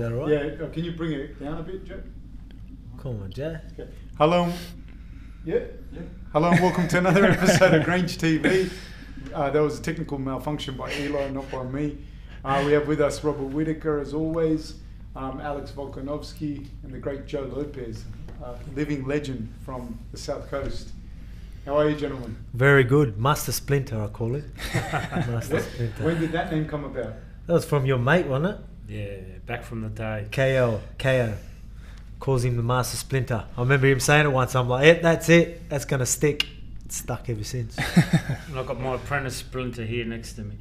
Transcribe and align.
that 0.00 0.12
all 0.12 0.26
right? 0.26 0.30
Yeah, 0.58 0.64
uh, 0.64 0.68
can 0.70 0.82
you 0.84 0.92
bring 0.92 1.12
it 1.12 1.38
down 1.38 1.58
a 1.58 1.62
bit, 1.62 1.84
Joe? 1.84 2.00
Come 2.98 3.22
on, 3.22 3.30
Jay. 3.30 3.56
Okay. 3.72 3.88
Hello. 4.18 4.50
Yeah. 5.44 5.60
Yeah. 5.92 6.00
Hello 6.32 6.50
and 6.50 6.60
welcome 6.60 6.88
to 6.88 6.98
another 6.98 7.24
episode 7.30 7.74
of 7.74 7.84
Grange 7.84 8.16
TV. 8.18 8.72
Uh, 9.34 9.50
that 9.50 9.60
was 9.60 9.78
a 9.78 9.82
technical 9.82 10.18
malfunction 10.18 10.76
by 10.76 10.90
Eli, 10.94 11.28
not 11.30 11.50
by 11.50 11.64
me. 11.64 11.98
Uh, 12.44 12.62
we 12.64 12.72
have 12.72 12.88
with 12.88 13.00
us 13.00 13.22
Robert 13.22 13.44
Whittaker, 13.44 13.98
as 14.00 14.14
always, 14.14 14.76
um, 15.16 15.40
Alex 15.40 15.70
Volkanovski, 15.72 16.66
and 16.82 16.92
the 16.92 16.98
great 16.98 17.26
Joe 17.26 17.42
Lopez, 17.52 18.04
uh, 18.42 18.54
living 18.74 19.06
legend 19.06 19.52
from 19.64 19.98
the 20.12 20.18
South 20.18 20.48
Coast. 20.50 20.90
How 21.66 21.76
are 21.76 21.90
you, 21.90 21.96
gentlemen? 21.96 22.36
Very 22.54 22.84
good. 22.84 23.18
Master 23.18 23.52
Splinter, 23.52 24.02
I 24.02 24.06
call 24.08 24.34
it. 24.34 24.44
Master 24.74 25.56
What- 25.56 25.64
Splinter. 25.64 26.04
When 26.04 26.18
did 26.20 26.32
that 26.32 26.50
name 26.50 26.66
come 26.66 26.84
about? 26.84 27.14
That 27.46 27.52
was 27.52 27.64
from 27.66 27.84
your 27.84 27.98
mate, 27.98 28.26
wasn't 28.26 28.58
it? 28.58 28.64
Yeah, 28.90 29.18
back 29.46 29.62
from 29.62 29.82
the 29.82 29.88
day. 29.88 30.26
KO. 30.32 30.80
KO. 30.98 31.34
Calls 32.18 32.44
him 32.44 32.56
the 32.56 32.62
Master 32.64 32.96
Splinter. 32.96 33.44
I 33.56 33.60
remember 33.60 33.86
him 33.86 34.00
saying 34.00 34.26
it 34.26 34.30
once. 34.30 34.56
I'm 34.56 34.68
like, 34.68 34.84
yep, 34.84 35.00
that's 35.00 35.28
it. 35.28 35.68
That's 35.70 35.84
going 35.84 36.00
to 36.00 36.06
stick. 36.06 36.44
It's 36.84 36.96
stuck 36.96 37.30
ever 37.30 37.44
since. 37.44 37.78
And 37.78 38.58
I've 38.58 38.66
got 38.66 38.80
my 38.80 38.96
apprentice 38.96 39.36
Splinter 39.36 39.84
here 39.84 40.04
next 40.04 40.32
to 40.34 40.42
me. 40.42 40.56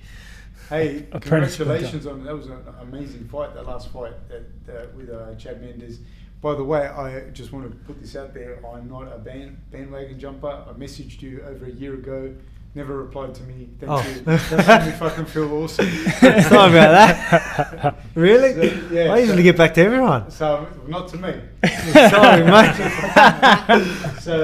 Hey, 0.69 1.07
Apprentice 1.11 1.57
congratulations 1.57 2.05
on 2.05 2.23
that 2.23 2.37
was 2.37 2.45
an 2.45 2.59
amazing 2.81 3.27
fight. 3.29 3.55
That 3.55 3.65
last 3.65 3.89
fight 3.89 4.13
that, 4.29 4.43
uh, 4.71 4.85
with 4.95 5.09
uh, 5.09 5.33
Chad 5.33 5.59
Mendes. 5.59 5.97
By 6.39 6.53
the 6.53 6.63
way, 6.63 6.85
I 6.85 7.31
just 7.31 7.51
want 7.51 7.67
to 7.67 7.75
put 7.79 7.99
this 7.99 8.15
out 8.15 8.35
there. 8.35 8.63
I'm 8.63 8.87
not 8.87 9.11
a 9.11 9.17
band, 9.17 9.57
bandwagon 9.71 10.19
jumper. 10.19 10.65
I 10.69 10.71
messaged 10.73 11.23
you 11.23 11.41
over 11.47 11.65
a 11.65 11.71
year 11.71 11.95
ago. 11.95 12.35
Never 12.75 12.97
replied 12.97 13.33
to 13.35 13.43
me. 13.43 13.67
Thank 13.79 13.91
Oh. 13.91 13.99
you. 14.07 14.21
That 14.21 14.67
made 14.81 14.91
me 14.93 14.97
fucking 14.99 15.25
feel 15.25 15.51
awesome. 15.53 15.85
Sorry 16.19 16.69
about 16.69 16.71
that. 16.71 17.95
really? 18.15 18.69
So, 18.69 18.87
yeah, 18.93 19.11
I 19.13 19.17
usually 19.19 19.37
so- 19.37 19.43
get 19.43 19.57
back 19.57 19.73
to 19.73 19.81
everyone. 19.81 20.29
So 20.29 20.67
not 20.87 21.07
to 21.09 21.17
me. 21.17 21.33
Sorry, 21.93 22.43
mate. 22.43 22.75
so 24.19 24.43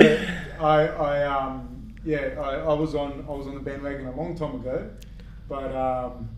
I, 0.59 0.87
I 0.87 1.23
um, 1.27 1.93
yeah, 2.03 2.33
I, 2.39 2.55
I 2.55 2.73
was 2.73 2.95
on 2.95 3.23
I 3.27 3.31
was 3.31 3.47
on 3.47 3.53
the 3.53 3.59
bandwagon 3.59 4.07
a 4.07 4.15
long 4.15 4.35
time 4.35 4.55
ago, 4.55 4.89
but 5.47 5.75
um, 5.75 6.29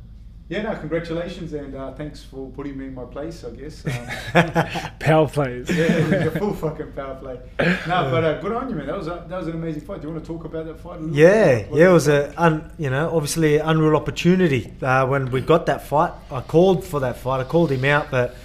yeah, 0.49 0.61
no, 0.61 0.75
congratulations 0.79 1.51
and 1.53 1.75
uh, 1.75 1.93
thanks 1.93 2.23
for 2.23 2.49
putting 2.51 2.77
me 2.77 2.85
in 2.85 2.93
my 2.95 3.03
place. 3.05 3.43
I 3.43 3.49
guess. 3.51 3.85
Um, 3.85 4.91
Power 4.99 5.27
plays. 5.27 5.69
yeah, 5.69 5.83
it 5.85 6.03
was 6.25 6.35
a 6.35 6.39
full 6.39 6.53
fucking 6.63 6.93
power 6.93 7.15
play. 7.15 7.39
No, 7.59 8.09
but 8.11 8.23
uh, 8.23 8.41
good 8.41 8.51
on 8.53 8.69
you, 8.69 8.75
man. 8.75 8.87
That 8.87 8.97
was 8.97 9.07
a, 9.07 9.25
that 9.27 9.37
was 9.37 9.47
an 9.47 9.53
amazing 9.55 9.81
fight. 9.81 10.01
Do 10.01 10.07
you 10.07 10.13
want 10.13 10.23
to 10.25 10.31
talk 10.33 10.45
about 10.45 10.65
that 10.65 10.79
fight? 10.79 10.97
A 10.97 10.99
little 11.01 11.15
Yeah, 11.17 11.55
bit? 11.63 11.67
yeah, 11.73 11.89
it 11.89 11.93
was 11.93 12.07
a, 12.07 12.33
un, 12.41 12.71
you 12.77 12.89
know, 12.89 13.09
obviously 13.15 13.57
an 13.57 13.67
unreal 13.67 13.95
opportunity 13.95 14.73
uh, 14.81 15.05
when 15.05 15.31
we 15.31 15.41
got 15.41 15.65
that 15.65 15.85
fight. 15.87 16.13
I 16.31 16.41
called 16.41 16.83
for 16.85 16.99
that 17.01 17.17
fight. 17.17 17.41
I 17.41 17.43
called 17.43 17.71
him 17.71 17.83
out, 17.85 18.09
but 18.11 18.35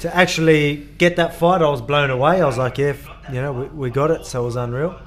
to 0.00 0.14
actually 0.14 0.86
get 0.98 1.16
that 1.16 1.34
fight, 1.34 1.60
I 1.62 1.68
was 1.70 1.80
blown 1.82 2.10
away. 2.10 2.40
I 2.40 2.46
was 2.46 2.58
like, 2.58 2.78
yeah, 2.78 2.94
you 3.32 3.40
know, 3.40 3.52
we, 3.52 3.66
we 3.68 3.90
got 3.90 4.10
it, 4.10 4.26
so 4.26 4.42
it 4.42 4.44
was 4.44 4.56
unreal. 4.56 4.98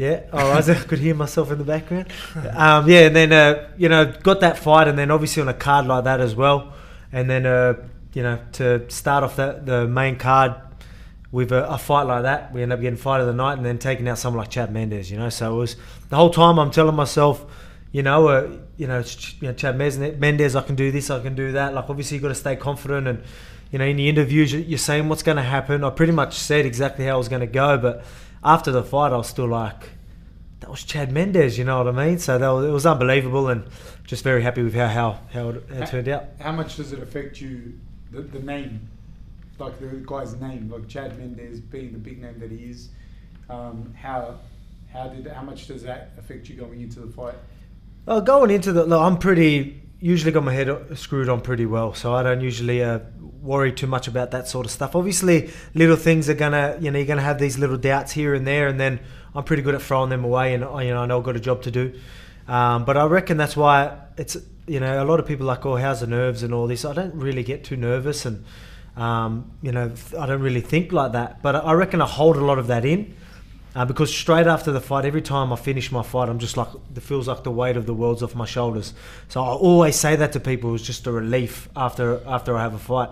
Yeah, 0.00 0.22
oh, 0.32 0.52
I 0.56 0.62
could 0.62 0.98
hear 0.98 1.14
myself 1.14 1.50
in 1.52 1.58
the 1.58 1.64
background. 1.64 2.06
Um, 2.54 2.88
yeah, 2.88 3.00
and 3.08 3.14
then 3.14 3.32
uh, 3.32 3.68
you 3.76 3.90
know, 3.90 4.10
got 4.22 4.40
that 4.40 4.56
fight, 4.58 4.88
and 4.88 4.98
then 4.98 5.10
obviously 5.10 5.42
on 5.42 5.48
a 5.48 5.54
card 5.54 5.86
like 5.86 6.04
that 6.04 6.20
as 6.20 6.34
well, 6.34 6.72
and 7.12 7.28
then 7.28 7.44
uh, 7.44 7.74
you 8.14 8.22
know, 8.22 8.38
to 8.52 8.88
start 8.90 9.24
off 9.24 9.36
the 9.36 9.60
the 9.62 9.86
main 9.86 10.16
card 10.16 10.54
with 11.30 11.52
a, 11.52 11.68
a 11.70 11.76
fight 11.76 12.04
like 12.04 12.22
that, 12.22 12.50
we 12.52 12.62
end 12.62 12.72
up 12.72 12.80
getting 12.80 12.96
fight 12.96 13.20
of 13.20 13.26
the 13.26 13.34
night, 13.34 13.58
and 13.58 13.66
then 13.66 13.78
taking 13.78 14.08
out 14.08 14.16
someone 14.16 14.38
like 14.38 14.48
Chad 14.48 14.72
Mendes. 14.72 15.10
You 15.10 15.18
know, 15.18 15.28
so 15.28 15.54
it 15.54 15.58
was 15.58 15.76
the 16.08 16.16
whole 16.16 16.30
time 16.30 16.58
I'm 16.58 16.70
telling 16.70 16.96
myself, 16.96 17.44
you 17.92 18.02
know, 18.02 18.28
uh, 18.28 18.50
you 18.78 18.86
know, 18.86 19.04
you 19.40 19.48
know, 19.48 19.52
Chad 19.52 19.76
Mendes, 19.76 20.56
I 20.56 20.62
can 20.62 20.76
do 20.76 20.90
this, 20.90 21.10
I 21.10 21.20
can 21.20 21.34
do 21.34 21.52
that. 21.52 21.74
Like 21.74 21.90
obviously 21.90 22.16
you 22.16 22.22
got 22.22 22.28
to 22.28 22.34
stay 22.34 22.56
confident, 22.56 23.06
and 23.06 23.22
you 23.70 23.78
know, 23.78 23.84
in 23.84 23.96
the 23.98 24.08
interviews 24.08 24.50
you- 24.54 24.60
you're 24.60 24.78
saying 24.78 25.10
what's 25.10 25.22
going 25.22 25.36
to 25.36 25.42
happen. 25.42 25.84
I 25.84 25.90
pretty 25.90 26.12
much 26.12 26.38
said 26.38 26.64
exactly 26.64 27.04
how 27.04 27.16
it 27.16 27.18
was 27.18 27.28
going 27.28 27.40
to 27.40 27.46
go, 27.46 27.76
but 27.76 28.02
after 28.42 28.72
the 28.72 28.82
fight, 28.82 29.12
I 29.12 29.16
was 29.16 29.28
still 29.28 29.48
like, 29.48 29.90
that 30.60 30.70
was 30.70 30.84
Chad 30.84 31.10
Mendes. 31.12 31.58
You 31.58 31.64
know 31.64 31.82
what 31.82 31.94
I 31.94 32.06
mean? 32.06 32.18
So 32.18 32.38
that 32.38 32.48
was, 32.48 32.66
it 32.66 32.70
was 32.70 32.86
unbelievable, 32.86 33.48
and 33.48 33.64
just 34.04 34.24
very 34.24 34.42
happy 34.42 34.62
with 34.62 34.74
how 34.74 34.88
how 34.88 35.18
how 35.32 35.48
it, 35.50 35.64
how 35.70 35.82
it 35.82 35.86
turned 35.88 36.08
out. 36.08 36.24
How 36.40 36.52
much 36.52 36.76
does 36.76 36.92
it 36.92 37.00
affect 37.00 37.40
you, 37.40 37.78
the, 38.10 38.22
the 38.22 38.40
name, 38.40 38.88
like 39.58 39.78
the 39.78 40.02
guy's 40.06 40.34
name, 40.36 40.70
like 40.70 40.88
Chad 40.88 41.18
Mendes 41.18 41.60
being 41.60 41.92
the 41.92 41.98
big 41.98 42.20
name 42.20 42.38
that 42.40 42.50
he 42.50 42.70
is? 42.70 42.88
Um, 43.48 43.94
how 44.00 44.38
how 44.92 45.08
did 45.08 45.26
how 45.26 45.42
much 45.42 45.66
does 45.66 45.82
that 45.82 46.10
affect 46.18 46.48
you 46.48 46.56
going 46.56 46.80
into 46.80 47.00
the 47.00 47.12
fight? 47.12 47.34
Well, 48.06 48.20
going 48.20 48.50
into 48.50 48.72
the, 48.72 48.84
look, 48.84 49.00
I'm 49.00 49.18
pretty 49.18 49.82
usually 50.00 50.32
got 50.32 50.44
my 50.44 50.52
head 50.52 50.98
screwed 50.98 51.28
on 51.28 51.40
pretty 51.40 51.66
well, 51.66 51.94
so 51.94 52.14
I 52.14 52.22
don't 52.22 52.40
usually 52.40 52.82
uh, 52.82 53.00
worry 53.20 53.72
too 53.72 53.86
much 53.86 54.08
about 54.08 54.30
that 54.30 54.48
sort 54.48 54.66
of 54.66 54.72
stuff. 54.72 54.96
Obviously, 54.96 55.50
little 55.74 55.96
things 55.96 56.28
are 56.28 56.34
gonna, 56.34 56.76
you 56.80 56.90
know, 56.90 56.98
you're 56.98 57.06
gonna 57.06 57.20
have 57.22 57.38
these 57.38 57.58
little 57.58 57.76
doubts 57.76 58.12
here 58.12 58.34
and 58.34 58.46
there, 58.46 58.66
and 58.66 58.80
then 58.80 59.00
I'm 59.34 59.44
pretty 59.44 59.62
good 59.62 59.74
at 59.74 59.82
throwing 59.82 60.10
them 60.10 60.24
away, 60.24 60.54
and 60.54 60.62
you 60.62 60.68
know, 60.68 61.00
I 61.00 61.06
know 61.06 61.18
I've 61.18 61.24
got 61.24 61.36
a 61.36 61.40
job 61.40 61.62
to 61.62 61.70
do. 61.70 61.98
Um, 62.48 62.84
but 62.84 62.96
I 62.96 63.04
reckon 63.04 63.36
that's 63.36 63.56
why 63.56 63.96
it's, 64.16 64.36
you 64.66 64.80
know, 64.80 65.02
a 65.02 65.04
lot 65.04 65.20
of 65.20 65.26
people 65.26 65.46
are 65.46 65.54
like, 65.54 65.64
oh, 65.66 65.76
how's 65.76 66.00
the 66.00 66.06
nerves 66.06 66.42
and 66.42 66.52
all 66.52 66.66
this. 66.66 66.84
I 66.84 66.92
don't 66.94 67.14
really 67.14 67.44
get 67.44 67.64
too 67.64 67.76
nervous, 67.76 68.24
and 68.24 68.44
um, 68.96 69.52
you 69.62 69.72
know, 69.72 69.92
I 70.18 70.26
don't 70.26 70.42
really 70.42 70.62
think 70.62 70.92
like 70.92 71.12
that. 71.12 71.42
But 71.42 71.56
I 71.56 71.72
reckon 71.72 72.00
I 72.00 72.06
hold 72.06 72.36
a 72.36 72.44
lot 72.44 72.58
of 72.58 72.66
that 72.68 72.84
in. 72.84 73.14
Uh, 73.74 73.84
because 73.84 74.12
straight 74.12 74.48
after 74.48 74.72
the 74.72 74.80
fight, 74.80 75.04
every 75.04 75.22
time 75.22 75.52
I 75.52 75.56
finish 75.56 75.92
my 75.92 76.02
fight, 76.02 76.28
I'm 76.28 76.40
just 76.40 76.56
like 76.56 76.68
it 76.94 77.00
feels 77.00 77.28
like 77.28 77.44
the 77.44 77.52
weight 77.52 77.76
of 77.76 77.86
the 77.86 77.94
world's 77.94 78.22
off 78.22 78.34
my 78.34 78.44
shoulders. 78.44 78.94
So 79.28 79.40
I 79.42 79.48
always 79.48 79.94
say 79.94 80.16
that 80.16 80.32
to 80.32 80.40
people. 80.40 80.74
It's 80.74 80.84
just 80.84 81.06
a 81.06 81.12
relief 81.12 81.68
after 81.76 82.20
after 82.26 82.56
I 82.56 82.62
have 82.62 82.74
a 82.74 82.78
fight, 82.78 83.10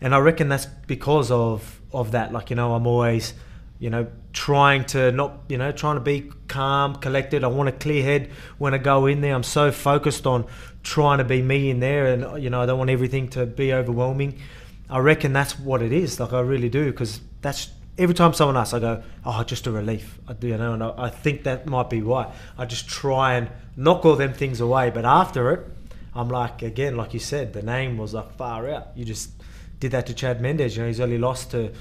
and 0.00 0.14
I 0.14 0.18
reckon 0.18 0.48
that's 0.48 0.66
because 0.66 1.30
of 1.30 1.80
of 1.92 2.10
that. 2.10 2.32
Like 2.32 2.50
you 2.50 2.56
know, 2.56 2.74
I'm 2.74 2.88
always 2.88 3.34
you 3.78 3.88
know 3.88 4.08
trying 4.32 4.84
to 4.86 5.12
not 5.12 5.42
you 5.48 5.58
know 5.58 5.70
trying 5.70 5.94
to 5.94 6.00
be 6.00 6.32
calm, 6.48 6.96
collected. 6.96 7.44
I 7.44 7.46
want 7.46 7.68
a 7.68 7.72
clear 7.72 8.02
head 8.02 8.30
when 8.58 8.74
I 8.74 8.78
go 8.78 9.06
in 9.06 9.20
there. 9.20 9.34
I'm 9.34 9.44
so 9.44 9.70
focused 9.70 10.26
on 10.26 10.44
trying 10.82 11.18
to 11.18 11.24
be 11.24 11.40
me 11.40 11.70
in 11.70 11.78
there, 11.78 12.06
and 12.06 12.42
you 12.42 12.50
know 12.50 12.62
I 12.62 12.66
don't 12.66 12.78
want 12.78 12.90
everything 12.90 13.28
to 13.30 13.46
be 13.46 13.72
overwhelming. 13.72 14.40
I 14.88 14.98
reckon 14.98 15.32
that's 15.32 15.56
what 15.56 15.82
it 15.82 15.92
is. 15.92 16.18
Like 16.18 16.32
I 16.32 16.40
really 16.40 16.68
do, 16.68 16.90
because 16.90 17.20
that's 17.42 17.70
every 18.00 18.14
time 18.14 18.32
someone 18.32 18.56
asks, 18.56 18.74
I 18.74 18.80
go, 18.80 19.02
"Oh, 19.24 19.44
just 19.44 19.66
a 19.66 19.70
relief." 19.70 20.18
I 20.26 20.32
do, 20.32 20.48
you 20.48 20.56
know, 20.56 20.72
and 20.72 20.82
I, 20.82 20.94
I 20.96 21.10
think 21.10 21.44
that 21.44 21.66
might 21.66 21.90
be 21.90 22.02
why. 22.02 22.32
I 22.58 22.64
just 22.64 22.88
try 22.88 23.34
and 23.34 23.50
knock 23.76 24.04
all 24.04 24.16
them 24.16 24.32
things 24.32 24.60
away, 24.60 24.90
but 24.90 25.04
after 25.04 25.52
it, 25.52 25.66
I'm 26.14 26.28
like, 26.28 26.62
again, 26.62 26.96
like 26.96 27.14
you 27.14 27.20
said, 27.20 27.52
the 27.52 27.62
name 27.62 27.98
was 27.98 28.14
like 28.14 28.32
far 28.36 28.68
out. 28.68 28.88
You 28.96 29.04
just 29.04 29.30
did 29.78 29.92
that 29.92 30.06
to 30.06 30.14
Chad 30.14 30.40
Mendes. 30.40 30.76
You 30.76 30.82
know, 30.82 30.88
he's 30.88 31.00
only 31.00 31.18
lost 31.18 31.52
to, 31.52 31.72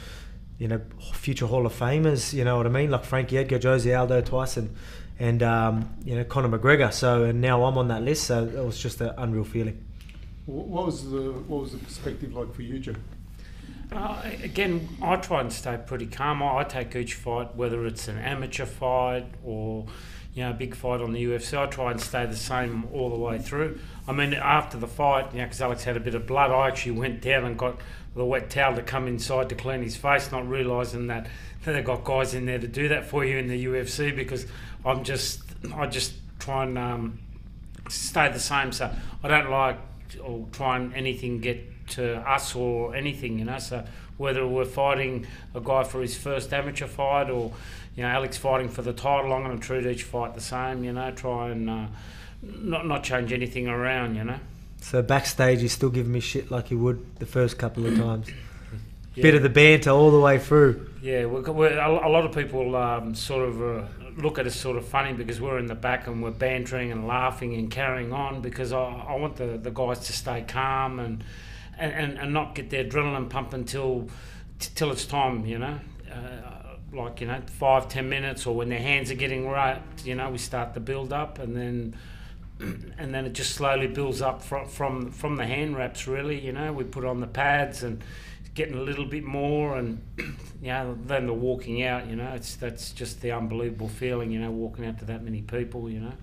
you 0.57 0.67
know, 0.67 0.81
future 1.13 1.47
Hall 1.47 1.65
of 1.65 1.73
Famers. 1.73 2.33
You 2.33 2.43
know 2.43 2.57
what 2.57 2.65
I 2.65 2.69
mean? 2.69 2.91
Like 2.91 3.05
Frankie 3.05 3.37
Edgar, 3.37 3.59
Jose 3.61 3.91
Aldo 3.91 4.21
twice, 4.21 4.57
and 4.57 4.75
and 5.19 5.41
um, 5.41 5.89
you 6.03 6.15
know 6.15 6.23
Conor 6.23 6.57
McGregor. 6.57 6.93
So 6.93 7.23
and 7.23 7.41
now 7.41 7.63
I'm 7.63 7.77
on 7.77 7.87
that 7.87 8.03
list. 8.03 8.25
So 8.25 8.43
it 8.43 8.65
was 8.65 8.79
just 8.79 9.01
an 9.01 9.13
unreal 9.17 9.45
feeling. 9.45 9.85
What 10.45 10.87
was 10.87 11.09
the 11.09 11.31
what 11.47 11.61
was 11.61 11.71
the 11.71 11.77
perspective 11.77 12.33
like 12.33 12.53
for 12.53 12.61
you, 12.61 12.79
Joe? 12.79 12.95
Uh, 13.91 14.21
again, 14.43 14.87
I 15.01 15.15
try 15.15 15.41
and 15.41 15.51
stay 15.51 15.79
pretty 15.83 16.05
calm. 16.05 16.43
I, 16.43 16.59
I 16.59 16.63
take 16.63 16.95
each 16.95 17.15
fight, 17.15 17.55
whether 17.55 17.85
it's 17.85 18.07
an 18.07 18.19
amateur 18.19 18.65
fight 18.65 19.25
or 19.43 19.87
you 20.35 20.43
know 20.43 20.51
a 20.51 20.53
big 20.53 20.75
fight 20.75 21.01
on 21.01 21.11
the 21.11 21.23
UFC. 21.23 21.57
I 21.57 21.65
try 21.65 21.91
and 21.91 21.99
stay 21.99 22.25
the 22.27 22.35
same 22.35 22.85
all 22.93 23.09
the 23.09 23.17
way 23.17 23.39
through. 23.39 23.79
I 24.07 24.11
mean, 24.11 24.33
after 24.35 24.77
the 24.77 24.87
fight, 24.87 25.33
you 25.33 25.39
know, 25.39 25.45
because 25.45 25.61
Alex 25.61 25.83
had 25.83 25.97
a 25.97 25.99
bit 25.99 26.13
of 26.13 26.27
blood, 26.27 26.51
I 26.51 26.67
actually 26.67 26.93
went 26.93 27.21
down 27.21 27.45
and 27.45 27.57
got 27.57 27.79
the 28.15 28.25
wet 28.25 28.49
towel 28.49 28.75
to 28.75 28.83
come 28.83 29.07
inside 29.07 29.49
to 29.49 29.55
clean 29.55 29.81
his 29.81 29.95
face, 29.95 30.31
not 30.31 30.47
realising 30.47 31.07
that 31.07 31.27
that 31.63 31.73
they've 31.73 31.83
got 31.83 32.03
guys 32.03 32.35
in 32.35 32.45
there 32.45 32.59
to 32.59 32.67
do 32.67 32.89
that 32.89 33.05
for 33.05 33.25
you 33.25 33.37
in 33.37 33.47
the 33.47 33.65
UFC. 33.65 34.15
Because 34.15 34.45
I'm 34.85 35.03
just, 35.03 35.41
I 35.73 35.87
just 35.87 36.13
try 36.37 36.63
and 36.63 36.77
um, 36.77 37.19
stay 37.89 38.31
the 38.31 38.39
same. 38.39 38.71
So 38.71 38.93
I 39.23 39.27
don't 39.27 39.49
like 39.49 39.79
or 40.23 40.47
try 40.51 40.77
and 40.77 40.93
anything 40.93 41.39
get 41.39 41.78
to 41.89 42.17
us 42.29 42.55
or 42.55 42.95
anything, 42.95 43.39
you 43.39 43.45
know. 43.45 43.59
So 43.59 43.85
whether 44.17 44.45
we're 44.45 44.65
fighting 44.65 45.25
a 45.55 45.61
guy 45.61 45.83
for 45.83 46.01
his 46.01 46.17
first 46.17 46.53
amateur 46.53 46.87
fight 46.87 47.29
or 47.29 47.53
you 47.95 48.03
know 48.03 48.09
Alex 48.09 48.37
fighting 48.37 48.69
for 48.69 48.81
the 48.81 48.93
title, 48.93 49.33
I'm 49.33 49.43
going 49.43 49.57
to 49.57 49.65
treat 49.65 49.85
each 49.85 50.03
fight 50.03 50.35
the 50.35 50.41
same, 50.41 50.83
you 50.83 50.93
know. 50.93 51.11
Try 51.11 51.49
and 51.49 51.69
uh, 51.69 51.87
not 52.41 52.85
not 52.85 53.03
change 53.03 53.33
anything 53.33 53.67
around, 53.67 54.15
you 54.15 54.23
know. 54.23 54.39
So 54.81 55.01
backstage, 55.01 55.61
he's 55.61 55.73
still 55.73 55.89
giving 55.89 56.11
me 56.11 56.19
shit 56.19 56.51
like 56.51 56.67
he 56.67 56.75
would 56.75 57.19
the 57.19 57.25
first 57.25 57.57
couple 57.57 57.85
of 57.85 57.97
times. 57.97 58.27
Yeah. 59.15 59.23
Bit 59.23 59.35
of 59.35 59.41
the 59.41 59.49
banter 59.49 59.89
all 59.89 60.11
the 60.11 60.19
way 60.19 60.37
through. 60.37 60.87
Yeah, 61.01 61.25
we're, 61.25 61.41
we're, 61.51 61.77
a 61.77 62.07
a 62.07 62.09
lot 62.09 62.25
of 62.25 62.31
people 62.33 62.75
um, 62.75 63.15
sort 63.15 63.49
of 63.49 63.61
uh, 63.61 63.87
look 64.17 64.37
at 64.37 64.45
us 64.45 64.55
sort 64.55 64.77
of 64.77 64.85
funny 64.87 65.13
because 65.13 65.41
we're 65.41 65.57
in 65.57 65.65
the 65.65 65.75
back 65.75 66.07
and 66.07 66.21
we're 66.21 66.31
bantering 66.31 66.91
and 66.91 67.07
laughing 67.07 67.55
and 67.55 67.71
carrying 67.71 68.13
on 68.13 68.41
because 68.41 68.71
I, 68.71 68.83
I 68.83 69.15
want 69.15 69.35
the, 69.35 69.57
the 69.57 69.71
guys 69.71 69.99
to 70.01 70.13
stay 70.13 70.45
calm 70.47 70.99
and, 70.99 71.23
and, 71.79 71.93
and, 71.93 72.17
and 72.19 72.33
not 72.33 72.55
get 72.55 72.69
their 72.69 72.83
adrenaline 72.83 73.29
pumping 73.29 73.65
till 73.65 74.09
t- 74.59 74.69
till 74.75 74.91
it's 74.91 75.05
time, 75.05 75.45
you 75.45 75.57
know. 75.57 75.79
Uh, 76.11 76.75
like 76.91 77.21
you 77.21 77.27
know, 77.27 77.41
five 77.45 77.87
ten 77.87 78.09
minutes 78.09 78.45
or 78.45 78.55
when 78.55 78.69
their 78.69 78.79
hands 78.79 79.11
are 79.11 79.15
getting 79.15 79.47
wrapped, 79.47 80.05
you 80.05 80.15
know, 80.15 80.29
we 80.29 80.37
start 80.37 80.73
the 80.73 80.79
build 80.79 81.13
up 81.13 81.39
and 81.39 81.55
then 81.55 81.95
and 82.97 83.13
then 83.13 83.25
it 83.25 83.33
just 83.33 83.55
slowly 83.55 83.87
builds 83.87 84.21
up 84.21 84.41
from 84.41 84.67
from 84.67 85.11
from 85.11 85.35
the 85.37 85.45
hand 85.45 85.77
wraps. 85.77 86.07
Really, 86.07 86.39
you 86.39 86.51
know, 86.51 86.73
we 86.73 86.83
put 86.83 87.05
on 87.05 87.19
the 87.19 87.27
pads 87.27 87.83
and 87.83 88.03
getting 88.53 88.75
a 88.75 88.81
little 88.81 89.05
bit 89.05 89.23
more, 89.23 89.77
and 89.77 90.01
you 90.61 90.67
know, 90.67 90.97
then 91.05 91.27
the 91.27 91.33
walking 91.33 91.83
out. 91.83 92.07
You 92.07 92.15
know, 92.15 92.31
it's 92.33 92.55
that's 92.55 92.91
just 92.91 93.21
the 93.21 93.31
unbelievable 93.31 93.87
feeling. 93.87 94.31
You 94.31 94.39
know, 94.39 94.51
walking 94.51 94.85
out 94.85 94.99
to 94.99 95.05
that 95.05 95.23
many 95.23 95.41
people. 95.41 95.89
You 95.89 96.01
know, 96.01 96.13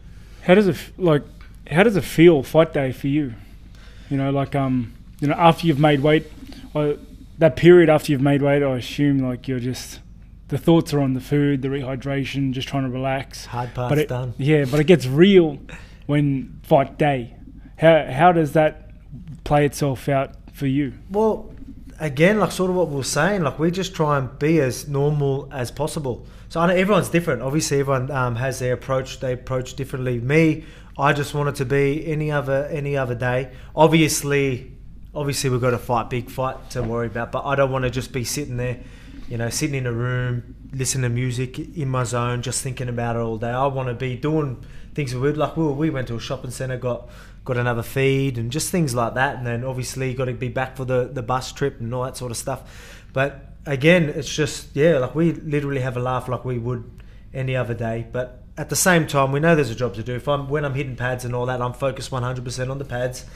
How 0.42 0.54
does 0.54 0.68
it 0.68 0.76
like? 0.98 1.22
How 1.70 1.82
does 1.82 1.96
it 1.96 2.04
feel 2.04 2.42
fight 2.42 2.72
day 2.72 2.92
for 2.92 3.08
you? 3.08 3.34
You 4.10 4.16
know, 4.18 4.30
like 4.30 4.54
um, 4.54 4.92
you 5.20 5.28
know, 5.28 5.34
after 5.34 5.66
you've 5.66 5.78
made 5.80 6.00
weight, 6.00 6.30
or 6.74 6.96
that 7.38 7.56
period 7.56 7.88
after 7.88 8.12
you've 8.12 8.20
made 8.20 8.42
weight, 8.42 8.62
I 8.62 8.76
assume 8.76 9.18
like 9.18 9.48
you're 9.48 9.60
just 9.60 10.00
the 10.48 10.58
thoughts 10.58 10.94
are 10.94 11.00
on 11.00 11.14
the 11.14 11.20
food, 11.20 11.62
the 11.62 11.68
rehydration, 11.68 12.52
just 12.52 12.68
trying 12.68 12.84
to 12.84 12.90
relax. 12.90 13.46
Hard 13.46 13.74
part's 13.74 13.90
But 13.90 13.98
it, 13.98 14.08
done. 14.08 14.34
yeah, 14.38 14.64
but 14.70 14.78
it 14.80 14.84
gets 14.84 15.06
real 15.06 15.58
when 16.06 16.60
fight 16.62 16.98
day. 16.98 17.34
How 17.78 18.06
how 18.10 18.32
does 18.32 18.52
that 18.52 18.90
play 19.44 19.66
itself 19.66 20.08
out 20.08 20.30
for 20.52 20.66
you? 20.66 20.92
Well, 21.10 21.52
again, 21.98 22.38
like 22.38 22.52
sort 22.52 22.70
of 22.70 22.76
what 22.76 22.88
we 22.88 23.00
are 23.00 23.04
saying, 23.04 23.42
like 23.42 23.58
we 23.58 23.70
just 23.70 23.94
try 23.94 24.18
and 24.18 24.38
be 24.38 24.60
as 24.60 24.86
normal 24.88 25.48
as 25.52 25.70
possible. 25.70 26.26
So 26.48 26.60
I 26.60 26.68
know 26.68 26.74
everyone's 26.74 27.08
different. 27.08 27.42
Obviously, 27.42 27.80
everyone 27.80 28.10
um, 28.10 28.36
has 28.36 28.60
their 28.60 28.72
approach. 28.74 29.18
They 29.20 29.32
approach 29.32 29.74
differently. 29.74 30.20
Me, 30.20 30.64
I 30.96 31.12
just 31.12 31.34
want 31.34 31.48
it 31.48 31.56
to 31.56 31.64
be 31.64 32.06
any 32.06 32.30
other 32.30 32.66
any 32.70 32.96
other 32.96 33.14
day. 33.16 33.50
Obviously, 33.74 34.72
obviously 35.16 35.50
we've 35.50 35.60
got 35.60 35.74
a 35.74 35.78
fight, 35.78 36.10
big 36.10 36.30
fight 36.30 36.70
to 36.70 36.82
worry 36.82 37.06
about. 37.06 37.32
But 37.32 37.44
I 37.44 37.56
don't 37.56 37.72
want 37.72 37.84
to 37.84 37.90
just 37.90 38.12
be 38.12 38.22
sitting 38.22 38.56
there, 38.58 38.78
you 39.28 39.38
know, 39.38 39.48
sitting 39.48 39.74
in 39.74 39.86
a 39.86 39.92
room, 39.92 40.54
listening 40.72 41.02
to 41.02 41.08
music 41.08 41.58
in 41.58 41.88
my 41.88 42.04
zone, 42.04 42.42
just 42.42 42.62
thinking 42.62 42.88
about 42.88 43.16
it 43.16 43.20
all 43.20 43.38
day. 43.38 43.50
I 43.50 43.66
want 43.66 43.88
to 43.88 43.94
be 43.94 44.16
doing 44.16 44.64
things 44.94 45.14
with 45.14 45.36
like 45.36 45.56
we 45.56 45.64
were, 45.64 45.72
we 45.72 45.90
went 45.90 46.08
to 46.08 46.16
a 46.16 46.20
shopping 46.20 46.50
centre, 46.50 46.76
got 46.76 47.08
got 47.44 47.56
another 47.56 47.82
feed 47.82 48.38
and 48.38 48.50
just 48.50 48.70
things 48.70 48.94
like 48.94 49.14
that. 49.14 49.36
And 49.36 49.46
then 49.46 49.64
obviously 49.64 50.12
got 50.14 50.26
to 50.26 50.34
be 50.34 50.48
back 50.48 50.76
for 50.76 50.84
the 50.84 51.10
the 51.12 51.22
bus 51.22 51.52
trip 51.52 51.80
and 51.80 51.92
all 51.94 52.04
that 52.04 52.16
sort 52.16 52.30
of 52.30 52.36
stuff. 52.36 53.02
But 53.12 53.52
again, 53.64 54.10
it's 54.10 54.32
just 54.32 54.76
yeah, 54.76 54.98
like 54.98 55.14
we 55.14 55.32
literally 55.32 55.80
have 55.80 55.96
a 55.96 56.00
laugh 56.00 56.28
like 56.28 56.44
we 56.44 56.58
would 56.58 56.90
any 57.32 57.56
other 57.56 57.74
day. 57.74 58.06
But 58.12 58.42
at 58.58 58.70
the 58.70 58.76
same 58.76 59.06
time, 59.06 59.32
we 59.32 59.40
know 59.40 59.54
there's 59.54 59.70
a 59.70 59.74
job 59.74 59.94
to 59.94 60.02
do. 60.02 60.14
If 60.14 60.28
I'm 60.28 60.48
when 60.48 60.64
I'm 60.64 60.74
hitting 60.74 60.96
pads 60.96 61.24
and 61.24 61.34
all 61.34 61.46
that, 61.46 61.60
I'm 61.60 61.72
focused 61.74 62.10
100% 62.10 62.70
on 62.70 62.78
the 62.78 62.84
pads, 62.84 63.26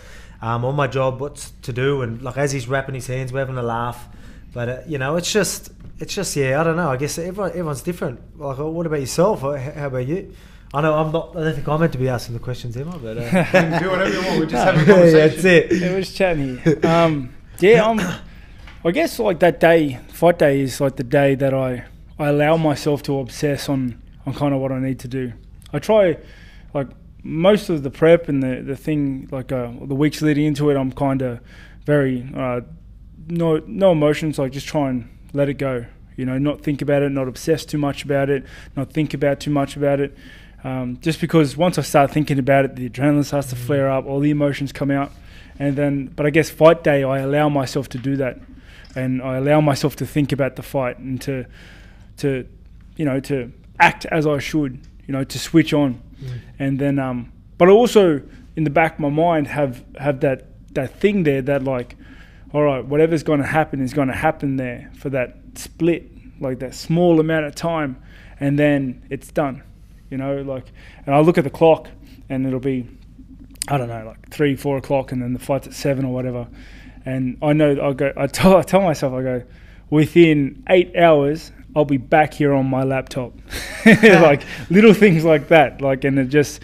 um, 0.42 0.64
on 0.64 0.74
my 0.74 0.86
job, 0.86 1.20
what's 1.20 1.50
to 1.62 1.72
do, 1.72 2.02
and 2.02 2.22
like 2.22 2.36
as 2.36 2.52
he's 2.52 2.68
wrapping 2.68 2.94
his 2.94 3.06
hands, 3.06 3.32
we're 3.32 3.40
having 3.40 3.58
a 3.58 3.62
laugh. 3.62 4.08
But 4.52 4.68
uh, 4.68 4.80
you 4.86 4.98
know, 4.98 5.16
it's 5.16 5.32
just 5.32 5.70
it's 5.98 6.14
just 6.14 6.34
yeah, 6.36 6.60
I 6.60 6.64
don't 6.64 6.76
know. 6.76 6.90
I 6.90 6.96
guess 6.96 7.18
everyone 7.18 7.50
everyone's 7.50 7.82
different. 7.82 8.20
Like, 8.38 8.58
uh, 8.58 8.66
what 8.66 8.86
about 8.86 9.00
yourself? 9.00 9.42
How 9.42 9.86
about 9.86 10.06
you? 10.06 10.34
I 10.72 10.80
know 10.80 10.94
I'm 10.94 11.12
not. 11.12 11.36
I 11.36 11.40
don't 11.40 11.54
think 11.54 11.68
I'm 11.68 11.80
meant 11.80 11.92
to 11.92 11.98
be 11.98 12.08
asking 12.08 12.34
the 12.34 12.40
questions, 12.40 12.76
am 12.76 12.88
I? 12.88 12.96
But 12.96 13.18
uh, 13.18 13.78
do 13.80 13.90
whatever 13.90 14.12
you 14.12 14.22
want. 14.22 14.40
We're 14.40 14.46
just 14.46 14.64
having 14.64 14.80
a 14.82 14.84
conversation. 14.84 15.18
yeah, 15.18 15.26
that's 15.26 15.44
it. 15.44 15.72
Yeah, 15.80 15.92
we're 15.92 16.00
just 16.00 16.16
chatting 16.16 16.58
here. 16.58 16.80
Um, 16.84 17.34
yeah, 17.58 17.86
I'm. 17.86 18.00
I 18.82 18.92
guess 18.92 19.18
like 19.18 19.40
that 19.40 19.60
day, 19.60 20.00
fight 20.08 20.38
day 20.38 20.60
is 20.60 20.80
like 20.80 20.96
the 20.96 21.04
day 21.04 21.34
that 21.34 21.52
I 21.52 21.84
I 22.18 22.28
allow 22.28 22.56
myself 22.56 23.02
to 23.04 23.18
obsess 23.18 23.68
on 23.68 24.00
on 24.26 24.34
kind 24.34 24.54
of 24.54 24.60
what 24.60 24.72
I 24.72 24.78
need 24.78 25.00
to 25.00 25.08
do. 25.08 25.32
I 25.72 25.80
try, 25.80 26.16
like 26.72 26.88
most 27.22 27.68
of 27.68 27.82
the 27.82 27.90
prep 27.90 28.28
and 28.28 28.42
the 28.42 28.62
the 28.62 28.76
thing 28.76 29.28
like 29.30 29.52
uh, 29.52 29.70
the 29.82 29.94
weeks 29.94 30.22
leading 30.22 30.46
into 30.46 30.70
it, 30.70 30.76
I'm 30.76 30.92
kind 30.92 31.22
of 31.22 31.40
very 31.84 32.28
uh, 32.34 32.60
no 33.28 33.58
no 33.66 33.92
emotions. 33.92 34.38
Like 34.38 34.52
just 34.52 34.66
try 34.66 34.90
and 34.90 35.08
let 35.32 35.48
it 35.48 35.54
go. 35.54 35.86
You 36.16 36.26
know, 36.26 36.38
not 36.38 36.60
think 36.60 36.82
about 36.82 37.02
it, 37.02 37.10
not 37.10 37.28
obsess 37.28 37.64
too 37.64 37.78
much 37.78 38.04
about 38.04 38.28
it, 38.28 38.44
not 38.76 38.92
think 38.92 39.14
about 39.14 39.40
too 39.40 39.50
much 39.50 39.76
about 39.76 40.00
it. 40.00 40.16
Um, 40.62 40.98
just 41.00 41.20
because 41.20 41.56
once 41.56 41.78
I 41.78 41.82
start 41.82 42.10
thinking 42.10 42.38
about 42.38 42.66
it, 42.66 42.76
the 42.76 42.88
adrenaline 42.88 43.24
starts 43.24 43.48
to 43.50 43.56
flare 43.56 43.90
up, 43.90 44.04
all 44.06 44.20
the 44.20 44.30
emotions 44.30 44.72
come 44.72 44.90
out, 44.90 45.12
and 45.58 45.76
then. 45.76 46.06
But 46.14 46.26
I 46.26 46.30
guess 46.30 46.50
fight 46.50 46.84
day, 46.84 47.02
I 47.04 47.20
allow 47.20 47.48
myself 47.48 47.88
to 47.90 47.98
do 47.98 48.16
that, 48.16 48.38
and 48.94 49.22
I 49.22 49.36
allow 49.36 49.60
myself 49.60 49.96
to 49.96 50.06
think 50.06 50.32
about 50.32 50.56
the 50.56 50.62
fight 50.62 50.98
and 50.98 51.20
to, 51.22 51.46
to, 52.18 52.46
you 52.96 53.04
know, 53.04 53.20
to 53.20 53.52
act 53.78 54.04
as 54.06 54.26
I 54.26 54.38
should. 54.38 54.80
You 55.06 55.12
know, 55.12 55.24
to 55.24 55.38
switch 55.38 55.72
on, 55.72 56.00
and 56.58 56.78
then. 56.78 56.98
Um, 56.98 57.32
but 57.58 57.68
I 57.68 57.72
also, 57.72 58.22
in 58.56 58.64
the 58.64 58.70
back 58.70 58.94
of 58.94 59.00
my 59.00 59.10
mind, 59.10 59.46
have 59.48 59.84
have 59.98 60.20
that 60.20 60.46
that 60.74 60.98
thing 60.98 61.24
there 61.24 61.42
that 61.42 61.62
like, 61.64 61.96
all 62.52 62.62
right, 62.62 62.84
whatever's 62.84 63.22
going 63.22 63.40
to 63.40 63.46
happen 63.46 63.80
is 63.80 63.92
going 63.92 64.08
to 64.08 64.14
happen 64.14 64.56
there 64.56 64.90
for 64.94 65.10
that 65.10 65.36
split, 65.54 66.10
like 66.40 66.58
that 66.60 66.74
small 66.74 67.20
amount 67.20 67.46
of 67.46 67.54
time, 67.54 68.00
and 68.38 68.58
then 68.58 69.04
it's 69.10 69.30
done. 69.30 69.62
You 70.10 70.16
know, 70.16 70.42
like, 70.42 70.72
and 71.06 71.14
I 71.14 71.20
look 71.20 71.38
at 71.38 71.44
the 71.44 71.50
clock, 71.50 71.88
and 72.28 72.46
it'll 72.46 72.60
be, 72.60 72.88
I 73.68 73.78
don't 73.78 73.88
know, 73.88 74.04
like 74.06 74.30
three, 74.30 74.56
four 74.56 74.76
o'clock, 74.76 75.12
and 75.12 75.22
then 75.22 75.32
the 75.32 75.38
flight's 75.38 75.68
at 75.68 75.74
seven 75.74 76.04
or 76.04 76.12
whatever, 76.12 76.48
and 77.04 77.38
I 77.42 77.52
know 77.52 77.72
I 77.80 77.92
go, 77.92 78.12
I 78.16 78.26
tell, 78.26 78.56
I 78.56 78.62
tell 78.62 78.80
myself, 78.80 79.12
I 79.12 79.22
go, 79.22 79.42
within 79.88 80.64
eight 80.68 80.96
hours, 80.96 81.52
I'll 81.74 81.84
be 81.84 81.96
back 81.96 82.34
here 82.34 82.52
on 82.52 82.66
my 82.66 82.82
laptop, 82.82 83.32
like 83.86 84.42
little 84.70 84.94
things 84.94 85.24
like 85.24 85.48
that, 85.48 85.80
like, 85.80 86.04
and 86.04 86.18
it 86.18 86.28
just. 86.28 86.60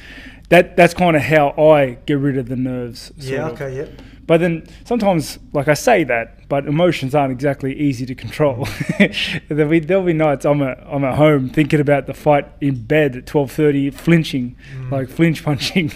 That, 0.49 0.76
that's 0.76 0.94
kind 0.94 1.17
of 1.17 1.23
how 1.23 1.49
I 1.58 1.99
get 2.06 2.19
rid 2.20 2.38
of 2.38 2.49
the 2.49 2.55
nerves. 2.55 3.11
Yeah. 3.17 3.49
of. 3.49 3.55
Okay. 3.55 3.79
Yep. 3.79 4.00
But 4.26 4.41
then 4.41 4.67
sometimes, 4.85 5.38
like 5.53 5.69
I 5.69 5.75
say 5.75 6.05
that, 6.05 6.49
but 6.49 6.67
emotions 6.67 7.14
aren't 7.14 7.32
exactly 7.32 7.76
easy 7.79 8.06
to 8.06 8.14
control. 8.14 8.69
there'll 9.49 9.70
be 9.70 9.79
there'll 9.79 10.05
be 10.05 10.12
nights 10.12 10.44
I'm 10.44 10.62
at 10.62 10.79
I'm 10.87 11.05
at 11.05 11.14
home 11.14 11.49
thinking 11.49 11.81
about 11.81 12.06
the 12.06 12.14
fight 12.14 12.47
in 12.61 12.82
bed 12.82 13.17
at 13.17 13.26
twelve 13.26 13.52
thirty, 13.52 13.91
flinching, 13.91 14.56
like 14.91 15.09
flinch 15.09 15.44
punching. 15.44 15.93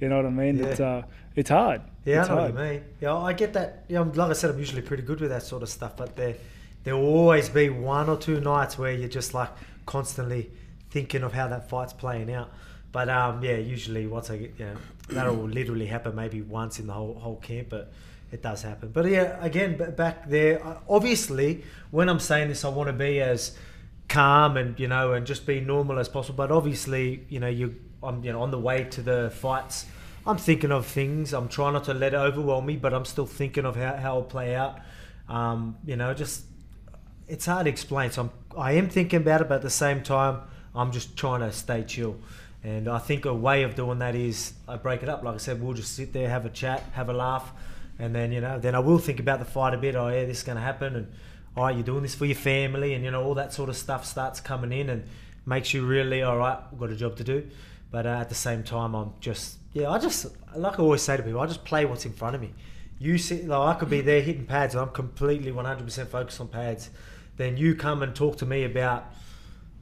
You 0.00 0.08
know 0.08 0.16
what 0.16 0.26
I 0.26 0.30
mean? 0.30 0.58
Mm. 0.58 0.60
Yeah. 0.60 0.66
It's 0.66 0.80
uh, 0.80 1.02
it's 1.34 1.50
hard. 1.50 1.82
Yeah, 2.04 2.20
it's 2.20 2.30
I 2.30 2.34
know 2.34 2.40
hard. 2.40 2.54
what 2.54 2.64
you 2.64 2.70
mean. 2.70 2.84
Yeah, 3.00 3.16
I 3.16 3.32
get 3.32 3.52
that. 3.54 3.84
Yeah, 3.88 4.00
like 4.00 4.30
I 4.30 4.32
said, 4.34 4.50
I'm 4.50 4.58
usually 4.58 4.82
pretty 4.82 5.02
good 5.02 5.20
with 5.20 5.30
that 5.30 5.42
sort 5.42 5.62
of 5.62 5.68
stuff, 5.68 5.96
but 5.96 6.14
there, 6.14 6.34
there 6.84 6.96
will 6.96 7.04
always 7.04 7.48
be 7.48 7.68
one 7.68 8.08
or 8.08 8.16
two 8.16 8.40
nights 8.40 8.78
where 8.78 8.92
you're 8.92 9.08
just 9.08 9.34
like 9.34 9.50
constantly 9.86 10.50
thinking 10.90 11.22
of 11.22 11.32
how 11.32 11.48
that 11.48 11.68
fight's 11.68 11.92
playing 11.92 12.32
out. 12.32 12.50
But 12.92 13.08
um, 13.08 13.42
yeah, 13.42 13.56
usually 13.56 14.06
once 14.06 14.30
I 14.30 14.38
get, 14.38 14.54
you 14.58 14.64
know, 14.66 14.76
that'll 15.08 15.34
literally 15.48 15.86
happen 15.86 16.14
maybe 16.14 16.40
once 16.42 16.78
in 16.78 16.86
the 16.86 16.92
whole 16.92 17.14
whole 17.14 17.36
camp, 17.36 17.68
but 17.70 17.92
it 18.32 18.42
does 18.42 18.62
happen. 18.62 18.90
But 18.90 19.06
yeah, 19.06 19.36
again, 19.42 19.76
back 19.96 20.28
there, 20.28 20.64
uh, 20.64 20.78
obviously, 20.88 21.64
when 21.90 22.08
I'm 22.08 22.20
saying 22.20 22.48
this, 22.48 22.64
I 22.64 22.68
want 22.68 22.88
to 22.88 22.92
be 22.92 23.20
as 23.20 23.56
calm 24.08 24.56
and 24.56 24.78
you 24.80 24.88
know 24.88 25.12
and 25.12 25.26
just 25.26 25.46
be 25.46 25.60
normal 25.60 25.98
as 25.98 26.08
possible. 26.08 26.36
But 26.36 26.50
obviously, 26.50 27.26
you 27.28 27.40
know, 27.40 27.48
you 27.48 27.76
I'm 28.02 28.24
you 28.24 28.32
know 28.32 28.42
on 28.42 28.50
the 28.50 28.58
way 28.58 28.84
to 28.84 29.02
the 29.02 29.30
fights. 29.34 29.86
I'm 30.26 30.36
thinking 30.36 30.72
of 30.72 30.86
things. 30.86 31.32
I'm 31.32 31.48
trying 31.48 31.72
not 31.72 31.84
to 31.84 31.94
let 31.94 32.12
it 32.12 32.18
overwhelm 32.18 32.66
me, 32.66 32.76
but 32.76 32.92
I'm 32.92 33.06
still 33.06 33.24
thinking 33.24 33.64
of 33.64 33.76
how, 33.76 33.96
how 33.96 34.16
it'll 34.16 34.24
play 34.24 34.54
out. 34.54 34.78
Um, 35.26 35.78
you 35.86 35.96
know, 35.96 36.12
just 36.12 36.44
it's 37.28 37.46
hard 37.46 37.66
to 37.66 37.70
explain. 37.70 38.10
So 38.10 38.22
I'm, 38.22 38.30
I 38.56 38.72
am 38.72 38.88
thinking 38.88 39.18
about 39.18 39.42
it, 39.42 39.48
but 39.48 39.56
at 39.56 39.62
the 39.62 39.70
same 39.70 40.02
time, 40.02 40.40
I'm 40.74 40.92
just 40.92 41.16
trying 41.16 41.40
to 41.40 41.52
stay 41.52 41.84
chill. 41.84 42.16
And 42.64 42.88
I 42.88 42.98
think 42.98 43.24
a 43.24 43.34
way 43.34 43.62
of 43.62 43.74
doing 43.74 44.00
that 44.00 44.14
is 44.14 44.54
I 44.66 44.76
break 44.76 45.02
it 45.02 45.08
up. 45.08 45.22
Like 45.22 45.34
I 45.34 45.38
said, 45.38 45.62
we'll 45.62 45.74
just 45.74 45.94
sit 45.94 46.12
there, 46.12 46.28
have 46.28 46.44
a 46.44 46.50
chat, 46.50 46.82
have 46.92 47.08
a 47.08 47.12
laugh, 47.12 47.52
and 47.98 48.14
then 48.14 48.32
you 48.32 48.40
know, 48.40 48.58
then 48.58 48.74
I 48.74 48.80
will 48.80 48.98
think 48.98 49.20
about 49.20 49.38
the 49.38 49.44
fight 49.44 49.74
a 49.74 49.78
bit. 49.78 49.94
Oh 49.94 50.08
yeah, 50.08 50.24
this 50.24 50.38
is 50.38 50.44
going 50.44 50.56
to 50.56 50.62
happen, 50.62 50.96
and 50.96 51.12
all 51.56 51.64
right, 51.64 51.74
you're 51.74 51.84
doing 51.84 52.02
this 52.02 52.14
for 52.14 52.24
your 52.26 52.36
family, 52.36 52.94
and 52.94 53.04
you 53.04 53.10
know 53.10 53.22
all 53.22 53.34
that 53.34 53.52
sort 53.52 53.68
of 53.68 53.76
stuff 53.76 54.04
starts 54.04 54.40
coming 54.40 54.72
in 54.72 54.90
and 54.90 55.04
makes 55.46 55.72
you 55.72 55.86
really 55.86 56.22
all 56.22 56.36
right. 56.36 56.58
We've 56.70 56.80
got 56.80 56.90
a 56.90 56.96
job 56.96 57.16
to 57.16 57.24
do, 57.24 57.48
but 57.90 58.06
uh, 58.06 58.10
at 58.10 58.28
the 58.28 58.34
same 58.34 58.64
time, 58.64 58.94
I'm 58.94 59.12
just 59.20 59.58
yeah, 59.72 59.90
I 59.90 59.98
just 59.98 60.26
like 60.56 60.78
I 60.78 60.82
always 60.82 61.02
say 61.02 61.16
to 61.16 61.22
people, 61.22 61.40
I 61.40 61.46
just 61.46 61.64
play 61.64 61.84
what's 61.84 62.06
in 62.06 62.12
front 62.12 62.34
of 62.34 62.40
me. 62.40 62.54
You 62.98 63.18
see, 63.18 63.42
like 63.42 63.76
I 63.76 63.78
could 63.78 63.90
be 63.90 64.00
there 64.00 64.20
hitting 64.20 64.46
pads, 64.46 64.74
and 64.74 64.82
I'm 64.82 64.90
completely 64.90 65.52
100% 65.52 66.08
focused 66.08 66.40
on 66.40 66.48
pads. 66.48 66.90
Then 67.38 67.56
you 67.56 67.74
come 67.74 68.02
and 68.02 68.14
talk 68.14 68.36
to 68.38 68.46
me 68.46 68.64
about 68.64 69.06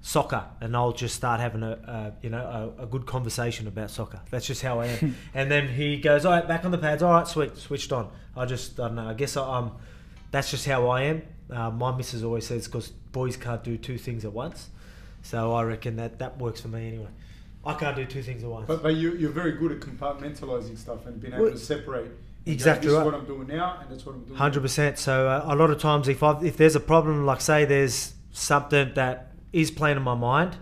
soccer, 0.02 0.44
and 0.60 0.76
I'll 0.76 0.92
just 0.92 1.16
start 1.16 1.40
having 1.40 1.64
a, 1.64 1.72
a 1.72 2.12
you 2.22 2.30
know 2.30 2.72
a, 2.78 2.84
a 2.84 2.86
good 2.86 3.06
conversation 3.06 3.66
about 3.66 3.90
soccer. 3.90 4.20
That's 4.30 4.46
just 4.46 4.62
how 4.62 4.80
I 4.80 4.86
am. 4.86 5.16
and 5.34 5.50
then 5.50 5.66
he 5.68 5.96
goes, 5.96 6.24
all 6.24 6.32
right, 6.32 6.46
back 6.46 6.64
on 6.64 6.70
the 6.70 6.78
pads. 6.78 7.02
All 7.02 7.12
right, 7.12 7.26
sweet, 7.26 7.56
switched 7.56 7.92
on. 7.92 8.10
I 8.36 8.44
just 8.44 8.78
I 8.78 8.86
don't 8.86 8.96
know. 8.96 9.08
I 9.08 9.14
guess 9.14 9.36
I, 9.36 9.58
um, 9.58 9.72
that's 10.30 10.50
just 10.50 10.66
how 10.66 10.86
I 10.88 11.02
am. 11.02 11.22
Uh, 11.50 11.70
my 11.70 11.96
missus 11.96 12.22
always 12.22 12.46
says 12.46 12.66
because 12.66 12.88
boys 12.88 13.36
can't 13.36 13.64
do 13.64 13.76
two 13.76 13.98
things 13.98 14.24
at 14.24 14.32
once. 14.32 14.68
So 15.22 15.52
I 15.54 15.64
reckon 15.64 15.96
that 15.96 16.20
that 16.20 16.38
works 16.38 16.60
for 16.60 16.68
me 16.68 16.86
anyway. 16.86 17.08
I 17.64 17.74
can't 17.74 17.96
do 17.96 18.04
two 18.04 18.22
things 18.22 18.44
at 18.44 18.50
once. 18.50 18.66
But, 18.68 18.82
but 18.82 18.94
you, 18.94 19.14
you're 19.16 19.32
very 19.32 19.52
good 19.52 19.72
at 19.72 19.80
compartmentalizing 19.80 20.78
stuff 20.78 21.04
and 21.06 21.20
being 21.20 21.32
able 21.32 21.44
Well, 21.44 21.52
to 21.52 21.58
separate. 21.58 22.12
You 22.46 22.52
go, 22.52 22.54
exactly 22.54 22.86
This 22.88 22.94
right. 22.94 23.00
is 23.06 23.12
what 23.12 23.14
I'm 23.14 23.26
doing 23.26 23.48
now, 23.48 23.78
and 23.80 23.90
that's 23.90 24.06
what 24.06 24.14
I'm 24.14 24.24
doing. 24.24 24.38
Hundred 24.38 24.60
percent. 24.62 24.98
So 24.98 25.28
uh, 25.28 25.44
a 25.46 25.54
lot 25.56 25.70
of 25.70 25.78
times, 25.80 26.08
if 26.08 26.22
I 26.22 26.40
if 26.42 26.56
there's 26.56 26.76
a 26.76 26.80
problem, 26.80 27.26
like 27.26 27.40
say 27.40 27.64
there's 27.64 28.14
something 28.32 28.92
that 28.94 29.32
is 29.52 29.70
playing 29.70 29.96
in 29.98 30.02
my 30.02 30.14
mind, 30.14 30.56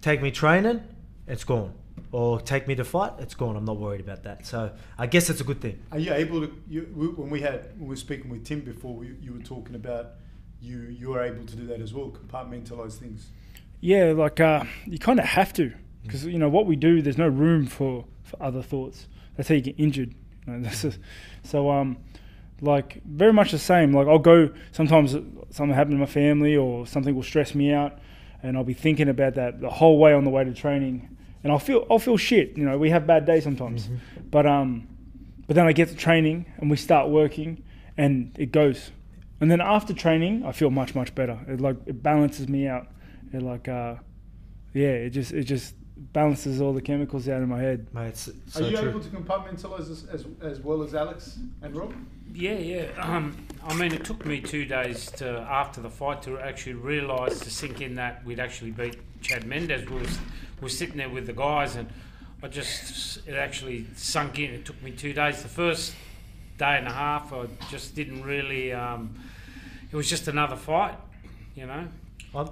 take 0.00 0.20
me 0.22 0.30
training, 0.30 0.82
it's 1.26 1.44
gone, 1.44 1.74
or 2.12 2.40
take 2.40 2.66
me 2.66 2.74
to 2.76 2.84
fight, 2.84 3.12
it's 3.18 3.34
gone. 3.34 3.56
I'm 3.56 3.64
not 3.66 3.76
worried 3.78 4.00
about 4.00 4.22
that. 4.24 4.46
So 4.46 4.72
I 4.96 5.06
guess 5.06 5.28
it's 5.30 5.40
a 5.40 5.44
good 5.44 5.60
thing. 5.60 5.78
Are 5.92 5.98
you 5.98 6.12
able 6.14 6.40
to? 6.40 6.52
You, 6.68 6.82
when 7.16 7.30
we 7.30 7.40
had 7.40 7.72
when 7.76 7.82
we 7.82 7.88
were 7.88 7.96
speaking 7.96 8.30
with 8.30 8.44
Tim 8.44 8.60
before, 8.60 8.94
we, 8.94 9.14
you 9.20 9.34
were 9.34 9.44
talking 9.44 9.74
about 9.74 10.12
you 10.62 10.78
you 10.80 11.12
are 11.14 11.22
able 11.22 11.44
to 11.44 11.56
do 11.56 11.66
that 11.66 11.80
as 11.80 11.92
well, 11.94 12.10
compartmentalize 12.10 12.94
things. 12.94 13.28
Yeah, 13.80 14.12
like 14.16 14.40
uh, 14.40 14.64
you 14.86 14.98
kind 14.98 15.20
of 15.20 15.26
have 15.26 15.52
to. 15.54 15.72
because 16.04 16.24
you 16.24 16.38
know 16.38 16.48
what 16.48 16.64
we 16.66 16.74
do. 16.74 17.02
There's 17.02 17.18
no 17.18 17.28
room 17.28 17.66
for, 17.66 18.06
for 18.22 18.42
other 18.42 18.62
thoughts. 18.62 19.06
That's 19.36 19.48
how 19.50 19.54
you 19.56 19.60
get 19.60 19.76
injured. 19.78 20.14
You 20.48 20.54
know, 20.58 20.68
this 20.68 20.84
is, 20.84 20.98
so 21.42 21.70
um, 21.70 21.98
like 22.60 23.02
very 23.04 23.32
much 23.32 23.52
the 23.52 23.58
same. 23.58 23.92
Like 23.92 24.06
I'll 24.08 24.18
go 24.18 24.50
sometimes 24.72 25.12
something 25.50 25.74
happened 25.74 25.94
to 25.94 25.98
my 25.98 26.06
family 26.06 26.56
or 26.56 26.86
something 26.86 27.14
will 27.14 27.22
stress 27.22 27.54
me 27.54 27.72
out, 27.72 27.98
and 28.42 28.56
I'll 28.56 28.64
be 28.64 28.74
thinking 28.74 29.08
about 29.08 29.34
that 29.34 29.60
the 29.60 29.70
whole 29.70 29.98
way 29.98 30.12
on 30.12 30.24
the 30.24 30.30
way 30.30 30.44
to 30.44 30.52
training, 30.54 31.16
and 31.42 31.52
I'll 31.52 31.58
feel 31.58 31.86
I'll 31.90 31.98
feel 31.98 32.16
shit. 32.16 32.56
You 32.56 32.64
know, 32.64 32.78
we 32.78 32.90
have 32.90 33.06
bad 33.06 33.26
days 33.26 33.44
sometimes, 33.44 33.84
Mm-hmm. 33.88 34.28
but 34.30 34.46
um, 34.46 34.88
but 35.46 35.54
then 35.54 35.66
I 35.66 35.72
get 35.72 35.88
to 35.88 35.94
training 35.96 36.46
and 36.58 36.70
we 36.70 36.76
start 36.76 37.08
working, 37.10 37.62
and 37.96 38.34
it 38.38 38.52
goes. 38.52 38.90
And 39.40 39.48
then 39.50 39.60
after 39.60 39.94
training, 39.94 40.44
I 40.44 40.50
feel 40.52 40.70
much 40.70 40.94
much 40.96 41.14
better. 41.14 41.38
It 41.46 41.60
like 41.60 41.76
it 41.86 42.02
balances 42.02 42.48
me 42.48 42.66
out. 42.66 42.88
It 43.32 43.40
like 43.42 43.68
uh, 43.68 43.96
yeah, 44.74 44.88
it 45.06 45.10
just 45.10 45.32
it 45.32 45.44
just 45.44 45.74
balances 45.98 46.60
all 46.60 46.72
the 46.72 46.80
chemicals 46.80 47.28
out 47.28 47.42
in 47.42 47.48
my 47.48 47.60
head. 47.60 47.86
Mate, 47.92 48.08
it's 48.08 48.28
Are 48.56 48.62
you 48.62 48.76
true. 48.76 48.88
able 48.90 49.00
to 49.00 49.08
compartmentalize 49.08 49.90
as, 49.90 50.04
as, 50.10 50.24
as 50.40 50.60
well 50.60 50.82
as 50.82 50.94
Alex 50.94 51.38
and 51.62 51.76
Rob? 51.76 51.92
Yeah, 52.32 52.54
yeah. 52.58 52.86
Um, 52.98 53.36
I 53.66 53.74
mean, 53.74 53.92
it 53.92 54.04
took 54.04 54.24
me 54.24 54.40
two 54.40 54.64
days 54.64 55.10
to 55.12 55.40
after 55.40 55.80
the 55.80 55.90
fight 55.90 56.22
to 56.22 56.38
actually 56.38 56.74
realise 56.74 57.40
to 57.40 57.50
sink 57.50 57.80
in 57.80 57.94
that 57.96 58.24
we'd 58.24 58.38
actually 58.40 58.70
beat 58.70 58.96
Chad 59.22 59.46
Mendes. 59.46 59.88
We 59.88 59.98
was 60.00 60.18
we 60.60 60.62
were 60.62 60.68
sitting 60.68 60.98
there 60.98 61.08
with 61.08 61.26
the 61.26 61.32
guys, 61.32 61.76
and 61.76 61.88
I 62.42 62.48
just 62.48 63.26
it 63.26 63.34
actually 63.34 63.86
sunk 63.96 64.38
in. 64.38 64.50
It 64.50 64.64
took 64.64 64.80
me 64.82 64.92
two 64.92 65.12
days. 65.12 65.42
The 65.42 65.48
first 65.48 65.94
day 66.58 66.76
and 66.76 66.86
a 66.86 66.92
half, 66.92 67.32
I 67.32 67.46
just 67.70 67.94
didn't 67.94 68.22
really. 68.22 68.72
Um, 68.72 69.14
it 69.90 69.96
was 69.96 70.08
just 70.08 70.28
another 70.28 70.56
fight, 70.56 70.96
you 71.54 71.66
know. 71.66 71.88
I'm, 72.34 72.50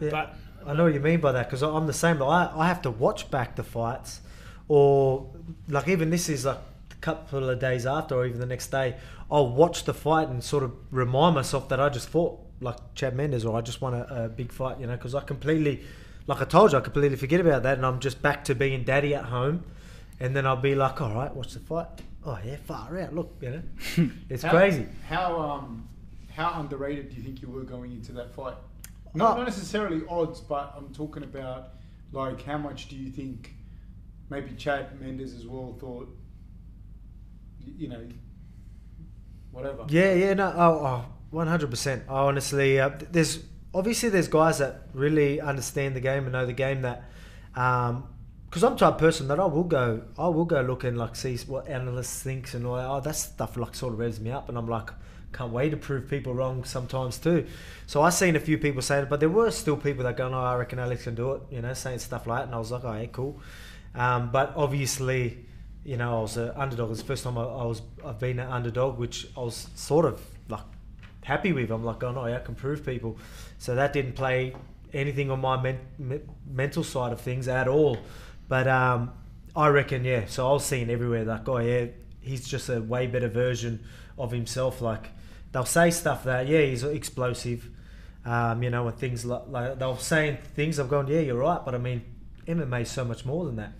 yeah, 0.00 0.08
But 0.10 0.34
I 0.66 0.74
know 0.74 0.84
what 0.84 0.94
you 0.94 1.00
mean 1.00 1.20
by 1.20 1.32
that 1.32 1.46
because 1.46 1.62
I'm 1.62 1.86
the 1.86 1.92
same. 1.92 2.18
Like, 2.18 2.50
I 2.54 2.60
I 2.60 2.66
have 2.68 2.82
to 2.82 2.90
watch 2.90 3.30
back 3.30 3.56
the 3.56 3.62
fights, 3.62 4.20
or 4.68 5.30
like 5.68 5.88
even 5.88 6.10
this 6.10 6.28
is 6.28 6.44
like 6.44 6.58
a 6.90 6.94
couple 6.96 7.48
of 7.48 7.58
days 7.58 7.86
after, 7.86 8.14
or 8.16 8.26
even 8.26 8.40
the 8.40 8.46
next 8.46 8.68
day. 8.68 8.96
I'll 9.30 9.50
watch 9.50 9.84
the 9.84 9.92
fight 9.94 10.28
and 10.28 10.42
sort 10.42 10.62
of 10.64 10.72
remind 10.90 11.34
myself 11.34 11.68
that 11.68 11.78
I 11.80 11.88
just 11.90 12.08
fought 12.08 12.40
like 12.60 12.76
Chad 12.94 13.14
Mendes, 13.14 13.44
or 13.44 13.56
I 13.56 13.60
just 13.60 13.80
won 13.80 13.94
a, 13.94 14.06
a 14.24 14.28
big 14.28 14.52
fight. 14.52 14.80
You 14.80 14.86
know, 14.86 14.96
because 14.96 15.14
I 15.14 15.20
completely, 15.20 15.82
like 16.26 16.40
I 16.40 16.44
told 16.44 16.72
you, 16.72 16.78
I 16.78 16.80
completely 16.80 17.16
forget 17.16 17.40
about 17.40 17.62
that, 17.64 17.76
and 17.76 17.86
I'm 17.86 18.00
just 18.00 18.20
back 18.22 18.44
to 18.44 18.54
being 18.54 18.84
daddy 18.84 19.14
at 19.14 19.24
home, 19.26 19.64
and 20.20 20.34
then 20.36 20.46
I'll 20.46 20.56
be 20.56 20.74
like, 20.74 21.00
all 21.00 21.14
right, 21.14 21.34
watch 21.34 21.52
the 21.54 21.60
fight. 21.60 21.86
Oh 22.24 22.38
yeah, 22.44 22.56
far 22.56 22.98
out. 22.98 23.14
Look, 23.14 23.36
you 23.40 23.50
know, 23.50 24.10
it's 24.28 24.42
How- 24.42 24.50
crazy. 24.50 24.86
How 25.08 25.40
um 25.40 25.88
how 26.34 26.60
underrated 26.60 27.10
do 27.10 27.16
you 27.16 27.22
think 27.22 27.42
you 27.42 27.48
were 27.48 27.62
going 27.62 27.92
into 27.92 28.12
that 28.12 28.32
fight? 28.34 28.54
Not, 29.14 29.34
Oh. 29.34 29.36
not 29.38 29.46
necessarily 29.46 30.02
odds, 30.08 30.40
but 30.40 30.74
I'm 30.76 30.92
talking 30.92 31.22
about 31.22 31.70
like 32.12 32.42
how 32.42 32.58
much 32.58 32.88
do 32.88 32.96
you 32.96 33.10
think 33.10 33.54
maybe 34.30 34.52
Chad 34.56 35.00
Mendes 35.00 35.34
as 35.34 35.46
well 35.46 35.76
thought 35.80 36.08
you 37.76 37.88
know 37.88 38.06
whatever. 39.50 39.84
Yeah, 39.88 40.14
yeah, 40.14 40.34
no, 40.34 40.52
oh, 40.56 41.04
one 41.30 41.46
hundred 41.46 41.70
percent. 41.70 42.04
Honestly, 42.08 42.80
uh, 42.80 42.90
there's 43.10 43.44
obviously 43.74 44.08
there's 44.08 44.28
guys 44.28 44.58
that 44.58 44.88
really 44.94 45.40
understand 45.40 45.94
the 45.96 46.00
game 46.00 46.24
and 46.24 46.32
know 46.32 46.46
the 46.46 46.52
game 46.52 46.82
that, 46.82 47.04
um, 47.54 48.04
because 48.46 48.64
I'm 48.64 48.72
the 48.72 48.78
type 48.78 48.94
of 48.94 48.98
person 48.98 49.28
that 49.28 49.38
I 49.38 49.44
will 49.44 49.64
go, 49.64 50.02
I 50.18 50.28
will 50.28 50.44
go 50.46 50.60
look 50.62 50.84
and 50.84 50.96
like 50.96 51.16
see 51.16 51.36
what 51.46 51.68
analysts 51.68 52.22
thinks 52.22 52.54
and 52.54 52.66
all. 52.66 52.76
that. 52.76 52.88
Oh, 52.88 53.00
that 53.00 53.16
stuff 53.16 53.56
like 53.56 53.74
sort 53.74 53.92
of 53.92 53.98
revs 53.98 54.20
me 54.20 54.30
up, 54.30 54.48
and 54.48 54.56
I'm 54.56 54.68
like, 54.68 54.90
can't 55.32 55.52
wait 55.52 55.70
to 55.70 55.76
prove 55.76 56.08
people 56.08 56.34
wrong 56.34 56.64
sometimes 56.64 57.18
too. 57.18 57.46
So 57.86 58.02
I 58.02 58.10
seen 58.10 58.36
a 58.36 58.40
few 58.40 58.58
people 58.58 58.82
saying 58.82 59.04
it, 59.04 59.08
but 59.08 59.20
there 59.20 59.28
were 59.28 59.50
still 59.50 59.76
people 59.76 60.04
that 60.04 60.16
go, 60.16 60.28
no, 60.28 60.40
I 60.40 60.56
reckon 60.56 60.78
Alex 60.78 61.04
can 61.04 61.14
do 61.14 61.32
it, 61.32 61.42
you 61.50 61.60
know, 61.60 61.74
saying 61.74 61.98
stuff 61.98 62.26
like 62.26 62.40
that, 62.40 62.46
and 62.46 62.54
I 62.54 62.58
was 62.58 62.70
like, 62.70 62.84
oh, 62.84 63.06
cool. 63.12 63.40
Um, 63.94 64.30
but 64.30 64.52
obviously, 64.56 65.44
you 65.84 65.96
know, 65.96 66.18
I 66.18 66.22
was 66.22 66.36
an 66.36 66.52
underdog. 66.56 66.90
It's 66.90 67.00
the 67.00 67.06
first 67.06 67.24
time 67.24 67.38
I, 67.38 67.42
I 67.42 67.64
was 67.64 67.82
I've 68.04 68.18
been 68.18 68.38
an 68.38 68.50
underdog, 68.50 68.98
which 68.98 69.26
I 69.36 69.40
was 69.40 69.68
sort 69.74 70.04
of 70.04 70.20
like 70.48 70.64
happy 71.24 71.52
with. 71.52 71.70
I'm 71.70 71.84
like, 71.84 72.02
oh 72.02 72.12
no, 72.12 72.26
yeah, 72.26 72.36
I 72.36 72.40
can 72.40 72.54
prove 72.54 72.84
people. 72.84 73.18
So 73.58 73.74
that 73.74 73.92
didn't 73.92 74.12
play 74.12 74.54
anything 74.92 75.30
on 75.30 75.40
my 75.40 75.60
men- 75.60 75.80
me- 75.98 76.20
mental 76.46 76.84
side 76.84 77.12
of 77.12 77.20
things 77.20 77.48
at 77.48 77.68
all. 77.68 77.98
But 78.48 78.68
um, 78.68 79.12
I 79.54 79.68
reckon, 79.68 80.04
yeah. 80.04 80.26
So 80.26 80.48
I 80.48 80.52
was 80.52 80.64
seeing 80.64 80.90
everywhere 80.90 81.24
like, 81.24 81.48
oh 81.48 81.58
yeah, 81.58 81.86
he's 82.20 82.46
just 82.46 82.68
a 82.68 82.80
way 82.80 83.06
better 83.06 83.28
version 83.28 83.84
of 84.18 84.30
himself. 84.30 84.80
Like 84.80 85.10
they'll 85.52 85.64
say 85.64 85.90
stuff 85.90 86.24
that, 86.24 86.46
yeah, 86.46 86.62
he's 86.62 86.84
explosive. 86.84 87.70
Um, 88.24 88.62
you 88.62 88.68
know, 88.68 88.86
and 88.88 88.96
things 88.98 89.24
like, 89.24 89.42
like 89.48 89.78
they'll 89.78 89.96
saying 89.96 90.38
things. 90.54 90.78
I've 90.78 90.90
gone, 90.90 91.06
yeah, 91.08 91.20
you're 91.20 91.38
right. 91.38 91.64
But 91.64 91.74
I 91.74 91.78
mean, 91.78 92.02
MMA 92.46 92.82
is 92.82 92.90
so 92.90 93.04
much 93.04 93.24
more 93.24 93.46
than 93.46 93.56
that. 93.56 93.72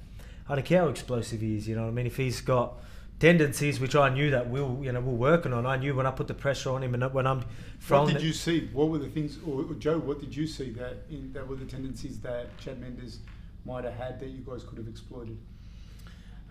I 0.48 0.54
don't 0.54 0.64
care 0.64 0.82
how 0.82 0.88
explosive 0.88 1.40
he 1.40 1.56
is. 1.56 1.68
You 1.68 1.76
know 1.76 1.82
what 1.82 1.88
I 1.88 1.92
mean? 1.92 2.06
If 2.06 2.16
he's 2.16 2.40
got 2.40 2.75
tendencies, 3.18 3.80
which 3.80 3.96
I 3.96 4.08
knew 4.08 4.30
that 4.30 4.48
we'll, 4.48 4.78
you 4.82 4.92
know, 4.92 5.00
we're 5.00 5.12
working 5.12 5.52
on. 5.52 5.66
I 5.66 5.76
knew 5.76 5.94
when 5.94 6.06
I 6.06 6.10
put 6.10 6.28
the 6.28 6.34
pressure 6.34 6.70
on 6.70 6.82
him 6.82 6.94
and 6.94 7.12
when 7.12 7.26
I'm 7.26 7.44
What 7.88 8.14
did 8.14 8.22
you 8.22 8.32
see? 8.32 8.68
What 8.72 8.88
were 8.88 8.98
the 8.98 9.08
things, 9.08 9.38
or, 9.46 9.62
or 9.62 9.75
Joe? 9.75 9.98
What 9.98 10.20
did 10.20 10.34
you 10.34 10.46
see 10.46 10.70
that 10.70 10.98
in, 11.10 11.32
that 11.32 11.46
were 11.46 11.56
the 11.56 11.64
tendencies 11.64 12.20
that 12.20 12.56
Chad 12.58 12.80
Mendes 12.80 13.18
might 13.64 13.84
have 13.84 13.94
had 13.94 14.20
that 14.20 14.28
you 14.28 14.44
guys 14.46 14.62
could 14.64 14.78
have 14.78 14.88
exploited? 14.88 15.38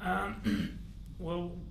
Um, 0.01 0.77
well, 1.19 1.51
Ch- 1.51 1.66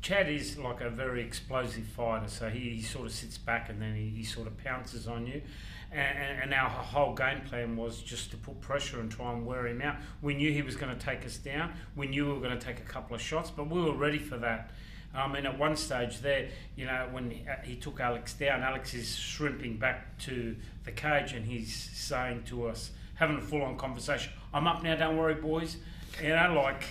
Chad 0.00 0.28
is 0.28 0.56
like 0.56 0.80
a 0.80 0.90
very 0.90 1.22
explosive 1.22 1.84
fighter, 1.84 2.28
so 2.28 2.48
he, 2.48 2.70
he 2.70 2.82
sort 2.82 3.06
of 3.06 3.12
sits 3.12 3.36
back 3.36 3.68
and 3.68 3.82
then 3.82 3.94
he, 3.94 4.08
he 4.08 4.24
sort 4.24 4.46
of 4.46 4.56
pounces 4.58 5.08
on 5.08 5.26
you. 5.26 5.42
And, 5.90 6.42
and, 6.42 6.54
our 6.54 6.68
whole 6.68 7.14
game 7.14 7.40
plan 7.40 7.74
was 7.74 8.02
just 8.02 8.30
to 8.32 8.36
put 8.36 8.60
pressure 8.60 9.00
and 9.00 9.10
try 9.10 9.32
and 9.32 9.46
wear 9.46 9.66
him 9.66 9.80
out. 9.80 9.96
We 10.20 10.34
knew 10.34 10.52
he 10.52 10.60
was 10.60 10.76
going 10.76 10.94
to 10.94 11.02
take 11.02 11.24
us 11.24 11.38
down. 11.38 11.72
We 11.96 12.06
knew 12.06 12.26
we 12.26 12.32
were 12.34 12.40
going 12.40 12.58
to 12.58 12.64
take 12.64 12.78
a 12.78 12.82
couple 12.82 13.16
of 13.16 13.22
shots, 13.22 13.50
but 13.50 13.70
we 13.70 13.80
were 13.80 13.94
ready 13.94 14.18
for 14.18 14.36
that. 14.36 14.70
Um, 15.14 15.34
and 15.34 15.46
at 15.46 15.58
one 15.58 15.76
stage 15.76 16.20
there, 16.20 16.48
you 16.76 16.84
know, 16.84 17.08
when 17.10 17.30
he, 17.30 17.46
uh, 17.48 17.54
he 17.64 17.74
took 17.74 18.00
Alex 18.00 18.34
down, 18.34 18.62
Alex 18.62 18.92
is 18.92 19.16
shrimping 19.16 19.78
back 19.78 20.18
to 20.18 20.54
the 20.84 20.92
cage 20.92 21.32
and 21.32 21.46
he's 21.46 21.74
saying 21.74 22.42
to 22.44 22.66
us, 22.66 22.90
having 23.14 23.38
a 23.38 23.40
full 23.40 23.62
on 23.62 23.78
conversation, 23.78 24.32
I'm 24.52 24.66
up 24.66 24.82
now, 24.82 24.94
don't 24.94 25.16
worry, 25.16 25.34
boys. 25.34 25.78
You 26.22 26.30
know, 26.30 26.54
like, 26.64 26.84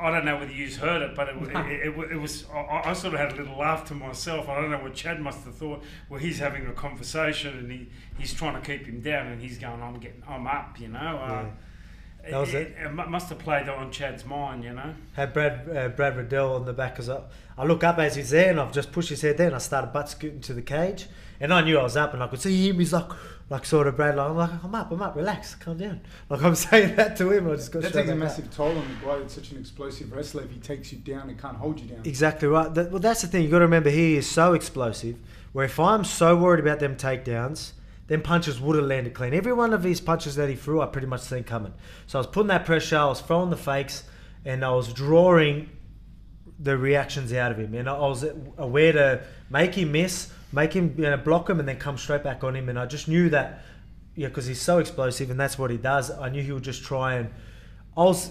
I 0.00 0.10
don't 0.10 0.24
know 0.24 0.38
whether 0.38 0.52
you've 0.52 0.76
heard 0.76 1.02
it, 1.02 1.14
but 1.14 1.28
it, 1.28 1.36
it, 1.36 1.88
it, 1.88 2.12
it 2.12 2.16
was, 2.20 2.46
I, 2.54 2.82
I 2.86 2.92
sort 2.92 3.14
of 3.14 3.20
had 3.20 3.32
a 3.32 3.36
little 3.36 3.58
laugh 3.58 3.84
to 3.86 3.94
myself. 3.94 4.48
I 4.48 4.60
don't 4.60 4.70
know 4.70 4.78
what 4.78 4.94
Chad 4.94 5.20
must 5.20 5.44
have 5.44 5.54
thought. 5.54 5.82
Well, 6.08 6.20
he's 6.20 6.38
having 6.38 6.66
a 6.66 6.72
conversation 6.72 7.58
and 7.58 7.70
he, 7.70 7.88
he's 8.18 8.32
trying 8.34 8.60
to 8.60 8.66
keep 8.66 8.86
him 8.86 9.00
down 9.00 9.26
and 9.26 9.40
he's 9.40 9.58
going, 9.58 9.82
I'm 9.82 9.98
getting, 9.98 10.22
I'm 10.28 10.46
up, 10.46 10.78
you 10.80 10.88
know. 10.88 10.98
Uh, 10.98 11.44
That 12.30 12.38
was 12.38 12.54
it. 12.54 12.76
It 12.78 12.92
mu- 12.92 13.06
must 13.06 13.28
have 13.30 13.38
played 13.38 13.68
on 13.68 13.90
Chad's 13.90 14.24
mind, 14.24 14.62
you 14.64 14.72
know. 14.72 14.94
had 15.14 15.32
Brad 15.32 15.68
uh, 15.76 15.88
Brad 15.88 16.16
Riddell 16.16 16.54
on 16.54 16.64
the 16.66 16.72
back 16.74 16.98
as 16.98 17.08
I, 17.08 17.22
I 17.56 17.64
look 17.64 17.82
up 17.82 17.98
as 17.98 18.14
he's 18.16 18.30
there 18.30 18.50
and 18.50 18.60
I've 18.60 18.72
just 18.72 18.92
pushed 18.92 19.08
his 19.08 19.22
head 19.22 19.36
there 19.38 19.46
and 19.46 19.56
I 19.56 19.58
started 19.58 19.92
butt 19.92 20.08
scooting 20.10 20.40
to 20.42 20.54
the 20.54 20.62
cage 20.62 21.06
and 21.40 21.52
I 21.52 21.62
knew 21.62 21.78
I 21.78 21.82
was 21.82 21.96
up 21.96 22.12
and 22.14 22.22
I 22.22 22.26
could 22.26 22.40
see 22.40 22.68
him 22.68 22.78
he's 22.78 22.92
like 22.92 23.10
like 23.50 23.66
sort 23.66 23.88
of 23.88 23.96
Brad 23.96 24.16
like 24.16 24.30
I'm 24.30 24.36
like 24.36 24.64
I'm 24.64 24.74
up 24.74 24.90
I'm 24.90 25.02
up 25.02 25.16
relax 25.16 25.56
calm 25.56 25.76
down 25.76 26.00
like 26.28 26.42
I'm 26.42 26.54
saying 26.66 26.96
that 26.96 27.16
to 27.16 27.30
him 27.30 27.50
I 27.50 27.56
just 27.56 27.72
got 27.72 27.82
That 27.82 27.92
takes 27.92 28.08
a 28.08 28.14
massive 28.14 28.50
toll 28.54 28.78
on 28.78 28.86
the 28.88 29.06
guy 29.06 29.16
It's 29.16 29.34
such 29.34 29.50
an 29.50 29.58
explosive 29.58 30.12
wrestler 30.12 30.44
if 30.44 30.52
he 30.52 30.60
takes 30.60 30.92
you 30.92 30.98
down 30.98 31.28
and 31.28 31.38
can't 31.38 31.56
hold 31.56 31.80
you 31.80 31.88
down. 31.88 32.00
Exactly 32.04 32.48
right. 32.48 32.72
That, 32.72 32.90
well, 32.90 33.00
that's 33.00 33.22
the 33.22 33.26
thing. 33.26 33.42
You 33.42 33.50
got 33.50 33.58
to 33.58 33.64
remember, 33.64 33.90
he 33.90 34.16
is 34.16 34.30
so 34.30 34.54
explosive. 34.54 35.16
Where 35.52 35.64
if 35.64 35.80
I'm 35.80 36.04
so 36.04 36.36
worried 36.36 36.60
about 36.60 36.78
them 36.78 36.96
takedowns, 36.96 37.72
them 38.06 38.22
punches 38.22 38.60
would 38.60 38.76
have 38.76 38.84
landed 38.84 39.14
clean. 39.14 39.34
Every 39.34 39.52
one 39.52 39.74
of 39.74 39.82
his 39.82 40.00
punches 40.00 40.36
that 40.36 40.48
he 40.48 40.54
threw, 40.54 40.80
I 40.80 40.86
pretty 40.86 41.08
much 41.08 41.22
seen 41.22 41.42
coming. 41.42 41.74
So 42.06 42.18
I 42.18 42.20
was 42.20 42.28
putting 42.28 42.48
that 42.48 42.64
pressure, 42.64 42.98
I 42.98 43.06
was 43.06 43.20
throwing 43.20 43.50
the 43.50 43.56
fakes, 43.56 44.04
and 44.44 44.64
I 44.64 44.70
was 44.70 44.92
drawing 44.92 45.70
the 46.58 46.76
reactions 46.76 47.32
out 47.32 47.50
of 47.50 47.58
him. 47.58 47.74
And 47.74 47.88
I 47.88 47.98
was 47.98 48.24
aware 48.58 48.92
to 48.92 49.24
make 49.48 49.74
him 49.74 49.92
miss, 49.92 50.30
make 50.52 50.72
him 50.72 50.94
you 50.96 51.04
know, 51.04 51.16
block 51.16 51.48
him, 51.48 51.60
and 51.60 51.68
then 51.68 51.78
come 51.78 51.98
straight 51.98 52.22
back 52.22 52.44
on 52.44 52.56
him. 52.56 52.68
And 52.68 52.78
I 52.78 52.86
just 52.86 53.08
knew 53.08 53.28
that, 53.30 53.62
yeah, 54.14 54.28
because 54.28 54.46
he's 54.46 54.60
so 54.60 54.78
explosive, 54.78 55.30
and 55.30 55.38
that's 55.38 55.58
what 55.58 55.70
he 55.70 55.76
does. 55.76 56.10
I 56.10 56.28
knew 56.28 56.42
he 56.42 56.52
would 56.52 56.64
just 56.64 56.82
try 56.82 57.14
and. 57.14 57.30
I 57.96 58.04
was 58.04 58.30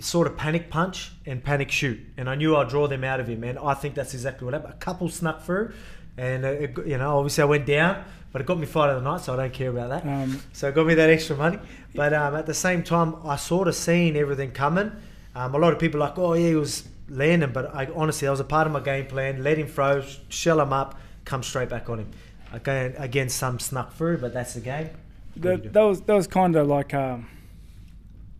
sort 0.00 0.26
of 0.26 0.36
panic 0.36 0.70
punch 0.70 1.12
and 1.24 1.42
panic 1.42 1.70
shoot, 1.70 2.00
and 2.16 2.28
I 2.28 2.34
knew 2.34 2.56
I'd 2.56 2.68
draw 2.68 2.88
them 2.88 3.04
out 3.04 3.20
of 3.20 3.28
him, 3.28 3.44
and 3.44 3.58
I 3.58 3.74
think 3.74 3.94
that's 3.94 4.14
exactly 4.14 4.44
what 4.44 4.54
happened. 4.54 4.74
A 4.74 4.76
couple 4.76 5.08
snuck 5.08 5.42
through, 5.42 5.72
and 6.16 6.44
it, 6.44 6.76
you 6.86 6.98
know, 6.98 7.18
obviously 7.18 7.42
I 7.42 7.46
went 7.46 7.66
down, 7.66 8.04
but 8.32 8.40
it 8.40 8.46
got 8.46 8.58
me 8.58 8.66
fight 8.66 8.90
of 8.90 9.02
the 9.02 9.08
night, 9.08 9.20
so 9.20 9.34
I 9.34 9.36
don't 9.36 9.52
care 9.52 9.70
about 9.70 9.90
that. 9.90 10.04
Um, 10.04 10.42
So 10.52 10.68
it 10.68 10.74
got 10.74 10.86
me 10.86 10.94
that 10.94 11.10
extra 11.10 11.36
money. 11.36 11.58
But 11.94 12.12
um, 12.12 12.34
at 12.34 12.46
the 12.46 12.54
same 12.54 12.82
time, 12.82 13.14
I 13.24 13.36
sort 13.36 13.68
of 13.68 13.76
seen 13.76 14.16
everything 14.16 14.50
coming. 14.50 14.90
Um, 15.36 15.54
a 15.54 15.58
lot 15.58 15.72
of 15.72 15.78
people 15.78 16.02
are 16.02 16.08
like, 16.08 16.18
oh 16.18 16.34
yeah, 16.34 16.48
he 16.48 16.54
was 16.56 16.88
landing, 17.08 17.52
but 17.52 17.72
I 17.72 17.88
honestly, 17.94 18.26
that 18.26 18.32
was 18.32 18.40
a 18.40 18.44
part 18.44 18.66
of 18.66 18.72
my 18.72 18.80
game 18.80 19.06
plan. 19.06 19.44
Let 19.44 19.58
him 19.58 19.68
throw, 19.68 20.02
shell 20.28 20.60
him 20.60 20.72
up, 20.72 20.98
come 21.24 21.42
straight 21.42 21.68
back 21.68 21.88
on 21.88 21.98
him. 22.00 22.10
Again, 22.52 22.94
again, 22.98 23.28
some 23.28 23.58
snuck 23.58 23.94
through, 23.94 24.18
but 24.18 24.32
that's 24.32 24.54
the 24.54 24.60
game. 24.60 24.90
What 25.34 25.42
do 25.42 25.50
you 25.50 25.56
do? 25.56 25.62
that, 25.64 25.72
that 25.72 25.82
was 25.82 26.00
that 26.02 26.14
was 26.14 26.26
kind 26.26 26.54
of 26.56 26.66
like 26.68 26.94
um, 26.94 27.26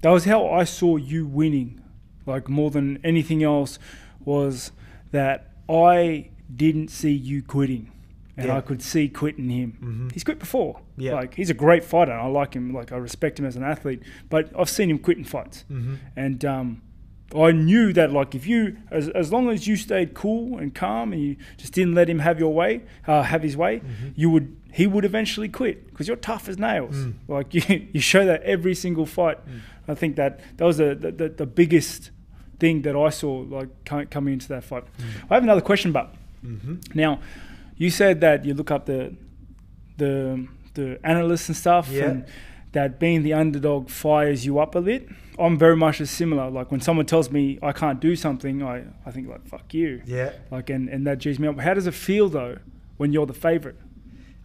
that 0.03 0.11
was 0.11 0.25
how 0.25 0.47
I 0.49 0.65
saw 0.65 0.97
you 0.97 1.27
winning, 1.27 1.81
like 2.27 2.49
more 2.49 2.71
than 2.71 2.99
anything 3.05 3.43
else, 3.43 3.79
was 4.25 4.71
that 5.11 5.51
I 5.69 6.31
didn't 6.55 6.89
see 6.89 7.13
you 7.13 7.43
quitting. 7.43 7.91
and 8.37 8.49
Yeah. 8.49 8.57
I 8.57 8.61
could 8.63 8.83
see 8.83 9.09
quit 9.09 9.39
in 9.39 9.49
him. 9.49 9.79
Mhm. 9.81 10.13
He's 10.13 10.25
quit 10.25 10.39
before. 10.41 10.81
Yeah. 10.97 11.15
Like 11.15 11.35
he's 11.35 11.51
a 11.51 11.55
great 11.55 11.85
fighter. 11.85 12.13
I 12.13 12.27
like 12.27 12.55
him. 12.55 12.73
Like 12.75 12.91
I 12.93 12.97
respect 12.97 13.39
him 13.39 13.47
as 13.47 13.55
an 13.57 13.63
athlete. 13.63 14.03
But 14.29 14.51
I've 14.59 14.69
seen 14.69 14.91
him 14.91 14.99
quit 14.99 15.19
in 15.19 15.25
fights, 15.25 15.65
Mhm. 15.71 15.99
and 16.17 16.45
um, 16.45 16.83
I 17.35 17.51
knew 17.53 17.93
that 17.95 18.13
like 18.13 18.35
if 18.35 18.47
you 18.47 18.77
as 18.91 19.09
as 19.09 19.33
long 19.33 19.49
as 19.51 19.67
you 19.67 19.77
stayed 19.77 20.15
cool 20.15 20.59
and 20.59 20.75
calm 20.75 21.13
and 21.13 21.21
you 21.23 21.37
just 21.57 21.73
didn't 21.73 21.95
let 21.95 22.09
him 22.09 22.19
have 22.21 22.39
your 22.39 22.53
way, 22.53 22.83
uh, 23.07 23.23
have 23.23 23.43
his 23.43 23.57
way, 23.57 23.81
Mm-hmm. 23.81 24.09
you 24.15 24.31
would 24.31 24.57
he 24.73 24.87
would 24.87 25.05
eventually 25.05 25.49
quit 25.49 25.87
because 25.91 26.07
you're 26.09 26.17
tough 26.17 26.49
as 26.49 26.59
nails. 26.59 26.97
Mm. 26.97 27.15
Like 27.29 27.55
you 27.57 27.89
you 27.93 28.01
show 28.01 28.25
that 28.27 28.43
every 28.43 28.75
single 28.75 29.07
fight. 29.07 29.39
I 29.89 29.95
think 29.95 30.17
that 30.17 30.41
that 30.59 30.65
was 30.65 30.77
the 30.79 30.95
the, 30.95 31.29
the, 31.29 31.47
biggest 31.47 32.11
thing 32.61 32.83
that 32.83 32.95
I 32.97 33.11
saw 33.11 33.45
like 33.59 33.71
coming 34.11 34.35
into 34.35 34.49
that 34.49 34.65
fight. 34.65 34.85
I 35.31 35.35
have 35.35 35.43
another 35.43 35.61
question, 35.63 35.93
but 35.93 36.15
Mhm. 36.47 36.95
now 36.95 37.21
you 37.77 37.91
said 37.91 38.21
that 38.21 38.45
you 38.45 38.55
look 38.55 38.71
up 38.71 38.87
the 38.87 39.13
the 39.97 40.47
the 40.75 40.99
analysts 41.05 41.49
and 41.49 41.57
stuff, 41.57 41.89
Yeah. 41.91 42.05
and 42.11 42.25
that 42.75 43.01
being 43.01 43.23
the 43.23 43.33
underdog 43.33 43.89
fires 43.89 44.47
you 44.47 44.59
up 44.59 44.75
a 44.75 44.83
bit. 44.83 45.09
I'm 45.39 45.59
very 45.59 45.77
much 45.77 46.01
as 46.01 46.11
similar. 46.11 46.51
Like 46.51 46.71
when 46.71 46.81
someone 46.81 47.07
tells 47.07 47.31
me 47.31 47.59
I 47.63 47.73
can't 47.73 47.99
do 47.99 48.15
something, 48.15 48.63
I, 48.63 48.85
I 49.05 49.11
think 49.11 49.29
like 49.29 49.47
fuck 49.47 49.75
you. 49.75 50.03
Yeah. 50.05 50.33
Like 50.51 50.71
and, 50.71 50.89
and 50.89 51.07
that 51.07 51.19
G's 51.19 51.39
me 51.39 51.49
up. 51.49 51.59
How 51.59 51.75
does 51.75 51.87
it 51.87 51.95
feel 51.95 52.29
though 52.29 52.59
when 52.99 53.13
you're 53.13 53.27
the 53.27 53.33
favorite? 53.33 53.77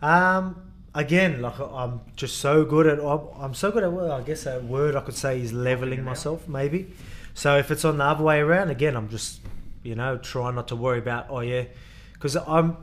Um, 0.01 0.71
again, 0.95 1.41
like 1.41 1.59
I'm 1.59 2.01
just 2.15 2.37
so 2.37 2.65
good 2.65 2.87
at. 2.87 2.99
I'm, 2.99 3.53
so 3.53 3.71
good 3.71 3.83
at. 3.83 3.91
Well, 3.91 4.11
I 4.11 4.21
guess 4.21 4.45
a 4.45 4.59
word 4.59 4.95
I 4.95 5.01
could 5.01 5.15
say 5.15 5.41
is 5.41 5.53
leveling 5.53 6.03
myself, 6.03 6.47
maybe. 6.47 6.93
So 7.33 7.57
if 7.57 7.71
it's 7.71 7.85
on 7.85 7.97
the 7.97 8.03
other 8.03 8.23
way 8.23 8.39
around, 8.39 8.69
again, 8.69 8.95
I'm 8.95 9.09
just, 9.09 9.41
you 9.83 9.95
know, 9.95 10.17
trying 10.17 10.55
not 10.55 10.67
to 10.69 10.75
worry 10.75 10.99
about. 10.99 11.27
Oh 11.29 11.41
yeah, 11.41 11.65
because 12.13 12.35
I'm. 12.35 12.77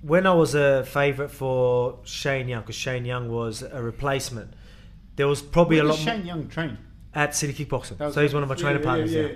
When 0.00 0.28
I 0.28 0.32
was 0.32 0.54
a 0.54 0.84
favourite 0.84 1.32
for 1.32 1.98
Shane 2.04 2.48
Young, 2.48 2.60
because 2.62 2.76
Shane 2.76 3.04
Young 3.04 3.28
was 3.28 3.62
a 3.62 3.82
replacement, 3.82 4.54
there 5.18 5.28
was 5.28 5.42
probably 5.42 5.76
Where 5.76 5.84
a 5.84 5.88
does 5.88 5.98
lot 5.98 6.06
more 6.06 6.14
Shane 6.16 6.26
Young 6.26 6.48
train? 6.48 6.78
at 7.14 7.34
City 7.34 7.52
Kickboxing. 7.52 7.98
That 7.98 8.06
was 8.06 8.14
So 8.14 8.22
he's 8.22 8.32
one 8.32 8.42
of 8.42 8.48
my 8.48 8.54
Yeah, 8.54 8.60
training 8.62 8.80
yeah, 8.82 8.88
partners. 8.88 9.12
yeah, 9.12 9.20
Yeah, 9.22 9.28
yeah. 9.28 9.34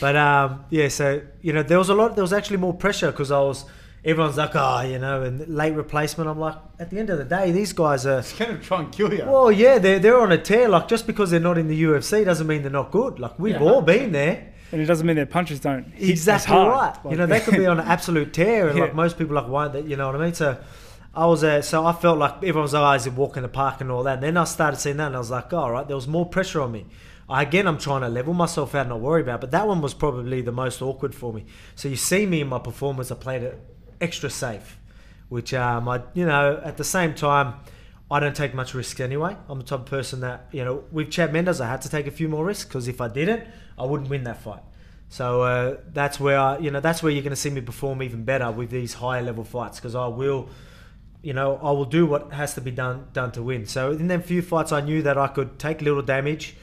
But 0.00 0.16
um, 0.16 0.64
yeah, 0.70 0.88
so 0.88 1.20
you 1.40 1.52
know, 1.52 1.62
there 1.64 1.78
was 1.78 1.88
a 1.88 1.94
lot. 1.94 2.14
There 2.14 2.22
was 2.22 2.32
actually 2.32 2.58
more 2.58 2.74
pressure 2.74 3.10
because 3.10 3.30
I 3.32 3.40
was. 3.40 3.64
Everyone's 4.04 4.36
like, 4.36 4.50
oh, 4.54 4.80
you 4.80 4.98
know, 4.98 5.22
and 5.22 5.46
late 5.46 5.74
replacement. 5.74 6.28
I'm 6.28 6.40
like, 6.40 6.56
at 6.80 6.90
the 6.90 6.98
end 6.98 7.08
of 7.10 7.18
the 7.18 7.24
day, 7.24 7.52
these 7.52 7.72
guys 7.72 8.04
are. 8.04 8.20
He's 8.22 8.32
going 8.32 8.58
to 8.58 8.62
try 8.62 8.80
and 8.80 8.90
kill 8.92 9.14
you. 9.14 9.24
Well, 9.24 9.52
yeah, 9.52 9.78
they're 9.78 10.00
they're 10.00 10.20
on 10.20 10.32
a 10.32 10.38
tear. 10.38 10.68
Like 10.68 10.88
just 10.88 11.06
because 11.06 11.30
they're 11.30 11.38
not 11.50 11.56
in 11.56 11.68
the 11.68 11.80
UFC 11.84 12.24
doesn't 12.24 12.46
mean 12.48 12.62
they're 12.62 12.70
not 12.82 12.90
good. 12.90 13.20
Like 13.20 13.38
we've 13.38 13.54
Yeah, 13.54 13.60
all 13.62 13.80
been 13.82 14.10
there. 14.12 14.48
And 14.72 14.80
it 14.80 14.86
doesn't 14.86 15.06
mean 15.06 15.16
their 15.16 15.26
punches 15.26 15.60
don't 15.60 15.84
hit 15.92 16.02
as 16.04 16.08
Exactly 16.10 16.52
hard. 16.54 16.72
right. 16.72 17.04
Like- 17.04 17.12
you 17.12 17.18
know, 17.18 17.26
they 17.26 17.40
could 17.40 17.56
be 17.58 17.66
on 17.66 17.78
an 17.78 17.86
absolute 17.96 18.32
tear, 18.32 18.68
and 18.68 18.76
Yeah. 18.78 18.84
like 18.84 18.94
most 18.94 19.18
people 19.18 19.36
like 19.36 19.46
won't. 19.46 19.72
That 19.74 19.84
you 19.84 19.96
know 19.96 20.06
what 20.10 20.16
I 20.16 20.24
mean. 20.24 20.34
So 20.34 20.56
I 21.14 21.26
was 21.26 21.44
uh, 21.44 21.60
so 21.60 21.84
I 21.84 21.92
felt 21.92 22.18
like 22.18 22.36
everyone's 22.42 22.74
eyes 22.74 23.04
would 23.04 23.16
walk 23.16 23.36
in 23.36 23.42
the 23.42 23.48
park 23.48 23.80
and 23.80 23.90
all 23.90 24.02
that. 24.04 24.14
And 24.14 24.22
then 24.22 24.36
I 24.36 24.44
started 24.44 24.78
seeing 24.78 24.96
that, 24.96 25.08
and 25.08 25.16
I 25.16 25.18
was 25.18 25.30
like, 25.30 25.52
all 25.52 25.70
right, 25.70 25.86
there 25.86 25.96
was 25.96 26.08
more 26.08 26.26
pressure 26.26 26.60
on 26.60 26.72
me. 26.72 26.86
I, 27.28 27.42
again, 27.42 27.66
I'm 27.66 27.78
trying 27.78 28.00
to 28.00 28.08
level 28.08 28.34
myself 28.34 28.74
out 28.74 28.82
and 28.82 28.90
not 28.90 29.00
worry 29.00 29.22
about. 29.22 29.36
it. 29.36 29.40
But 29.42 29.50
that 29.52 29.66
one 29.66 29.80
was 29.80 29.94
probably 29.94 30.40
the 30.40 30.52
most 30.52 30.80
awkward 30.80 31.14
for 31.14 31.32
me. 31.32 31.44
So 31.74 31.88
you 31.88 31.96
see 31.96 32.24
me 32.26 32.40
in 32.40 32.48
my 32.48 32.58
performance, 32.58 33.10
I 33.10 33.16
played 33.16 33.42
it 33.42 33.60
extra 34.00 34.30
safe, 34.30 34.78
which 35.28 35.54
um, 35.54 35.88
I 35.88 36.02
you 36.14 36.26
know 36.26 36.60
at 36.64 36.76
the 36.76 36.84
same 36.84 37.14
time. 37.14 37.54
I 38.10 38.20
don't 38.20 38.36
take 38.36 38.52
much 38.52 38.74
risk 38.74 39.00
anyway. 39.00 39.34
I'm 39.48 39.56
the 39.56 39.64
type 39.64 39.80
of 39.80 39.86
person 39.86 40.20
that, 40.20 40.46
you 40.52 40.62
know, 40.62 40.84
with 40.92 41.10
Chad 41.10 41.32
Mendes, 41.32 41.62
I 41.62 41.66
had 41.66 41.80
to 41.80 41.88
take 41.88 42.06
a 42.06 42.10
few 42.10 42.28
more 42.28 42.44
risks 42.44 42.66
because 42.66 42.86
if 42.86 43.00
I 43.00 43.08
didn't, 43.08 43.44
I 43.78 43.86
wouldn't 43.86 44.10
win 44.10 44.24
that 44.24 44.42
fight. 44.42 44.60
So 45.08 45.42
uh, 45.42 45.76
that's 45.92 46.20
where 46.20 46.38
I, 46.38 46.58
you 46.58 46.70
know 46.70 46.80
that's 46.80 47.02
where 47.02 47.12
you're 47.12 47.22
going 47.22 47.30
to 47.30 47.36
see 47.36 47.50
me 47.50 47.60
perform 47.60 48.02
even 48.02 48.24
better 48.24 48.50
with 48.50 48.70
these 48.70 48.94
higher 48.94 49.22
level 49.22 49.44
fights 49.44 49.78
because 49.78 49.94
I 49.94 50.06
will, 50.06 50.48
you 51.22 51.32
know, 51.32 51.58
I 51.62 51.70
will 51.70 51.84
do 51.84 52.04
what 52.04 52.32
has 52.32 52.54
to 52.54 52.60
be 52.60 52.70
done 52.70 53.06
done 53.12 53.32
to 53.32 53.42
win. 53.42 53.66
So 53.66 53.92
in 53.92 54.08
them 54.08 54.22
few 54.22 54.42
fights, 54.42 54.72
I 54.72 54.80
knew 54.80 55.02
that 55.02 55.16
I 55.16 55.28
could 55.28 55.58
take 55.58 55.80
little 55.80 56.02
damage, 56.02 56.56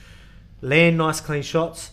land 0.62 0.98
nice 0.98 1.22
clean 1.22 1.44
shots, 1.44 1.92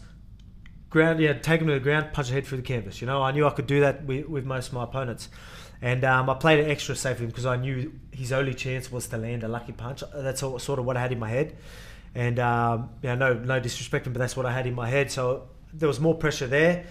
ground, 0.91 1.21
yeah, 1.21 1.33
take 1.35 1.61
them 1.61 1.69
to 1.69 1.75
the 1.75 1.81
ground, 1.81 2.13
punch 2.13 2.31
a 2.31 2.33
head 2.33 2.47
through 2.47 2.59
the 2.59 2.65
canvas. 2.65 3.01
You 3.01 3.07
know, 3.07 3.23
I 3.23 3.31
knew 3.31 3.47
I 3.47 3.51
could 3.51 3.67
do 3.67 3.81
that 3.81 4.05
with, 4.05 4.27
with 4.27 4.45
most 4.45 4.69
of 4.69 4.75
my 4.75 4.85
opponents. 4.85 5.29
And 5.83 6.05
um, 6.05 6.31
I 6.31 6.35
played 6.35 6.59
it 6.59 6.71
extra 6.71 6.97
safe 6.97 7.17
with 7.17 7.25
him 7.25 7.29
because 7.29 7.47
I 7.47 7.57
knew 7.57 7.93
his 8.11 8.33
only 8.33 8.55
chance 8.55 8.91
was 8.91 9.07
to 9.09 9.19
land 9.19 9.45
a 9.45 9.49
lucky 9.49 9.73
punch. 9.73 10.03
That's 10.15 10.43
all, 10.43 10.59
sort 10.59 10.79
of 10.79 10.87
what 10.87 10.97
I 10.97 11.01
had 11.01 11.13
in 11.13 11.19
my 11.19 11.29
head. 11.29 11.57
And 12.15 12.39
um, 12.39 12.91
know, 13.03 13.15
no, 13.15 13.35
no 13.35 13.61
disrespect, 13.61 14.07
him, 14.07 14.15
but 14.15 14.21
that's 14.21 14.37
what 14.37 14.47
I 14.47 14.53
had 14.53 14.67
in 14.67 14.75
my 14.75 14.89
head. 14.89 15.11
So 15.11 15.49
there 15.73 15.87
was 15.87 16.01
more 16.01 16.15
pressure 16.15 16.47
there. 16.47 16.87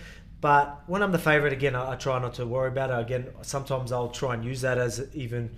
But 0.46 0.84
when 0.86 1.02
I'm 1.02 1.12
the 1.12 1.18
favourite 1.18 1.54
again, 1.54 1.76
I, 1.76 1.94
I 1.94 1.96
try 1.96 2.20
not 2.20 2.36
to 2.36 2.46
worry 2.46 2.68
about 2.68 2.92
it. 2.92 3.00
Again, 3.00 3.34
sometimes 3.42 3.92
I'll 3.92 4.10
try 4.10 4.36
and 4.36 4.46
use 4.46 4.62
that 4.62 4.78
as 4.78 5.08
even 5.16 5.50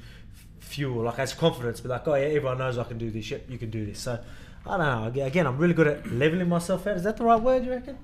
fuel, 0.62 1.04
like 1.04 1.19
as 1.19 1.34
confidence. 1.34 1.82
Be 1.82 1.89
like, 1.89 2.08
oh 2.08 2.15
yeah, 2.15 2.28
everyone 2.28 2.58
knows 2.60 2.78
I 2.78 2.86
can 2.86 2.97
do 2.97 3.12
this. 3.12 3.30
Yep, 3.30 3.50
you 3.50 3.58
can 3.58 3.69
do 3.69 3.86
this. 3.86 4.00
So 4.00 4.17
I 4.65 4.78
don't 4.78 5.13
know. 5.13 5.26
Again, 5.26 5.45
I'm 5.45 5.58
really 5.58 5.73
good 5.73 5.88
at 5.88 6.10
leveling 6.10 6.47
myself 6.47 6.88
out. 6.88 6.95
Is 6.95 7.04
that 7.04 7.17
the 7.17 7.26
right 7.26 7.41
word? 7.41 7.65
You 7.65 7.71
reckon? 7.71 7.97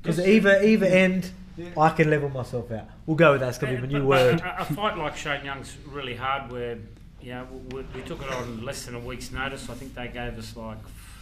Because 0.00 0.18
Yes. 0.18 0.28
either 0.28 0.62
either 0.62 0.86
end, 0.86 1.32
Yeah. 1.56 1.70
I 1.76 1.88
can 1.88 2.08
level 2.10 2.28
myself 2.28 2.70
out. 2.70 2.86
We'll 3.04 3.16
go 3.16 3.32
with 3.32 3.40
that. 3.40 3.48
It's 3.48 3.58
gonna 3.58 3.76
be 3.80 3.96
a 3.96 3.98
new 3.98 4.06
word. 4.06 4.40
A, 4.40 4.60
a 4.60 4.64
fight 4.66 4.96
like 4.96 5.16
Shane 5.16 5.44
Young's 5.44 5.76
really 5.84 6.14
hard. 6.14 6.52
Where 6.52 6.78
you 7.20 7.32
know 7.32 7.48
we, 7.72 7.82
we 7.92 8.02
took 8.02 8.22
it 8.22 8.30
on 8.30 8.64
less 8.64 8.86
than 8.86 8.94
a 8.94 9.00
week's 9.00 9.32
notice. 9.32 9.68
I 9.68 9.74
think 9.74 9.96
they 9.96 10.06
gave 10.06 10.38
us 10.38 10.56
like 10.56 10.78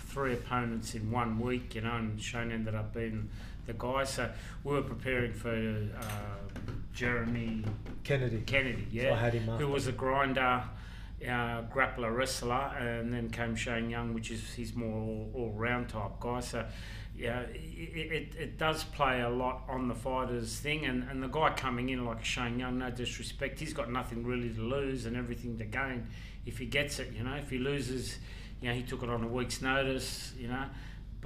three 0.09 0.35
opponents 0.35 0.95
in 0.95 1.11
one 1.11 1.41
week. 1.41 1.75
You 1.77 1.81
know, 1.81 1.97
and 1.97 2.21
Shane 2.21 2.53
ended 2.53 2.75
up 2.75 2.93
being 2.93 3.31
the 3.67 3.75
guy. 3.75 4.05
So 4.05 4.31
we 4.65 4.75
were 4.75 4.83
preparing 4.83 5.33
for 5.33 5.51
uh, 5.51 6.61
Jeremy 6.93 7.65
Kennedy. 8.05 8.43
Kennedy. 8.47 8.87
Yeah, 8.91 9.15
I 9.15 9.17
had 9.17 9.35
him 9.35 9.47
who 9.59 9.69
was 9.69 9.87
a 9.87 9.93
grinder. 9.93 10.65
Uh, 11.23 11.63
grappler 11.73 12.15
wrestler, 12.15 12.77
and 12.79 13.11
then 13.11 13.31
came 13.31 13.57
Shane 13.57 13.89
Young, 13.89 14.13
which 14.13 14.31
is 14.31 14.53
he's 14.53 14.75
more 14.75 15.01
all, 15.01 15.31
all 15.35 15.51
round 15.53 15.89
type 15.89 16.21
guy. 16.21 16.41
So, 16.41 16.67
yeah, 17.17 17.41
it, 17.55 18.13
it, 18.13 18.35
it 18.39 18.59
does 18.59 18.85
play 18.85 19.23
a 19.23 19.31
lot 19.31 19.63
on 19.67 19.89
the 19.89 19.95
fighters 19.95 20.61
thing, 20.61 20.85
and, 20.85 21.09
and 21.09 21.23
the 21.23 21.29
guy 21.29 21.55
coming 21.57 21.89
in 21.89 22.05
like 22.05 22.23
Shane 22.23 22.59
Young, 22.59 22.79
no 22.81 22.91
disrespect, 22.91 23.59
he's 23.59 23.73
got 23.73 23.91
nothing 23.91 24.27
really 24.27 24.51
to 24.51 24.61
lose 24.61 25.07
and 25.07 25.17
everything 25.17 25.57
to 25.57 25.65
gain 25.65 26.07
if 26.45 26.59
he 26.59 26.67
gets 26.67 26.99
it. 26.99 27.11
You 27.15 27.25
know, 27.25 27.37
if 27.37 27.49
he 27.49 27.57
loses, 27.57 28.19
you 28.61 28.69
know, 28.69 28.75
he 28.75 28.83
took 28.83 29.03
it 29.03 29.09
on 29.09 29.25
a 29.25 29.29
week's 29.29 29.63
notice. 29.63 30.35
You 30.39 30.49
know. 30.49 30.67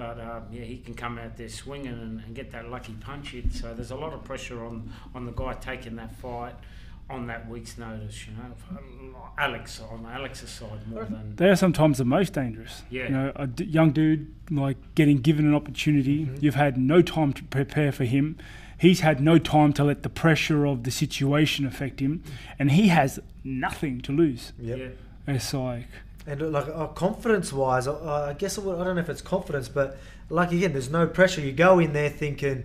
But 0.00 0.18
um, 0.18 0.44
yeah, 0.50 0.62
he 0.62 0.78
can 0.78 0.94
come 0.94 1.18
out 1.18 1.36
there 1.36 1.50
swinging 1.50 1.92
and, 1.92 2.22
and 2.24 2.34
get 2.34 2.52
that 2.52 2.70
lucky 2.70 2.94
punch 2.94 3.34
in. 3.34 3.50
So 3.50 3.74
there's 3.74 3.90
a 3.90 3.96
lot 3.96 4.14
of 4.14 4.24
pressure 4.24 4.64
on, 4.64 4.90
on 5.14 5.26
the 5.26 5.30
guy 5.30 5.52
taking 5.52 5.96
that 5.96 6.16
fight 6.16 6.54
on 7.10 7.26
that 7.26 7.46
week's 7.50 7.76
notice. 7.76 8.26
You 8.26 8.32
know, 8.32 9.30
Alex 9.36 9.78
on 9.78 10.06
Alex's 10.10 10.48
side 10.48 10.88
more 10.88 11.04
than 11.04 11.36
They 11.36 11.50
are 11.50 11.56
sometimes 11.56 11.98
the 11.98 12.06
most 12.06 12.32
dangerous. 12.32 12.82
Yeah. 12.88 13.02
You 13.02 13.08
know, 13.10 13.32
a 13.36 13.46
d- 13.46 13.64
young 13.64 13.90
dude 13.90 14.34
like 14.50 14.78
getting 14.94 15.18
given 15.18 15.46
an 15.46 15.54
opportunity. 15.54 16.24
Mm-hmm. 16.24 16.36
You've 16.40 16.54
had 16.54 16.78
no 16.78 17.02
time 17.02 17.34
to 17.34 17.42
prepare 17.42 17.92
for 17.92 18.04
him. 18.04 18.38
He's 18.78 19.00
had 19.00 19.20
no 19.20 19.36
time 19.36 19.74
to 19.74 19.84
let 19.84 20.02
the 20.02 20.08
pressure 20.08 20.64
of 20.64 20.84
the 20.84 20.90
situation 20.90 21.66
affect 21.66 22.00
him, 22.00 22.24
and 22.58 22.70
he 22.70 22.88
has 22.88 23.20
nothing 23.44 24.00
to 24.00 24.12
lose. 24.12 24.54
Yep. 24.58 24.78
yeah. 24.78 25.34
It's 25.34 25.52
like 25.52 25.88
And 26.26 26.42
uh, 26.42 26.48
like 26.48 26.68
uh, 26.68 26.86
confidence 26.88 27.52
wise, 27.52 27.86
I, 27.88 28.30
I 28.30 28.32
guess 28.34 28.58
I, 28.58 28.62
don't 28.62 28.78
know 28.94 29.00
if 29.00 29.08
it's 29.08 29.22
confidence, 29.22 29.68
but 29.68 29.98
like 30.28 30.52
again, 30.52 30.72
there's 30.72 30.90
no 30.90 31.06
pressure. 31.06 31.40
You 31.40 31.52
go 31.52 31.78
in 31.78 31.92
there 31.92 32.10
thinking, 32.10 32.64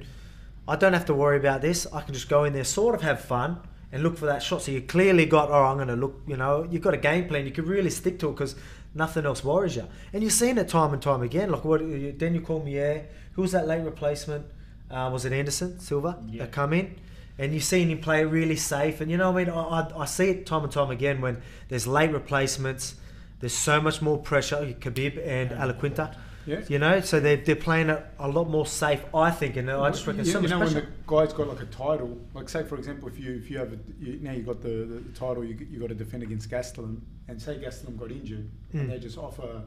I 0.68 0.76
don't 0.76 0.94
have 0.94 1.06
to 1.06 1.13
worry 1.13 1.38
about 1.38 1.62
this. 1.62 1.88
I 1.94 2.02
can 2.02 2.13
just 2.13 2.30
go 2.30 2.44
in 2.44 2.54
there, 2.54 2.63
sort 2.63 2.96
of 2.96 3.02
have 3.02 3.22
fun, 3.22 3.60
and 3.91 4.04
look 4.04 4.18
for 4.18 4.26
that 4.26 4.44
shot. 4.44 4.62
So 4.63 4.72
you 4.72 4.82
clearly 4.82 5.26
got, 5.26 5.50
oh, 5.50 5.63
I'm 5.65 5.78
going 5.78 5.88
to 5.88 5.96
look. 5.96 6.22
You 6.28 6.38
know, 6.38 6.68
you've 6.70 6.82
got 6.82 6.94
a 6.94 6.98
game 6.98 7.28
plan. 7.28 7.46
You 7.46 7.52
can 7.52 7.65
really 7.65 7.89
stick 7.89 8.20
to 8.20 8.30
it 8.30 8.32
because 8.34 8.56
nothing 8.94 9.26
else 9.26 9.44
worries 9.44 9.76
you. 9.76 9.88
And 10.12 10.22
you've 10.24 10.34
seen 10.34 10.58
it 10.58 10.68
time 10.68 10.91
and 10.94 11.02
time 11.02 11.22
again. 11.22 11.50
Like 11.50 11.63
what? 11.63 11.82
you- 11.82 12.12
Then 12.18 12.34
you 12.36 12.41
call 12.41 12.62
me, 12.62 12.76
yeah. 12.76 13.02
Who 13.34 13.41
was 13.41 13.52
that 13.54 13.68
late 13.68 13.84
replacement? 13.84 14.46
Uh, 14.89 15.10
was 15.12 15.26
it 15.26 15.34
Anderson 15.34 15.80
Silva 15.80 16.18
Yeah. 16.28 16.44
that 16.44 16.52
come 16.52 16.74
in? 16.74 16.96
And 17.38 17.54
you've 17.54 17.63
seen 17.63 17.89
him 17.89 18.00
play 18.00 18.24
really 18.24 18.56
safe. 18.56 19.02
And 19.02 19.10
you 19.12 19.18
know, 19.18 19.32
I 19.32 19.44
mean, 19.44 19.50
I, 19.50 19.62
I, 19.82 20.02
I 20.02 20.06
see 20.06 20.30
it 20.30 20.46
time 20.46 20.63
and 20.63 20.72
time 20.72 20.89
again 20.89 21.22
when 21.22 21.41
there's 21.70 21.86
late 21.88 22.12
replacements. 22.12 22.96
There's 23.39 23.54
so 23.54 23.82
much 23.82 24.02
more 24.02 24.17
pressure. 24.17 24.76
Khabib 24.80 25.26
and 25.26 25.52
Al 25.52 25.74
Iaquinta. 25.74 26.15
Yeah. 26.48 26.62
You 26.67 26.78
know, 26.78 27.02
so 27.02 27.19
they're, 27.19 27.38
they're 27.38 27.56
playing 27.56 27.89
it 27.89 28.06
a 28.19 28.28
lot 28.28 28.48
more 28.48 28.67
safe, 28.67 29.04
I 29.15 29.32
think, 29.32 29.56
and 29.58 29.69
I 29.71 29.89
just 29.89 30.06
reckon 30.06 30.24
you, 30.26 30.32
so 30.32 30.38
you 30.38 30.43
much 30.43 30.52
know 30.52 30.60
when 30.60 30.74
the 30.76 30.86
guy's 31.08 31.34
got 31.34 31.48
like 31.48 31.62
a 31.62 31.65
title, 31.65 32.19
like 32.36 32.50
say 32.50 32.62
for 32.63 32.76
example, 32.76 33.08
if 33.08 33.17
you 33.19 33.34
if 33.36 33.50
you 33.50 33.58
have 33.58 33.74
a, 33.74 33.80
you, 34.00 34.19
now 34.21 34.32
you 34.32 34.43
got 34.43 34.62
the, 34.62 34.69
the, 34.86 35.02
title, 35.17 35.43
you 35.43 35.58
you 35.71 35.80
got 35.80 35.89
to 35.89 35.95
defend 35.95 36.21
against 36.21 36.48
Gastelum, 36.52 37.00
and 37.28 37.41
say 37.41 37.56
Gastelum 37.58 37.98
got 37.98 38.12
injured, 38.12 38.48
Mm. 38.76 38.80
and 38.82 38.91
they 38.91 39.00
just 39.00 39.17
offer 39.17 39.63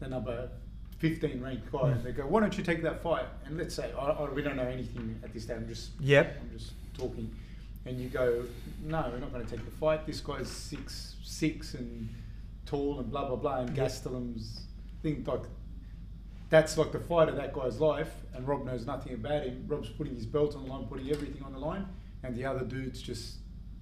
the 0.00 0.08
number 0.08 0.48
fifteen 0.98 1.40
ranked 1.40 1.70
guy, 1.70 1.78
Mm. 1.78 1.92
and 1.92 2.04
they 2.04 2.10
go, 2.10 2.26
why 2.26 2.40
don't 2.40 2.58
you 2.58 2.64
take 2.64 2.82
that 2.82 3.04
fight? 3.04 3.26
And 3.44 3.56
let's 3.56 3.76
say 3.76 3.92
I, 3.96 4.06
I, 4.06 4.28
we 4.28 4.42
don't 4.42 4.56
know 4.56 4.66
anything 4.66 5.20
at 5.22 5.32
this 5.32 5.44
stage. 5.44 5.58
I'm 5.58 5.68
just 5.68 5.90
Yep. 6.00 6.38
I'm 6.42 6.58
just 6.58 6.72
talking, 6.98 7.30
and 7.84 8.00
you 8.00 8.08
go, 8.08 8.42
no, 8.82 9.08
we're 9.12 9.18
not 9.20 9.32
going 9.32 9.44
to 9.46 9.50
take 9.56 9.64
the 9.64 9.70
fight. 9.70 10.04
This 10.08 10.18
guy's 10.18 10.50
six 10.50 11.14
six 11.22 11.74
and 11.74 12.08
tall 12.66 13.00
and 13.00 13.10
blah 13.10 13.26
blah 13.26 13.36
blah, 13.36 13.56
and. 13.60 13.70
Gastelum's 13.76 14.66
thing 15.02 15.24
like 15.26 15.42
that's 16.48 16.78
like 16.78 16.92
the 16.92 17.00
fight 17.00 17.28
of 17.28 17.36
that 17.36 17.52
guy's 17.52 17.80
life, 17.80 18.12
and 18.34 18.46
Rob 18.46 18.64
knows 18.64 18.86
nothing 18.86 19.14
about 19.14 19.42
him. 19.44 19.64
Rob's 19.66 19.88
putting 19.88 20.14
his 20.14 20.26
belt 20.26 20.54
on 20.54 20.64
the 20.64 20.70
line, 20.70 20.84
putting 20.86 21.10
everything 21.10 21.42
on 21.42 21.52
the 21.52 21.58
line, 21.58 21.86
and 22.22 22.36
the 22.36 22.44
other 22.44 22.64
dude's 22.64 23.02
just 23.02 23.36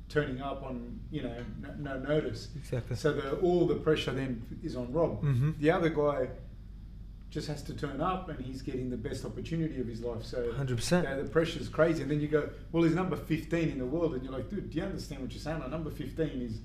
turning 0.09 0.41
up 0.41 0.63
on 0.63 1.01
you 1.11 1.23
know 1.23 1.45
no, 1.61 1.75
no 1.77 1.99
notice. 1.99 2.49
Exactly. 2.57 2.97
So 2.97 3.13
the, 3.13 3.37
all 3.41 3.67
the 3.67 3.75
pressure 3.75 4.13
then 4.13 4.43
is 4.63 4.77
on 4.77 4.93
Rob. 4.93 5.23
Mhm. 5.23 5.59
The 5.59 5.71
other 5.71 5.89
guy 5.91 6.29
just 7.31 7.49
has 7.49 7.63
to 7.65 7.75
turn 7.75 8.01
up, 8.01 8.29
and 8.29 8.39
he's 8.41 8.63
getting 8.63 8.89
the 8.91 8.97
best 8.97 9.25
opportunity 9.25 9.81
of 9.81 9.89
his 9.89 10.01
life. 10.03 10.23
So 10.25 10.53
100%. 10.53 11.03
yeah, 11.03 11.17
the 11.17 11.25
pressure's 11.25 11.69
crazy. 11.69 12.03
And 12.03 12.11
then 12.11 12.21
you 12.21 12.29
go, 12.29 12.49
well, 12.71 12.85
he's 12.85 12.95
number 12.95 13.17
15 13.17 13.71
in 13.71 13.79
the 13.79 13.85
world, 13.85 14.15
and 14.15 14.23
you're 14.23 14.33
like, 14.33 14.49
dude, 14.49 14.71
do 14.71 14.79
you 14.79 14.85
understand 14.85 15.21
what 15.21 15.33
you're 15.33 15.41
saying? 15.41 15.59
Like, 15.59 15.71
number 15.71 15.91
15 15.91 16.27
is. 16.43 16.61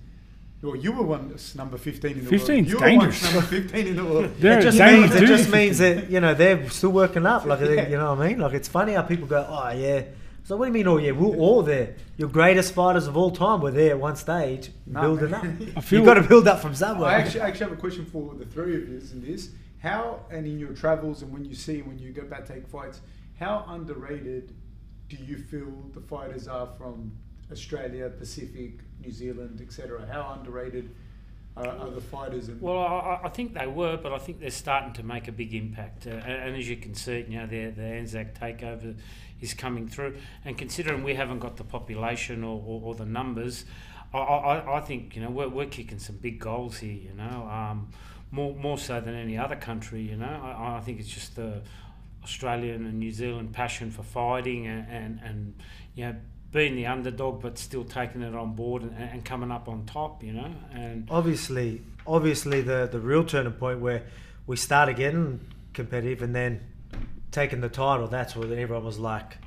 Well, 0.62 0.76
you 0.76 0.92
were 0.92 1.04
once 1.04 1.56
number 1.56 1.78
15 1.78 2.12
in 2.12 2.24
the 2.26 2.30
15 2.30 2.40
's 2.40 2.48
world. 2.48 2.68
You 2.68 2.76
were 2.76 2.86
dangerous. 2.86 3.22
once 3.22 3.34
number 3.34 3.48
15 3.48 3.88
in 3.88 3.96
the 3.96 4.04
world. 4.06 4.32
They're 4.40 4.60
it 4.60 4.62
just 4.64 4.78
dangerous 4.78 5.12
means 5.12 5.22
it 5.22 5.26
just 5.38 5.52
means 5.52 5.78
that 5.78 6.10
you 6.10 6.20
know 6.20 6.34
they're 6.34 6.70
still 6.70 6.92
working 6.92 7.26
up. 7.26 7.46
Like 7.46 7.62
Yeah. 7.62 7.88
you 7.88 7.98
know 7.98 8.14
what 8.14 8.26
I 8.26 8.28
mean? 8.30 8.40
Like 8.40 8.54
it's 8.54 8.68
funny 8.68 8.94
how 8.94 9.04
people 9.04 9.28
go, 9.28 9.46
oh 9.50 9.70
yeah. 9.72 10.04
So 10.44 10.58
what 10.58 10.66
do 10.66 10.70
you 10.70 10.74
mean? 10.74 10.88
Oh 10.88 10.98
yeah, 10.98 11.12
we're 11.12 11.36
all 11.38 11.62
there. 11.62 11.96
Your 12.18 12.28
greatest 12.28 12.74
fighters 12.74 13.08
of 13.08 13.16
all 13.16 13.32
time 13.32 13.62
were 13.62 13.72
there 13.72 13.92
at 13.92 14.00
one 14.00 14.16
stage, 14.18 14.72
Nah, 14.86 15.02
building 15.02 15.32
man. 15.32 15.72
up. 15.72 15.78
I 15.78 15.82
feel 15.82 16.00
You've 16.00 16.06
got 16.08 16.16
to 16.16 16.24
build 16.24 16.48
up 16.48 16.60
from 16.60 16.76
somewhere. 16.76 17.10
I 17.10 17.14
actually, 17.22 17.42
I 17.42 17.48
actually 17.48 17.70
have 17.70 17.78
a 17.78 17.82
question 17.82 18.06
for 18.06 18.34
the 18.34 18.46
three 18.46 18.76
of 18.76 18.90
you 18.90 19.00
in 19.14 19.22
this. 19.26 19.50
How, 19.82 20.20
and 20.30 20.46
in 20.46 20.60
your 20.60 20.74
travels 20.74 21.22
and 21.22 21.32
when 21.32 21.46
you 21.46 21.56
see, 21.56 21.82
when 21.84 21.98
you 22.00 22.12
go 22.12 22.24
back 22.24 22.46
take 22.46 22.68
fights, 22.68 23.00
how 23.40 23.64
underrated 23.70 24.54
do 25.08 25.16
you 25.24 25.38
feel 25.38 25.72
the 25.94 26.02
fighters 26.02 26.48
are 26.50 26.68
from 26.78 27.14
Australia, 27.52 28.10
Pacific, 28.10 28.80
New 29.02 29.12
Zealand, 29.12 29.62
etc.? 29.62 30.08
How 30.12 30.36
underrated 30.38 30.94
are, 31.56 31.68
are 31.68 31.90
the 31.90 32.02
fighters? 32.02 32.50
Well, 32.50 32.78
I, 32.78 33.22
I 33.24 33.30
think 33.30 33.54
they 33.54 33.68
were, 33.68 33.98
but 33.98 34.14
I 34.14 34.18
think 34.18 34.40
they're 34.40 34.50
starting 34.50 34.94
to 34.94 35.04
make 35.04 35.28
a 35.28 35.32
big 35.32 35.54
impact. 35.54 36.08
Uh, 36.08 36.12
and, 36.12 36.44
and 36.50 36.56
as 36.56 36.70
you 36.70 36.78
can 36.78 36.94
see, 36.94 37.26
you 37.28 37.40
know, 37.40 37.48
the, 37.48 37.68
the 37.68 37.84
Anzac 37.84 38.40
takeover 38.40 38.96
is 39.42 39.54
coming 39.54 39.88
through. 39.88 40.18
And 40.46 40.58
considering 40.58 41.04
we 41.04 41.16
haven't 41.16 41.40
got 41.40 41.58
the 41.58 41.64
population 41.64 42.44
or, 42.44 42.62
or, 42.66 42.82
or 42.84 42.96
the 42.96 43.06
numbers, 43.06 43.66
I, 44.14 44.18
I, 44.18 44.78
I 44.78 44.82
think 44.82 45.16
you 45.16 45.22
know 45.22 45.30
we're, 45.30 45.50
we're 45.50 45.66
kicking 45.68 46.00
some 46.00 46.18
big 46.18 46.40
goals 46.40 46.78
here. 46.78 46.94
You 46.94 47.14
know, 47.14 47.48
um, 47.50 47.90
more 48.32 48.56
more 48.56 48.78
so 48.78 49.00
than 49.00 49.16
any 49.16 49.38
other 49.38 49.56
country. 49.56 50.02
You 50.02 50.18
know, 50.18 50.26
I, 50.26 50.78
I 50.78 50.82
think 50.82 51.00
it's 51.00 51.10
just 51.10 51.36
the 51.36 51.62
Australian 52.24 52.86
and 52.86 53.00
New 53.00 53.12
Zealand 53.12 53.54
passion 53.54 53.92
for 53.92 54.04
fighting 54.04 54.68
and 54.68 54.88
and, 54.90 55.20
and 55.24 55.54
you 55.96 56.06
know 56.06 56.16
being 56.52 56.76
the 56.76 56.88
underdog 56.88 57.42
but 57.42 57.58
still 57.58 57.84
taking 57.84 58.22
it 58.22 58.36
on 58.36 58.54
board 58.54 58.82
and, 58.82 58.96
and 58.98 59.26
coming 59.26 59.52
up 59.52 59.68
on 59.68 59.86
top. 59.86 60.24
You 60.24 60.34
know, 60.34 60.52
and 60.74 61.08
obviously, 61.10 61.82
obviously 62.06 62.62
the 62.62 62.88
the 62.92 63.00
real 63.00 63.24
turning 63.24 63.54
point 63.54 63.80
where 63.80 64.04
we 64.48 64.56
started 64.56 64.96
getting 64.96 65.40
competitive 65.74 66.22
and 66.22 66.36
then 66.36 66.62
taking 67.32 67.62
the 67.62 67.70
title. 67.70 68.08
That's 68.08 68.36
where 68.36 68.46
everyone 68.46 68.84
was 68.84 69.00
like, 69.00 69.38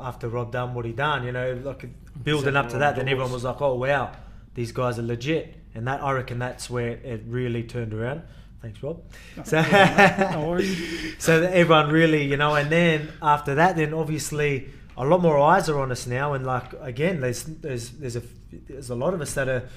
after 0.00 0.28
Rob 0.28 0.52
done 0.52 0.74
what 0.74 0.84
he 0.84 0.92
done, 0.92 1.24
you 1.24 1.32
know, 1.32 1.60
like 1.64 1.88
building 2.22 2.56
up 2.56 2.68
to 2.70 2.78
that. 2.78 2.96
Then 2.96 3.08
everyone 3.08 3.32
was 3.32 3.44
like, 3.44 3.60
oh 3.60 3.74
wow, 3.74 4.12
these 4.54 4.72
guys 4.72 4.98
are 4.98 5.02
legit. 5.02 5.54
And 5.74 5.86
that 5.86 6.02
I 6.02 6.12
reckon 6.12 6.38
that's 6.38 6.70
where 6.70 6.90
it 6.90 7.22
really 7.26 7.62
turned 7.62 7.92
around. 7.92 8.22
Thanks, 8.62 8.82
Rob. 8.82 9.02
So, 9.44 9.60
No 9.60 10.58
so 11.18 11.40
that 11.40 11.52
everyone 11.52 11.90
really, 11.90 12.24
you 12.24 12.36
know, 12.36 12.54
and 12.54 12.70
then 12.70 13.12
after 13.20 13.56
that, 13.56 13.76
then 13.76 13.92
obviously 13.92 14.70
a 14.96 15.04
lot 15.04 15.20
more 15.20 15.38
eyes 15.38 15.68
are 15.68 15.78
on 15.78 15.90
us 15.92 16.06
now, 16.06 16.32
and 16.32 16.46
like 16.46 16.72
again, 16.80 17.20
there's 17.20 17.44
there's 17.44 17.90
there's 17.90 18.16
a 18.16 18.22
there's 18.68 18.90
a 18.90 18.94
lot 18.94 19.12
of 19.14 19.20
us 19.20 19.34
that 19.34 19.48
are, 19.48 19.68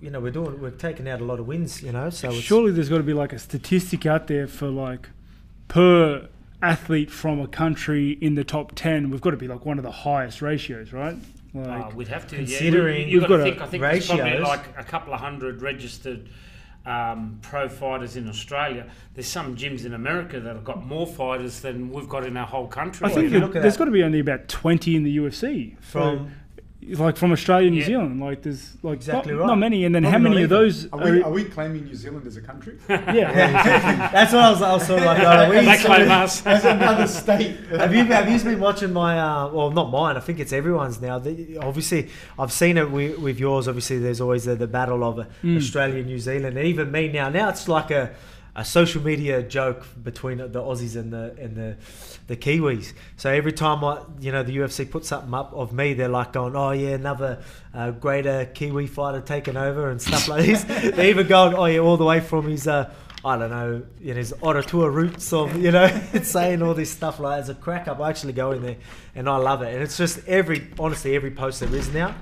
you 0.00 0.10
know, 0.10 0.20
we're 0.20 0.30
doing 0.30 0.60
we're 0.60 0.70
taking 0.70 1.08
out 1.08 1.20
a 1.20 1.24
lot 1.24 1.40
of 1.40 1.46
wins, 1.46 1.82
you 1.82 1.92
know. 1.92 2.10
So 2.10 2.28
it's, 2.30 2.38
Surely 2.40 2.70
there's 2.72 2.88
got 2.88 2.98
to 2.98 3.02
be 3.02 3.14
like 3.14 3.32
a 3.32 3.38
statistic 3.38 4.06
out 4.06 4.26
there 4.28 4.46
for 4.46 4.68
like 4.68 5.08
per 5.68 6.28
athlete 6.62 7.10
from 7.10 7.40
a 7.40 7.46
country 7.48 8.12
in 8.20 8.34
the 8.36 8.44
top 8.44 8.72
10. 8.74 9.10
We've 9.10 9.20
got 9.20 9.30
to 9.32 9.36
be 9.36 9.48
like 9.48 9.66
one 9.66 9.78
of 9.78 9.84
the 9.84 9.90
highest 9.90 10.40
ratios, 10.40 10.92
right? 10.92 11.16
Like, 11.52 11.86
Uh, 11.86 11.90
we'd 11.94 12.08
have 12.08 12.26
to. 12.28 12.36
considering 12.36 13.02
yeah, 13.02 13.06
you, 13.06 13.12
we've 13.20 13.22
have 13.22 13.28
got 13.28 13.36
to 13.38 13.42
think. 13.44 13.60
a 13.60 13.64
I 13.64 13.66
think 13.66 13.82
there's 13.82 14.06
probably 14.06 14.38
like 14.38 14.78
a 14.78 14.84
couple 14.84 15.12
of 15.14 15.20
hundred 15.20 15.62
registered 15.62 16.28
um, 16.86 17.38
pro 17.42 17.68
fighters 17.68 18.16
in 18.16 18.28
Australia. 18.28 18.86
There's 19.14 19.26
some 19.26 19.56
gyms 19.56 19.84
in 19.84 19.94
America 19.94 20.40
that 20.40 20.54
have 20.54 20.64
got 20.64 20.84
more 20.84 21.06
fighters 21.06 21.60
than 21.60 21.90
we've 21.90 22.08
got 22.08 22.24
in 22.24 22.36
our 22.36 22.46
whole 22.46 22.66
country. 22.66 23.06
I 23.06 23.10
think 23.10 23.26
if 23.26 23.32
you 23.32 23.40
that 23.40 23.46
look 23.46 23.56
at 23.56 23.62
got 23.76 23.86
to 23.86 23.90
be 23.90 24.02
only 24.02 24.20
about 24.20 24.48
20 24.48 24.96
in 24.96 25.02
the 25.04 25.16
UFC. 25.16 25.76
from 25.80 26.18
So, 26.18 26.30
like 26.88 27.16
from 27.16 27.32
Australia 27.32 27.66
and 27.68 27.74
New 27.76 27.80
Yeah. 27.80 27.86
Zealand. 27.86 28.20
Like 28.20 28.42
there's 28.42 28.72
like 28.82 28.96
Exactly 28.96 29.32
not, 29.32 29.40
right. 29.40 29.46
not 29.46 29.58
many. 29.58 29.84
And 29.84 29.94
then 29.94 30.04
how 30.04 30.18
many 30.18 30.36
not 30.36 30.42
of 30.44 30.50
those 30.50 30.86
are 30.92 31.00
are, 31.02 31.12
we, 31.12 31.22
are 31.22 31.30
we 31.30 31.44
claiming 31.44 31.84
New 31.84 31.94
Zealand 31.94 32.26
as 32.26 32.36
a 32.36 32.40
country? 32.40 32.78
yeah. 32.88 33.12
yeah, 33.12 33.30
exactly. 33.30 34.08
that's 34.12 34.32
what 34.32 34.42
I 34.44 34.50
was, 34.50 34.62
I 34.62 34.72
was 34.74 34.86
sort 34.86 34.98
of 35.00 35.06
like. 35.06 35.18
oh, 35.22 35.50
we 35.50 35.56
they 35.64 35.76
claim 35.78 36.02
of- 36.02 36.08
us. 36.10 36.46
as 36.46 36.64
another 36.64 37.06
state? 37.06 37.56
have 37.70 37.94
you 37.94 38.04
have 38.04 38.28
you 38.28 38.38
been 38.40 38.60
watching 38.60 38.92
my 38.92 39.18
uh, 39.18 39.48
well 39.48 39.70
not 39.70 39.90
mine 39.90 40.16
I 40.16 40.20
think 40.20 40.38
it's 40.40 40.52
everyone's 40.52 41.00
now 41.00 41.18
the, 41.18 41.58
obviously 41.58 42.08
I've 42.38 42.52
seen 42.52 42.76
it 42.76 42.90
with, 42.90 43.18
with 43.18 43.38
yours 43.40 43.66
obviously 43.68 43.98
there's 43.98 44.20
always 44.20 44.44
the, 44.44 44.54
the 44.54 44.66
battle 44.66 45.02
of 45.04 45.18
uh, 45.18 45.24
Mm. 45.42 45.56
Australia 45.56 46.02
New 46.02 46.18
Zealand 46.18 46.56
and 46.58 46.66
even 46.66 46.90
me 46.92 47.08
now 47.08 47.28
now 47.28 47.48
it's 47.48 47.66
like 47.68 47.90
a, 47.90 48.14
a 48.56 48.64
social 48.64 49.02
media 49.02 49.42
joke 49.42 49.86
between 50.02 50.38
the 50.38 50.48
Aussies 50.48 50.96
and 50.96 51.12
the 51.12 51.34
and 51.38 51.56
the 51.56 51.76
the 52.26 52.36
Kiwis 52.36 52.92
so 53.16 53.30
every 53.30 53.52
time 53.52 53.84
I 53.84 54.02
you 54.20 54.32
know 54.32 54.42
the 54.42 54.56
UFC 54.56 54.88
puts 54.88 55.08
something 55.08 55.34
up 55.34 55.52
of 55.52 55.72
me 55.72 55.94
they're 55.94 56.08
like 56.08 56.32
going 56.32 56.54
oh 56.54 56.70
yeah 56.70 56.90
another 56.90 57.42
uh, 57.74 57.90
greater 57.90 58.46
Kiwi 58.46 58.86
fighter 58.86 59.20
taking 59.20 59.56
over 59.56 59.90
and 59.90 60.00
stuff 60.00 60.28
like 60.28 60.46
this 60.46 60.64
they 60.96 61.10
even 61.10 61.26
going 61.26 61.54
oh 61.54 61.64
yeah 61.64 61.80
all 61.80 61.96
the 61.96 62.04
way 62.04 62.20
from 62.20 62.48
his 62.48 62.68
uh, 62.68 62.92
I 63.26 63.38
don't 63.38 63.48
know, 63.48 63.82
in 64.02 64.16
his 64.18 64.34
Ottawa 64.42 64.84
roots 64.84 65.32
of, 65.32 65.56
you 65.56 65.70
know, 65.70 65.88
saying 66.22 66.60
all 66.60 66.74
this 66.74 66.90
stuff 66.90 67.18
like 67.18 67.40
as 67.40 67.48
a 67.48 67.54
crack 67.54 67.88
up. 67.88 67.98
I 67.98 68.10
actually 68.10 68.34
go 68.34 68.52
in 68.52 68.62
there 68.62 68.76
and 69.14 69.30
I 69.30 69.36
love 69.36 69.62
it. 69.62 69.72
And 69.72 69.82
it's 69.82 69.96
just 69.96 70.28
every, 70.28 70.70
honestly, 70.78 71.16
every 71.16 71.30
post 71.30 71.60
there 71.60 71.74
is 71.74 71.90
now, 71.90 72.14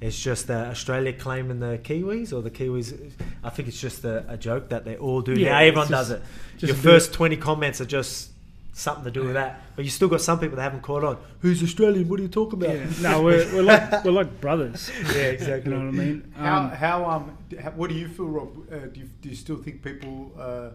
it's 0.00 0.18
just 0.18 0.50
uh, 0.50 0.54
Australia 0.70 1.12
claiming 1.12 1.60
the 1.60 1.78
Kiwis 1.82 2.32
or 2.32 2.40
the 2.42 2.50
Kiwis. 2.50 3.10
I 3.44 3.50
think 3.50 3.68
it's 3.68 3.80
just 3.80 4.04
a, 4.04 4.24
a 4.32 4.36
joke 4.36 4.68
that 4.70 4.84
they 4.84 4.96
all 4.96 5.20
do. 5.20 5.34
Yeah, 5.34 5.50
now 5.50 5.58
everyone 5.58 5.88
just- 5.88 6.08
does 6.08 6.10
it. 6.10 6.22
Your 6.58 6.70
a 6.72 6.74
bit- 6.74 6.82
first 6.82 7.12
20 7.12 7.36
comments 7.36 7.80
are 7.80 7.86
just 7.86 8.30
something 8.72 9.04
to 9.04 9.10
do 9.10 9.24
with 9.24 9.34
that. 9.34 9.60
But 9.76 9.84
you 9.84 9.90
still 9.90 10.08
got 10.08 10.20
some 10.22 10.38
people 10.40 10.56
that 10.56 10.62
haven't 10.62 10.82
caught 10.82 11.04
on. 11.04 11.18
Who's 11.40 11.62
Australian? 11.62 12.08
What 12.08 12.18
are 12.18 12.22
you 12.22 12.28
talking 12.28 12.62
about? 12.62 12.76
Yeah. 12.76 12.86
No, 13.02 13.22
we're, 13.22 13.44
we're 13.54 13.62
like 13.62 14.04
we're 14.04 14.10
like 14.12 14.40
brothers. 14.40 14.90
Yeah, 15.14 15.16
You 15.16 15.20
exactly. 15.30 15.70
know 15.72 15.78
what 15.80 15.88
I 15.88 15.90
mean? 15.90 16.32
How, 16.36 16.58
Um, 16.58 16.70
how 16.70 17.04
um 17.10 17.38
how, 17.62 17.70
what 17.72 17.90
do 17.90 17.96
you 17.96 18.08
feel, 18.08 18.26
Rob? 18.26 18.56
Uh, 18.72 18.86
do 18.92 19.00
you, 19.00 19.10
do 19.22 19.28
you 19.28 19.34
still 19.34 19.56
think 19.56 19.82
people 19.82 20.32
uh, 20.38 20.70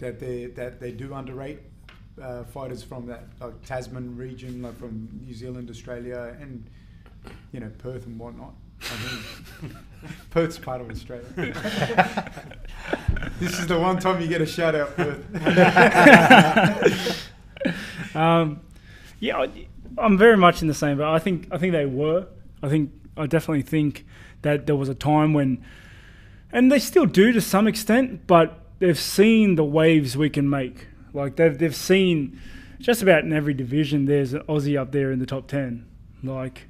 that 0.00 0.18
they 0.20 0.46
that 0.46 0.80
they 0.80 0.90
do 0.92 1.14
underrate 1.14 1.60
uh, 2.20 2.44
fighters 2.44 2.82
from 2.82 3.06
that 3.06 3.24
like 3.40 3.64
Tasman 3.64 4.16
region, 4.16 4.62
like 4.62 4.78
from 4.78 5.08
New 5.26 5.34
Zealand, 5.34 5.70
Australia, 5.70 6.36
and 6.40 6.64
you 7.52 7.60
know 7.60 7.70
Perth 7.78 8.06
and 8.06 8.18
whatnot? 8.18 8.54
I 8.82 8.96
mean, 9.62 9.76
Perth's 10.30 10.58
part 10.58 10.80
of 10.80 10.90
Australia. 10.90 11.26
this 13.38 13.58
is 13.58 13.66
the 13.66 13.78
one 13.78 13.98
time 13.98 14.20
you 14.20 14.28
get 14.28 14.40
a 14.40 14.46
shout 14.46 14.74
out, 14.74 14.96
Perth. 14.96 15.22
Um, 18.14 18.60
yeah, 19.20 19.38
I, 19.38 19.66
I'm 19.98 20.18
very 20.18 20.36
much 20.36 20.62
in 20.62 20.68
the 20.68 20.74
same. 20.74 20.98
But 20.98 21.08
I 21.08 21.18
think 21.18 21.48
I 21.50 21.58
think 21.58 21.72
they 21.72 21.86
were. 21.86 22.26
I 22.62 22.68
think 22.68 22.90
I 23.16 23.26
definitely 23.26 23.62
think 23.62 24.04
that 24.42 24.66
there 24.66 24.76
was 24.76 24.88
a 24.88 24.94
time 24.94 25.32
when, 25.32 25.64
and 26.52 26.70
they 26.70 26.78
still 26.78 27.06
do 27.06 27.32
to 27.32 27.40
some 27.40 27.66
extent, 27.66 28.26
but 28.26 28.60
they've 28.80 28.98
seen 28.98 29.54
the 29.54 29.64
waves 29.64 30.16
we 30.16 30.28
can 30.28 30.50
make. 30.50 30.88
Like 31.12 31.36
they've 31.36 31.56
they've 31.56 31.74
seen 31.74 32.40
just 32.78 33.02
about 33.02 33.24
in 33.24 33.32
every 33.32 33.54
division. 33.54 34.06
There's 34.06 34.34
an 34.34 34.42
Aussie 34.42 34.78
up 34.78 34.92
there 34.92 35.12
in 35.12 35.18
the 35.18 35.26
top 35.26 35.48
ten. 35.48 35.86
Like 36.22 36.68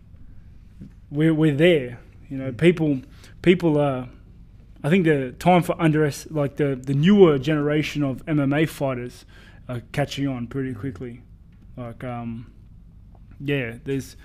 we're 1.12 1.34
we're 1.34 1.54
there. 1.54 2.00
You 2.28 2.38
know, 2.38 2.52
people 2.52 3.02
people 3.42 3.78
are. 3.78 4.08
I 4.84 4.90
think 4.90 5.04
the 5.04 5.32
time 5.38 5.62
for 5.62 5.80
under 5.80 6.10
like 6.30 6.56
the 6.56 6.74
the 6.74 6.94
newer 6.94 7.38
generation 7.38 8.02
of 8.02 8.24
MMA 8.26 8.68
fighters 8.68 9.24
are 9.68 9.82
catching 9.92 10.26
on 10.26 10.46
pretty 10.48 10.74
quickly. 10.74 11.22
Like, 11.76 12.02
um, 12.02 12.50
yeah, 13.40 13.76
there's. 13.84 14.16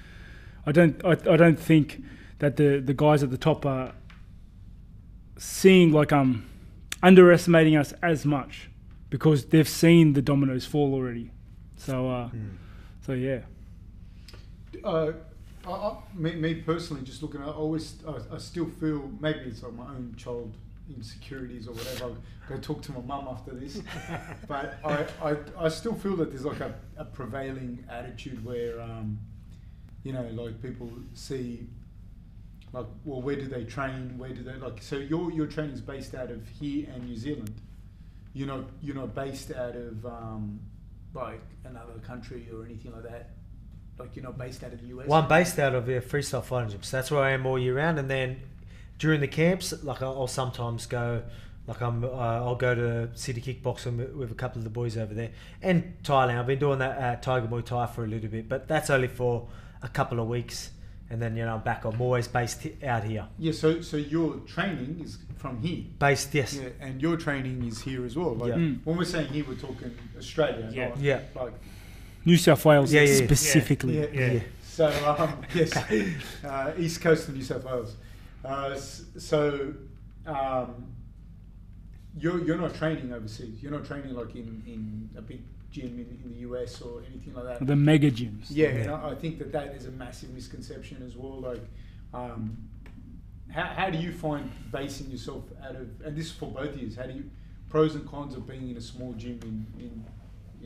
I 0.65 0.71
don't. 0.71 1.03
I, 1.05 1.11
I 1.11 1.37
don't 1.37 1.59
think 1.59 2.03
that 2.39 2.57
the 2.57 2.79
the 2.79 2.93
guys 2.93 3.23
at 3.23 3.29
the 3.29 3.37
top 3.37 3.65
are 3.65 3.93
seeing 5.37 5.91
like 5.91 6.11
um 6.11 6.45
underestimating 7.03 7.75
us 7.75 7.93
as 8.01 8.25
much 8.25 8.69
because 9.09 9.45
they've 9.45 9.69
seen 9.69 10.13
the 10.13 10.21
dominoes 10.21 10.65
fall 10.65 10.93
already. 10.93 11.31
So 11.77 12.09
uh, 12.09 12.29
so 13.01 13.13
yeah. 13.13 13.41
uh, 14.83 15.11
I, 15.67 15.71
I, 15.71 15.97
me, 16.15 16.35
me 16.35 16.55
personally, 16.55 17.03
just 17.03 17.21
looking, 17.21 17.41
I 17.41 17.49
always, 17.49 17.95
I, 18.07 18.35
I 18.35 18.37
still 18.37 18.65
feel 18.65 19.11
maybe 19.19 19.39
it's 19.41 19.63
like 19.63 19.73
my 19.73 19.85
own 19.85 20.13
child 20.17 20.55
insecurities 20.95 21.67
or 21.67 21.73
whatever. 21.73 22.05
I'll 22.05 22.17
go 22.49 22.57
talk 22.57 22.81
to 22.83 22.93
my 22.93 23.01
mum 23.01 23.27
after 23.29 23.51
this, 23.51 23.81
but 24.47 24.79
I, 24.83 25.05
I, 25.21 25.35
I 25.59 25.69
still 25.69 25.93
feel 25.95 26.15
that 26.17 26.29
there's 26.29 26.45
like 26.45 26.61
a, 26.61 26.73
a 26.95 27.05
prevailing 27.05 27.83
attitude 27.89 28.43
where, 28.45 28.81
um, 28.81 29.19
you 30.03 30.13
know, 30.13 30.27
like 30.31 30.61
people 30.61 30.89
see, 31.13 31.67
like, 32.73 32.85
well, 33.03 33.21
where 33.21 33.35
do 33.35 33.47
they 33.47 33.63
train? 33.63 34.17
Where 34.17 34.29
do 34.29 34.43
they 34.43 34.55
like? 34.55 34.81
So 34.81 34.97
your 34.97 35.31
your 35.31 35.47
training 35.47 35.73
is 35.73 35.81
based 35.81 36.13
out 36.15 36.29
of 36.29 36.47
here 36.47 36.87
and 36.93 37.05
New 37.05 37.15
Zealand. 37.15 37.53
You're 38.33 38.47
not 38.47 38.65
you're 38.81 38.95
not 38.95 39.15
based 39.15 39.51
out 39.51 39.75
of 39.75 40.05
um, 40.05 40.59
like 41.13 41.41
another 41.63 41.93
country 42.05 42.47
or 42.53 42.65
anything 42.65 42.91
like 42.91 43.03
that. 43.03 43.36
Like 43.99 44.15
you're 44.15 44.23
not 44.23 44.37
based 44.37 44.63
out 44.63 44.73
of 44.73 44.81
the 44.81 44.87
US. 44.87 45.07
Well, 45.07 45.21
I'm 45.21 45.27
based 45.27 45.57
out 45.59 45.73
of 45.75 45.89
yeah, 45.89 45.99
freestyle 45.99 46.43
fighting 46.43 46.69
gym, 46.71 46.83
so 46.83 46.97
that's 46.97 47.11
where 47.11 47.21
I 47.21 47.31
am 47.31 47.45
all 47.45 47.57
year 47.59 47.75
round. 47.75 47.99
And 47.99 48.09
then 48.09 48.41
during 48.99 49.21
the 49.21 49.27
camps, 49.27 49.73
like 49.83 50.01
I'll, 50.01 50.19
I'll 50.21 50.27
sometimes 50.27 50.85
go, 50.85 51.23
like 51.67 51.81
I'm, 51.81 52.03
uh, 52.03 52.07
I'll 52.09 52.55
go 52.55 52.75
to 52.75 53.09
city 53.17 53.41
kickboxing 53.41 53.97
with, 53.97 54.13
with 54.13 54.31
a 54.31 54.35
couple 54.35 54.59
of 54.59 54.63
the 54.63 54.69
boys 54.69 54.97
over 54.97 55.13
there, 55.13 55.31
and 55.61 55.95
Thailand. 56.03 56.39
I've 56.39 56.47
been 56.47 56.59
doing 56.59 56.79
that 56.79 56.97
at 56.97 57.23
Tiger 57.23 57.47
Muay 57.47 57.65
Thai 57.65 57.87
for 57.87 58.03
a 58.03 58.07
little 58.07 58.29
bit, 58.29 58.47
but 58.47 58.67
that's 58.67 58.89
only 58.89 59.07
for 59.07 59.47
a 59.81 59.89
couple 59.89 60.19
of 60.19 60.27
weeks, 60.27 60.71
and 61.09 61.21
then 61.21 61.35
you 61.35 61.45
know 61.45 61.55
I'm 61.55 61.61
back. 61.61 61.85
I'm 61.85 61.99
always 62.01 62.27
based 62.27 62.67
out 62.83 63.03
here, 63.03 63.27
Yeah, 63.37 63.51
so 63.51 63.81
so 63.81 63.97
your 63.97 64.35
training 64.47 65.01
is 65.03 65.17
from 65.37 65.61
here. 65.61 65.83
based 65.99 66.33
yes, 66.33 66.55
Yeah, 66.55 66.69
and 66.79 67.01
your 67.01 67.15
training 67.17 67.63
is 67.63 67.81
here 67.81 68.05
as 68.05 68.15
well. 68.15 68.33
Like 68.35 68.49
Yeah. 68.49 68.55
Mm. 68.57 68.79
when 68.83 68.97
we're 68.97 69.05
saying 69.05 69.27
here, 69.27 69.45
we're 69.47 69.55
talking 69.55 69.95
Australia. 70.17 70.69
Yeah. 70.73 70.89
not 70.89 70.97
yeah, 70.99 71.19
Like 71.35 71.53
New 72.27 72.35
South 72.37 72.63
Wales 72.65 72.91
Yeah, 72.91 73.01
yeah, 73.03 73.09
yeah. 73.19 73.25
specifically. 73.25 73.99
yeah, 73.99 74.05
Yeah. 74.13 74.31
yeah. 74.33 74.39
So 74.63 74.85
um, 75.17 75.41
yes, 75.55 75.75
uh, 76.43 76.73
east 76.77 77.01
coast 77.01 77.29
of 77.29 77.35
New 77.35 77.41
South 77.41 77.63
Wales. 77.63 77.95
Uh, 78.43 78.75
so 78.75 79.73
um, 80.25 80.93
you're 82.19 82.43
you're 82.45 82.57
not 82.65 82.75
training 82.75 83.13
overseas. 83.13 83.55
You're 83.63 83.71
not 83.71 83.85
training 83.85 84.13
like 84.13 84.35
in, 84.35 84.61
in 84.67 85.09
a 85.17 85.21
big 85.21 85.41
gym 85.71 85.93
in, 86.03 86.07
in 86.23 86.29
the 86.33 86.39
US 86.49 86.81
or 86.81 87.01
anything 87.09 87.33
like 87.33 87.45
that. 87.45 87.65
The 87.65 87.75
mega 87.75 88.11
gyms. 88.11 88.47
Yeah, 88.49 88.67
Yeah. 88.67 88.73
and 88.81 88.91
I, 88.91 89.09
I 89.11 89.15
think 89.15 89.39
that 89.39 89.51
that 89.53 89.67
is 89.77 89.85
a 89.85 89.91
massive 89.91 90.29
misconception 90.31 91.01
as 91.07 91.15
well. 91.15 91.39
Like, 91.39 91.65
um, 92.13 92.57
how, 93.49 93.63
how 93.79 93.89
do 93.89 93.97
you 93.97 94.11
find 94.11 94.51
basing 94.71 95.09
yourself 95.09 95.43
out 95.63 95.75
of, 95.75 95.89
and 96.05 96.15
this 96.17 96.25
is 96.27 96.31
for 96.33 96.49
both 96.51 96.71
of 96.73 96.77
you, 96.81 96.91
how 96.95 97.03
do 97.07 97.13
you, 97.13 97.29
pros 97.69 97.95
and 97.95 98.05
cons 98.07 98.35
of 98.35 98.45
being 98.47 98.69
in 98.69 98.77
a 98.77 98.81
small 98.81 99.13
gym 99.13 99.39
in, 99.43 99.65
in, 99.85 100.05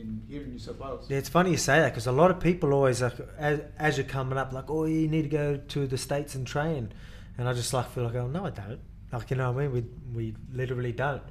in 0.02 0.22
here 0.28 0.42
in 0.42 0.50
New 0.50 0.58
South 0.58 0.78
Wales? 0.78 1.06
Yeah, 1.08 1.18
it's 1.18 1.28
funny 1.28 1.50
you 1.50 1.56
say 1.56 1.80
that 1.80 1.90
because 1.90 2.06
a 2.06 2.12
lot 2.12 2.30
of 2.30 2.40
people 2.40 2.72
always 2.74 3.00
like 3.02 3.14
as, 3.38 3.60
as 3.78 3.96
you're 3.96 4.06
coming 4.06 4.38
up 4.38 4.52
like, 4.52 4.68
oh, 4.68 4.84
you 4.84 5.08
need 5.08 5.22
to 5.22 5.28
go 5.28 5.56
to 5.56 5.86
the 5.86 5.98
states 5.98 6.34
and 6.34 6.46
train, 6.46 6.92
and 7.38 7.48
I 7.48 7.52
just 7.52 7.72
like 7.72 7.90
feel 7.90 8.04
like, 8.04 8.14
oh 8.14 8.26
no, 8.26 8.46
I 8.46 8.50
don't. 8.50 8.80
Like 9.12 9.30
you 9.30 9.36
know 9.36 9.52
what 9.52 9.62
I 9.62 9.68
mean? 9.68 9.72
We 9.72 9.84
we 10.14 10.34
literally 10.52 10.92
don't. 10.92 11.22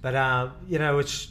But 0.00 0.14
um, 0.14 0.52
you 0.68 0.78
know, 0.78 0.98
it's 0.98 1.28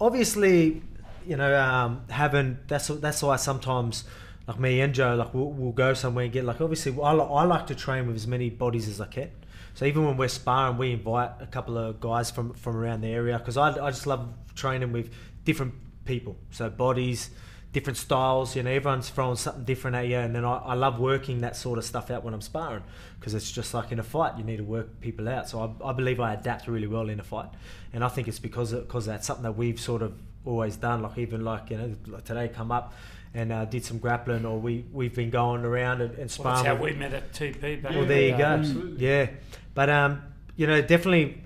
obviously 0.00 0.82
you 1.26 1.36
know 1.36 1.58
um, 1.60 2.04
having 2.08 2.58
that's 2.66 2.88
that's 2.88 3.22
why 3.22 3.36
sometimes 3.36 4.04
like 4.46 4.58
me 4.58 4.80
and 4.80 4.94
Joe 4.94 5.14
like 5.14 5.34
we'll, 5.34 5.50
we'll 5.50 5.72
go 5.72 5.94
somewhere 5.94 6.24
and 6.24 6.32
get 6.32 6.44
like 6.44 6.60
obviously 6.60 6.92
I, 7.00 7.12
I 7.12 7.44
like 7.44 7.66
to 7.68 7.74
train 7.74 8.06
with 8.06 8.16
as 8.16 8.26
many 8.26 8.50
bodies 8.50 8.88
as 8.88 9.00
I 9.00 9.06
can. 9.06 9.30
So 9.74 9.86
even 9.86 10.04
when 10.04 10.18
we're 10.18 10.28
sparring, 10.28 10.76
we 10.76 10.92
invite 10.92 11.30
a 11.40 11.46
couple 11.46 11.78
of 11.78 12.00
guys 12.00 12.30
from 12.30 12.52
from 12.54 12.76
around 12.76 13.00
the 13.00 13.08
area 13.08 13.38
because 13.38 13.56
I, 13.56 13.70
I 13.84 13.90
just 13.90 14.06
love 14.06 14.28
training 14.54 14.92
with 14.92 15.10
different 15.44 15.74
people. 16.04 16.36
So 16.50 16.68
bodies, 16.70 17.30
different 17.72 17.96
styles. 17.96 18.54
You 18.56 18.62
know, 18.62 18.70
everyone's 18.70 19.08
throwing 19.08 19.36
something 19.36 19.64
different 19.64 19.96
at 19.96 20.08
you, 20.08 20.16
and 20.18 20.34
then 20.34 20.44
I, 20.44 20.56
I 20.58 20.74
love 20.74 20.98
working 20.98 21.40
that 21.40 21.56
sort 21.56 21.78
of 21.78 21.84
stuff 21.84 22.10
out 22.10 22.24
when 22.24 22.34
I'm 22.34 22.40
sparring 22.40 22.82
because 23.18 23.34
it's 23.34 23.50
just 23.50 23.72
like 23.74 23.92
in 23.92 23.98
a 23.98 24.02
fight, 24.02 24.36
you 24.38 24.44
need 24.44 24.56
to 24.58 24.64
work 24.64 25.00
people 25.00 25.28
out. 25.28 25.48
So 25.48 25.76
I, 25.82 25.88
I 25.88 25.92
believe 25.92 26.20
I 26.20 26.34
adapt 26.34 26.66
really 26.68 26.86
well 26.88 27.08
in 27.08 27.20
a 27.20 27.24
fight, 27.24 27.48
and 27.92 28.04
I 28.04 28.08
think 28.08 28.28
it's 28.28 28.38
because 28.38 28.72
because 28.72 29.06
that's 29.06 29.26
something 29.26 29.44
that 29.44 29.56
we've 29.56 29.80
sort 29.80 30.02
of 30.02 30.14
always 30.44 30.76
done. 30.76 31.02
Like 31.02 31.18
even 31.18 31.44
like 31.44 31.70
you 31.70 31.76
know 31.78 31.94
like 32.06 32.24
today 32.24 32.48
come 32.48 32.70
up. 32.72 32.92
And 33.34 33.50
uh, 33.50 33.64
did 33.64 33.82
some 33.82 33.96
grappling, 33.96 34.44
or 34.44 34.58
we 34.60 34.84
we've 34.92 35.14
been 35.14 35.30
going 35.30 35.64
around 35.64 36.02
and, 36.02 36.10
and 36.10 36.18
Well, 36.18 36.28
sparring. 36.28 36.64
that's 36.64 36.76
how 36.76 36.84
we 36.84 36.92
met 36.92 37.14
at 37.14 37.32
TP 37.32 37.80
back 37.82 37.92
well, 37.92 38.04
there 38.04 38.28
you 38.28 38.36
go. 38.36 38.44
Absolutely. 38.44 39.06
Yeah, 39.06 39.30
but 39.72 39.88
um, 39.88 40.22
you 40.54 40.66
know, 40.66 40.82
definitely 40.82 41.42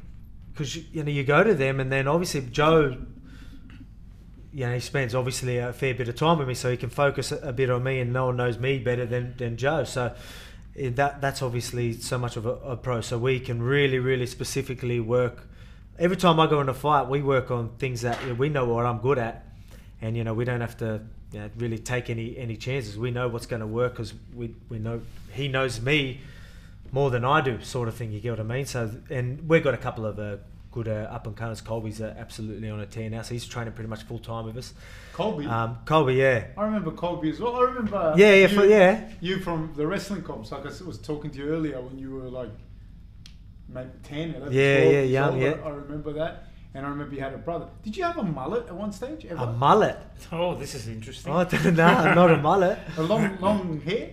because 0.53 0.75
you 0.93 1.05
know 1.05 1.13
you 1.13 1.23
go 1.23 1.45
to 1.45 1.55
them, 1.55 1.79
and 1.79 1.93
then 1.93 2.09
obviously 2.09 2.41
Joe, 2.41 2.97
you 4.57 4.65
know, 4.65 4.73
he 4.73 4.81
spends 4.81 5.15
obviously 5.15 5.59
a 5.59 5.71
fair 5.71 5.93
bit 5.93 6.09
of 6.09 6.15
time 6.15 6.39
with 6.39 6.49
me, 6.49 6.55
so 6.55 6.71
he 6.71 6.79
can 6.79 6.89
focus 6.89 7.31
a, 7.31 7.53
bit 7.53 7.69
on 7.69 7.83
me, 7.83 8.01
and 8.01 8.11
no 8.11 8.25
one 8.25 8.39
knows 8.39 8.59
me 8.59 8.79
better 8.79 9.05
than 9.05 9.35
than 9.37 9.59
Joe. 9.59 9.85
So 9.85 10.15
eh, 10.79 10.89
that 10.95 11.21
that's 11.21 11.43
obviously 11.43 11.93
so 11.93 12.17
much 12.17 12.39
of 12.39 12.47
a, 12.47 12.53
a 12.73 12.77
pro. 12.79 13.03
So 13.03 13.19
we 13.19 13.39
can 13.39 13.61
really, 13.61 13.99
really 13.99 14.25
specifically 14.25 14.99
work. 14.99 15.47
Every 15.99 16.17
time 16.17 16.41
I 16.41 16.47
go 16.47 16.63
in 16.63 16.71
a 16.71 16.75
fight, 16.75 17.07
we 17.07 17.21
work 17.21 17.51
on 17.51 17.77
things 17.77 18.01
that 18.01 18.19
you 18.23 18.29
know, 18.29 18.35
we 18.35 18.49
know 18.49 18.65
what 18.65 18.87
I'm 18.87 18.97
good 18.97 19.19
at, 19.19 19.45
and 20.01 20.17
you 20.17 20.25
know 20.25 20.33
we 20.33 20.47
don't 20.47 20.63
have 20.63 20.79
to 20.79 21.03
you 21.33 21.41
know, 21.41 21.51
really 21.59 21.77
take 21.79 22.09
any 22.09 22.39
any 22.39 22.57
chances. 22.57 22.97
We 22.97 23.11
know 23.11 23.29
what's 23.29 23.45
going 23.45 23.61
to 23.61 23.67
work 23.67 23.93
because 23.93 24.15
we 24.35 24.55
we 24.71 24.79
know 24.79 25.03
he 25.35 25.49
knows 25.49 25.83
me 25.83 26.23
more 26.93 27.11
than 27.11 27.27
I 27.27 27.43
do, 27.43 27.61
sort 27.61 27.89
of 27.89 27.95
thing. 27.95 28.11
You 28.11 28.21
get 28.21 28.31
what 28.31 28.41
I 28.41 28.45
mean? 28.45 28.65
So 28.65 28.91
and 29.11 29.47
we've 29.47 29.63
got 29.63 29.75
a 29.75 29.83
couple 29.87 30.07
of 30.07 30.19
uh, 30.19 30.39
good 30.77 30.89
uh, 30.89 31.09
up 31.11 31.27
and 31.27 31.35
comers. 31.35 31.63
Colby's 31.63 32.03
uh, 32.03 32.15
absolutely 32.19 32.69
on 32.69 32.81
a 32.81 32.87
tear 32.87 33.09
now, 33.09 33.23
so 33.23 33.33
he's 33.33 33.47
training 33.47 33.73
pretty 33.73 33.89
much 33.89 34.03
full 34.03 34.19
time 34.19 34.45
with 34.45 34.59
us. 34.59 34.75
Colby. 35.15 35.47
Um, 35.47 35.79
Colby, 35.87 36.15
yeah, 36.15 36.49
I 36.57 36.65
remember 36.65 36.91
Colby 36.91 37.31
as 37.31 37.41
well. 37.41 37.57
I 37.57 37.63
remember. 37.63 38.15
yeah, 38.17 38.35
yeah, 38.35 38.47
you, 38.47 38.49
for, 38.55 38.67
yeah. 38.67 39.09
You 39.21 39.39
from 39.41 39.73
the 39.75 39.87
wrestling 39.87 40.23
comps. 40.23 40.53
Like 40.53 40.67
I 40.67 40.85
was 40.85 40.99
talking 40.99 41.31
to 41.31 41.39
you 41.39 41.49
earlier 41.49 41.81
when 41.81 41.99
you 41.99 42.11
were 42.15 42.29
like 42.29 42.51
maybe 43.71 43.89
10, 44.03 44.35
11, 44.35 44.53
Yeah, 44.53 44.81
12 44.81 44.93
yeah, 44.93 45.01
young, 45.01 45.33
old. 45.35 45.43
yeah. 45.43 45.51
I, 45.65 45.69
I 45.69 45.71
remember 45.71 46.13
that. 46.13 46.45
And 46.75 46.85
I 46.85 46.91
remember 46.91 47.15
you 47.15 47.23
had 47.23 47.33
a 47.33 47.39
brother. 47.39 47.69
Did 47.83 47.97
you 47.97 48.05
have 48.05 48.19
a 48.19 48.23
mullet 48.23 48.67
at 48.67 48.75
one 48.75 48.93
stage? 48.93 49.25
Ever? 49.25 49.45
A 49.45 49.53
mullet? 49.53 49.97
Oh, 50.31 50.55
this 50.57 50.75
is 50.75 50.89
interesting. 50.89 51.33
Oh, 51.33 51.43
no, 51.65 51.71
not 52.15 52.31
a 52.31 52.37
mullet. 52.43 52.79
A 52.99 53.03
long, 53.03 53.39
long 53.41 53.81
hair? 53.81 54.11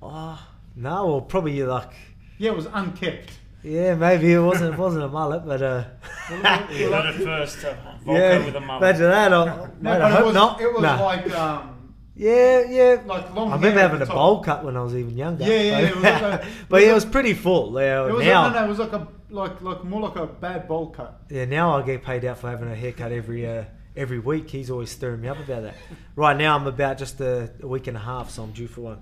Oh, 0.00 0.40
no, 0.74 1.06
well, 1.06 1.20
probably 1.20 1.52
you're 1.52 1.68
like, 1.68 1.92
Yeah, 2.38 2.52
it 2.52 2.56
was 2.56 2.66
unkept. 2.72 3.32
Yeah, 3.62 3.94
maybe 3.94 4.32
it 4.32 4.40
wasn't 4.40 4.74
it 4.74 4.78
wasn't 4.78 5.04
a 5.04 5.08
mullet, 5.08 5.44
but 5.46 5.62
uh, 5.62 5.84
You 6.30 6.42
got 6.90 7.06
it 7.06 7.14
first. 7.22 7.64
Uh, 7.64 7.74
yeah, 8.06 8.44
with 8.44 8.56
a 8.56 8.60
mullet. 8.60 8.82
imagine 8.82 9.02
that. 9.10 9.32
I, 9.32 9.44
No, 9.46 9.70
mate, 9.80 9.90
I 10.00 10.08
it 10.08 10.12
hope 10.14 10.24
was, 10.26 10.34
not. 10.34 10.60
it 10.60 10.72
was 10.72 10.82
Nah. 10.82 11.02
like, 11.04 11.30
um, 11.34 11.92
yeah, 12.14 12.62
yeah. 12.68 13.02
like 13.06 13.34
long 13.34 13.52
I 13.52 13.54
remember 13.56 13.78
at 13.80 13.82
having 13.90 14.02
a 14.02 14.06
top. 14.06 14.14
bowl 14.16 14.42
cut 14.42 14.64
when 14.64 14.76
I 14.76 14.82
was 14.82 14.94
even 14.96 15.16
younger. 15.16 15.44
Yeah, 15.44 15.60
yeah, 15.62 15.74
but, 15.80 15.84
it 15.84 15.94
was 15.94 16.02
like 16.04 16.22
a- 16.22 16.46
but 16.68 16.82
it 16.82 16.84
yeah, 16.84 16.90
it 16.90 16.94
was 16.94 17.04
was 17.04 17.12
pretty 17.12 17.34
full. 17.34 17.80
Yeah, 17.80 18.06
It 18.08 18.12
was 18.14 18.24
now, 18.26 18.42
like, 18.44 18.52
no, 18.54 18.58
no, 18.60 18.64
it 18.64 18.68
was 18.68 18.78
like 18.78 18.92
a 18.92 19.08
like 19.30 19.62
like 19.62 19.84
more 19.84 20.00
like 20.02 20.16
a 20.16 20.26
bad 20.26 20.68
bowl 20.68 20.90
cut. 20.90 21.22
yeah, 21.30 21.44
now 21.46 21.76
I 21.78 21.82
get 21.82 22.02
paid 22.02 22.24
out 22.24 22.38
for 22.38 22.50
having 22.50 22.68
a 22.70 22.74
haircut 22.74 23.12
every 23.12 23.46
uh, 23.48 23.64
every 23.96 24.18
week. 24.18 24.50
He's 24.50 24.70
always 24.70 24.90
stirring 24.90 25.20
me 25.22 25.28
up 25.28 25.38
about 25.38 25.62
that. 25.62 25.74
Right 26.16 26.36
now, 26.36 26.54
I'm 26.56 26.66
about 26.66 26.98
just 26.98 27.20
a, 27.20 27.50
a 27.62 27.66
week 27.66 27.86
and 27.86 27.96
a 27.96 28.00
half, 28.00 28.28
so 28.30 28.42
I'm 28.42 28.52
due 28.52 28.66
for 28.68 28.82
one. 28.82 28.98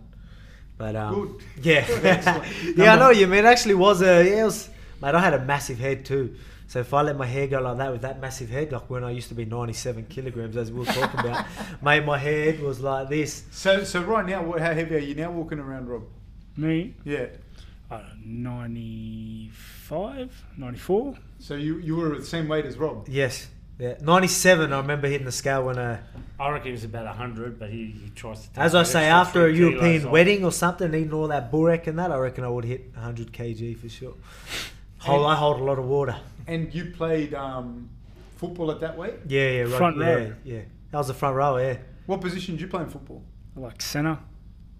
But 0.80 0.96
um, 0.96 1.14
Good. 1.14 1.36
yeah, 1.62 1.86
yeah, 2.74 2.94
I 2.94 2.98
know 2.98 3.08
what 3.08 3.16
you 3.18 3.26
mean. 3.26 3.40
It 3.40 3.44
actually 3.44 3.74
was 3.74 4.00
a 4.00 4.24
yeah, 4.24 4.40
it 4.40 4.44
was, 4.44 4.70
mate. 5.02 5.14
I 5.14 5.20
had 5.20 5.34
a 5.34 5.44
massive 5.44 5.78
head 5.78 6.06
too. 6.06 6.36
So 6.68 6.78
if 6.78 6.94
I 6.94 7.02
let 7.02 7.18
my 7.18 7.26
hair 7.26 7.46
go 7.48 7.60
like 7.60 7.76
that 7.76 7.92
with 7.92 8.00
that 8.00 8.18
massive 8.18 8.48
head, 8.48 8.72
like 8.72 8.88
when 8.88 9.04
I 9.04 9.10
used 9.10 9.28
to 9.28 9.34
be 9.34 9.44
97 9.44 10.06
kilograms, 10.06 10.56
as 10.56 10.72
we 10.72 10.78
were 10.78 10.86
talking 10.86 11.20
about, 11.20 11.44
mate, 11.82 12.06
my 12.06 12.16
head 12.16 12.60
was 12.60 12.80
like 12.80 13.10
this. 13.10 13.44
So 13.50 13.84
so 13.84 14.00
right 14.00 14.24
now, 14.24 14.42
what, 14.42 14.62
how 14.62 14.72
heavy 14.72 14.94
are 14.94 14.98
you 14.98 15.14
now 15.14 15.30
walking 15.30 15.58
around, 15.58 15.86
Rob? 15.86 16.04
Me, 16.56 16.94
Yeah. 17.04 17.26
I 17.90 18.02
95, 18.24 20.44
94. 20.56 21.14
So 21.40 21.56
you 21.56 21.76
you 21.76 21.96
were 21.96 22.16
the 22.16 22.24
same 22.24 22.48
weight 22.48 22.64
as 22.64 22.78
Rob. 22.78 23.06
Yes, 23.06 23.48
yeah, 23.80 23.94
97. 24.02 24.72
I 24.72 24.78
remember 24.78 25.08
hitting 25.08 25.24
the 25.24 25.32
scale 25.32 25.64
when 25.64 25.78
uh, 25.78 26.00
I 26.38 26.50
reckon 26.50 26.66
he 26.66 26.72
was 26.72 26.84
about 26.84 27.06
100, 27.06 27.58
but 27.58 27.70
he, 27.70 27.86
he 27.86 28.10
tries 28.10 28.42
to 28.42 28.48
take 28.48 28.58
As 28.58 28.74
I 28.74 28.82
say, 28.82 29.06
after 29.06 29.46
a 29.46 29.52
few 29.54 29.70
kilos 29.70 29.80
European 29.80 30.06
off. 30.06 30.12
wedding 30.12 30.44
or 30.44 30.52
something, 30.52 30.94
eating 30.94 31.14
all 31.14 31.28
that 31.28 31.50
burek 31.50 31.86
and 31.86 31.98
that, 31.98 32.12
I 32.12 32.18
reckon 32.18 32.44
I 32.44 32.48
would 32.48 32.66
hit 32.66 32.92
100 32.92 33.32
kg 33.32 33.78
for 33.78 33.88
sure. 33.88 34.14
Hold, 34.98 35.26
I 35.26 35.34
hold 35.34 35.60
a 35.60 35.64
lot 35.64 35.78
of 35.78 35.86
water. 35.86 36.14
And 36.46 36.74
you 36.74 36.90
played 36.90 37.32
um, 37.32 37.88
football 38.36 38.70
at 38.70 38.80
that 38.80 38.98
weight. 38.98 39.14
Yeah, 39.26 39.48
yeah, 39.50 39.60
right. 39.62 39.72
Front 39.72 39.96
yeah, 39.96 40.04
row. 40.04 40.34
yeah. 40.44 40.60
That 40.90 40.98
was 40.98 41.08
the 41.08 41.14
front 41.14 41.36
row, 41.36 41.56
yeah. 41.56 41.78
What 42.04 42.20
position 42.20 42.56
did 42.56 42.60
you 42.60 42.68
play 42.68 42.82
in 42.82 42.90
football? 42.90 43.22
Like 43.56 43.80
centre, 43.80 44.18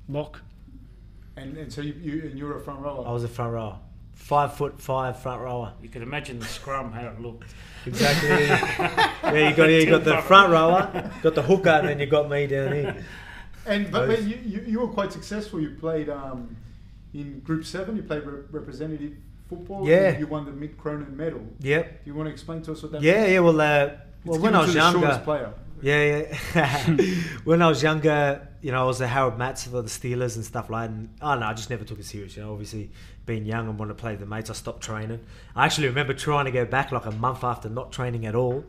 lock. 0.08 0.42
And 1.36 1.56
and 1.56 1.72
so 1.72 1.80
you, 1.80 1.94
you 1.94 2.22
and 2.22 2.38
you 2.38 2.44
were 2.44 2.56
a 2.56 2.60
front 2.60 2.80
rower. 2.80 3.06
I 3.06 3.12
was 3.12 3.24
a 3.24 3.28
front 3.28 3.52
rower. 3.52 3.78
Five 4.20 4.54
foot 4.54 4.80
five 4.80 5.18
front 5.20 5.40
rower. 5.42 5.72
You 5.83 5.88
could 5.88 6.02
imagine 6.02 6.38
the 6.38 6.46
scrum, 6.46 6.92
how 6.92 7.09
it 7.09 7.20
looked. 7.20 7.52
Exactly. 7.87 8.28
yeah, 8.28 9.48
you 9.48 9.56
got 9.56 9.66
you 9.66 9.87
got 9.87 10.04
the 10.04 10.18
front 10.22 10.52
rower, 10.52 11.11
got 11.22 11.35
the 11.35 11.42
hooker, 11.42 11.70
and 11.70 11.88
then 11.88 11.98
you 11.98 12.06
got 12.06 12.30
me 12.30 12.46
down 12.46 12.72
here. 12.72 13.04
And 13.66 13.90
but, 13.90 14.06
but 14.06 14.22
you, 14.22 14.38
you, 14.44 14.64
you 14.66 14.80
were 14.80 14.88
quite 14.88 15.12
successful. 15.12 15.61
You 15.61 15.70
played 15.70 16.09
um, 16.09 16.56
in 17.12 17.40
Group 17.40 17.64
Seven. 17.64 17.96
You 17.96 18.02
played 18.02 18.22
re- 18.24 18.42
representative 18.50 19.14
football. 19.48 19.88
Yeah. 19.88 20.16
You 20.18 20.26
won 20.28 20.44
the 20.44 20.52
Mick 20.52 20.76
Cronin 20.78 21.16
medal. 21.16 21.42
Yep. 21.61 22.04
Do 22.04 22.11
you 22.11 22.14
want 22.14 22.28
to 22.28 22.33
explain 22.33 22.62
to 22.62 22.72
us 22.72 22.83
what 22.83 22.92
that? 22.92 23.02
Yeah, 23.02 23.22
means? 23.22 23.33
yeah. 23.33 23.40
Well, 23.40 23.61
uh, 23.61 23.64
It's 23.64 23.98
well, 24.24 24.40
when 24.40 24.52
given 24.52 24.54
I 24.54 24.59
to 24.61 24.64
was 24.66 24.72
the 24.74 24.78
younger, 24.80 24.98
shortest 25.00 25.24
player. 25.24 25.52
Yeah, 25.82 26.26
yeah. 26.54 26.96
when 27.44 27.62
I 27.62 27.68
was 27.68 27.82
younger, 27.82 28.46
you 28.60 28.72
know, 28.72 28.82
I 28.82 28.84
was 28.84 28.98
the 28.98 29.06
Harold 29.06 29.38
Matts 29.38 29.64
for 29.64 29.82
the 29.82 29.88
Steelers 29.88 30.36
and 30.36 30.44
stuff 30.44 30.68
like 30.68 30.88
that. 30.88 30.94
And, 30.94 31.08
oh, 31.20 31.34
no, 31.38 31.46
I 31.46 31.54
just 31.54 31.70
never 31.70 31.84
took 31.84 31.98
it 31.98 32.04
serious. 32.04 32.36
You 32.36 32.42
know, 32.42 32.52
obviously, 32.52 32.90
being 33.26 33.46
young 33.46 33.68
and 33.68 33.78
wanting 33.78 33.96
to 33.96 34.00
play 34.00 34.16
the 34.16 34.26
mates, 34.26 34.50
I 34.50 34.54
stopped 34.54 34.82
training. 34.82 35.20
I 35.56 35.64
actually 35.64 35.88
remember 35.88 36.14
trying 36.14 36.44
to 36.44 36.50
go 36.50 36.64
back 36.64 36.92
like 36.92 37.06
a 37.06 37.12
month 37.12 37.44
after 37.44 37.68
not 37.68 37.92
training 37.92 38.26
at 38.26 38.34
all. 38.34 38.64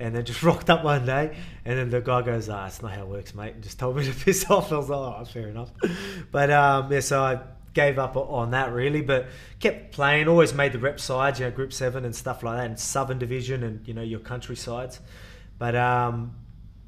And 0.00 0.14
then 0.14 0.24
just 0.24 0.42
rocked 0.42 0.70
up 0.70 0.84
one 0.84 1.06
day. 1.06 1.36
And 1.64 1.78
then 1.78 1.90
the 1.90 2.00
guy 2.00 2.22
goes, 2.22 2.48
ah, 2.48 2.66
it's 2.66 2.80
not 2.82 2.92
how 2.92 3.02
it 3.02 3.08
works, 3.08 3.34
mate. 3.34 3.54
And 3.54 3.62
just 3.62 3.78
told 3.78 3.96
me 3.96 4.04
to 4.04 4.12
piss 4.24 4.50
off. 4.50 4.72
I 4.72 4.76
was 4.76 4.88
like, 4.88 4.98
oh, 4.98 5.24
fair 5.24 5.48
enough. 5.48 5.70
But, 6.30 6.50
um, 6.50 6.90
yeah, 6.90 7.00
so 7.00 7.22
I 7.22 7.40
gave 7.74 7.98
up 7.98 8.16
on 8.16 8.52
that 8.52 8.72
really, 8.72 9.02
but 9.02 9.26
kept 9.58 9.92
playing, 9.92 10.28
always 10.28 10.54
made 10.54 10.72
the 10.72 10.78
rep 10.78 11.00
sides, 11.00 11.40
you 11.40 11.44
know, 11.44 11.50
group 11.50 11.72
seven 11.72 12.04
and 12.04 12.14
stuff 12.14 12.42
like 12.44 12.56
that, 12.58 12.66
and 12.66 12.78
southern 12.78 13.18
division 13.18 13.64
and, 13.64 13.86
you 13.86 13.92
know, 13.92 14.02
your 14.02 14.20
country 14.20 14.56
sides. 14.56 15.00
But, 15.58 15.74
um, 15.76 16.34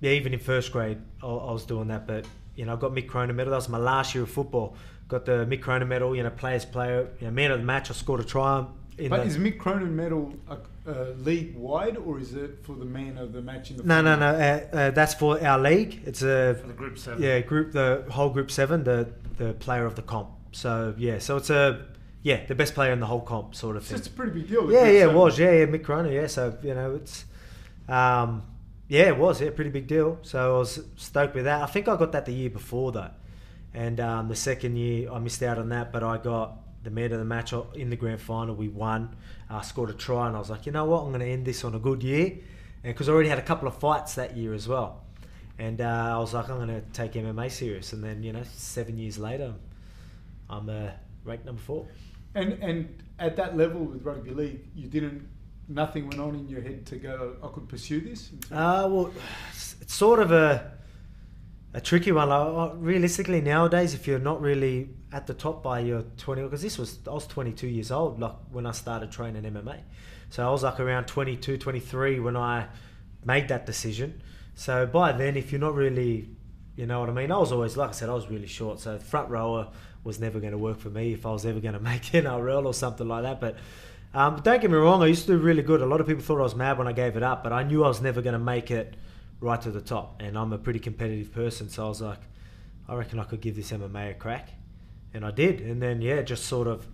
yeah, 0.00 0.12
even 0.12 0.32
in 0.35 0.38
first 0.40 0.72
grade, 0.72 0.98
I, 1.22 1.26
I 1.26 1.52
was 1.52 1.64
doing 1.64 1.88
that. 1.88 2.06
But 2.06 2.26
you 2.54 2.64
know, 2.64 2.74
I 2.74 2.76
got 2.76 2.92
Mick 2.92 3.09
Cronin 3.09 3.37
medal. 3.37 3.50
That 3.50 3.56
was 3.56 3.68
my 3.68 3.78
last 3.78 4.14
year 4.14 4.24
of 4.24 4.30
football. 4.30 4.76
Got 5.09 5.24
the 5.26 5.46
Mick 5.46 5.61
Cronin 5.62 5.88
medal. 5.88 6.14
You 6.16 6.22
know, 6.22 6.30
players 6.30 6.64
player, 6.64 7.09
you 7.20 7.26
know, 7.26 7.32
man 7.32 7.50
of 7.52 7.59
the 7.61 7.64
match. 7.64 7.90
I 7.90 7.94
scored 7.94 8.20
a 8.20 8.24
try. 8.24 8.64
In 8.98 9.11
But 9.11 9.18
the, 9.20 9.26
is 9.26 9.37
Mick 9.38 9.59
Cronin 9.59 9.94
medal 9.94 10.32
a, 10.48 10.56
a 10.90 11.12
league 11.16 11.54
wide 11.54 11.98
or 11.98 12.18
is 12.18 12.32
it 12.32 12.61
for 12.62 12.74
the 12.74 12.87
man 12.87 13.18
of 13.18 13.35
the 13.35 13.42
match 13.42 13.70
in 13.70 13.76
the 13.76 13.82
no, 13.82 14.00
no, 14.00 14.14
final? 14.16 14.38
no. 14.38 14.38
Uh, 14.38 14.76
uh, 14.76 14.90
that's 14.92 15.12
for 15.12 15.38
our 15.44 15.59
league. 15.59 16.00
It's 16.06 16.22
a 16.22 16.56
For 16.61 16.66
the 16.68 16.72
group 16.72 16.96
seven. 16.98 17.22
yeah 17.22 17.40
group, 17.40 17.72
the 17.72 18.06
whole 18.11 18.30
group 18.30 18.50
seven, 18.50 18.85
the 18.85 19.12
the 19.37 19.52
player 19.52 19.85
of 19.85 19.96
the 19.96 20.02
comp. 20.02 20.30
So 20.52 20.94
yeah, 20.96 21.18
so 21.18 21.37
it's 21.37 21.50
a 21.50 21.85
yeah 22.22 22.46
the 22.46 22.54
best 22.54 22.74
player 22.74 22.90
in 22.92 23.00
the 23.00 23.06
whole 23.06 23.20
comp 23.20 23.54
sort 23.54 23.76
of 23.76 23.82
So 23.82 23.88
thing. 23.90 23.98
it's 23.98 24.06
a 24.06 24.11
pretty 24.11 24.32
big 24.32 24.48
deal. 24.48 24.66
the 24.66 24.72
Yeah, 24.72 24.85
group 24.85 24.94
yeah, 24.94 25.04
it 25.11 25.12
was. 25.14 25.38
Yeah, 25.38 25.52
yeah, 25.52 25.66
Mick 25.66 25.85
Cronin. 25.85 26.12
Yeah, 26.12 26.26
so 26.26 26.56
you 26.62 26.72
know, 26.74 26.94
it's 26.94 27.26
um, 27.88 28.42
yeah, 28.88 29.09
it 29.09 29.16
was. 29.16 29.40
Yeah, 29.40 29.51
pretty 29.51 29.70
big 29.70 29.87
deal. 29.87 30.18
So 30.22 30.57
I 30.57 30.59
was 30.59 30.81
stoked 30.96 31.35
with 31.35 31.44
that. 31.44 31.62
I 31.62 31.66
think 31.66 31.88
I 31.88 31.96
got 31.96 32.12
that 32.12 32.27
the 32.27 32.33
year 32.33 32.51
before 32.51 32.92
though, 32.92 33.11
and 33.75 33.99
um, 34.01 34.29
the 34.29 34.37
second 34.37 34.77
year 34.77 35.11
I 35.11 35.18
missed 35.18 35.42
out 35.42 35.59
on 35.59 35.68
that, 35.70 35.92
but 35.92 36.03
I 36.03 36.18
got 36.18 36.59
the 36.85 36.90
man 36.90 37.12
of 37.12 37.18
the 37.18 37.25
match 37.25 37.53
in 37.75 37.90
the 37.90 37.96
grand 37.96 38.20
final. 38.20 38.55
We 38.55 38.68
won. 38.68 39.16
I 39.51 39.62
scored 39.62 39.90
a 39.90 39.94
try, 39.94 40.29
and 40.29 40.37
I 40.37 40.38
was 40.38 40.51
like, 40.51 40.66
you 40.66 40.72
know 40.72 40.85
what, 40.85 41.03
I'm 41.03 41.09
going 41.09 41.20
to 41.20 41.27
end 41.27 41.44
this 41.44 41.64
on 41.64 41.75
a 41.75 41.79
good 41.79 42.03
year, 42.03 42.31
and 42.85 42.94
because 42.94 43.09
I 43.09 43.12
already 43.12 43.29
had 43.29 43.38
a 43.38 43.42
couple 43.42 43.66
of 43.68 43.77
fights 43.77 44.14
that 44.14 44.37
year 44.37 44.55
as 44.55 44.68
well, 44.68 45.05
and 45.59 45.81
uh, 45.81 46.12
I 46.14 46.18
was 46.18 46.33
like, 46.33 46.49
I'm 46.49 46.57
going 46.57 46.68
to 46.68 46.83
take 46.92 47.12
MMA 47.12 47.51
serious, 47.51 47.92
and 47.92 48.05
then 48.05 48.22
you 48.22 48.33
know, 48.33 48.42
seven 48.55 48.99
years 48.99 49.18
later, 49.18 49.55
I'm 50.49 50.68
uh, 50.68 50.90
ranked 51.25 51.44
number 51.44 51.61
four. 51.61 51.87
And 52.35 52.53
and 52.62 53.03
at 53.18 53.37
that 53.37 53.57
level 53.57 53.81
with 53.81 54.05
rugby 54.05 54.31
league, 54.31 54.61
you 54.75 54.88
didn't. 54.88 55.27
Nothing 55.68 56.09
went 56.09 56.20
on 56.20 56.35
in 56.37 56.48
your 56.48 56.61
head 56.61 56.87
to 56.87 56.96
go. 56.96 57.37
I 57.42 57.48
could 57.48 57.68
pursue 57.68 58.00
this. 58.00 58.31
Uh, 58.52 58.88
well, 58.90 59.12
it's 59.52 59.94
sort 59.94 60.20
of 60.20 60.31
a 60.31 60.76
a 61.76 61.81
tricky 61.81 62.11
one. 62.11 62.31
Like, 62.31 62.40
uh, 62.40 62.74
realistically, 62.76 63.42
nowadays, 63.42 63.92
if 63.92 64.07
you're 64.07 64.18
not 64.18 64.40
really 64.40 64.88
at 65.12 65.26
the 65.26 65.35
top 65.35 65.62
by 65.62 65.81
your 65.81 66.02
20, 66.16 66.42
because 66.42 66.62
this 66.62 66.79
was 66.79 66.98
I 67.07 67.11
was 67.11 67.26
22 67.26 67.68
years 67.68 67.90
old, 67.90 68.18
like 68.18 68.35
when 68.50 68.64
I 68.64 68.72
started 68.72 69.12
training 69.12 69.42
MMA, 69.42 69.81
so 70.31 70.46
I 70.46 70.50
was 70.50 70.62
like 70.62 70.81
around 70.81 71.05
22, 71.07 71.59
23 71.59 72.18
when 72.20 72.37
I 72.37 72.66
made 73.24 73.48
that 73.48 73.66
decision. 73.66 74.22
So 74.55 74.87
by 74.87 75.12
then, 75.12 75.37
if 75.37 75.52
you're 75.52 75.61
not 75.61 75.74
really, 75.74 76.31
you 76.76 76.87
know 76.87 77.00
what 77.00 77.11
I 77.11 77.12
mean, 77.12 77.31
I 77.31 77.38
was 77.38 77.52
always 77.52 77.76
like 77.76 77.90
I 77.90 77.92
said, 77.92 78.09
I 78.09 78.14
was 78.14 78.31
really 78.31 78.46
short, 78.46 78.81
so 78.81 78.98
front 78.98 79.29
rower 79.29 79.68
was 80.02 80.18
never 80.18 80.40
going 80.40 80.52
to 80.52 80.59
work 80.59 80.79
for 80.79 80.88
me 80.88 81.12
if 81.12 81.26
I 81.26 81.31
was 81.31 81.44
ever 81.44 81.61
going 81.61 81.74
to 81.81 81.81
make 81.81 82.02
NRL 82.05 82.64
or 82.64 82.74
something 82.74 83.07
like 83.07 83.24
that, 83.24 83.40
but. 83.40 83.57
Um, 84.16 84.40
don't 84.42 84.62
get 84.62 84.70
me 84.70 84.79
wrong, 84.79 85.02
I 85.02 85.09
used 85.09 85.26
to 85.26 85.33
do 85.33 85.38
really 85.38 85.61
good. 85.61 85.83
A 85.83 85.87
lot 85.87 86.00
of 86.00 86.07
people 86.07 86.22
thought 86.22 86.38
I 86.38 86.44
was 86.44 86.55
mad 86.55 86.79
when 86.79 86.88
I 86.88 86.92
gave 86.92 87.18
it 87.18 87.22
up, 87.22 87.44
but 87.44 87.52
I 87.52 87.64
knew 87.64 87.85
I 87.85 87.88
was 87.88 88.00
never 88.00 88.22
going 88.22 88.33
to 88.33 88.38
make 88.38 88.70
it 88.70 88.94
right 89.40 89.61
to 89.61 89.70
the 89.70 89.83
top. 89.83 90.22
And 90.22 90.38
I'm 90.38 90.55
a 90.55 90.59
pretty 90.59 90.79
competitive 90.79 91.35
person, 91.35 91.68
so 91.68 91.85
I 91.85 91.88
was 91.88 92.00
like, 92.00 92.20
I 92.88 92.94
reckon 92.94 93.18
I 93.18 93.24
could 93.24 93.42
give 93.42 93.57
this 93.57 93.72
MMA 93.72 94.12
a 94.12 94.14
crack. 94.14 94.48
And 95.12 95.22
I 95.22 95.33
did. 95.33 95.61
And 95.61 95.83
then, 95.83 96.00
yeah, 96.00 96.22
just 96.22 96.46
sort 96.46 96.66
of, 96.66 96.87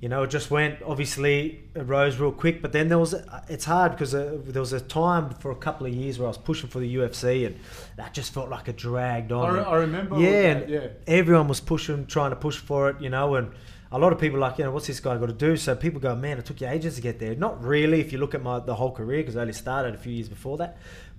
you 0.00 0.08
know, 0.08 0.22
it 0.22 0.30
just 0.30 0.50
went, 0.50 0.80
obviously, 0.82 1.64
it 1.74 1.82
rose 1.82 2.16
real 2.16 2.32
quick. 2.32 2.62
But 2.62 2.72
then 2.72 2.88
there 2.88 2.98
was, 2.98 3.14
it's 3.50 3.66
hard 3.66 3.92
because 3.92 4.14
uh, 4.14 4.38
there 4.42 4.62
was 4.62 4.72
a 4.72 4.80
time 4.80 5.28
for 5.34 5.50
a 5.50 5.56
couple 5.56 5.86
of 5.86 5.92
years 5.92 6.18
where 6.18 6.24
I 6.24 6.30
was 6.30 6.38
pushing 6.38 6.70
for 6.70 6.78
the 6.78 6.96
UFC, 6.96 7.46
and 7.46 7.60
that 7.96 8.14
just 8.14 8.32
felt 8.32 8.48
like 8.48 8.66
it 8.68 8.76
dragged 8.76 9.30
I, 9.30 9.36
on. 9.36 9.54
re- 9.56 9.60
I 9.60 9.74
remember. 9.74 10.18
yeah, 10.18 10.54
that, 10.54 10.62
and 10.62 10.70
yeah. 10.70 10.88
everyone 11.06 11.48
was 11.48 11.60
pushing, 11.60 12.06
trying 12.06 12.30
to 12.30 12.36
push 12.36 12.56
for 12.56 12.88
it, 12.88 12.98
you 13.02 13.10
know, 13.10 13.34
and 13.34 13.52
a 13.92 13.98
lot 13.98 14.12
of 14.12 14.18
people 14.18 14.38
like, 14.38 14.58
you 14.58 14.64
know, 14.64 14.72
what's 14.72 14.86
this 14.86 15.00
guy 15.00 15.16
got 15.16 15.26
to 15.26 15.32
do? 15.32 15.56
So 15.56 15.74
people 15.76 16.00
go, 16.00 16.14
man, 16.16 16.38
it 16.38 16.46
took 16.46 16.60
you 16.60 16.68
ages 16.68 16.96
to 16.96 17.00
get 17.00 17.18
there. 17.18 17.34
Not 17.34 17.62
really, 17.62 18.00
if 18.00 18.12
you 18.12 18.18
look 18.18 18.34
at 18.34 18.42
my 18.42 18.58
the 18.58 18.74
whole 18.74 18.92
career, 18.92 19.18
because 19.22 19.36
I 19.36 19.42
only 19.42 19.52
started 19.52 19.94
a 19.94 19.98
few 19.98 20.12
years 20.12 20.28
before 20.28 20.58
that. 20.58 20.78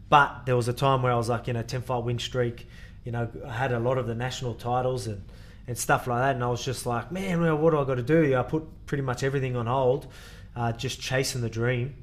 But 0.09 0.45
there 0.45 0.55
was 0.55 0.67
a 0.67 0.73
time 0.73 1.01
where 1.01 1.11
I 1.11 1.15
was 1.15 1.29
like, 1.29 1.47
you 1.47 1.53
know, 1.53 1.63
ten 1.63 1.81
fight 1.81 2.03
win 2.03 2.19
streak. 2.19 2.67
You 3.03 3.11
know, 3.13 3.29
I 3.45 3.53
had 3.53 3.71
a 3.71 3.79
lot 3.79 3.97
of 3.97 4.07
the 4.07 4.15
national 4.15 4.55
titles 4.55 5.07
and 5.07 5.23
and 5.67 5.77
stuff 5.77 6.07
like 6.07 6.21
that, 6.21 6.35
and 6.35 6.43
I 6.43 6.47
was 6.47 6.63
just 6.63 6.85
like, 6.85 7.11
man, 7.11 7.41
well, 7.41 7.57
what 7.57 7.71
do 7.71 7.79
I 7.79 7.83
got 7.83 7.95
to 7.95 8.01
do? 8.01 8.35
I 8.37 8.43
put 8.43 8.85
pretty 8.85 9.03
much 9.03 9.21
everything 9.21 9.57
on 9.57 9.65
hold, 9.65 10.07
uh, 10.55 10.71
just 10.71 11.01
chasing 11.01 11.41
the 11.41 11.49
dream. 11.49 11.95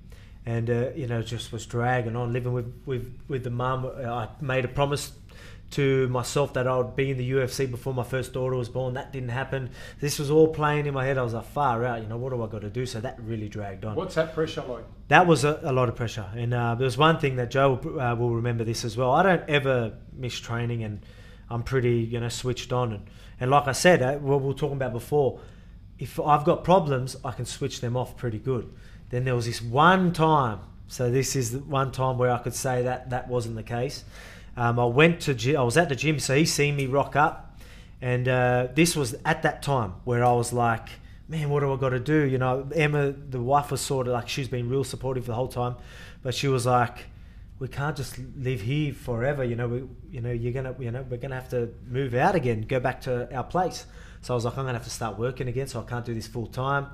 And 0.47 0.69
uh, 0.69 0.91
you 0.95 1.07
know, 1.07 1.23
just 1.23 1.53
was 1.53 1.65
dragging 1.65 2.17
on, 2.17 2.33
living 2.33 2.53
with 2.53 2.71
with 2.85 3.19
with 3.29 3.45
the 3.45 3.51
mum. 3.51 3.87
I 3.87 4.29
made 4.41 4.65
a 4.67 4.69
promise 4.69 5.13
to 5.75 6.07
myself 6.09 6.53
that 6.53 6.69
I 6.69 6.77
would 6.77 6.95
be 6.95 7.11
in 7.11 7.19
the 7.19 7.33
UFC 7.33 7.69
before 7.69 7.93
my 7.93 8.05
first 8.05 8.33
daughter 8.33 8.55
was 8.55 8.69
born. 8.69 8.95
That 8.95 9.13
didn't 9.13 9.31
happen. 9.31 9.71
This 10.01 10.21
was 10.21 10.31
all 10.31 10.47
playing 10.47 10.87
in 10.87 10.95
my 10.95 11.05
head. 11.05 11.19
I 11.19 11.23
was 11.23 11.35
like, 11.35 11.47
far 11.47 11.85
out. 11.85 12.01
You 12.01 12.07
know, 12.07 12.17
what 12.17 12.31
do 12.31 12.43
I 12.43 12.47
got 12.47 12.61
to 12.61 12.71
do? 12.71 12.87
So 12.87 13.01
that 13.01 13.19
really 13.21 13.49
dragged 13.49 13.85
on. 13.85 13.97
What's 13.97 14.15
that 14.15 14.35
pressure 14.35 14.63
like? 14.63 14.85
That 15.09 15.27
was 15.27 15.43
a, 15.43 15.59
a 15.65 15.73
lot 15.73 15.89
of 15.89 15.97
pressure. 15.97 16.27
And 16.37 16.55
uh, 16.55 16.77
there 16.77 16.85
was 16.85 16.97
one 16.97 17.19
thing 17.19 17.37
that 17.37 17.51
Joe 17.51 17.81
will, 17.83 18.01
uh, 18.01 18.15
will 18.15 18.37
remember 18.37 18.63
this 18.63 18.85
as 18.85 18.97
well. 18.97 19.11
I 19.11 19.25
don't 19.25 19.51
ever 19.51 19.99
miss 20.13 20.39
training, 20.39 20.85
and 20.85 21.05
I'm 21.51 21.65
pretty, 21.65 21.99
you 21.99 22.21
know, 22.21 22.29
switched 22.29 22.73
on. 22.73 22.93
And, 22.93 23.07
and 23.41 23.51
like 23.51 23.67
I 23.67 23.73
said, 23.73 24.01
uh, 24.01 24.15
what 24.19 24.43
we 24.43 24.47
were 24.47 24.55
talking 24.55 24.77
about 24.77 24.93
before, 24.93 25.41
if 25.99 26.21
I've 26.21 26.45
got 26.45 26.63
problems, 26.63 27.17
I 27.25 27.33
can 27.33 27.47
switch 27.47 27.81
them 27.81 27.97
off 27.97 28.17
pretty 28.17 28.39
good. 28.39 28.73
Then 29.11 29.25
there 29.25 29.35
was 29.35 29.47
this 29.47 29.61
one 29.61 30.13
time. 30.13 30.61
So 30.87 31.11
this 31.11 31.35
is 31.35 31.51
the 31.51 31.59
one 31.59 31.91
time 31.91 32.19
where 32.19 32.31
I 32.31 32.39
could 32.39 32.55
say 32.55 32.83
that 32.83 33.11
that 33.11 33.27
wasn't 33.27 33.57
the 33.57 33.63
case. 33.65 34.05
Um, 34.57 34.79
I 34.79 34.85
went 34.85 35.21
to 35.23 35.55
I 35.57 35.63
was 35.63 35.77
at 35.77 35.89
the 35.89 35.97
gym, 35.97 36.19
so 36.19 36.35
he 36.37 36.45
seen 36.45 36.77
me 36.77 36.87
rock 36.87 37.17
up, 37.17 37.59
and 38.01 38.29
uh, 38.29 38.69
this 38.75 38.95
was 38.97 39.15
at 39.25 39.43
that 39.43 39.63
time 39.63 39.95
where 40.05 40.25
I 40.25 40.33
was 40.33 40.53
like, 40.53 40.89
man, 41.29 41.51
what 41.51 41.61
do 41.61 41.73
I 41.73 41.77
got 41.77 41.91
to 41.91 41.99
do? 42.01 42.23
You 42.25 42.39
know, 42.39 42.69
Emma, 42.75 43.13
the 43.13 43.41
wife, 43.41 43.71
was 43.71 43.81
sort 43.81 44.07
of 44.07 44.13
like 44.13 44.29
she's 44.29 44.49
been 44.49 44.69
real 44.69 44.85
supportive 44.85 45.27
the 45.27 45.35
whole 45.35 45.49
time, 45.49 45.77
but 46.23 46.35
she 46.35 46.49
was 46.49 46.67
like, 46.67 47.07
we 47.59 47.69
can't 47.69 47.97
just 47.97 48.19
live 48.37 48.61
here 48.61 48.93
forever. 48.93 49.43
You 49.43 49.57
know, 49.57 49.69
we, 49.69 49.83
you 50.11 50.21
know, 50.21 50.31
you're 50.33 50.53
gonna, 50.53 50.75
you 50.79 50.91
know, 50.91 51.05
we're 51.09 51.17
gonna 51.17 51.35
have 51.35 51.49
to 51.51 51.71
move 51.89 52.15
out 52.15 52.35
again, 52.35 52.63
go 52.63 52.79
back 52.79 53.01
to 53.03 53.35
our 53.35 53.45
place. 53.45 53.87
So 54.23 54.35
I 54.35 54.37
was 54.37 54.45
like, 54.45 54.57
I'm 54.57 54.65
gonna 54.65 54.79
have 54.79 54.85
to 54.85 54.91
start 54.91 55.19
working 55.19 55.49
again, 55.49 55.67
so 55.67 55.81
I 55.81 55.85
can't 55.85 56.05
do 56.05 56.15
this 56.15 56.27
full 56.27 56.47
time. 56.47 56.87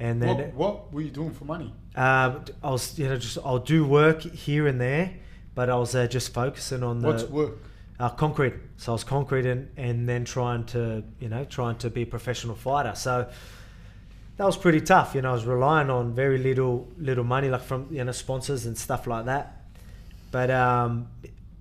And 0.00 0.20
then 0.20 0.36
What, 0.36 0.54
what 0.54 0.92
were 0.92 1.00
you 1.02 1.10
doing 1.10 1.32
for 1.32 1.44
money? 1.44 1.72
uh, 1.94 2.40
I 2.62 2.70
was, 2.70 2.98
you 2.98 3.08
know, 3.08 3.16
just 3.16 3.38
I'll 3.44 3.58
do 3.58 3.84
work 3.86 4.22
here 4.22 4.66
and 4.66 4.80
there, 4.80 5.14
but 5.54 5.68
I 5.70 5.76
was 5.76 5.94
uh, 5.94 6.06
just 6.06 6.32
focusing 6.32 6.82
on 6.82 7.00
the 7.00 7.08
What's 7.08 7.24
work? 7.24 7.58
uh, 7.98 8.08
concrete. 8.08 8.54
So 8.78 8.92
I 8.92 8.94
was 8.94 9.04
concreting 9.04 9.68
and 9.76 10.08
then 10.08 10.24
trying 10.24 10.64
to, 10.66 11.04
you 11.20 11.28
know, 11.28 11.44
trying 11.44 11.76
to 11.78 11.90
be 11.90 12.02
a 12.02 12.06
professional 12.06 12.56
fighter. 12.56 12.94
So 12.94 13.28
that 14.36 14.44
was 14.44 14.56
pretty 14.56 14.80
tough. 14.80 15.14
You 15.14 15.22
know, 15.22 15.30
I 15.30 15.32
was 15.34 15.44
relying 15.44 15.90
on 15.90 16.14
very 16.14 16.38
little, 16.38 16.88
little 16.98 17.24
money, 17.24 17.48
like 17.48 17.62
from 17.62 17.88
you 17.90 18.02
know 18.02 18.12
sponsors 18.12 18.66
and 18.66 18.76
stuff 18.76 19.06
like 19.06 19.26
that. 19.26 19.62
But 20.30 20.50
um, 20.50 21.08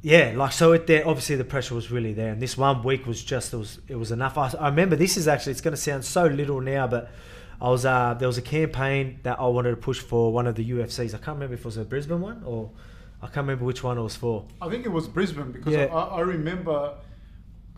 yeah, 0.01 0.33
like 0.35 0.53
so, 0.53 0.71
it 0.71 0.87
there 0.87 1.07
obviously 1.07 1.35
the 1.35 1.43
pressure 1.43 1.75
was 1.75 1.91
really 1.91 2.13
there, 2.13 2.31
and 2.31 2.41
this 2.41 2.57
one 2.57 2.81
week 2.81 3.05
was 3.05 3.23
just 3.23 3.53
it 3.53 3.57
was 3.57 3.79
it 3.87 3.95
was 3.95 4.11
enough. 4.11 4.37
I, 4.37 4.51
I 4.59 4.69
remember 4.69 4.95
this 4.95 5.17
is 5.17 5.27
actually 5.27 5.51
it's 5.51 5.61
going 5.61 5.75
to 5.75 5.81
sound 5.81 6.05
so 6.05 6.25
little 6.25 6.61
now, 6.61 6.87
but. 6.87 7.11
I 7.63 7.69
was 7.69 7.85
uh, 7.85 8.15
there 8.17 8.27
was 8.27 8.39
a 8.39 8.41
campaign 8.41 9.19
that 9.21 9.39
I 9.39 9.45
wanted 9.45 9.69
to 9.69 9.75
push 9.75 9.99
for 9.99 10.33
one 10.33 10.47
of 10.47 10.55
the 10.55 10.67
UFCs. 10.71 11.13
I 11.13 11.19
can't 11.19 11.35
remember 11.35 11.53
if 11.53 11.59
it 11.59 11.65
was 11.65 11.77
a 11.77 11.85
Brisbane 11.85 12.19
one 12.19 12.41
or 12.43 12.71
I 13.21 13.25
can't 13.27 13.37
remember 13.37 13.65
which 13.65 13.83
one 13.83 13.97
it 13.97 14.01
was 14.01 14.15
for. 14.15 14.45
I 14.61 14.69
think 14.69 14.85
it 14.85 14.89
was 14.91 15.07
Brisbane 15.07 15.51
because 15.51 15.73
Yeah. 15.73 15.85
I, 15.85 16.17
I 16.17 16.19
remember 16.21 16.95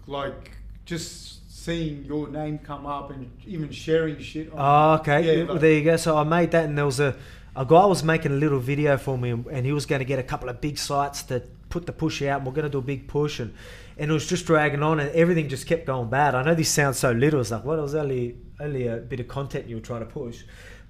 like 0.07 0.51
just 0.85 1.39
seeing 1.63 2.03
your 2.05 2.27
name 2.29 2.59
come 2.59 2.85
up 2.85 3.09
and 3.11 3.29
even 3.45 3.71
sharing 3.71 4.19
shit. 4.19 4.51
On, 4.51 4.57
Oh, 4.57 4.99
okay. 5.01 5.37
Yeah, 5.39 5.43
Well, 5.43 5.53
like- 5.53 5.61
there 5.61 5.73
you 5.73 5.83
go. 5.83 5.95
So 5.97 6.17
I 6.17 6.23
made 6.23 6.51
that, 6.51 6.65
and 6.65 6.77
there 6.77 6.85
was 6.85 6.99
a, 6.99 7.15
a 7.55 7.65
guy 7.65 7.85
was 7.85 8.03
making 8.03 8.31
a 8.31 8.35
little 8.35 8.59
video 8.59 8.97
for 8.97 9.17
me, 9.17 9.29
and 9.31 9.45
and 9.47 9.65
he 9.65 9.71
was 9.71 9.85
going 9.85 9.99
to 9.99 10.05
get 10.05 10.19
a 10.19 10.23
couple 10.23 10.49
of 10.49 10.59
big 10.61 10.77
sites 10.77 11.23
to 11.23 11.41
put 11.69 11.85
the 11.85 11.93
push 11.93 12.21
out. 12.21 12.37
And 12.39 12.45
we're 12.47 12.53
going 12.53 12.65
to 12.65 12.69
do 12.71 12.79
a 12.79 12.81
big 12.81 13.07
push, 13.07 13.39
and 13.39 13.53
and 13.97 14.09
it 14.09 14.13
was 14.13 14.27
just 14.27 14.45
dragging 14.45 14.83
on, 14.83 14.99
and 14.99 15.09
everything 15.11 15.47
just 15.49 15.67
kept 15.67 15.85
going 15.85 16.09
bad. 16.09 16.35
I 16.35 16.43
know 16.43 16.55
this 16.55 16.69
sounds 16.69 16.97
so 16.99 17.11
little. 17.11 17.39
It's 17.41 17.51
like, 17.51 17.63
well, 17.63 17.79
it 17.79 17.83
was 17.83 17.95
only 17.95 18.37
only 18.59 18.87
a 18.87 18.97
bit 18.97 19.19
of 19.19 19.27
content 19.27 19.67
you 19.67 19.75
were 19.75 19.81
trying 19.81 20.01
to 20.01 20.05
push. 20.07 20.43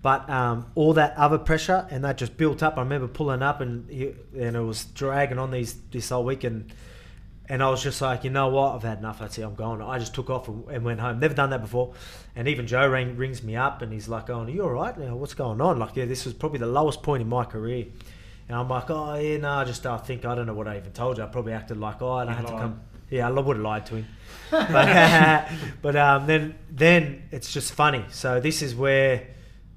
But 0.04 0.30
um, 0.30 0.68
all 0.76 0.94
that 0.94 1.16
other 1.18 1.40
pressure 1.40 1.88
and 1.90 2.04
that 2.04 2.18
just 2.18 2.38
built 2.38 2.62
up. 2.62 2.78
I 2.78 2.82
remember 2.82 3.08
pulling 3.08 3.42
up 3.42 3.62
and 3.62 3.90
and 3.90 4.56
it 4.56 4.62
was 4.62 4.86
dragging 4.86 5.40
on 5.40 5.50
these 5.50 5.76
this 5.92 6.10
whole 6.10 6.26
week 6.26 6.44
and 6.44 6.72
and 7.50 7.64
I 7.64 7.70
was 7.70 7.82
just 7.82 8.02
like, 8.02 8.24
you 8.24 8.30
know 8.30 8.50
what, 8.50 8.76
I've 8.76 8.84
had 8.84 9.00
enough. 9.00 9.20
That's 9.20 9.38
it, 9.38 9.44
I'm 9.44 9.56
going. 9.56 9.82
I 9.82 10.00
just 10.00 10.14
took 10.14 10.30
off 10.30 10.48
and, 10.48 10.84
went 10.84 11.00
home. 11.00 11.20
Never 11.20 11.34
done 11.34 11.50
that 11.50 11.62
before. 11.62 11.94
And 12.36 12.48
even 12.48 12.68
Joe 12.68 12.88
rang, 12.88 13.18
rings 13.18 13.44
me 13.44 13.56
up 13.56 13.82
and 13.82 13.92
he's 13.92 14.08
like, 14.08 14.30
"Oh, 14.30 14.42
are 14.42 14.50
you 14.50 14.64
all 14.64 14.70
right? 14.70 14.98
You 14.98 15.06
know, 15.06 15.16
what's 15.16 15.34
going 15.34 15.60
on?" 15.60 15.80
Like, 15.80 15.96
yeah, 15.96 16.06
this 16.06 16.26
was 16.26 16.34
probably 16.34 16.60
the 16.60 16.68
lowest 16.68 17.02
point 17.02 17.22
in 17.22 17.30
my 17.30 17.46
career. 17.46 17.86
And 18.50 18.58
I'm 18.58 18.68
like, 18.68 18.90
oh 18.90 19.16
yeah, 19.16 19.38
no, 19.38 19.50
I 19.50 19.64
just 19.64 19.86
I 19.86 19.98
think 19.98 20.26
I 20.26 20.36
don't 20.36 20.46
know 20.46 20.54
what 20.54 20.68
I 20.68 20.78
even 20.78 20.92
told 20.92 21.18
you. 21.18 21.24
I 21.24 21.28
probably 21.28 21.54
acted 21.54 21.78
like, 21.78 22.02
oh, 22.02 22.12
I 22.12 22.32
had 22.32 22.46
to 22.46 22.52
come. 22.52 22.82
Yeah, 23.10 23.28
I 23.28 23.32
would 23.32 23.56
have 23.56 23.64
lied 23.64 23.86
to 23.88 23.96
him. 23.96 24.08
but 24.52 25.50
but 25.82 25.96
um, 25.96 26.28
then 26.28 26.56
then 26.70 27.24
it's 27.32 27.54
just 27.54 27.74
funny. 27.74 28.04
So 28.10 28.40
this 28.40 28.62
is 28.62 28.76
where 28.76 29.28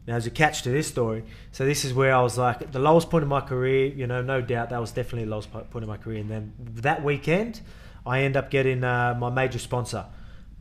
now 0.07 0.15
there's 0.15 0.27
a 0.27 0.31
catch 0.31 0.63
to 0.63 0.71
this 0.71 0.87
story. 0.87 1.25
So 1.51 1.65
this 1.65 1.85
is 1.85 1.93
where 1.93 2.15
I 2.15 2.23
was 2.23 2.39
like 2.39 2.71
the 2.71 2.79
lowest 2.79 3.11
point 3.11 3.23
in 3.23 3.29
my 3.29 3.41
career. 3.41 3.87
You 3.87 4.07
know, 4.07 4.23
no 4.23 4.41
doubt 4.41 4.71
that 4.71 4.81
was 4.81 4.93
definitely 4.93 5.25
the 5.25 5.31
lowest 5.31 5.51
point 5.51 5.83
in 5.83 5.87
my 5.87 5.97
career. 5.97 6.21
And 6.21 6.31
then 6.31 6.53
that 6.59 7.03
weekend, 7.03 7.61
I 8.05 8.23
end 8.23 8.37
up 8.37 8.51
getting 8.51 8.85
uh, 8.85 9.17
my 9.19 9.31
major 9.31 9.59
sponsor, 9.59 10.07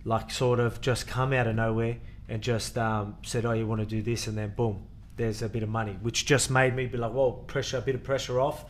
like 0.04 0.32
sort 0.32 0.60
of 0.60 0.82
just 0.82 1.08
come 1.08 1.32
out 1.32 1.46
of 1.46 1.56
nowhere 1.56 1.98
and 2.28 2.42
just 2.42 2.78
um, 2.78 3.18
said, 3.24 3.46
"Oh, 3.46 3.52
you 3.52 3.68
want 3.68 3.82
to 3.82 3.86
do 3.86 4.02
this?" 4.02 4.26
And 4.26 4.36
then 4.38 4.54
boom, 4.56 4.84
there's 5.16 5.44
a 5.44 5.50
bit 5.50 5.62
of 5.62 5.70
money, 5.70 5.98
which 6.02 6.26
just 6.26 6.50
made 6.50 6.76
me 6.76 6.88
be 6.88 6.98
like, 6.98 7.14
"Well, 7.14 7.32
pressure, 7.32 7.78
a 7.78 7.82
bit 7.82 7.96
of 7.96 8.04
pressure 8.04 8.40
off." 8.40 8.66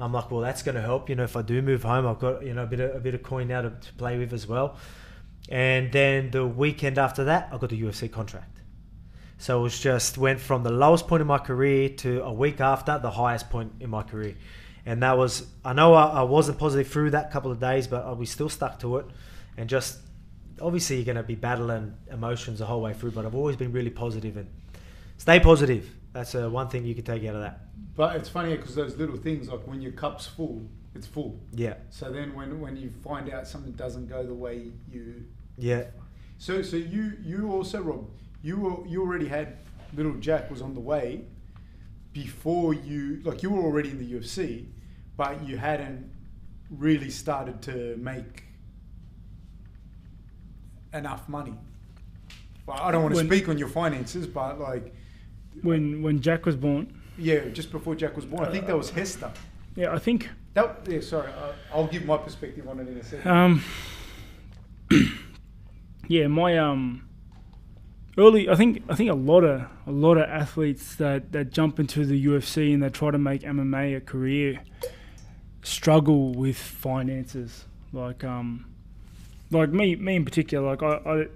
I'm 0.00 0.12
like, 0.12 0.30
well, 0.30 0.42
that's 0.42 0.62
going 0.62 0.76
to 0.76 0.80
help. 0.80 1.08
You 1.08 1.16
know, 1.16 1.24
if 1.24 1.36
I 1.36 1.42
do 1.42 1.60
move 1.60 1.82
home, 1.82 2.06
I've 2.06 2.20
got 2.20 2.44
you 2.44 2.54
know 2.54 2.62
a 2.62 2.66
bit 2.66 2.78
of, 2.78 2.94
a 2.94 3.00
bit 3.00 3.14
of 3.14 3.22
coin 3.22 3.48
now 3.48 3.62
to, 3.62 3.70
to 3.70 3.92
play 3.94 4.16
with 4.16 4.32
as 4.32 4.46
well. 4.46 4.76
And 5.48 5.90
then 5.90 6.30
the 6.30 6.46
weekend 6.46 6.98
after 6.98 7.24
that, 7.24 7.48
I 7.52 7.58
got 7.58 7.70
the 7.70 7.80
UFC 7.80 8.10
contract. 8.12 8.57
So 9.38 9.60
it 9.60 9.62
was 9.62 9.78
just 9.78 10.18
went 10.18 10.40
from 10.40 10.64
the 10.64 10.72
lowest 10.72 11.06
point 11.06 11.20
in 11.20 11.26
my 11.26 11.38
career 11.38 11.88
to 11.88 12.22
a 12.24 12.32
week 12.32 12.60
after 12.60 12.98
the 12.98 13.10
highest 13.10 13.50
point 13.50 13.72
in 13.80 13.88
my 13.88 14.02
career. 14.02 14.34
And 14.84 15.02
that 15.02 15.16
was, 15.16 15.46
I 15.64 15.72
know 15.72 15.94
I, 15.94 16.06
I 16.06 16.22
wasn't 16.22 16.58
positive 16.58 16.88
through 16.88 17.10
that 17.10 17.30
couple 17.30 17.52
of 17.52 17.60
days, 17.60 17.86
but 17.86 18.16
we 18.18 18.26
still 18.26 18.48
stuck 18.48 18.80
to 18.80 18.96
it. 18.96 19.06
And 19.56 19.68
just, 19.68 19.98
obviously, 20.60 20.96
you're 20.96 21.04
going 21.04 21.16
to 21.16 21.22
be 21.22 21.36
battling 21.36 21.94
emotions 22.10 22.58
the 22.58 22.66
whole 22.66 22.80
way 22.80 22.94
through, 22.94 23.12
but 23.12 23.24
I've 23.24 23.34
always 23.34 23.56
been 23.56 23.70
really 23.70 23.90
positive 23.90 24.36
and 24.36 24.48
stay 25.18 25.38
positive. 25.38 25.88
That's 26.12 26.34
uh, 26.34 26.48
one 26.50 26.68
thing 26.68 26.84
you 26.84 26.94
can 26.94 27.04
take 27.04 27.24
out 27.24 27.36
of 27.36 27.42
that. 27.42 27.60
But 27.94 28.16
it's 28.16 28.28
funny 28.28 28.56
because 28.56 28.74
those 28.74 28.96
little 28.96 29.16
things, 29.16 29.48
like 29.48 29.66
when 29.66 29.80
your 29.80 29.92
cup's 29.92 30.26
full, 30.26 30.62
it's 30.94 31.06
full. 31.06 31.38
Yeah. 31.52 31.74
So 31.90 32.10
then 32.10 32.34
when, 32.34 32.60
when 32.60 32.76
you 32.76 32.92
find 33.04 33.30
out 33.30 33.46
something 33.46 33.72
doesn't 33.72 34.08
go 34.08 34.24
the 34.24 34.34
way 34.34 34.72
you. 34.90 35.24
Yeah. 35.56 35.84
So 36.38 36.62
so 36.62 36.76
you 36.76 37.14
you 37.22 37.50
also 37.50 37.82
Rob 37.82 38.08
you 38.42 38.56
were, 38.58 38.86
you 38.86 39.02
already 39.02 39.28
had 39.28 39.56
little 39.94 40.14
Jack 40.14 40.50
was 40.50 40.60
on 40.62 40.74
the 40.74 40.80
way 40.80 41.24
before 42.12 42.74
you 42.74 43.20
like 43.24 43.42
you 43.42 43.50
were 43.50 43.62
already 43.62 43.90
in 43.90 43.98
the 43.98 44.12
UFC, 44.12 44.66
but 45.16 45.46
you 45.46 45.56
hadn't 45.56 46.10
really 46.70 47.10
started 47.10 47.62
to 47.62 47.96
make 47.98 48.44
enough 50.92 51.28
money. 51.28 51.54
Well, 52.66 52.78
I 52.80 52.90
don't 52.92 53.02
want 53.02 53.14
to 53.14 53.18
When- 53.20 53.26
speak 53.26 53.48
on 53.48 53.58
your 53.58 53.68
finances, 53.68 54.26
but 54.26 54.58
like 54.60 54.94
When 55.62 56.02
when 56.02 56.20
Jack 56.20 56.46
was 56.46 56.56
born, 56.56 56.92
yeah, 57.16 57.48
just 57.48 57.72
before 57.72 57.94
Jack 57.94 58.14
was 58.16 58.24
born, 58.24 58.44
I 58.46 58.52
think 58.52 58.66
that 58.66 58.76
was 58.76 58.90
Hester. 58.90 59.32
yeah, 59.74 59.92
I 59.94 59.98
think 59.98 60.28
That 60.54 60.86
yeah, 60.88 61.00
sorry, 61.00 61.30
I'll 61.72 61.86
give 61.86 62.04
my 62.04 62.16
perspective 62.18 62.68
on 62.68 62.78
it 62.80 62.88
in 62.88 62.96
a 62.98 63.04
second. 63.04 63.30
Um, 63.30 63.62
yeah, 66.08 66.26
my 66.26 66.58
um, 66.58 67.07
early. 68.18 68.48
I 68.48 68.56
think 68.56 68.82
I 68.88 68.94
think 68.94 69.10
a 69.10 69.14
lot 69.14 69.44
of 69.44 69.66
a 69.86 69.92
lot 69.92 70.18
of 70.18 70.28
athletes 70.28 70.96
that 70.96 71.32
that 71.32 71.52
jump 71.52 71.78
into 71.78 72.04
the 72.04 72.26
UFC 72.26 72.74
and 72.74 72.82
they 72.82 72.90
try 72.90 73.10
to 73.10 73.18
make 73.18 73.42
MMA 73.42 73.96
a 73.96 74.00
career 74.00 74.60
struggle 75.62 76.32
with 76.32 76.58
finances. 76.58 77.64
Like 77.92 78.24
um, 78.24 78.66
like 79.50 79.70
me 79.70 79.96
me 79.96 80.16
in 80.16 80.24
particular. 80.24 80.68
Like 80.68 80.82
I. 80.82 81.10
I 81.10 81.26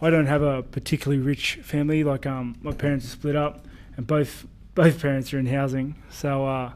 I 0.00 0.10
don't 0.10 0.26
have 0.26 0.42
a 0.42 0.62
particularly 0.62 1.22
rich 1.22 1.54
family. 1.62 2.04
Like 2.04 2.26
um, 2.26 2.56
my 2.60 2.72
parents 2.72 3.06
are 3.06 3.10
split 3.10 3.36
up, 3.36 3.66
and 3.96 4.06
both 4.06 4.46
both 4.74 5.00
parents 5.00 5.32
are 5.32 5.38
in 5.38 5.46
housing. 5.46 5.94
So 6.10 6.46
uh, 6.46 6.72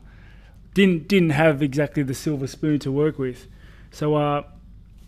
didn't 0.72 1.09
didn't 1.09 1.31
have 1.31 1.62
exactly 1.62 2.03
the 2.03 2.14
silver 2.14 2.47
spoon 2.47 2.79
to 2.81 2.93
work 2.93 3.18
with. 3.18 3.47
So 3.91 4.14
uh, 4.14 4.45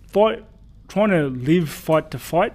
fight, 0.09 0.45
trying 0.89 1.11
to 1.11 1.29
live 1.29 1.71
fight 1.71 2.11
to 2.11 2.19
fight, 2.19 2.55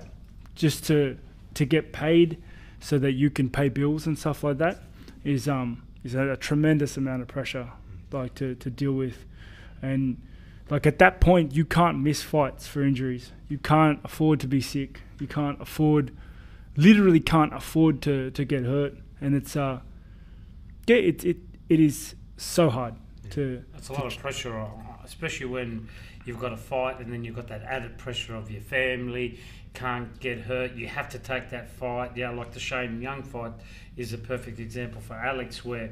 just 0.55 0.85
to 0.85 1.17
to 1.55 1.65
get 1.65 1.91
paid, 1.91 2.41
so 2.79 2.99
that 2.99 3.13
you 3.13 3.29
can 3.29 3.49
pay 3.49 3.69
bills 3.69 4.05
and 4.05 4.17
stuff 4.17 4.43
like 4.43 4.57
that, 4.59 4.83
is 5.23 5.47
um 5.47 5.83
is 6.03 6.15
a, 6.15 6.31
a 6.31 6.37
tremendous 6.37 6.97
amount 6.97 7.21
of 7.21 7.27
pressure, 7.27 7.71
like 8.11 8.35
to 8.35 8.55
to 8.55 8.69
deal 8.69 8.93
with, 8.93 9.25
and 9.81 10.21
like 10.69 10.85
at 10.85 10.99
that 10.99 11.19
point 11.19 11.55
you 11.55 11.65
can't 11.65 11.99
miss 11.99 12.21
fights 12.21 12.67
for 12.67 12.83
injuries. 12.83 13.31
You 13.49 13.57
can't 13.57 13.99
afford 14.03 14.39
to 14.41 14.47
be 14.47 14.61
sick. 14.61 15.01
You 15.19 15.27
can't 15.27 15.61
afford, 15.61 16.11
literally 16.75 17.19
can't 17.19 17.53
afford 17.53 18.01
to 18.03 18.31
to 18.31 18.45
get 18.45 18.63
hurt, 18.63 18.95
and 19.21 19.35
it's 19.35 19.55
uh 19.55 19.79
yeah 20.87 20.97
it 20.97 21.23
it 21.25 21.37
it 21.69 21.79
is 21.79 22.15
so 22.37 22.69
hard 22.69 22.95
to 23.31 23.63
That's 23.73 23.89
a 23.89 23.93
lot 23.93 24.05
of 24.05 24.17
pressure, 24.17 24.55
on- 24.57 24.99
especially 25.03 25.47
when 25.47 25.87
you've 26.25 26.39
got 26.39 26.53
a 26.53 26.57
fight 26.57 26.99
and 26.99 27.11
then 27.11 27.23
you've 27.23 27.35
got 27.35 27.47
that 27.49 27.63
added 27.63 27.97
pressure 27.97 28.35
of 28.35 28.49
your 28.49 28.61
family. 28.61 29.39
Can't 29.73 30.19
get 30.19 30.39
hurt. 30.39 30.73
You 30.75 30.87
have 30.87 31.09
to 31.09 31.19
take 31.19 31.49
that 31.49 31.69
fight. 31.69 32.11
Yeah, 32.15 32.29
like 32.29 32.51
the 32.51 32.59
Shane 32.59 33.01
Young 33.01 33.23
fight 33.23 33.51
is 33.97 34.13
a 34.13 34.17
perfect 34.17 34.59
example 34.59 35.01
for 35.01 35.13
Alex, 35.15 35.65
where 35.65 35.91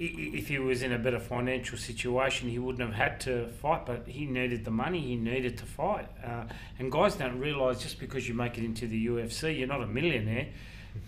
if 0.00 0.46
he 0.46 0.60
was 0.60 0.82
in 0.82 0.92
a 0.92 0.98
better 0.98 1.18
financial 1.18 1.76
situation, 1.76 2.48
he 2.48 2.58
wouldn't 2.60 2.88
have 2.88 2.94
had 2.94 3.20
to 3.22 3.48
fight, 3.60 3.84
but 3.84 4.06
he 4.06 4.26
needed 4.26 4.64
the 4.64 4.70
money. 4.70 5.00
He 5.00 5.16
needed 5.16 5.58
to 5.58 5.66
fight. 5.66 6.06
Uh, 6.24 6.44
and 6.78 6.92
guys 6.92 7.16
don't 7.16 7.40
realise 7.40 7.80
just 7.80 7.98
because 7.98 8.28
you 8.28 8.34
make 8.34 8.56
it 8.56 8.64
into 8.64 8.86
the 8.86 9.06
UFC, 9.08 9.58
you're 9.58 9.66
not 9.66 9.82
a 9.82 9.86
millionaire. 9.88 10.46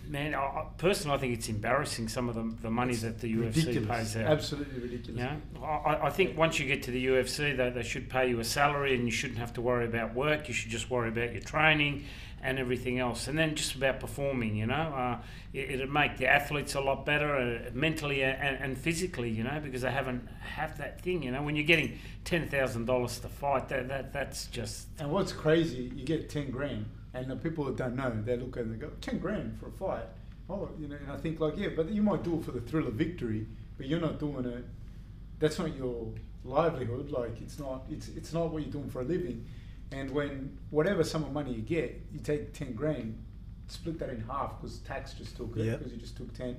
Man, 0.07 0.35
I, 0.35 0.65
personally, 0.77 1.17
I 1.17 1.19
think 1.19 1.33
it's 1.37 1.49
embarrassing 1.49 2.07
some 2.09 2.29
of 2.29 2.35
the, 2.35 2.53
the 2.61 2.69
money 2.71 2.95
that 2.95 3.19
the 3.19 3.33
UFC 3.33 3.55
ridiculous, 3.65 3.87
pays 3.87 4.17
out. 4.17 4.25
absolutely 4.31 4.79
ridiculous. 4.81 5.19
Yeah, 5.21 5.35
I, 5.61 5.65
I- 5.65 6.05
I 6.07 6.09
think 6.09 6.37
once 6.37 6.59
you 6.59 6.67
get 6.67 6.83
to 6.83 6.91
the 6.91 7.05
UFC, 7.07 7.55
they, 7.55 7.69
they 7.69 7.83
should 7.83 8.09
pay 8.09 8.29
you 8.29 8.39
a 8.39 8.43
salary 8.43 8.95
and 8.95 9.05
you 9.05 9.11
shouldn't 9.11 9.39
have 9.39 9.53
to 9.53 9.61
worry 9.61 9.85
about 9.85 10.13
work. 10.13 10.47
You 10.47 10.53
should 10.53 10.71
just 10.71 10.89
worry 10.89 11.09
about 11.09 11.31
your 11.33 11.41
training 11.41 12.05
and 12.43 12.57
everything 12.57 12.97
else. 12.97 13.27
And 13.27 13.37
then 13.37 13.53
just 13.55 13.75
about 13.75 13.99
performing, 13.99 14.55
you 14.55 14.65
know. 14.65 14.73
Uh, 14.73 15.17
it, 15.53 15.69
it'd 15.71 15.91
make 15.91 16.17
the 16.17 16.25
athletes 16.27 16.73
a 16.73 16.81
lot 16.81 17.05
better 17.05 17.35
uh, 17.35 17.69
mentally 17.73 18.23
and, 18.23 18.57
and 18.57 18.77
physically, 18.77 19.29
you 19.29 19.43
know, 19.43 19.59
because 19.63 19.81
they 19.83 19.91
haven't 19.91 20.27
have 20.41 20.77
that 20.79 20.99
thing, 21.01 21.21
you 21.21 21.29
know. 21.31 21.43
When 21.43 21.55
you're 21.55 21.65
getting 21.67 21.99
$10,000 22.25 23.21
to 23.21 23.27
fight, 23.27 23.69
that, 23.69 23.87
that 23.89 24.11
that's 24.13 24.47
just. 24.47 24.87
And 24.99 25.11
what's 25.11 25.31
crazy, 25.31 25.91
you 25.95 26.03
get 26.03 26.29
10 26.29 26.49
grand, 26.49 26.85
and 27.13 27.29
the 27.29 27.35
people 27.35 27.65
that 27.65 27.75
don't 27.75 27.95
know, 27.95 28.11
they 28.23 28.37
look 28.37 28.57
at 28.57 28.63
and 28.63 28.73
they 28.73 28.77
go, 28.77 28.91
10 29.01 29.19
grand 29.19 29.59
for 29.59 29.67
a 29.67 29.71
fight? 29.71 30.07
Oh, 30.49 30.69
you 30.79 30.87
know, 30.87 30.95
and 30.95 31.11
I 31.11 31.17
think, 31.17 31.39
like, 31.39 31.57
yeah, 31.57 31.69
but 31.75 31.89
you 31.89 32.01
might 32.01 32.23
do 32.23 32.37
it 32.37 32.45
for 32.45 32.51
the 32.51 32.61
thrill 32.61 32.87
of 32.87 32.93
victory, 32.93 33.47
but 33.77 33.87
you're 33.87 33.99
not 33.99 34.19
doing 34.19 34.45
it, 34.45 34.65
that's 35.39 35.59
not 35.59 35.75
your 35.75 36.07
livelihood. 36.43 37.11
Like, 37.11 37.41
it's 37.41 37.59
not, 37.59 37.83
it's, 37.89 38.09
it's 38.09 38.33
not 38.33 38.51
what 38.51 38.63
you're 38.63 38.71
doing 38.71 38.89
for 38.89 39.01
a 39.01 39.05
living. 39.05 39.45
And 39.91 40.11
when 40.11 40.57
whatever 40.69 41.03
sum 41.03 41.23
of 41.23 41.31
money 41.33 41.53
you 41.53 41.61
get, 41.61 42.01
you 42.13 42.19
take 42.19 42.53
10 42.53 42.73
grand, 42.73 43.21
split 43.67 43.99
that 43.99 44.09
in 44.09 44.21
half 44.21 44.59
because 44.59 44.79
tax 44.79 45.13
just 45.13 45.35
took 45.35 45.55
it, 45.57 45.77
because 45.77 45.91
you 45.91 45.99
just 45.99 46.15
took 46.17 46.33
10. 46.33 46.55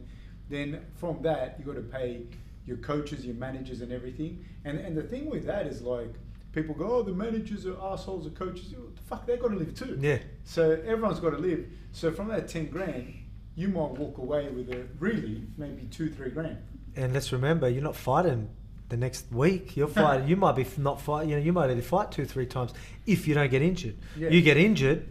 Then 0.49 0.85
from 0.97 1.23
that, 1.23 1.57
you 1.59 1.65
got 1.65 1.77
to 1.77 1.83
pay 1.83 2.25
your 2.67 2.77
coaches, 2.79 3.25
your 3.25 3.35
managers, 3.35 3.81
and 3.81 3.93
everything. 3.93 4.45
And 4.65 4.79
and 4.79 4.97
the 4.97 5.03
thing 5.03 5.31
with 5.31 5.47
that 5.47 5.67
is 5.67 5.83
like 5.83 6.13
people 6.53 6.75
go, 6.75 6.87
oh, 6.97 7.03
the 7.03 7.13
managers 7.13 7.67
are 7.67 7.77
assholes, 7.83 8.25
the 8.25 8.31
coaches. 8.31 8.75
What 8.77 8.95
the 8.97 9.03
fuck, 9.03 9.27
they 9.27 9.37
got 9.37 9.49
to 9.49 9.57
live 9.57 9.75
too. 9.75 9.99
Yeah. 10.01 10.19
So 10.45 10.73
everyone's 10.87 11.21
got 11.21 11.31
to 11.31 11.39
live. 11.39 11.67
So 11.93 12.13
from 12.13 12.29
that 12.29 12.49
ten 12.49 12.67
grand, 12.67 13.15
you 13.55 13.69
might 13.69 13.91
walk 13.93 14.19
away 14.19 14.49
with 14.49 14.71
a 14.71 14.87
really 14.99 15.43
maybe 15.57 15.85
two, 15.91 16.11
three 16.11 16.31
grand. 16.31 16.59
And 16.97 17.13
let's 17.15 17.33
remember, 17.33 17.69
you're 17.69 17.83
not 17.83 17.97
fighting 17.97 18.51
the 18.89 18.97
next 18.97 19.31
week. 19.33 19.77
You're 19.77 19.89
fighting. 20.05 20.29
you 20.29 20.37
might 20.37 20.57
be 20.57 20.63
f- 20.63 20.79
not 20.79 21.01
fight. 21.01 21.27
You 21.29 21.37
know, 21.37 21.43
you 21.43 21.53
might 21.53 21.71
only 21.71 21.83
fight 21.83 22.13
two, 22.13 22.25
three 22.27 22.47
times 22.47 22.73
if 23.07 23.27
you 23.27 23.35
don't 23.35 23.51
get 23.51 23.63
injured. 23.63 23.97
Yeah. 24.17 24.29
You 24.31 24.43
get 24.43 24.57
injured. 24.57 25.09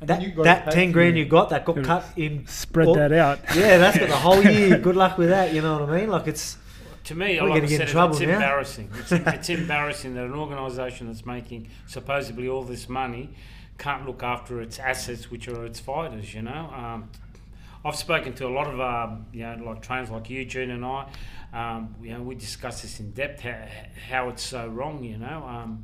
And 0.00 0.10
That, 0.10 0.22
you 0.22 0.42
that 0.42 0.70
ten 0.72 0.92
grand 0.92 1.16
your- 1.16 1.24
you 1.24 1.30
got 1.30 1.50
that 1.50 1.64
got 1.64 1.82
cut 1.84 2.04
in. 2.16 2.46
spread 2.46 2.88
all- 2.88 2.94
that 2.94 3.12
out. 3.12 3.38
Yeah, 3.54 3.78
that's 3.78 3.96
got 3.98 4.08
the 4.08 4.16
whole 4.16 4.42
year. 4.42 4.78
Good 4.86 4.96
luck 4.96 5.16
with 5.18 5.28
that. 5.28 5.52
You 5.54 5.62
know 5.62 5.78
what 5.78 5.88
I 5.90 6.00
mean? 6.00 6.10
Like 6.10 6.26
it's 6.26 6.56
To 7.04 7.14
me, 7.14 7.38
We're 7.40 7.48
like 7.48 7.56
I 7.56 7.60
gonna 7.60 7.68
get 7.68 7.80
in 7.82 7.88
said, 7.88 8.10
it's 8.10 8.20
now. 8.20 8.32
embarrassing. 8.32 8.90
It's, 8.98 9.12
it's 9.12 9.48
embarrassing 9.50 10.14
that 10.14 10.24
an 10.24 10.34
organisation 10.34 11.06
that's 11.06 11.26
making 11.26 11.68
supposedly 11.86 12.48
all 12.48 12.62
this 12.62 12.88
money 12.88 13.30
can't 13.76 14.06
look 14.06 14.22
after 14.22 14.60
its 14.60 14.78
assets, 14.78 15.30
which 15.30 15.48
are 15.48 15.66
its 15.66 15.80
fighters. 15.80 16.32
You 16.34 16.42
know, 16.42 16.70
um, 16.74 17.10
I've 17.84 17.96
spoken 17.96 18.32
to 18.34 18.46
a 18.46 18.48
lot 18.48 18.68
of 18.68 18.80
um, 18.80 19.26
you 19.32 19.42
know 19.42 19.62
like 19.64 19.82
trainers 19.82 20.10
like 20.10 20.30
Eugene 20.30 20.70
and 20.70 20.84
I. 20.84 21.06
Um, 21.52 21.94
you 22.02 22.12
know, 22.12 22.22
we 22.22 22.34
discuss 22.34 22.82
this 22.82 22.98
in 22.98 23.12
depth 23.12 23.40
how, 23.40 23.66
how 24.08 24.28
it's 24.30 24.42
so 24.42 24.66
wrong. 24.66 25.04
You 25.04 25.18
know, 25.18 25.44
um, 25.46 25.82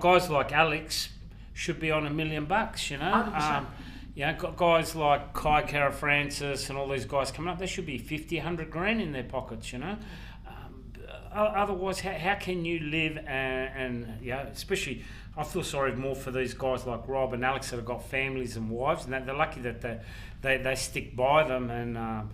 guys 0.00 0.30
like 0.30 0.52
Alex 0.52 1.08
should 1.54 1.80
be 1.80 1.90
on 1.90 2.06
a 2.06 2.10
million 2.10 2.44
bucks. 2.44 2.90
You 2.90 2.98
know. 2.98 3.12
Um, 3.12 3.66
you 4.14 4.26
know, 4.26 4.34
guys 4.56 4.94
like 4.94 5.32
Kai 5.32 5.62
Kara-France 5.62 6.42
and 6.42 6.76
all 6.76 6.88
these 6.88 7.06
guys 7.06 7.32
coming 7.32 7.50
up, 7.50 7.58
they 7.58 7.66
should 7.66 7.86
be 7.86 7.96
50, 7.96 8.36
100 8.36 8.70
grand 8.70 9.00
in 9.00 9.12
their 9.12 9.24
pockets, 9.24 9.72
you 9.72 9.78
know. 9.78 9.96
Otherwise, 11.34 12.00
how, 12.00 12.12
how 12.12 12.34
can 12.34 12.64
you 12.64 12.78
live 12.80 13.18
and, 13.18 14.06
and, 14.06 14.22
you 14.22 14.30
know, 14.30 14.46
especially, 14.52 15.02
I 15.36 15.44
feel 15.44 15.62
sorry 15.64 15.94
more 15.94 16.14
for 16.14 16.30
these 16.30 16.54
guys 16.54 16.86
like 16.86 17.06
Rob 17.08 17.32
and 17.32 17.44
Alex 17.44 17.70
that 17.70 17.76
have 17.76 17.84
got 17.84 18.08
families 18.08 18.56
and 18.56 18.70
wives, 18.70 19.04
and 19.04 19.12
they're 19.12 19.34
lucky 19.34 19.60
that 19.62 19.80
they, 19.80 20.00
they, 20.42 20.56
they 20.58 20.74
stick 20.74 21.16
by 21.16 21.44
them 21.44 21.70
and, 21.70 21.96
um, 21.96 22.30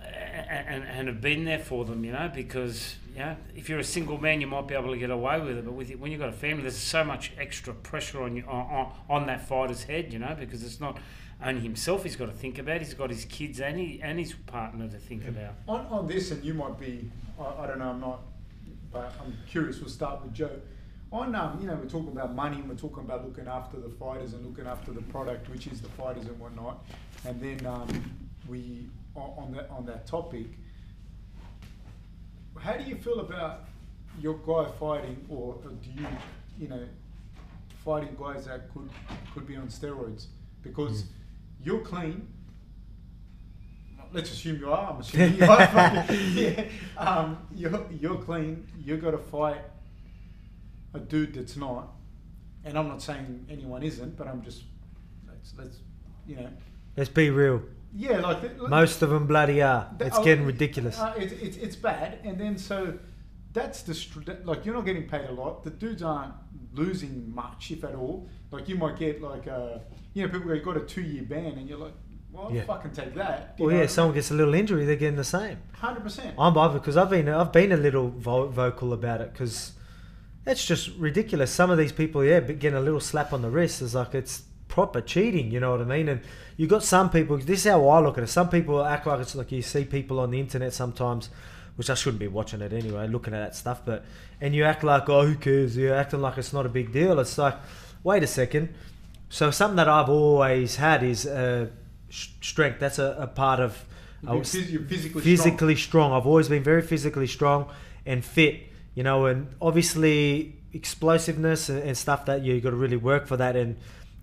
and, 0.00 0.84
and 0.84 1.08
have 1.08 1.20
been 1.20 1.44
there 1.44 1.58
for 1.58 1.84
them, 1.84 2.04
you 2.04 2.12
know, 2.12 2.30
because, 2.34 2.96
know, 3.16 3.36
if 3.54 3.68
you're 3.68 3.78
a 3.78 3.84
single 3.84 4.18
man, 4.20 4.40
you 4.40 4.46
might 4.46 4.66
be 4.66 4.74
able 4.74 4.90
to 4.90 4.98
get 4.98 5.10
away 5.10 5.40
with 5.40 5.58
it, 5.58 5.64
but 5.64 5.72
with, 5.72 5.90
when 5.96 6.10
you've 6.10 6.20
got 6.20 6.28
a 6.28 6.32
family, 6.32 6.62
there's 6.62 6.76
so 6.76 7.04
much 7.04 7.32
extra 7.38 7.72
pressure 7.74 8.22
on 8.22 8.36
you 8.36 8.44
on, 8.44 8.92
on 9.08 9.26
that 9.26 9.46
fighter's 9.46 9.84
head, 9.84 10.12
you 10.12 10.18
know, 10.18 10.36
because 10.38 10.62
it's 10.62 10.80
not 10.80 10.98
only 11.44 11.60
himself 11.60 12.02
he's 12.04 12.16
got 12.16 12.26
to 12.26 12.32
think 12.32 12.58
about, 12.58 12.80
he's 12.80 12.94
got 12.94 13.10
his 13.10 13.24
kids 13.24 13.60
and, 13.60 13.78
he, 13.78 14.00
and 14.02 14.18
his 14.18 14.32
partner 14.32 14.88
to 14.88 14.98
think 14.98 15.26
about. 15.26 15.54
on, 15.68 15.86
on 15.86 16.06
this, 16.06 16.30
and 16.30 16.44
you 16.44 16.54
might 16.54 16.78
be, 16.78 17.10
I, 17.40 17.64
I 17.64 17.66
don't 17.66 17.78
know, 17.78 17.90
I'm 17.90 18.00
not, 18.00 18.20
but 18.92 19.12
I'm 19.20 19.36
curious. 19.48 19.80
We'll 19.80 19.88
start 19.90 20.22
with 20.22 20.34
Joe. 20.34 20.50
On, 21.12 21.34
um, 21.34 21.58
you 21.60 21.66
know, 21.66 21.74
we're 21.74 21.88
talking 21.88 22.08
about 22.08 22.34
money, 22.34 22.56
and 22.56 22.68
we're 22.68 22.74
talking 22.74 23.04
about 23.04 23.26
looking 23.26 23.46
after 23.46 23.78
the 23.78 23.90
fighters 23.90 24.32
and 24.32 24.46
looking 24.46 24.66
after 24.66 24.92
the 24.92 25.02
product, 25.02 25.50
which 25.50 25.66
is 25.66 25.80
the 25.80 25.88
fighters 25.90 26.24
and 26.24 26.38
whatnot. 26.40 26.84
And 27.26 27.40
then 27.40 27.66
um, 27.66 27.88
we, 28.48 28.86
on, 29.14 29.30
on 29.36 29.52
that 29.52 29.68
on 29.70 29.84
that 29.86 30.06
topic, 30.06 30.46
how 32.58 32.74
do 32.74 32.84
you 32.84 32.96
feel 32.96 33.20
about 33.20 33.64
your 34.20 34.34
guy 34.38 34.70
fighting, 34.78 35.24
or, 35.28 35.58
or 35.64 35.70
do 35.82 35.90
you, 35.90 36.06
you 36.58 36.68
know, 36.68 36.82
fighting 37.84 38.16
guys 38.18 38.46
that 38.46 38.72
could 38.72 38.88
could 39.34 39.46
be 39.46 39.56
on 39.56 39.68
steroids? 39.68 40.26
Because 40.62 41.02
Mm. 41.04 41.08
You're 41.62 41.80
clean. 41.80 42.28
Let's 44.12 44.30
assume 44.30 44.58
you 44.58 44.70
are. 44.70 44.92
I'm 44.92 45.00
assuming 45.00 45.36
you 45.36 45.44
are. 45.44 45.60
yeah. 46.34 46.64
Um, 46.98 47.38
you're 47.54 47.86
you're 47.98 48.18
clean. 48.18 48.66
You've 48.84 49.00
got 49.00 49.12
to 49.12 49.18
fight 49.18 49.62
a 50.94 50.98
dude 50.98 51.34
that's 51.34 51.56
not. 51.56 51.92
And 52.64 52.78
I'm 52.78 52.88
not 52.88 53.02
saying 53.02 53.46
anyone 53.50 53.82
isn't, 53.82 54.16
but 54.16 54.28
I'm 54.28 54.42
just 54.42 54.62
let's 55.26 55.54
let's 55.56 55.78
you 56.26 56.36
know 56.36 56.48
Let's 56.96 57.08
be 57.08 57.30
real. 57.30 57.62
yeah 57.94 58.20
like 58.20 58.58
Most 58.58 59.02
of 59.02 59.10
them 59.10 59.26
bloody 59.26 59.62
are. 59.62 59.90
It's 59.98 60.18
oh, 60.18 60.24
getting 60.24 60.44
ridiculous. 60.44 60.98
Uh, 60.98 61.14
it's, 61.16 61.32
it's 61.32 61.56
it's 61.56 61.76
bad, 61.76 62.18
and 62.22 62.38
then 62.38 62.58
so 62.58 62.98
that's 63.52 63.82
the 63.82 63.94
str- 63.94 64.20
like 64.44 64.64
you're 64.64 64.74
not 64.74 64.84
getting 64.84 65.08
paid 65.08 65.28
a 65.28 65.32
lot. 65.32 65.64
The 65.64 65.70
dudes 65.70 66.02
aren't 66.02 66.34
losing 66.74 67.34
much, 67.34 67.70
if 67.70 67.84
at 67.84 67.94
all. 67.94 68.28
Like 68.50 68.68
you 68.68 68.76
might 68.76 68.98
get 68.98 69.22
like 69.22 69.46
a 69.46 69.80
you 70.14 70.22
know 70.26 70.28
people 70.32 70.48
go 70.48 70.54
you 70.54 70.62
got 70.62 70.76
a 70.76 70.80
two 70.80 71.02
year 71.02 71.22
ban, 71.22 71.46
and 71.58 71.68
you're 71.68 71.78
like, 71.78 71.94
well, 72.30 72.46
I'll 72.46 72.54
Yeah. 72.54 72.64
fucking 72.64 72.92
take 72.92 73.14
that. 73.14 73.56
Well, 73.58 73.74
yeah, 73.74 73.86
someone 73.86 74.14
gets 74.14 74.30
a 74.30 74.34
little 74.34 74.54
injury, 74.54 74.84
they're 74.84 74.96
getting 74.96 75.16
the 75.16 75.24
same. 75.24 75.58
hundred 75.74 76.02
percent. 76.02 76.34
I'm 76.38 76.54
bothered 76.54 76.80
because 76.80 76.96
I've 76.96 77.10
been 77.10 77.28
I've 77.28 77.52
been 77.52 77.72
a 77.72 77.76
little 77.76 78.08
vo- 78.10 78.48
vocal 78.48 78.92
about 78.92 79.20
it 79.20 79.32
because 79.32 79.72
it's 80.46 80.66
just 80.66 80.90
ridiculous. 80.96 81.50
Some 81.50 81.70
of 81.70 81.78
these 81.78 81.92
people, 81.92 82.24
yeah, 82.24 82.40
but 82.40 82.58
getting 82.58 82.76
a 82.78 82.82
little 82.82 83.00
slap 83.00 83.32
on 83.32 83.42
the 83.42 83.50
wrist 83.50 83.80
is 83.82 83.94
like 83.94 84.14
it's 84.14 84.42
proper 84.68 85.00
cheating. 85.00 85.50
You 85.50 85.60
know 85.60 85.70
what 85.72 85.80
I 85.80 85.84
mean? 85.84 86.08
And 86.08 86.20
you 86.56 86.66
got 86.66 86.82
some 86.82 87.10
people. 87.10 87.36
This 87.38 87.64
is 87.64 87.70
how 87.70 87.86
I 87.88 88.00
look 88.00 88.18
at 88.18 88.24
it. 88.24 88.28
Some 88.28 88.48
people 88.48 88.84
act 88.84 89.06
like 89.06 89.20
it's 89.20 89.34
like 89.34 89.52
you 89.52 89.62
see 89.62 89.84
people 89.84 90.18
on 90.20 90.30
the 90.30 90.40
internet 90.40 90.72
sometimes, 90.72 91.30
which 91.76 91.90
I 91.90 91.94
shouldn't 91.94 92.20
be 92.20 92.28
watching 92.28 92.60
it 92.60 92.72
anyway, 92.72 93.06
looking 93.08 93.34
at 93.34 93.40
that 93.40 93.54
stuff. 93.56 93.82
But 93.84 94.04
and 94.42 94.54
you 94.54 94.64
act 94.64 94.82
like 94.84 95.08
oh 95.08 95.24
who 95.24 95.34
cares? 95.36 95.76
You're 95.76 95.94
acting 95.94 96.20
like 96.20 96.36
it's 96.36 96.52
not 96.52 96.66
a 96.66 96.68
big 96.68 96.92
deal. 96.92 97.18
It's 97.20 97.38
like 97.38 97.56
wait 98.04 98.22
a 98.22 98.26
second. 98.26 98.74
So 99.30 99.50
something 99.50 99.76
that 99.76 99.88
I've 99.88 100.10
always 100.10 100.76
had 100.76 101.02
is 101.02 101.26
uh, 101.26 101.68
strength. 102.10 102.78
That's 102.80 102.98
a, 102.98 103.16
a 103.18 103.26
part 103.26 103.60
of. 103.60 103.82
You're, 104.22 104.36
was- 104.36 104.54
phys- 104.54 104.70
you're 104.70 104.82
physically, 104.82 105.22
physically 105.22 105.76
strong. 105.76 106.12
I've 106.12 106.26
always 106.26 106.48
been 106.48 106.62
very 106.62 106.82
physically 106.82 107.26
strong 107.26 107.70
and 108.04 108.24
fit, 108.24 108.60
you 108.94 109.02
know, 109.02 109.26
and 109.26 109.48
obviously 109.60 110.56
explosiveness 110.72 111.68
and, 111.68 111.82
and 111.82 111.96
stuff 111.96 112.26
that 112.26 112.42
you 112.42 112.60
got 112.60 112.70
to 112.70 112.76
really 112.76 112.96
work 112.96 113.26
for 113.26 113.36
that 113.38 113.56
and 113.56 113.76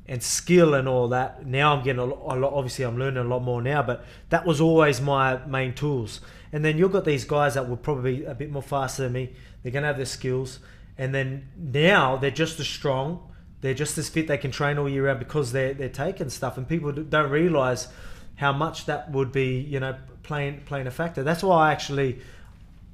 and 0.07 0.23
skill 0.23 0.73
and 0.73 0.87
all 0.87 1.07
that. 1.09 1.45
Now 1.45 1.75
I'm 1.75 1.83
getting 1.83 1.99
a 1.99 2.05
lot, 2.05 2.35
a 2.35 2.39
lot. 2.39 2.53
Obviously, 2.53 2.83
I'm 2.85 2.97
learning 2.97 3.23
a 3.23 3.27
lot 3.27 3.41
more 3.41 3.61
now, 3.61 3.83
but 3.83 4.05
that 4.29 4.45
was 4.45 4.59
always 4.59 4.99
my 5.01 5.43
main 5.45 5.73
tools. 5.73 6.21
And 6.51 6.65
then 6.65 6.77
you've 6.77 6.91
got 6.91 7.05
these 7.05 7.25
guys 7.25 7.53
that 7.53 7.69
will 7.69 7.77
probably 7.77 8.25
a 8.25 8.33
bit 8.33 8.51
more 8.51 8.61
faster 8.63 9.03
than 9.03 9.13
me. 9.13 9.33
They're 9.61 9.71
gonna 9.71 9.87
have 9.87 9.97
their 9.97 10.05
skills, 10.05 10.59
and 10.97 11.13
then 11.13 11.47
now 11.57 12.17
they're 12.17 12.31
just 12.31 12.59
as 12.59 12.67
strong. 12.67 13.31
They're 13.61 13.73
just 13.73 13.97
as 13.97 14.09
fit. 14.09 14.27
They 14.27 14.37
can 14.37 14.51
train 14.51 14.77
all 14.77 14.89
year 14.89 15.05
round 15.05 15.19
because 15.19 15.51
they're 15.51 15.73
they're 15.73 15.89
taking 15.89 16.29
stuff, 16.29 16.57
and 16.57 16.67
people 16.67 16.91
don't 16.91 17.29
realize 17.29 17.87
how 18.37 18.53
much 18.53 18.85
that 18.85 19.11
would 19.11 19.31
be, 19.33 19.59
you 19.59 19.79
know, 19.79 19.95
playing 20.23 20.61
playing 20.65 20.87
a 20.87 20.91
factor. 20.91 21.23
That's 21.23 21.43
why 21.43 21.69
I 21.69 21.71
actually, 21.73 22.19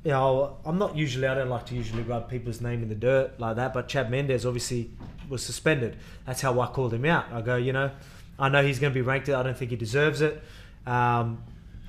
you 0.04 0.12
know, 0.12 0.58
I'm 0.66 0.80
not 0.80 0.96
usually 0.96 1.28
I 1.28 1.36
don't 1.36 1.50
like 1.50 1.68
to 1.68 1.76
usually 1.76 2.02
rub 2.02 2.30
people's 2.30 2.62
name 2.62 2.82
in 2.82 2.90
the 2.90 2.96
dirt 2.96 3.40
like 3.40 3.58
that. 3.58 3.74
But 3.74 3.88
Chad 3.88 4.10
Mendes 4.10 4.46
obviously 4.46 4.90
was 5.30 5.44
suspended. 5.44 5.98
That's 6.26 6.42
how 6.42 6.60
I 6.60 6.68
called 6.68 6.94
him 6.94 7.06
out. 7.06 7.26
I 7.32 7.42
go, 7.42 7.58
you 7.58 7.74
know, 7.74 7.92
I 8.40 8.50
know 8.50 8.64
he's 8.64 8.80
going 8.80 8.92
to 8.92 8.96
be 8.96 9.02
ranked. 9.02 9.30
I 9.30 9.44
don't 9.44 9.58
think 9.58 9.72
he 9.72 9.78
deserves 9.78 10.22
it. 10.22 10.42
Um, 10.86 11.44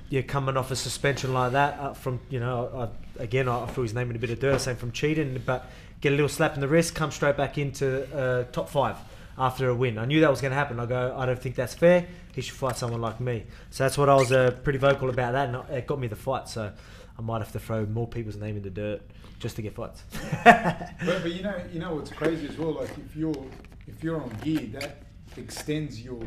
you're 0.09 0.23
coming 0.23 0.57
off 0.57 0.71
a 0.71 0.75
suspension 0.75 1.33
like 1.33 1.51
that 1.53 1.79
uh, 1.79 1.93
from, 1.93 2.19
you 2.29 2.39
know, 2.39 2.89
I, 3.19 3.23
again 3.23 3.49
I 3.49 3.65
threw 3.67 3.83
his 3.83 3.93
name 3.93 4.09
in 4.09 4.15
a 4.15 4.19
bit 4.19 4.29
of 4.29 4.39
dirt, 4.39 4.61
same 4.61 4.75
from 4.75 4.91
cheating, 4.91 5.41
but 5.45 5.69
get 6.01 6.09
a 6.09 6.15
little 6.15 6.29
slap 6.29 6.55
in 6.55 6.61
the 6.61 6.67
wrist, 6.67 6.95
come 6.95 7.11
straight 7.11 7.37
back 7.37 7.57
into 7.57 8.07
uh, 8.15 8.43
top 8.51 8.69
five 8.69 8.97
after 9.37 9.69
a 9.69 9.75
win. 9.75 9.97
I 9.97 10.05
knew 10.05 10.21
that 10.21 10.29
was 10.29 10.41
going 10.41 10.51
to 10.51 10.57
happen. 10.57 10.79
I 10.79 10.85
go, 10.85 11.15
I 11.17 11.25
don't 11.25 11.39
think 11.39 11.55
that's 11.55 11.73
fair. 11.73 12.07
He 12.33 12.41
should 12.41 12.55
fight 12.55 12.77
someone 12.77 13.01
like 13.01 13.19
me. 13.19 13.45
So 13.71 13.83
that's 13.83 13.97
what 13.97 14.09
I 14.09 14.15
was 14.15 14.31
uh, 14.31 14.51
pretty 14.63 14.79
vocal 14.79 15.09
about 15.09 15.33
that, 15.33 15.49
and 15.49 15.69
it 15.71 15.87
got 15.87 15.99
me 15.99 16.07
the 16.07 16.15
fight. 16.15 16.47
So 16.47 16.71
I 17.17 17.21
might 17.21 17.39
have 17.39 17.51
to 17.53 17.59
throw 17.59 17.85
more 17.85 18.07
people's 18.07 18.35
name 18.35 18.57
in 18.57 18.63
the 18.63 18.69
dirt 18.69 19.01
just 19.39 19.55
to 19.57 19.61
get 19.61 19.75
fights. 19.75 20.03
But, 20.43 21.23
but 21.23 21.31
you 21.31 21.43
know, 21.43 21.55
you 21.71 21.79
know 21.79 21.95
what's 21.95 22.11
crazy 22.11 22.47
as 22.47 22.57
well. 22.57 22.73
Like 22.73 22.89
if 22.97 23.15
you're 23.15 23.45
if 23.87 24.03
you're 24.03 24.21
on 24.21 24.29
gear, 24.43 24.67
that 24.79 25.03
extends 25.35 26.01
your 26.01 26.21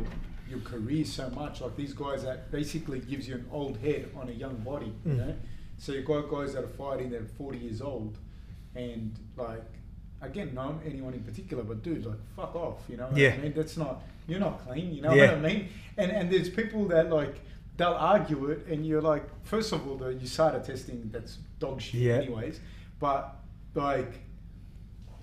your 0.50 0.60
career 0.60 1.04
so 1.04 1.30
much. 1.30 1.60
Like 1.60 1.76
these 1.76 1.92
guys 1.94 2.22
that 2.24 2.50
basically 2.50 2.98
gives 3.00 3.28
you 3.28 3.36
an 3.36 3.46
old 3.52 3.78
head 3.78 4.10
on 4.16 4.28
a 4.28 4.32
young 4.32 4.56
body. 4.56 4.92
You 5.04 5.12
Mm. 5.12 5.16
know, 5.18 5.34
so 5.78 5.92
you've 5.92 6.04
got 6.06 6.28
guys 6.28 6.52
that 6.54 6.64
are 6.64 6.68
fighting 6.84 7.10
that 7.10 7.20
are 7.22 7.32
40 7.38 7.58
years 7.58 7.80
old, 7.80 8.18
and 8.74 9.12
like 9.36 9.64
again, 10.22 10.52
not 10.54 10.74
anyone 10.84 11.14
in 11.14 11.20
particular, 11.22 11.62
but 11.62 11.82
dude, 11.82 12.04
like 12.04 12.18
fuck 12.36 12.54
off. 12.54 12.78
You 12.88 12.96
know, 12.98 13.06
what 13.06 13.16
Yeah. 13.16 13.34
I 13.34 13.38
mean, 13.38 13.52
that's 13.54 13.76
not 13.76 14.02
you're 14.28 14.40
not 14.40 14.64
clean. 14.66 14.92
You 14.94 15.02
know 15.02 15.14
Yeah. 15.14 15.34
what 15.36 15.44
I 15.44 15.48
mean? 15.52 15.68
And 15.96 16.10
and 16.10 16.30
there's 16.32 16.48
people 16.50 16.86
that 16.88 17.10
like. 17.10 17.34
They'll 17.76 17.94
argue 17.94 18.50
it, 18.50 18.66
and 18.66 18.84
you're 18.86 19.00
like, 19.00 19.22
first 19.42 19.72
of 19.72 19.88
all, 19.88 19.96
the 19.96 20.12
USADA 20.12 20.62
testing 20.62 21.08
that's 21.10 21.38
dog 21.58 21.80
shit, 21.80 22.00
Yeah. 22.02 22.16
anyways. 22.16 22.60
But 22.98 23.34
like, 23.74 24.20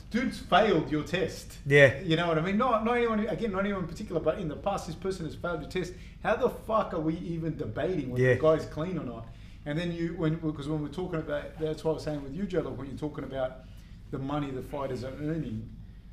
dude's 0.09 0.39
failed 0.39 0.91
your 0.91 1.03
test. 1.03 1.57
Yeah. 1.65 1.99
You 2.01 2.15
know 2.15 2.27
what 2.27 2.37
I 2.37 2.41
mean? 2.41 2.57
Not 2.57 2.85
not 2.85 2.97
anyone 2.97 3.19
again, 3.27 3.51
not 3.51 3.59
anyone 3.59 3.83
in 3.83 3.87
particular, 3.87 4.21
but 4.21 4.39
in 4.39 4.47
the 4.47 4.55
past, 4.55 4.87
this 4.87 4.95
person 4.95 5.25
has 5.25 5.35
failed 5.35 5.61
your 5.61 5.69
test. 5.69 5.93
How 6.23 6.35
the 6.35 6.49
fuck 6.49 6.93
are 6.93 6.99
we 6.99 7.15
even 7.17 7.57
debating 7.57 8.09
whether 8.11 8.23
Yeah. 8.23 8.33
the 8.35 8.39
guy's 8.39 8.65
clean 8.65 8.97
or 8.97 9.03
not? 9.05 9.27
And 9.65 9.77
then 9.77 9.91
you, 9.91 10.13
when 10.17 10.35
because 10.35 10.67
when 10.69 10.81
we're 10.81 10.87
talking 10.89 11.19
about, 11.19 11.59
that's 11.59 11.83
what 11.83 11.91
I 11.91 11.93
was 11.95 12.03
saying 12.03 12.23
with 12.23 12.33
you, 12.33 12.43
Joe. 12.43 12.61
Like 12.61 12.77
when 12.77 12.87
you're 12.87 12.97
talking 12.97 13.25
about 13.25 13.59
the 14.11 14.17
money 14.17 14.49
the 14.51 14.61
fighters 14.61 15.03
are 15.03 15.13
earning, 15.21 15.69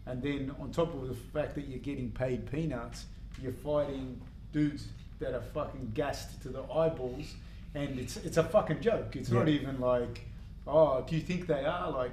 and 0.07 0.21
then 0.23 0.53
on 0.61 0.73
top 0.73 0.93
of 0.95 1.07
the 1.09 1.15
fact 1.15 1.55
that 1.55 1.69
you're 1.69 1.79
getting 1.79 2.11
paid 2.11 2.51
peanuts, 2.51 3.07
you're 3.41 3.53
fighting 3.53 4.21
dudes 4.53 4.89
that 5.21 5.35
are 5.35 5.41
fucking 5.41 5.93
gassed 5.95 6.43
to 6.43 6.49
the 6.49 6.63
eyeballs, 6.65 7.35
and 7.77 7.99
it's 7.99 8.17
it's 8.19 8.37
a 8.37 8.43
fucking 8.43 8.81
joke. 8.81 9.15
It's 9.15 9.31
not 9.31 9.49
even 9.49 9.79
like, 9.79 10.23
oh, 10.67 11.05
do 11.09 11.15
you 11.15 11.23
think 11.23 11.47
they 11.47 11.65
are 11.65 11.91
like, 11.93 12.13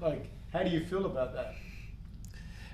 like, 0.00 0.30
how 0.54 0.62
do 0.62 0.70
you 0.70 0.80
feel 0.84 1.04
about 1.04 1.34
that? 1.34 1.54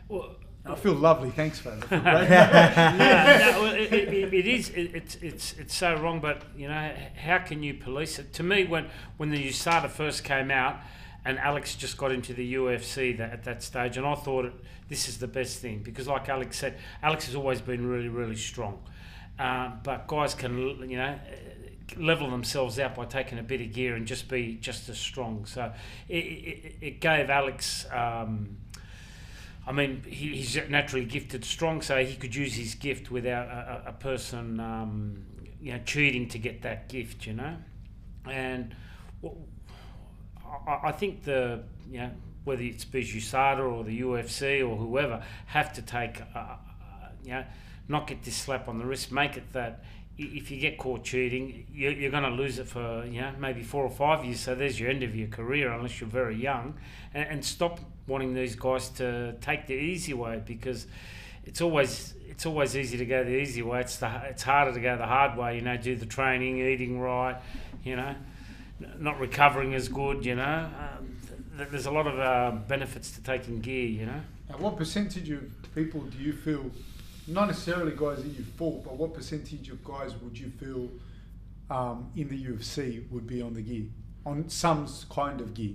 Well, 0.06 0.36
I 0.66 0.74
feel 0.74 0.92
lovely. 0.92 1.30
Thanks, 1.30 1.58
fella. 1.58 1.76
no, 1.90 1.96
no, 1.96 3.62
well, 3.62 3.74
it, 3.74 3.90
it, 3.92 4.34
it 4.34 4.46
is. 4.46 4.68
It, 4.68 4.94
it's 4.94 5.14
it's 5.16 5.54
it's 5.54 5.74
so 5.74 5.94
wrong. 5.96 6.20
But 6.20 6.42
you 6.54 6.68
know, 6.68 6.92
how 7.16 7.38
can 7.38 7.62
you 7.62 7.72
police 7.72 8.18
it? 8.18 8.34
To 8.34 8.42
me, 8.42 8.64
when 8.64 8.90
when 9.16 9.30
the 9.30 9.48
USADA 9.48 9.88
first 9.88 10.22
came 10.24 10.50
out, 10.50 10.76
and 11.24 11.38
Alex 11.38 11.74
just 11.74 11.96
got 11.96 12.12
into 12.12 12.34
the 12.34 12.54
UFC 12.54 13.16
that, 13.16 13.32
at 13.32 13.44
that 13.44 13.62
stage, 13.62 13.96
and 13.96 14.06
I 14.06 14.14
thought 14.14 14.44
it, 14.44 14.52
this 14.90 15.08
is 15.08 15.16
the 15.16 15.28
best 15.28 15.60
thing 15.60 15.78
because, 15.82 16.06
like 16.06 16.28
Alex 16.28 16.58
said, 16.58 16.76
Alex 17.02 17.24
has 17.24 17.34
always 17.34 17.62
been 17.62 17.86
really 17.86 18.10
really 18.10 18.36
strong. 18.36 18.82
Uh, 19.38 19.70
but 19.82 20.06
guys 20.06 20.34
can 20.34 20.58
you 20.90 20.98
know 20.98 21.18
level 21.96 22.30
themselves 22.30 22.78
out 22.78 22.94
by 22.94 23.04
taking 23.04 23.38
a 23.38 23.42
bit 23.42 23.60
of 23.60 23.72
gear 23.72 23.94
and 23.94 24.06
just 24.06 24.28
be 24.28 24.58
just 24.60 24.88
as 24.88 24.98
strong. 24.98 25.46
So 25.46 25.72
it, 26.08 26.14
it, 26.16 26.74
it 26.80 27.00
gave 27.00 27.30
Alex. 27.30 27.86
Um, 27.92 28.56
I 29.66 29.72
mean, 29.72 30.02
he, 30.06 30.36
he's 30.36 30.58
naturally 30.68 31.04
gifted 31.04 31.44
strong, 31.44 31.82
so 31.82 32.02
he 32.04 32.16
could 32.16 32.34
use 32.34 32.54
his 32.54 32.74
gift 32.74 33.10
without 33.10 33.46
a, 33.48 33.88
a, 33.88 33.92
person, 33.92 34.58
um, 34.58 35.24
you 35.60 35.72
know, 35.72 35.80
cheating 35.84 36.28
to 36.28 36.38
get 36.38 36.62
that 36.62 36.88
gift, 36.88 37.26
you 37.26 37.34
know. 37.34 37.56
And 38.24 38.74
I, 40.66 40.92
think 40.92 41.24
the, 41.24 41.62
you 41.90 42.00
know, 42.00 42.10
whether 42.44 42.62
it's 42.62 42.84
Bijusada 42.84 43.60
or 43.60 43.84
the 43.84 44.00
UFC 44.00 44.66
or 44.66 44.76
whoever, 44.76 45.22
have 45.46 45.72
to 45.74 45.82
take, 45.82 46.22
you 47.24 47.30
know, 47.30 47.44
not 47.88 48.06
get 48.06 48.22
this 48.22 48.36
slap 48.36 48.68
on 48.68 48.78
the 48.78 48.86
wrist, 48.86 49.12
make 49.12 49.36
it 49.36 49.52
that 49.52 49.84
if 50.20 50.50
you 50.50 50.60
get 50.60 50.78
caught 50.78 51.04
cheating, 51.04 51.66
you're, 51.72 51.92
you're 51.92 52.10
going 52.10 52.24
to 52.24 52.30
lose 52.30 52.58
it 52.58 52.66
for 52.66 53.04
you 53.06 53.20
know 53.20 53.32
maybe 53.38 53.62
four 53.62 53.84
or 53.84 53.90
five 53.90 54.24
years. 54.24 54.40
So 54.40 54.54
there's 54.54 54.78
your 54.78 54.90
end 54.90 55.02
of 55.02 55.14
your 55.14 55.28
career, 55.28 55.72
unless 55.72 56.00
you're 56.00 56.10
very 56.10 56.36
young, 56.36 56.74
and, 57.14 57.28
and 57.28 57.44
stop 57.44 57.80
wanting 58.06 58.34
these 58.34 58.56
guys 58.56 58.88
to 58.90 59.34
take 59.40 59.66
the 59.66 59.74
easy 59.74 60.12
way 60.12 60.42
because 60.44 60.86
it's 61.44 61.60
always 61.60 62.14
it's 62.28 62.46
always 62.46 62.76
easy 62.76 62.98
to 62.98 63.06
go 63.06 63.24
the 63.24 63.36
easy 63.36 63.62
way. 63.62 63.80
It's 63.80 63.96
the 63.96 64.10
it's 64.28 64.42
harder 64.42 64.72
to 64.72 64.80
go 64.80 64.96
the 64.96 65.06
hard 65.06 65.38
way. 65.38 65.56
You 65.56 65.62
know, 65.62 65.76
do 65.76 65.96
the 65.96 66.06
training, 66.06 66.58
eating 66.58 67.00
right, 67.00 67.36
you 67.84 67.96
know, 67.96 68.14
not 68.98 69.18
recovering 69.18 69.74
as 69.74 69.88
good. 69.88 70.24
You 70.24 70.36
know, 70.36 70.70
um, 70.78 71.16
th- 71.56 71.68
there's 71.70 71.86
a 71.86 71.90
lot 71.90 72.06
of 72.06 72.18
uh, 72.18 72.58
benefits 72.68 73.12
to 73.12 73.22
taking 73.22 73.60
gear. 73.60 73.86
You 73.88 74.06
know. 74.06 74.20
And 74.50 74.60
what 74.60 74.76
percentage 74.76 75.30
of 75.30 75.42
people 75.74 76.00
do 76.00 76.18
you 76.18 76.32
feel, 76.32 76.70
not 77.30 77.46
necessarily 77.48 77.92
guys 77.96 78.22
that 78.22 78.28
you 78.28 78.44
fought, 78.56 78.84
but 78.84 78.96
what 78.96 79.14
percentage 79.14 79.68
of 79.70 79.82
guys 79.84 80.14
would 80.22 80.38
you 80.38 80.50
feel 80.50 80.88
um, 81.70 82.10
in 82.16 82.28
the 82.28 82.44
UFC 82.44 83.08
would 83.10 83.26
be 83.26 83.40
on 83.42 83.54
the 83.54 83.62
gear, 83.62 83.84
on 84.26 84.48
some 84.48 84.86
kind 85.10 85.40
of 85.40 85.54
gear, 85.54 85.74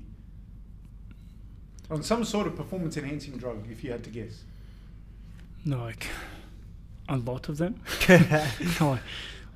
on 1.90 2.04
some 2.04 2.24
sort 2.26 2.48
of 2.48 2.56
performance 2.56 2.98
enhancing 2.98 3.38
drug, 3.38 3.66
if 3.72 3.84
you 3.84 3.92
had 3.92 4.04
to 4.04 4.10
guess? 4.10 4.44
Like 5.66 6.08
a 7.10 7.18
lot 7.18 7.50
of 7.50 7.58
them. 7.58 7.80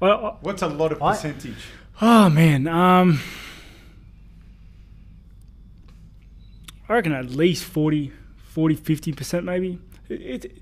Well, 0.01 0.37
What's 0.41 0.61
a 0.61 0.67
lot 0.67 0.93
of 0.93 1.01
I- 1.03 1.11
percentage? 1.11 1.57
oh 2.01 2.29
man, 2.29 2.67
um, 2.67 3.19
I 6.87 6.93
reckon 6.93 7.11
at 7.11 7.29
least 7.29 7.65
40, 7.65 8.11
40 8.37 8.75
50 8.75 9.13
percent 9.13 9.45
maybe. 9.45 9.79
It, 10.07 10.45
it, 10.45 10.57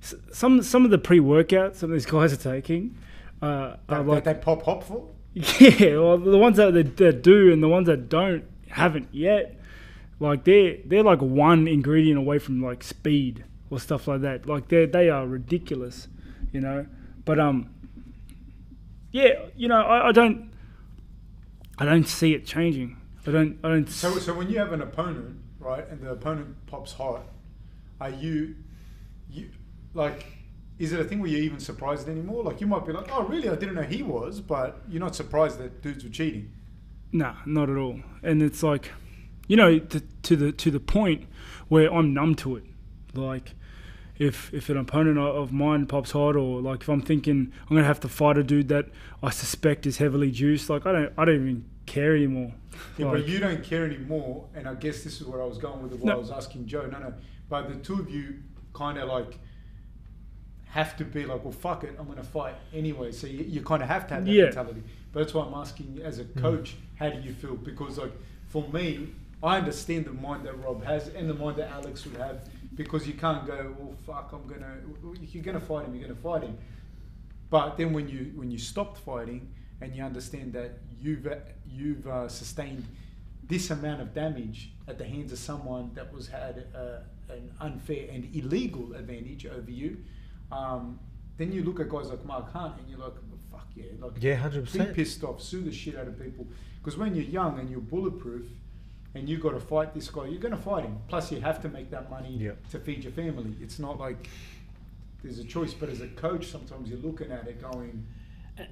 some 0.00 0.62
some 0.62 0.84
of 0.84 0.90
the 0.90 0.98
pre 0.98 1.20
workouts 1.20 1.76
some 1.76 1.90
of 1.90 1.94
these 1.94 2.06
guys 2.10 2.32
are 2.32 2.36
taking. 2.36 2.96
Uh, 3.42 3.46
are 3.46 3.78
That, 3.88 4.06
like 4.06 4.24
that 4.24 4.36
they 4.36 4.44
pop 4.44 4.62
hop 4.64 4.84
for? 4.84 5.08
Yeah, 5.32 5.98
well, 5.98 6.18
the 6.18 6.38
ones 6.38 6.56
that, 6.56 6.96
that 6.96 7.22
do 7.22 7.52
and 7.52 7.62
the 7.62 7.68
ones 7.68 7.86
that 7.86 8.08
don't 8.08 8.44
haven't 8.68 9.08
yet. 9.12 9.56
Like 10.18 10.44
they're 10.44 10.76
they're 10.84 11.02
like 11.02 11.20
one 11.20 11.66
ingredient 11.66 12.18
away 12.18 12.38
from 12.38 12.62
like 12.62 12.82
speed 12.82 13.44
or 13.70 13.80
stuff 13.80 14.08
like 14.08 14.20
that. 14.22 14.46
Like 14.46 14.68
they 14.68 14.86
they 14.86 15.08
are 15.08 15.26
ridiculous, 15.26 16.08
you 16.52 16.60
know. 16.60 16.86
But 17.24 17.40
um, 17.40 17.70
yeah, 19.12 19.46
you 19.56 19.68
know, 19.68 19.80
I, 19.80 20.08
I 20.08 20.12
don't 20.12 20.50
I 21.78 21.84
don't 21.84 22.06
see 22.06 22.34
it 22.34 22.44
changing. 22.44 22.98
I 23.26 23.30
don't 23.30 23.58
I 23.64 23.68
don't. 23.68 23.88
So, 23.88 24.18
so 24.18 24.34
when 24.34 24.50
you 24.50 24.58
have 24.58 24.72
an 24.72 24.82
opponent, 24.82 25.38
right, 25.58 25.88
and 25.88 26.02
the 26.02 26.10
opponent 26.10 26.56
pops 26.66 26.92
hot, 26.92 27.22
are 28.00 28.10
you, 28.10 28.56
you, 29.30 29.48
like, 29.94 30.26
is 30.78 30.92
it 30.92 31.00
a 31.00 31.04
thing 31.04 31.20
where 31.20 31.28
you're 31.30 31.42
even 31.42 31.60
surprised 31.60 32.08
anymore? 32.08 32.42
Like, 32.44 32.60
you 32.60 32.66
might 32.66 32.86
be 32.86 32.92
like, 32.92 33.08
oh, 33.12 33.24
really? 33.24 33.48
I 33.48 33.54
didn't 33.56 33.74
know 33.74 33.82
he 33.82 34.02
was, 34.02 34.40
but 34.40 34.82
you're 34.88 35.00
not 35.00 35.14
surprised 35.14 35.58
that 35.58 35.82
dudes 35.82 36.04
were 36.04 36.10
cheating. 36.10 36.52
Nah, 37.12 37.34
not 37.44 37.68
at 37.68 37.76
all. 37.76 38.00
And 38.22 38.42
it's 38.42 38.62
like, 38.62 38.92
you 39.48 39.56
know, 39.56 39.78
to, 39.78 40.00
to 40.00 40.36
the 40.36 40.52
to 40.52 40.70
the 40.70 40.78
point 40.80 41.26
where 41.68 41.92
I'm 41.92 42.14
numb 42.14 42.36
to 42.36 42.56
it. 42.56 42.64
Like, 43.14 43.54
if 44.16 44.54
if 44.54 44.68
an 44.68 44.76
opponent 44.76 45.18
of 45.18 45.52
mine 45.52 45.86
pops 45.86 46.12
hot, 46.12 46.36
or 46.36 46.60
like 46.60 46.82
if 46.82 46.88
I'm 46.88 47.02
thinking 47.02 47.52
I'm 47.68 47.76
gonna 47.76 47.86
have 47.86 47.98
to 48.00 48.08
fight 48.08 48.38
a 48.38 48.44
dude 48.44 48.68
that 48.68 48.86
I 49.22 49.30
suspect 49.30 49.86
is 49.86 49.96
heavily 49.98 50.30
juiced, 50.30 50.70
like 50.70 50.86
I 50.86 50.92
don't 50.92 51.12
I 51.18 51.24
don't 51.24 51.34
even 51.34 51.64
care 51.86 52.14
anymore. 52.14 52.52
Yeah, 52.96 53.06
Like- 53.06 53.22
but 53.22 53.28
you 53.28 53.40
don't 53.40 53.64
care 53.64 53.84
anymore, 53.84 54.46
and 54.54 54.68
I 54.68 54.74
guess 54.74 55.02
this 55.02 55.20
is 55.20 55.26
where 55.26 55.42
I 55.42 55.46
was 55.46 55.58
going 55.58 55.82
with 55.82 55.92
it. 55.92 55.98
What 55.98 56.06
No. 56.06 56.12
I 56.14 56.16
was 56.18 56.30
asking 56.30 56.66
Joe. 56.66 56.86
No, 56.86 57.00
no, 57.00 57.14
but 57.48 57.68
the 57.68 57.74
two 57.76 57.98
of 57.98 58.08
you 58.08 58.36
kind 58.72 58.98
of 58.98 59.08
like 59.08 59.36
have 60.70 60.96
to 60.96 61.04
be 61.04 61.24
like, 61.24 61.42
well, 61.44 61.52
fuck 61.52 61.84
it, 61.84 61.94
I'm 61.98 62.06
going 62.06 62.16
to 62.18 62.22
fight 62.24 62.54
anyway. 62.72 63.12
So 63.12 63.26
you, 63.26 63.44
you 63.44 63.60
kind 63.62 63.82
of 63.82 63.88
have 63.88 64.06
to 64.08 64.14
have 64.14 64.24
that 64.24 64.32
Yeah. 64.32 64.44
mentality. 64.44 64.82
But 65.12 65.20
that's 65.20 65.34
why 65.34 65.44
I'm 65.44 65.54
asking 65.54 65.94
you 65.96 66.02
as 66.02 66.18
a 66.18 66.24
coach, 66.24 66.76
how 66.96 67.10
do 67.10 67.20
you 67.20 67.32
feel? 67.32 67.56
Because 67.56 67.98
like 67.98 68.12
for 68.48 68.66
me, 68.68 69.08
I 69.42 69.56
understand 69.58 70.04
the 70.04 70.12
mind 70.12 70.44
that 70.46 70.56
Rob 70.62 70.84
has 70.84 71.08
and 71.08 71.28
the 71.28 71.34
mind 71.34 71.56
that 71.56 71.70
Alex 71.70 72.04
would 72.06 72.16
have. 72.16 72.48
Because 72.76 73.06
you 73.06 73.14
can't 73.14 73.46
go, 73.46 73.74
well, 73.78 73.94
fuck, 74.06 74.32
I'm 74.32 74.46
gonna. 74.46 74.76
You're 75.32 75.42
gonna 75.42 75.60
fight 75.60 75.86
him. 75.86 75.94
You're 75.96 76.08
gonna 76.08 76.20
fight 76.20 76.42
him. 76.42 76.56
But 77.50 77.76
then 77.76 77.92
when 77.92 78.08
you 78.08 78.32
when 78.36 78.50
you 78.50 78.58
stopped 78.58 78.98
fighting 78.98 79.48
and 79.80 79.94
you 79.94 80.02
understand 80.04 80.52
that 80.52 80.78
you've 81.00 81.26
you've 81.68 82.06
uh, 82.06 82.28
sustained 82.28 82.84
this 83.48 83.70
amount 83.70 84.00
of 84.00 84.14
damage 84.14 84.70
at 84.86 84.98
the 84.98 85.04
hands 85.04 85.32
of 85.32 85.38
someone 85.38 85.90
that 85.94 86.12
was 86.14 86.28
had 86.28 86.66
uh, 86.74 87.32
an 87.32 87.50
unfair 87.60 88.06
and 88.12 88.28
illegal 88.34 88.94
advantage 88.94 89.46
over 89.46 89.70
you, 89.70 89.96
um, 90.52 90.98
then 91.36 91.52
you 91.52 91.62
look 91.62 91.80
at 91.80 91.88
guys 91.88 92.08
like 92.08 92.24
Mark 92.24 92.52
Hunt 92.52 92.74
and 92.78 92.88
you're 92.88 92.98
like, 92.98 93.14
fuck 93.50 93.66
yeah, 93.74 93.84
like 94.00 94.12
Yeah, 94.20 94.34
hundred 94.36 94.64
be 94.66 94.70
percent. 94.72 94.94
pissed 94.94 95.24
off, 95.24 95.40
sue 95.40 95.62
the 95.62 95.72
shit 95.72 95.96
out 95.96 96.06
of 96.06 96.20
people. 96.20 96.46
Because 96.82 96.98
when 96.98 97.14
you're 97.14 97.24
young 97.24 97.58
and 97.58 97.68
you're 97.70 97.80
bulletproof, 97.80 98.46
and 99.14 99.28
you've 99.28 99.40
got 99.40 99.50
to 99.50 99.60
fight 99.60 99.92
this 99.92 100.08
guy, 100.08 100.26
you're 100.26 100.40
going 100.40 100.54
to 100.54 100.60
fight 100.60 100.84
him. 100.84 100.96
Plus, 101.08 101.32
you 101.32 101.40
have 101.40 101.60
to 101.62 101.68
make 101.68 101.90
that 101.90 102.08
money 102.10 102.36
Yep. 102.36 102.70
to 102.70 102.78
feed 102.78 103.02
your 103.02 103.12
family. 103.12 103.56
It's 103.60 103.80
not 103.80 103.98
like 103.98 104.28
there's 105.24 105.40
a 105.40 105.44
choice. 105.44 105.74
But 105.74 105.88
as 105.88 106.00
a 106.00 106.06
coach, 106.08 106.46
sometimes 106.46 106.88
you're 106.88 107.00
looking 107.00 107.32
at 107.32 107.48
it 107.48 107.60
going, 107.60 108.06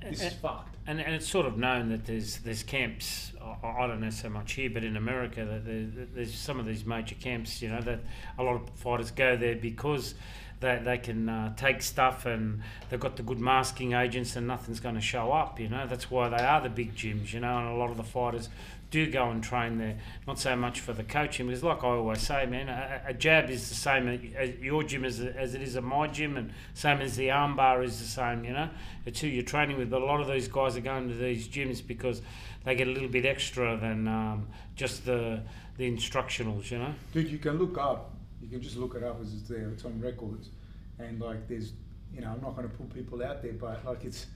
"This 0.08 0.22
is 0.22 0.32
fucked." 0.34 0.76
And, 0.86 1.00
and 1.00 1.12
it's 1.14 1.28
sort 1.28 1.44
of 1.46 1.58
known 1.58 1.88
that 1.88 2.06
there's 2.06 2.36
there's 2.38 2.62
camps. 2.62 3.32
I, 3.42 3.66
I 3.82 3.86
don't 3.88 4.00
know 4.00 4.10
so 4.10 4.28
much 4.28 4.52
here, 4.52 4.70
but 4.70 4.84
in 4.84 4.96
America, 4.96 5.44
that 5.44 5.64
there, 5.66 5.86
that 5.96 6.14
there's 6.14 6.32
some 6.34 6.60
of 6.60 6.66
these 6.66 6.84
major 6.84 7.16
camps. 7.16 7.60
You 7.60 7.70
know 7.70 7.80
that 7.80 7.98
a 8.38 8.42
lot 8.44 8.54
of 8.54 8.70
fighters 8.76 9.10
go 9.10 9.36
there 9.36 9.56
because 9.56 10.14
they 10.60 10.80
they 10.82 10.98
can 10.98 11.28
uh, 11.28 11.54
take 11.56 11.82
stuff 11.82 12.26
and 12.26 12.62
they've 12.88 13.00
got 13.00 13.16
the 13.16 13.22
good 13.22 13.38
masking 13.38 13.92
agents 13.92 14.36
and 14.36 14.46
nothing's 14.46 14.80
going 14.80 14.94
to 14.94 15.00
show 15.00 15.32
up. 15.32 15.60
You 15.60 15.68
know 15.68 15.86
that's 15.86 16.10
why 16.10 16.28
they 16.28 16.44
are 16.44 16.60
the 16.60 16.70
big 16.70 16.94
gyms. 16.94 17.32
You 17.32 17.40
know, 17.40 17.58
and 17.58 17.68
a 17.68 17.74
lot 17.74 17.90
of 17.90 17.96
the 17.96 18.04
fighters 18.04 18.48
do 18.90 19.10
go 19.10 19.30
and 19.30 19.42
train 19.42 19.78
there. 19.78 19.96
Not 20.26 20.38
so 20.38 20.56
much 20.56 20.80
for 20.80 20.92
the 20.92 21.04
coaching, 21.04 21.46
because 21.46 21.62
like 21.62 21.84
I 21.84 21.88
always 21.88 22.20
say, 22.20 22.46
man, 22.46 22.68
a, 22.68 23.02
a 23.08 23.14
jab 23.14 23.50
is 23.50 23.68
the 23.68 23.74
same 23.74 24.08
at 24.08 24.60
your 24.60 24.82
gym 24.82 25.04
as, 25.04 25.20
as 25.20 25.54
it 25.54 25.62
is 25.62 25.76
at 25.76 25.84
my 25.84 26.06
gym, 26.06 26.36
and 26.36 26.52
same 26.74 27.00
as 27.00 27.16
the 27.16 27.28
armbar 27.28 27.84
is 27.84 27.98
the 27.98 28.06
same. 28.06 28.44
You 28.44 28.52
know, 28.52 28.70
it's 29.04 29.20
who 29.20 29.26
you're 29.26 29.42
training 29.42 29.78
with. 29.78 29.90
But 29.90 30.02
a 30.02 30.04
lot 30.04 30.20
of 30.20 30.28
these 30.28 30.48
guys 30.48 30.76
are 30.76 30.80
going 30.80 31.08
to 31.08 31.14
these 31.14 31.48
gyms 31.48 31.86
because 31.86 32.22
they 32.64 32.74
get 32.74 32.88
a 32.88 32.90
little 32.90 33.08
bit 33.08 33.26
extra 33.26 33.76
than 33.76 34.08
um, 34.08 34.48
just 34.74 35.04
the 35.04 35.42
the 35.76 35.90
instructionals. 35.90 36.70
You 36.70 36.78
know. 36.78 36.94
Dude, 37.12 37.30
you 37.30 37.38
can 37.38 37.58
look 37.58 37.76
up. 37.78 38.12
You 38.40 38.48
can 38.48 38.60
just 38.60 38.76
look 38.76 38.94
it 38.94 39.02
up 39.02 39.20
as 39.20 39.32
it's 39.34 39.48
there. 39.48 39.68
It's 39.70 39.84
on 39.84 40.00
records, 40.00 40.50
and 40.98 41.20
like 41.20 41.48
there's, 41.48 41.72
you 42.14 42.20
know, 42.20 42.32
I'm 42.32 42.40
not 42.40 42.56
going 42.56 42.68
to 42.68 42.74
put 42.74 42.92
people 42.94 43.22
out 43.22 43.42
there, 43.42 43.52
but 43.52 43.84
like 43.84 44.04
it's 44.04 44.26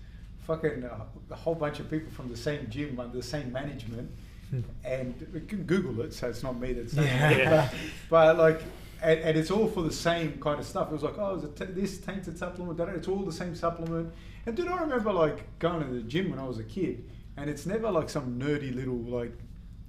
fucking 0.40 0.82
a, 0.84 1.07
a 1.30 1.36
whole 1.36 1.55
bunch 1.55 1.78
of 1.80 1.88
people 1.90 2.11
from 2.11 2.28
the 2.28 2.36
same 2.36 2.68
gym 2.68 2.98
under 2.98 3.16
the 3.16 3.22
same 3.22 3.53
management, 3.53 4.11
hmm. 4.50 4.61
and 4.84 5.14
you 5.32 5.40
can 5.40 5.64
Google 5.64 6.00
it. 6.05 6.12
So 6.14 6.28
it's 6.28 6.42
not 6.42 6.59
me 6.59 6.72
that's 6.72 6.94
saying 6.94 7.07
Yeah. 7.07 7.66
it, 7.66 7.74
but, 8.11 8.34
but 8.34 8.38
like. 8.38 8.62
And, 9.05 9.18
and 9.18 9.36
it's 9.36 9.50
all 9.50 9.66
for 9.66 9.82
the 9.82 9.92
same 9.92 10.38
kind 10.40 10.61
of 10.61 10.64
stuff. 10.64 10.86
It 10.86 10.92
was 10.92 11.03
like, 11.03 11.18
oh, 11.18 11.34
is 11.34 11.42
it 11.42 11.57
t- 11.57 11.64
this 11.64 11.98
tainted 11.98 12.38
supplement? 12.38 12.78
da-da. 12.78 12.92
It's 12.92 13.09
all 13.09 13.24
the 13.24 13.32
same 13.32 13.57
supplement. 13.57 14.12
And 14.46 14.57
dude, 14.57 14.68
I 14.68 14.80
remember 14.80 15.12
like 15.12 15.59
going 15.59 15.84
to 15.84 15.92
the 15.92 16.03
gym 16.03 16.30
when 16.30 16.38
I 16.38 16.44
was 16.44 16.61
a 16.61 16.62
kid, 16.62 17.11
and 17.36 17.50
it's 17.50 17.66
never 17.66 17.90
like 17.90 18.09
some 18.09 18.38
nerdy 18.38 18.72
little 18.72 18.94
like 18.94 19.32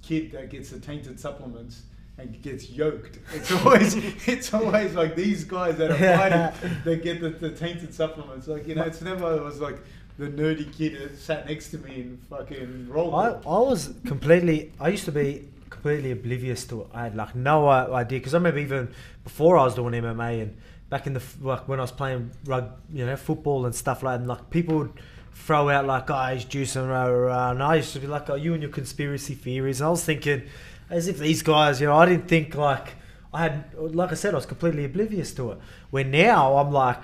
kid 0.02 0.32
that 0.32 0.50
gets 0.50 0.72
the 0.72 0.80
tainted 0.80 1.20
supplements 1.20 1.84
and 2.18 2.42
gets 2.42 2.70
yoked. 2.70 3.20
It's 3.34 3.52
always 3.52 3.96
it's 4.28 4.54
always 4.54 4.94
like 4.94 5.16
these 5.16 5.44
guys 5.44 5.78
that 5.78 5.92
are 5.92 5.98
fighting 5.98 6.80
that 6.84 7.04
get 7.04 7.22
the, 7.22 7.30
the 7.30 7.52
tainted 7.52 7.94
supplements. 7.94 8.48
Like 8.48 8.68
you 8.68 8.76
know, 8.76 8.84
it's 8.84 9.02
never 9.02 9.36
it 9.36 9.44
was 9.44 9.60
like 9.60 9.80
the 10.18 10.28
nerdy 10.28 10.72
kid 10.76 11.02
that 11.02 11.18
sat 11.18 11.48
next 11.48 11.72
to 11.72 11.78
me 11.80 12.02
and 12.02 12.20
fucking 12.30 12.88
rolled. 12.90 13.16
I. 13.16 13.30
I 13.50 13.60
was 13.60 13.94
completely. 14.06 14.72
I 14.80 14.90
used 14.90 15.06
to 15.06 15.12
be 15.12 15.48
completely 15.70 16.12
oblivious 16.12 16.66
to 16.66 16.82
it. 16.82 16.88
I 16.94 17.04
had 17.04 17.16
like 17.16 17.36
no 17.36 17.68
idea 17.68 18.20
because 18.20 18.34
I 18.34 18.38
remember 18.38 18.60
even 18.60 18.94
before 19.24 19.58
I 19.58 19.64
was 19.64 19.76
doing 19.76 19.94
MMA 19.94 20.44
and 20.44 20.58
back 20.90 21.08
in 21.08 21.14
the 21.14 21.24
like 21.42 21.68
when 21.68 21.80
I 21.80 21.84
was 21.84 21.92
playing 21.92 22.32
rug, 22.46 22.70
you 22.92 23.06
know, 23.06 23.16
football 23.16 23.66
and 23.66 23.74
stuff 23.74 24.04
like 24.04 24.14
that. 24.14 24.20
And 24.20 24.28
like 24.28 24.50
people 24.52 24.78
would 24.78 24.94
throw 25.34 25.70
out 25.70 25.86
like, 25.86 26.10
"Oh, 26.12 26.26
he's 26.28 26.46
juicing," 26.46 26.88
rah, 26.88 27.06
rah, 27.06 27.28
rah. 27.28 27.52
and 27.52 27.64
I 27.64 27.76
used 27.76 27.94
to 27.94 28.00
be 28.00 28.08
like, 28.08 28.30
"Oh, 28.30 28.36
you 28.36 28.54
and 28.54 28.62
your 28.62 28.72
conspiracy 28.72 29.34
theories." 29.34 29.82
And 29.82 29.88
I 29.88 29.90
was 29.90 30.04
thinking, 30.06 30.44
as 30.94 31.08
if 31.08 31.18
these 31.18 31.42
guys, 31.42 31.82
you 31.82 31.88
know, 31.88 31.96
I 31.96 32.06
didn't 32.06 32.28
think 32.28 32.54
like 32.56 32.94
I 33.34 33.44
had, 33.44 33.74
like 33.76 34.12
I 34.12 34.16
said, 34.16 34.34
I 34.34 34.38
was 34.38 34.46
completely 34.46 34.86
oblivious 34.86 35.34
to 35.34 35.52
it. 35.52 35.58
Where 35.90 36.04
now 36.04 36.58
I'm 36.58 36.72
like 36.72 37.04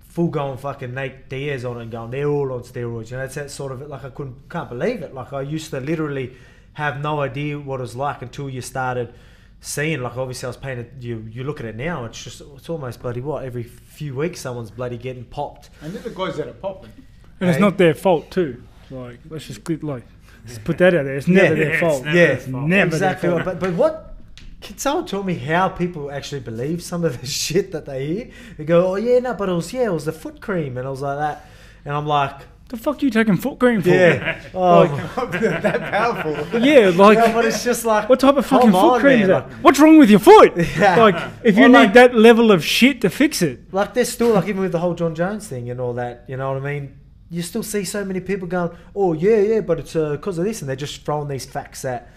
full 0.00 0.28
going 0.28 0.56
fucking 0.56 0.94
Nate 0.94 1.28
Diaz 1.28 1.64
on 1.64 1.80
and 1.80 1.90
going, 1.90 2.12
they're 2.12 2.28
all 2.28 2.52
on 2.52 2.60
steroids. 2.60 3.10
You 3.10 3.16
know, 3.16 3.24
it's 3.24 3.34
that 3.34 3.50
sort 3.50 3.72
of 3.72 3.82
like 3.82 4.04
I 4.04 4.10
couldn't 4.10 4.48
can't 4.48 4.68
believe 4.68 5.02
it. 5.02 5.12
Like 5.12 5.32
I 5.32 5.42
used 5.42 5.70
to 5.70 5.80
literally 5.80 6.36
have 6.74 7.00
no 7.00 7.20
idea 7.20 7.58
what 7.58 7.80
it 7.80 7.82
was 7.82 7.96
like 7.96 8.22
until 8.22 8.48
you 8.48 8.62
started 8.62 9.12
seeing. 9.60 10.00
Like 10.00 10.16
obviously 10.16 10.46
I 10.46 10.50
was 10.50 10.56
paying 10.56 10.78
it. 10.78 10.92
You 11.00 11.26
you 11.28 11.42
look 11.42 11.58
at 11.58 11.66
it 11.66 11.74
now, 11.74 12.04
it's 12.04 12.22
just 12.22 12.40
it's 12.40 12.68
almost 12.68 13.02
bloody 13.02 13.20
what 13.20 13.44
every 13.44 13.64
few 13.64 14.14
weeks 14.14 14.40
someone's 14.40 14.70
bloody 14.70 14.96
getting 14.96 15.24
popped. 15.24 15.70
And 15.82 15.92
they're 15.92 16.02
the 16.02 16.10
guys 16.10 16.36
that 16.36 16.46
are 16.46 16.52
popping. 16.52 16.92
and 17.40 17.50
it's 17.50 17.58
not 17.58 17.78
their 17.78 17.94
fault 17.94 18.30
too. 18.30 18.62
Like 18.90 19.18
let's 19.28 19.46
just 19.48 19.64
click 19.64 19.82
like 19.82 20.04
let's 20.48 20.58
put 20.58 20.78
that 20.78 20.94
out 20.94 21.04
there. 21.04 21.16
It's 21.16 21.28
never 21.28 21.54
Yeah, 21.54 21.64
their 21.64 21.70
it's 21.72 21.80
fault. 21.80 22.04
never 22.04 22.16
yeah, 22.18 22.26
their 22.26 22.36
fault. 22.38 22.68
never 22.68 22.88
exactly. 22.96 23.28
their 23.28 23.38
But 23.38 23.44
fault. 23.44 23.60
but 23.60 23.72
what? 23.74 24.04
Can 24.60 24.76
someone 24.76 25.06
tell 25.06 25.22
me 25.22 25.34
how 25.34 25.68
people 25.68 26.10
actually 26.10 26.40
believe 26.40 26.82
some 26.82 27.04
of 27.04 27.20
the 27.20 27.26
shit 27.44 27.70
that 27.72 27.86
they 27.86 28.06
hear? 28.06 28.30
They 28.56 28.64
go, 28.64 28.92
oh 28.92 28.96
yeah, 28.96 29.20
no, 29.20 29.34
but 29.34 29.48
it 29.48 29.52
was 29.52 29.72
yeah, 29.72 29.84
it 29.84 29.92
was 29.92 30.04
the 30.04 30.12
foot 30.12 30.40
cream, 30.40 30.76
and 30.76 30.86
I 30.86 30.90
was 30.90 31.00
like 31.00 31.16
that, 31.18 31.46
and 31.84 31.94
I'm 31.94 32.06
like, 32.06 32.40
the 32.68 32.76
fuck 32.76 33.00
are 33.00 33.04
you 33.06 33.10
taking 33.10 33.36
foot 33.36 33.58
cream 33.60 33.80
for? 33.80 33.88
yeah, 33.90 34.42
oh, 34.54 34.84
that 35.32 35.80
powerful. 35.92 36.60
Yeah, 36.60 36.90
like 36.94 37.18
no, 37.18 37.32
but 37.32 37.44
it's 37.44 37.62
just 37.64 37.84
like 37.84 38.08
what 38.08 38.18
type 38.20 38.36
of 38.36 38.44
fucking 38.46 38.72
foot 38.72 38.94
on, 38.94 39.00
cream 39.00 39.20
is 39.22 39.28
man, 39.28 39.28
that? 39.28 39.48
like- 39.50 39.58
What's 39.64 39.78
wrong 39.78 39.96
with 39.96 40.10
your 40.10 40.18
foot? 40.18 40.52
Yeah. 40.56 40.96
Like 40.96 41.30
if 41.44 41.56
you 41.56 41.64
Or 41.64 41.68
need 41.68 41.74
like- 41.74 41.92
that 41.94 42.14
level 42.16 42.50
of 42.50 42.64
shit 42.64 43.00
to 43.02 43.10
fix 43.10 43.40
it. 43.42 43.72
like 43.72 43.94
there's 43.94 44.10
still 44.10 44.34
like 44.34 44.48
even 44.48 44.60
with 44.60 44.72
the 44.72 44.80
whole 44.80 44.94
Jon 44.94 45.14
Jones 45.14 45.46
thing 45.46 45.70
and 45.70 45.80
all 45.80 45.94
that, 45.94 46.24
you 46.28 46.36
know 46.36 46.52
what 46.52 46.60
I 46.62 46.64
mean? 46.74 46.97
You 47.30 47.42
still 47.42 47.62
see 47.62 47.84
so 47.84 48.04
many 48.04 48.20
people 48.20 48.48
going, 48.48 48.76
"Oh 48.96 49.12
yeah, 49.12 49.38
yeah," 49.38 49.60
but 49.60 49.78
it's 49.80 49.92
because 49.94 50.38
of 50.38 50.44
this, 50.44 50.62
and 50.62 50.68
they're 50.68 50.76
just 50.76 51.04
throwing 51.04 51.28
these 51.28 51.44
facts 51.44 51.84
at 51.84 52.08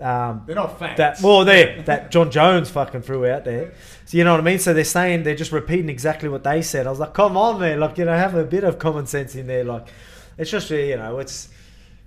um, 0.00 0.42
They're 0.46 0.54
not 0.54 0.78
facts. 0.78 0.98
that. 0.98 1.20
Well, 1.22 1.44
there 1.44 1.82
that 1.82 2.10
Jon 2.10 2.30
Jones 2.30 2.70
fucking 2.70 3.02
threw 3.02 3.26
out 3.26 3.44
there. 3.44 3.72
So 4.04 4.16
you 4.16 4.24
know 4.24 4.32
what 4.32 4.40
I 4.40 4.44
mean? 4.44 4.58
So 4.58 4.74
they're 4.74 4.84
saying 4.84 5.22
they're 5.24 5.34
just 5.34 5.52
repeating 5.52 5.88
exactly 5.88 6.28
what 6.28 6.44
they 6.44 6.62
said. 6.62 6.86
I 6.86 6.90
was 6.90 7.00
like, 7.00 7.14
"Come 7.14 7.36
on, 7.36 7.60
man! 7.60 7.80
Like 7.80 7.98
you 7.98 8.04
know, 8.04 8.12
have 8.16 8.34
a 8.34 8.44
bit 8.44 8.62
of 8.64 8.78
common 8.78 9.06
sense 9.06 9.34
in 9.34 9.46
there. 9.46 9.64
Like 9.64 9.88
it's 10.36 10.50
just 10.50 10.70
you 10.70 10.96
know, 10.96 11.18
it's 11.18 11.48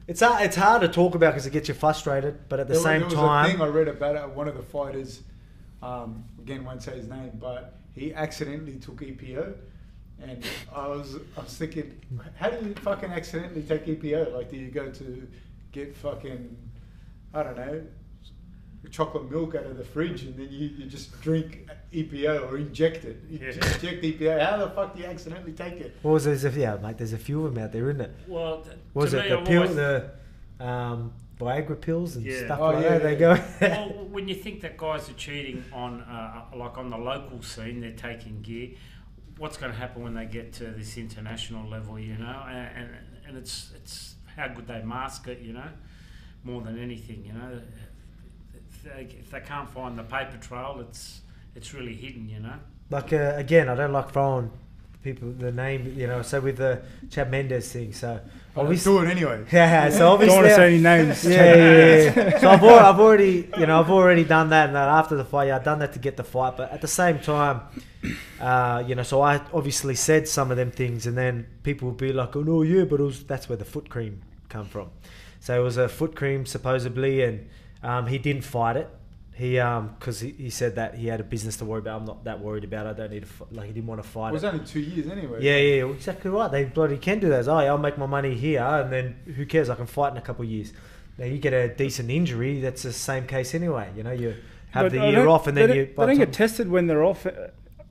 it's 0.07 0.21
hard, 0.21 0.43
it's 0.45 0.55
hard 0.55 0.81
to 0.81 0.87
talk 0.87 1.15
about 1.15 1.31
because 1.33 1.45
it 1.45 1.51
gets 1.53 1.67
you 1.67 1.73
frustrated, 1.73 2.47
but 2.47 2.59
at 2.59 2.67
the 2.67 2.73
There 2.73 2.81
same 2.83 2.99
there 3.01 3.05
was 3.09 3.13
time, 3.15 3.45
a 3.45 3.51
thing 3.51 3.61
I 3.61 3.67
read 3.67 3.87
about 3.87 4.15
it. 4.15 4.29
One 4.29 4.47
of 4.47 4.55
the 4.55 4.63
fighters, 4.63 5.21
um, 5.81 6.23
again, 6.39 6.63
won't 6.63 6.83
say 6.83 6.95
his 6.95 7.07
name, 7.07 7.31
but 7.39 7.77
he 7.93 8.13
accidentally 8.13 8.77
took 8.77 9.01
EPO, 9.01 9.53
and 10.23 10.43
I 10.75 10.87
was 10.87 11.15
I 11.37 11.41
was 11.41 11.57
thinking, 11.57 11.99
how 12.35 12.49
do 12.49 12.65
you 12.65 12.73
fucking 12.75 13.11
accidentally 13.11 13.63
take 13.63 13.85
EPO? 13.85 14.33
Like, 14.33 14.49
do 14.49 14.57
you 14.57 14.69
go 14.69 14.89
to 14.91 15.27
get 15.71 15.95
fucking, 15.95 16.55
I 17.33 17.43
don't 17.43 17.57
know, 17.57 17.81
chocolate 18.89 19.29
milk 19.31 19.55
out 19.55 19.65
of 19.65 19.77
the 19.77 19.83
fridge 19.83 20.23
and 20.23 20.35
then 20.35 20.47
you, 20.51 20.67
you 20.69 20.85
just 20.85 21.19
drink 21.21 21.69
EPO 21.93 22.49
or 22.51 22.57
inject 22.57 23.05
it. 23.05 23.21
You 23.29 23.39
Yeah. 23.39 23.51
just 23.51 23.75
inject 23.83 24.03
EPO. 24.03 24.39
How 24.43 24.57
the 24.57 24.69
fuck 24.71 24.95
do 24.95 25.01
you 25.01 25.07
accidentally 25.07 25.53
take 25.53 25.73
it? 25.75 25.95
What 26.01 26.11
was 26.13 26.25
it? 26.27 26.53
Yeah, 26.55 26.77
mate. 26.77 26.97
There's 26.97 27.13
a 27.13 27.17
few 27.17 27.45
of 27.45 27.53
them 27.53 27.63
out 27.63 27.71
there, 27.71 27.89
isn't 27.89 28.01
it? 28.01 28.11
Well, 28.27 28.61
th- 28.61 28.75
What 28.93 29.03
was 29.03 29.11
to 29.11 29.19
it 29.19 29.23
me, 29.23 29.29
the 29.29 29.39
I've 29.39 29.45
pill, 29.45 29.61
always- 29.61 29.75
the 29.75 30.11
um, 30.59 31.13
Viagra 31.39 31.79
pills 31.79 32.15
and 32.17 32.25
Yeah. 32.25 32.45
stuff 32.45 32.59
Oh, 32.59 32.65
like 32.71 32.83
yeah, 32.83 32.97
that? 32.97 33.03
They 33.03 33.13
yeah. 33.13 33.19
go. 33.19 33.41
well, 33.61 34.05
when 34.11 34.27
you 34.27 34.35
think 34.35 34.61
that 34.61 34.77
guys 34.77 35.09
are 35.09 35.13
cheating 35.13 35.63
on, 35.71 36.01
uh, 36.01 36.45
like 36.55 36.77
on 36.77 36.89
the 36.89 36.97
local 36.97 37.41
scene, 37.41 37.79
they're 37.81 37.91
taking 37.91 38.41
gear. 38.41 38.71
What's 39.41 39.57
going 39.57 39.71
to 39.71 39.77
happen 39.77 40.03
when 40.03 40.13
they 40.13 40.25
get 40.25 40.53
to 40.53 40.65
this 40.65 40.97
international 40.97 41.67
level? 41.67 41.99
You 41.99 42.15
know, 42.15 42.45
and 42.47 42.77
and, 42.77 42.89
and 43.27 43.37
it's 43.37 43.71
it's 43.75 44.15
how 44.35 44.47
good 44.49 44.67
they 44.67 44.83
mask 44.83 45.27
it. 45.27 45.39
You 45.39 45.53
know, 45.53 45.69
more 46.43 46.61
than 46.61 46.77
anything. 46.77 47.25
You 47.25 47.33
know, 47.33 47.61
if 48.53 48.83
they, 48.83 49.07
if 49.19 49.31
they 49.31 49.39
can't 49.39 49.67
find 49.67 49.97
the 49.97 50.03
paper 50.03 50.37
trail, 50.39 50.77
it's 50.87 51.21
it's 51.55 51.73
really 51.73 51.95
hidden. 51.95 52.29
You 52.29 52.41
know. 52.41 52.55
like 52.91 53.13
uh, 53.13 53.33
again, 53.35 53.67
I 53.67 53.73
don't 53.73 53.93
like 53.93 54.11
throwing 54.11 54.51
people 55.03 55.31
the 55.31 55.51
name. 55.51 55.93
You 55.97 56.07
know, 56.07 56.21
so 56.21 56.39
with 56.39 56.57
the 56.57 56.81
Chad 57.09 57.29
Mendes 57.31 57.71
thing. 57.71 57.93
So 57.93 58.19
But 58.53 58.61
obviously, 58.61 58.91
do 58.91 58.99
it 58.99 59.09
anyway. 59.09 59.45
yeah. 59.51 59.89
So 59.89 60.11
obviously 60.11 60.35
Don't 60.35 60.43
want 60.43 60.49
to 60.49 60.55
say 60.55 60.67
any 60.67 60.81
names. 60.81 61.23
yeah, 61.25 61.55
yeah, 61.55 62.13
yeah. 62.15 62.39
So 62.41 62.49
I've, 62.49 62.63
I've 62.63 62.99
already, 62.99 63.49
you 63.57 63.65
know, 63.65 63.79
I've 63.79 63.89
already 63.91 64.23
done 64.23 64.49
that, 64.49 64.69
and 64.69 64.77
after 64.77 65.15
the 65.15 65.25
fight, 65.25 65.47
yeah, 65.47 65.57
I've 65.57 65.63
done 65.63 65.79
that 65.79 65.93
to 65.93 65.99
get 65.99 66.17
the 66.17 66.23
fight. 66.23 66.57
But 66.57 66.71
at 66.71 66.81
the 66.81 66.87
same 66.87 67.19
time, 67.19 67.61
uh, 68.39 68.83
you 68.85 68.95
know, 68.95 69.03
so 69.03 69.21
I 69.21 69.41
obviously 69.53 69.95
said 69.95 70.27
some 70.27 70.51
of 70.51 70.57
them 70.57 70.71
things, 70.71 71.05
and 71.05 71.17
then 71.17 71.47
people 71.63 71.89
would 71.89 71.97
be 71.97 72.13
like, 72.13 72.35
"Oh 72.35 72.43
no, 72.43 72.61
yeah," 72.61 72.85
but 72.85 72.99
it 72.99 73.03
was 73.03 73.23
that's 73.23 73.49
where 73.49 73.57
the 73.57 73.65
foot 73.65 73.89
cream 73.89 74.21
come 74.49 74.65
from. 74.65 74.89
So 75.39 75.59
it 75.59 75.63
was 75.63 75.77
a 75.77 75.89
foot 75.89 76.15
cream 76.15 76.45
supposedly, 76.45 77.23
and 77.23 77.49
um, 77.83 78.07
he 78.07 78.17
didn't 78.17 78.43
fight 78.43 78.77
it. 78.77 78.89
He 79.33 79.57
um 79.59 79.95
because 79.97 80.19
he, 80.19 80.31
he 80.31 80.49
said 80.49 80.75
that 80.75 80.95
he 80.95 81.07
had 81.07 81.19
a 81.19 81.23
business 81.23 81.57
to 81.57 81.65
worry 81.65 81.79
about. 81.79 82.01
I'm 82.01 82.05
not 82.05 82.23
that 82.25 82.41
worried 82.41 82.63
about. 82.65 82.85
it. 82.85 82.89
I 82.89 82.93
don't 82.93 83.11
need 83.11 83.21
to 83.21 83.27
f- 83.27 83.47
like 83.51 83.67
he 83.67 83.73
didn't 83.73 83.87
want 83.87 84.03
to 84.03 84.07
fight. 84.07 84.27
It 84.27 84.27
fight 84.27 84.33
was 84.33 84.43
it. 84.43 84.47
only 84.47 84.65
two 84.65 84.79
years 84.81 85.07
anyway. 85.09 85.39
Yeah, 85.41 85.57
yeah, 85.57 85.83
yeah, 85.85 85.91
exactly 85.91 86.29
right. 86.29 86.51
They 86.51 86.65
bloody 86.65 86.97
can 86.97 87.19
do 87.19 87.29
that. 87.29 87.47
Oh, 87.47 87.59
yeah, 87.59 87.67
I'll 87.67 87.77
make 87.77 87.97
my 87.97 88.05
money 88.05 88.35
here, 88.35 88.61
and 88.61 88.91
then 88.91 89.15
who 89.35 89.45
cares? 89.45 89.69
I 89.69 89.75
can 89.75 89.85
fight 89.87 90.11
in 90.11 90.17
a 90.17 90.21
couple 90.21 90.43
of 90.43 90.51
years. 90.51 90.73
Now 91.17 91.25
you 91.25 91.37
get 91.39 91.53
a 91.53 91.69
decent 91.73 92.09
injury, 92.09 92.61
that's 92.61 92.83
the 92.83 92.93
same 92.93 93.25
case 93.25 93.55
anyway. 93.55 93.89
You 93.95 94.03
know, 94.03 94.11
you 94.11 94.35
have 94.71 94.85
But 94.85 94.91
the 94.91 94.99
I 94.99 95.09
year 95.09 95.27
off, 95.27 95.47
and 95.47 95.55
then 95.57 95.69
don't- 95.69 95.77
you. 95.77 95.85
They 95.85 96.05
don't 96.05 96.17
get 96.17 96.33
tested 96.33 96.69
when 96.69 96.87
they're 96.87 97.03
off 97.03 97.25
uh, 97.25 97.31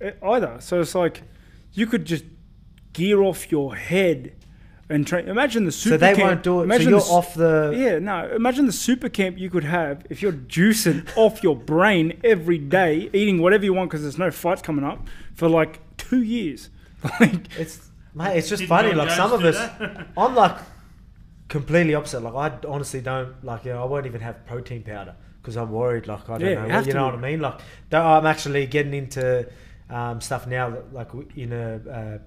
uh, 0.05 0.11
either. 0.31 0.57
So 0.61 0.81
it's 0.81 0.95
like 0.95 1.23
you 1.73 1.87
could 1.87 2.05
just 2.05 2.25
gear 2.93 3.23
off 3.23 3.51
your 3.51 3.77
head 3.77 4.33
and 4.91 5.07
train. 5.07 5.29
Imagine 5.29 5.65
the 5.65 5.73
super 5.73 5.95
so 5.95 5.99
they 5.99 6.15
camp. 6.15 6.19
won't 6.29 6.43
do 6.43 6.61
it. 6.63 6.83
So 6.83 6.89
you're 6.89 7.01
the, 7.01 7.07
off 7.07 7.35
the. 7.35 7.73
Yeah, 7.77 7.99
no. 7.99 8.29
Imagine 8.35 8.67
the 8.67 8.73
super 8.73 9.09
camp 9.09 9.39
you 9.39 9.49
could 9.49 9.65
have 9.65 10.05
if 10.11 10.21
you're 10.21 10.33
juicing 10.33 11.09
off 11.17 11.43
your 11.43 11.57
brain 11.57 12.21
every 12.25 12.59
day, 12.59 13.09
eating 13.13 13.41
whatever 13.41 13.65
you 13.65 13.73
want 13.73 13.89
because 13.91 14.03
there's 14.03 14.19
no 14.19 14.31
fights 14.31 14.63
coming 14.63 14.85
up 14.85 15.07
for 15.35 15.49
like 15.49 15.81
two 15.97 16.23
years. 16.23 16.69
Like, 17.21 17.59
It's 17.59 17.89
mate, 18.15 18.37
it's 18.37 18.49
just 18.51 18.65
funny. 18.65 18.93
Like 18.93 19.11
some 19.11 19.33
of 19.33 19.43
us. 19.43 19.57
I'm 20.19 20.35
like 20.35 20.59
completely 21.49 21.95
opposite. 21.95 22.21
Like 22.21 22.35
I 22.35 22.67
honestly 22.69 23.01
don't 23.01 23.43
like. 23.45 23.65
You 23.65 23.73
know, 23.73 23.83
I 23.83 23.87
won't 23.87 24.07
even 24.07 24.21
have 24.21 24.45
protein 24.47 24.83
powder 24.83 25.15
because 25.41 25.57
I'm 25.57 25.71
worried. 25.71 26.07
Like 26.07 26.29
I 26.29 26.39
don't 26.39 26.49
Yeah, 26.49 26.55
know. 26.57 26.67
you 26.67 26.73
have 26.73 26.87
you 26.87 26.93
to. 26.93 26.99
know 26.99 27.07
what 27.07 27.15
I 27.15 27.19
mean? 27.19 27.41
Like 27.41 27.61
I'm 27.93 28.27
actually 28.27 28.67
getting 28.67 28.95
into 28.95 29.49
um, 29.89 30.21
stuff 30.21 30.47
now. 30.47 30.71
that, 30.71 30.93
Like 30.93 31.09
in 31.37 31.53
a 31.53 31.81
uh, 31.91 32.19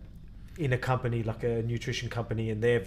in 0.58 0.74
a 0.74 0.78
company 0.78 1.24
like 1.24 1.44
a 1.44 1.62
nutrition 1.64 2.10
company, 2.10 2.50
and 2.50 2.62
they're 2.64 2.84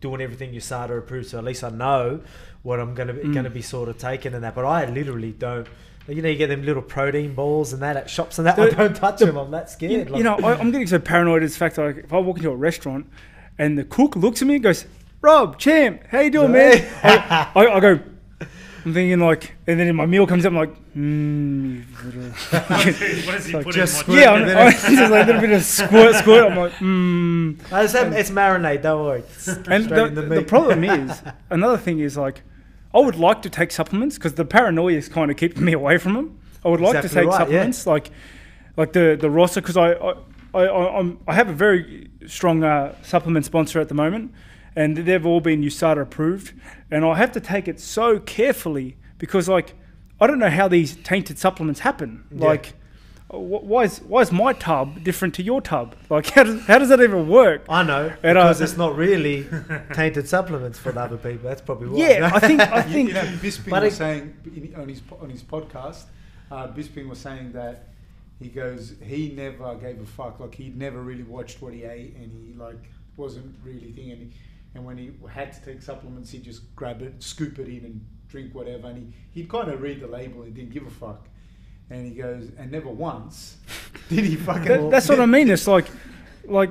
doing 0.00 0.20
everything 0.20 0.52
USADA 0.52 0.96
approved. 0.98 1.28
So 1.28 1.38
at 1.38 1.44
least 1.44 1.64
I 1.64 1.70
know 1.70 2.20
what 2.62 2.80
I'm 2.80 2.94
gonna 2.94 3.12
be, 3.14 3.20
Mm. 3.22 3.34
gonna 3.34 3.50
be 3.50 3.62
sort 3.62 3.88
of 3.88 3.98
taking 3.98 4.34
and 4.34 4.42
that. 4.44 4.54
But 4.54 4.64
I 4.64 4.86
literally 4.86 5.32
don't. 5.32 5.66
You 6.08 6.22
know, 6.22 6.28
you 6.30 6.36
get 6.38 6.46
them 6.46 6.64
little 6.64 6.80
protein 6.82 7.34
balls 7.34 7.74
and 7.74 7.82
that 7.82 7.96
at 7.96 8.08
shops 8.08 8.38
and 8.38 8.46
that. 8.46 8.58
I 8.58 8.70
don't 8.70 8.96
touch 8.96 9.18
them. 9.18 9.36
I'm 9.36 9.50
that 9.50 9.68
scared. 9.70 9.92
you, 9.92 10.04
like- 10.04 10.16
you 10.16 10.24
know, 10.24 10.36
I, 10.36 10.54
I'm 10.56 10.70
getting 10.70 10.86
so 10.86 10.98
paranoid. 10.98 11.42
It's 11.42 11.54
the 11.54 11.58
fact 11.58 11.76
like 11.78 11.98
if 11.98 12.12
I 12.12 12.18
walk 12.18 12.38
into 12.38 12.50
a 12.50 12.56
restaurant 12.56 13.06
and 13.58 13.76
the 13.78 13.84
cook 13.84 14.16
looks 14.16 14.40
at 14.40 14.48
me 14.48 14.54
and 14.54 14.62
goes, 14.62 14.86
"Rob, 15.20 15.58
champ, 15.58 16.02
how 16.08 16.20
you 16.20 16.30
doing, 16.30 16.52
man?" 16.52 16.86
I, 17.02 17.50
I, 17.54 17.66
I 17.76 17.80
go. 17.80 18.00
I'm 18.88 18.94
thinking 18.94 19.20
like, 19.20 19.54
and 19.66 19.78
then 19.78 19.94
my 19.96 20.06
meal 20.06 20.26
comes 20.26 20.46
up. 20.46 20.52
I'm 20.52 20.56
like, 20.56 20.74
you 20.94 21.02
hmm, 21.02 21.80
what 23.26 23.34
does 23.34 23.44
he 23.44 23.52
Like 23.52 23.64
put 23.64 23.74
just 23.74 24.08
in? 24.08 24.14
yeah, 24.14 24.30
I'm, 24.30 24.48
I'm 24.48 24.72
just 24.96 25.10
like 25.12 25.24
a 25.24 25.26
little 25.26 25.40
bit 25.42 25.50
of 25.50 25.62
squirt, 25.62 26.14
squirt. 26.14 26.50
I'm 26.50 26.56
like. 26.56 26.80
No, 26.80 27.82
it's, 27.82 27.94
um, 27.94 28.14
it's 28.14 28.30
marinade. 28.30 28.80
Don't 28.80 29.04
worry. 29.04 29.22
And 29.66 29.90
the, 29.90 30.08
the 30.08 30.22
the 30.22 30.42
problem 30.42 30.84
is, 30.84 31.20
another 31.50 31.76
thing 31.76 31.98
is 31.98 32.16
like, 32.16 32.40
I 32.94 33.00
would 33.00 33.16
like 33.16 33.42
to 33.42 33.50
take 33.50 33.72
supplements 33.72 34.16
because 34.16 34.34
the 34.34 34.46
paranoia 34.46 34.96
is 34.96 35.10
kind 35.10 35.30
of 35.30 35.36
keeping 35.36 35.66
me 35.66 35.74
away 35.74 35.98
from 35.98 36.14
them. 36.14 36.40
I 36.64 36.70
would 36.70 36.80
like 36.80 37.02
to 37.02 37.10
take 37.10 37.26
right, 37.26 37.32
yeah. 37.32 37.38
supplements 37.38 37.86
like, 37.86 38.10
like 38.78 38.94
the 38.94 39.18
the 39.20 39.28
Rossa 39.28 39.60
because 39.60 39.76
I 39.76 39.92
I, 39.92 40.14
I 40.54 40.64
I 40.64 40.98
I'm, 40.98 41.18
I 41.28 41.34
have 41.34 41.50
a 41.50 41.52
very 41.52 42.08
strong 42.26 42.64
uh, 42.64 42.94
supplement 43.02 43.44
sponsor 43.44 43.80
at 43.80 43.88
the 43.88 43.94
moment, 43.94 44.32
and 44.76 44.96
they've 44.96 45.24
all 45.26 45.40
been 45.40 45.62
USADA 45.62 46.02
approved, 46.02 46.52
and 46.90 47.04
I 47.04 47.14
have 47.16 47.32
to 47.32 47.40
take 47.40 47.68
it 47.68 47.80
so 47.80 48.18
carefully 48.18 48.96
because 49.18 49.48
like 49.48 49.74
I 50.20 50.26
don't 50.26 50.38
know 50.38 50.50
how 50.50 50.68
these 50.68 50.96
tainted 50.96 51.38
supplements 51.38 51.80
happen. 51.80 52.24
Yeah. 52.32 52.44
Like, 52.46 52.74
wh- 53.30 53.62
why 53.64 53.84
is 53.84 53.98
why 54.00 54.20
is 54.22 54.32
my 54.32 54.52
tub 54.52 55.04
different 55.04 55.34
to 55.36 55.42
your 55.42 55.60
tub? 55.60 55.94
Like, 56.10 56.26
how 56.30 56.42
does 56.44 56.60
how 56.66 56.78
does 56.78 56.88
that 56.88 57.00
even 57.00 57.28
work? 57.28 57.64
I 57.68 57.82
know 57.84 58.12
And, 58.22 58.36
uh, 58.38 58.42
because 58.44 58.60
it's 58.60 58.76
not 58.76 58.96
really 58.96 59.46
tainted 59.92 60.28
supplements 60.28 60.78
for 60.78 60.90
the 60.92 61.00
other 61.00 61.16
people. 61.16 61.48
That's 61.48 61.60
probably 61.62 61.88
why. 61.88 61.98
Yeah, 62.08 62.30
I 62.34 62.40
think 62.40 62.60
I 62.60 62.82
think 62.94 63.08
you 63.08 63.14
know, 63.14 63.22
Bisping 63.22 63.70
But 63.70 63.82
was 63.84 63.94
it- 63.94 63.96
saying 63.96 64.34
in, 64.44 64.74
on 64.80 64.88
his 64.88 65.02
on 65.20 65.30
his 65.30 65.42
podcast, 65.42 66.04
uh, 66.50 66.66
Bisping 66.68 67.08
was 67.08 67.18
saying 67.20 67.52
that 67.52 67.88
he 68.40 68.48
goes 68.48 68.94
he 69.02 69.32
never 69.36 69.74
gave 69.76 70.00
a 70.00 70.06
fuck. 70.06 70.40
Like 70.40 70.54
he'd 70.56 70.76
never 70.76 71.00
really 71.00 71.24
watched 71.24 71.60
what 71.62 71.74
he 71.74 71.84
ate, 71.84 72.14
and 72.16 72.30
he 72.32 72.54
like 72.58 72.82
wasn't 73.16 73.54
really 73.64 73.92
thinking. 73.92 74.32
And, 74.74 74.84
when 74.84 74.96
he 74.98 75.10
had 75.30 75.52
to 75.54 75.60
take 75.64 75.82
supplements, 75.82 76.30
he'd 76.30 76.44
just 76.44 76.74
grab 76.76 77.02
it, 77.02 77.20
scoop 77.22 77.58
it 77.58 77.68
in, 77.68 77.84
and 77.84 78.06
drink 78.28 78.54
whatever. 78.54 78.88
And 78.88 78.98
he 79.32 79.40
he'd 79.40 79.48
kind 79.48 79.68
of 79.70 79.80
read 79.82 80.00
the 80.00 80.06
label 80.06 80.42
and 80.42 80.54
didn't 80.54 80.70
give 80.72 80.86
a 80.86 80.90
fuck. 80.90 81.26
And 81.90 82.06
he 82.06 82.12
goes, 82.14 82.50
and 82.58 82.70
never 82.70 82.88
once 82.90 83.56
did 84.08 84.24
he 84.24 84.36
fucking. 84.36 84.64
That, 84.66 84.90
that's 84.90 85.08
what 85.08 85.20
I 85.20 85.26
mean. 85.26 85.48
It's 85.50 85.66
like, 85.66 85.86
like 86.44 86.70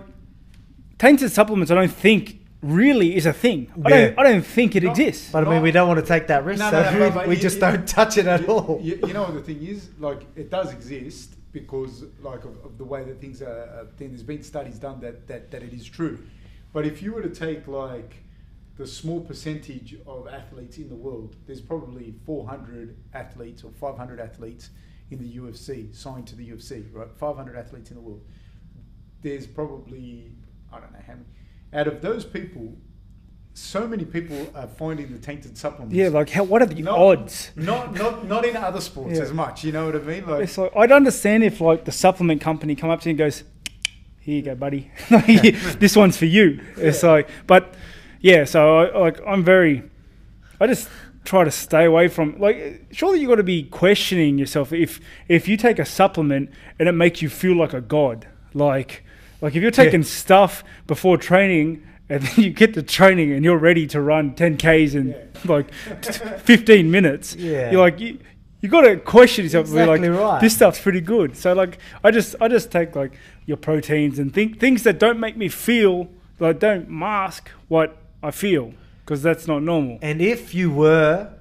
tainted 0.97 1.31
supplements. 1.31 1.71
I 1.71 1.75
don't 1.75 1.91
think 1.91 2.39
really 2.61 3.15
is 3.15 3.25
a 3.25 3.33
thing. 3.33 3.71
I 3.85 3.89
Yeah. 3.89 4.05
don't. 4.07 4.19
I 4.19 4.23
don't 4.31 4.45
think 4.45 4.75
it 4.75 4.83
No, 4.83 4.91
exists. 4.91 5.31
But 5.31 5.47
I 5.47 5.49
mean, 5.49 5.61
we 5.61 5.71
don't 5.71 5.87
want 5.87 5.99
to 5.99 6.05
take 6.05 6.27
that 6.27 6.45
risk, 6.45 6.59
No, 6.59 6.71
so 6.71 6.81
no, 6.83 6.91
no, 6.91 6.93
we, 6.93 6.99
but- 7.09 7.13
but 7.15 7.27
we 7.27 7.35
you- 7.35 7.41
just 7.41 7.55
you- 7.55 7.61
don't 7.61 7.87
touch 7.87 8.17
it 8.17 8.25
at 8.27 8.41
you, 8.41 8.47
all. 8.47 8.79
You, 8.81 8.99
you 9.05 9.13
know 9.13 9.23
what 9.23 9.33
the 9.33 9.41
thing 9.41 9.61
is? 9.63 9.89
Like, 9.99 10.21
it 10.35 10.49
does 10.49 10.71
exist 10.71 11.33
because, 11.51 12.03
like, 12.21 12.43
of, 12.45 12.55
of 12.65 12.77
the 12.77 12.83
way 12.85 13.03
that 13.03 13.19
things 13.19 13.41
are. 13.41 13.47
Uh, 13.63 13.85
then 13.97 14.09
there's 14.09 14.23
been 14.23 14.43
studies 14.43 14.77
done 14.79 14.99
that, 15.01 15.27
that 15.27 15.51
that 15.51 15.63
it 15.63 15.73
is 15.73 15.85
true. 15.85 16.19
But 16.73 16.85
if 16.85 17.01
you 17.01 17.13
were 17.13 17.21
to 17.21 17.29
take 17.29 17.67
like 17.67 18.23
the 18.77 18.85
small 18.87 19.21
percentage 19.21 19.95
of 20.05 20.27
athletes 20.27 20.77
in 20.77 20.89
the 20.89 20.95
world, 20.95 21.35
there's 21.47 21.61
probably 21.61 22.13
400 22.25 22.95
athletes 23.13 23.63
or 23.63 23.71
500 23.71 24.19
athletes 24.19 24.69
in 25.09 25.19
the 25.19 25.37
UFC 25.37 25.95
signed 25.95 26.27
to 26.27 26.35
the 26.35 26.49
UFC, 26.49 26.85
right? 26.93 27.07
500 27.17 27.55
athletes 27.57 27.89
in 27.89 27.95
the 27.95 28.01
world. 28.01 28.21
There's 29.21 29.47
probably 29.47 30.31
I 30.71 30.79
don't 30.79 30.91
know 30.93 30.99
how 31.05 31.13
many. 31.13 31.25
Out 31.73 31.87
of 31.87 32.01
those 32.01 32.23
people, 32.25 32.77
so 33.53 33.87
many 33.87 34.05
people 34.05 34.47
are 34.53 34.67
finding 34.67 35.11
the 35.11 35.17
tainted 35.17 35.57
supplements. 35.57 35.95
Yeah, 35.95 36.09
like 36.09 36.29
how, 36.29 36.43
what 36.43 36.61
are 36.61 36.65
the 36.67 36.81
Not- 36.83 36.97
odds? 36.99 37.51
Not 37.55 37.93
not 37.95 38.27
not 38.27 38.45
in 38.45 38.55
other 38.55 38.81
sports 38.81 39.13
Yeah. 39.17 39.23
as 39.23 39.33
much. 39.33 39.63
You 39.63 39.71
know 39.71 39.85
what 39.87 39.95
I 39.95 39.99
mean? 39.99 40.27
Like 40.27 40.43
It's 40.43 40.57
like 40.57 40.71
I'd 40.75 40.91
understand 40.91 41.43
if 41.43 41.59
like 41.61 41.85
the 41.85 41.91
supplement 41.91 42.41
company 42.41 42.75
come 42.75 42.89
up 42.91 43.01
to 43.01 43.09
you 43.09 43.11
and 43.11 43.17
goes, 43.17 43.43
"Here 44.27 44.35
you 44.35 44.41
go, 44.41 44.55
buddy. 44.55 44.91
this 45.79 45.95
one's 45.95 46.17
for 46.17 46.25
you." 46.25 46.59
It's 46.75 47.01
like, 47.01 47.29
but 47.47 47.73
yeah. 48.19 48.43
So 48.43 48.77
I, 48.79 48.99
like 48.99 49.21
I'm 49.25 49.41
very, 49.41 49.83
I 50.59 50.67
just 50.67 50.89
try 51.23 51.45
to 51.45 51.51
stay 51.51 51.85
away 51.85 52.09
from 52.09 52.37
like. 52.37 52.87
Surely 52.91 53.21
you 53.21 53.27
got 53.29 53.35
to 53.35 53.43
be 53.43 53.63
questioning 53.63 54.37
yourself 54.37 54.73
if 54.73 54.99
if 55.29 55.47
you 55.47 55.55
take 55.55 55.79
a 55.79 55.85
supplement 55.85 56.49
and 56.77 56.89
it 56.89 56.91
makes 56.91 57.21
you 57.21 57.29
feel 57.29 57.55
like 57.55 57.71
a 57.73 57.79
god, 57.79 58.27
like 58.53 59.05
like 59.39 59.55
if 59.55 59.61
you're 59.61 59.71
taking 59.71 60.03
stuff 60.03 60.61
before 60.87 61.17
training. 61.17 61.83
And 62.09 62.21
then 62.23 62.45
you 62.45 62.51
get 62.51 62.73
to 62.75 62.81
training 62.83 63.33
and 63.33 63.43
you're 63.43 63.57
ready 63.57 63.85
to 63.87 63.99
run 63.99 64.33
10 64.33 64.55
Ks 64.55 64.93
in 64.95 65.09
Yeah. 65.09 65.23
like 65.43 65.67
t- 66.01 66.13
15 66.37 66.89
minutes. 66.89 67.35
Yeah. 67.35 67.69
You're 67.69 67.81
like, 67.81 67.99
you, 67.99 68.19
you 68.61 68.69
got 68.69 68.81
to 68.81 68.97
question 68.97 69.45
yourself. 69.45 69.67
Exactly 69.67 70.09
like, 70.09 70.19
right. 70.19 70.41
This 70.41 70.55
stuff's 70.55 70.79
pretty 70.79 71.01
good. 71.01 71.37
So 71.37 71.53
like, 71.53 71.77
I 72.03 72.11
just 72.11 72.35
I 72.41 72.47
just 72.47 72.71
take 72.71 72.95
like 72.95 73.13
your 73.45 73.57
proteins 73.57 74.19
and 74.19 74.33
think 74.33 74.59
things 74.59 74.83
that 74.83 74.99
don't 74.99 75.19
make 75.19 75.37
me 75.37 75.49
feel 75.49 76.09
like 76.39 76.59
don't 76.59 76.89
mask 76.89 77.49
what 77.67 77.97
I 78.21 78.31
feel 78.31 78.73
because 79.03 79.21
that's 79.23 79.47
not 79.47 79.63
normal. 79.63 79.99
And 80.01 80.21
if 80.21 80.53
you 80.53 80.71
were 80.71 81.33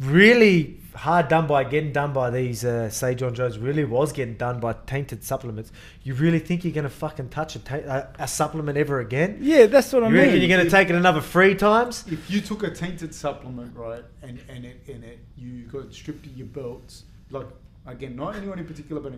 really 0.00 0.79
hard 0.94 1.28
done 1.28 1.46
by, 1.46 1.64
getting 1.64 1.92
done 1.92 2.12
by 2.12 2.30
these, 2.30 2.64
uh, 2.64 2.90
say 2.90 3.14
Jon 3.14 3.34
Jones 3.34 3.58
really 3.58 3.84
was 3.84 4.12
getting 4.12 4.36
done 4.36 4.60
by 4.60 4.74
tainted 4.86 5.22
supplements. 5.24 5.72
You 6.02 6.14
really 6.14 6.38
think 6.38 6.64
you're 6.64 6.72
going 6.72 6.84
to 6.84 6.90
fucking 6.90 7.28
touch 7.30 7.56
a, 7.56 7.58
ta- 7.60 7.74
a, 8.18 8.24
a 8.24 8.28
supplement 8.28 8.76
ever 8.78 9.00
again? 9.00 9.38
Yeah, 9.40 9.66
that's 9.66 9.92
what 9.92 10.04
I 10.04 10.08
You 10.08 10.14
reckon 10.16 10.32
mean. 10.32 10.40
you're 10.42 10.56
going 10.56 10.64
to 10.64 10.70
take 10.70 10.90
it 10.90 10.96
another 10.96 11.20
three 11.20 11.54
times? 11.54 12.04
If 12.10 12.30
you 12.30 12.40
took 12.40 12.62
a 12.62 12.70
tainted 12.70 13.14
supplement, 13.14 13.76
right, 13.76 14.04
and 14.22 14.40
and 14.48 14.64
it 14.64 14.80
and 14.88 15.04
it 15.04 15.18
you 15.36 15.62
got 15.64 15.92
stripped 15.94 16.26
of 16.26 16.36
your 16.36 16.46
belts, 16.46 17.04
like 17.30 17.46
again, 17.86 18.16
not 18.16 18.36
anyone 18.36 18.58
in 18.58 18.66
particular, 18.66 19.00
but 19.00 19.14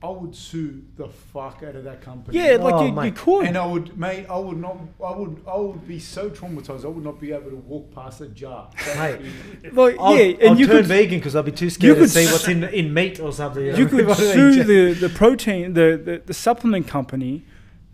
I 0.00 0.10
would 0.10 0.32
sue 0.36 0.84
the 0.96 1.08
fuck 1.08 1.64
out 1.66 1.74
of 1.74 1.82
that 1.82 2.02
company. 2.02 2.38
yeah, 2.38 2.54
like 2.54 2.74
Oh, 2.74 2.86
you, 2.86 3.02
you 3.02 3.10
could. 3.10 3.46
And 3.46 3.58
I 3.58 3.66
would, 3.66 3.98
mate, 3.98 4.26
I 4.30 4.38
would 4.38 4.56
not, 4.56 4.78
I 5.04 5.10
would, 5.16 5.42
I 5.44 5.56
would 5.56 5.88
be 5.88 5.98
so 5.98 6.30
traumatized. 6.30 6.84
I 6.84 6.88
would 6.88 7.02
not 7.02 7.18
be 7.20 7.32
able 7.32 7.50
to 7.50 7.56
walk 7.56 7.92
past 7.92 8.20
a 8.20 8.28
jar. 8.28 8.70
That 8.86 9.20
Mate. 9.20 9.32
is- 9.64 9.72
like, 9.76 9.96
I'll, 9.98 10.16
yeah, 10.16 10.36
I'll 10.40 10.50
and 10.50 10.60
you 10.60 10.66
turn 10.68 10.76
could 10.76 10.86
vegan 10.86 11.18
because 11.18 11.34
I'd 11.34 11.46
be 11.46 11.50
too 11.50 11.68
scared 11.68 11.96
to 11.96 12.02
could 12.02 12.10
see 12.10 12.26
what's 12.26 12.46
in 12.46 12.62
in 12.62 12.94
meat 12.94 13.18
or 13.18 13.32
something. 13.32 13.64
you 13.64 13.72
know? 13.72 13.86
could 13.88 14.06
What 14.06 14.18
do 14.18 14.24
they 14.26 14.32
sue 14.34 14.62
the, 14.62 14.92
the 14.94 15.08
protein 15.08 15.74
the, 15.74 16.00
the, 16.02 16.22
the 16.24 16.34
supplement 16.34 16.86
company 16.86 17.42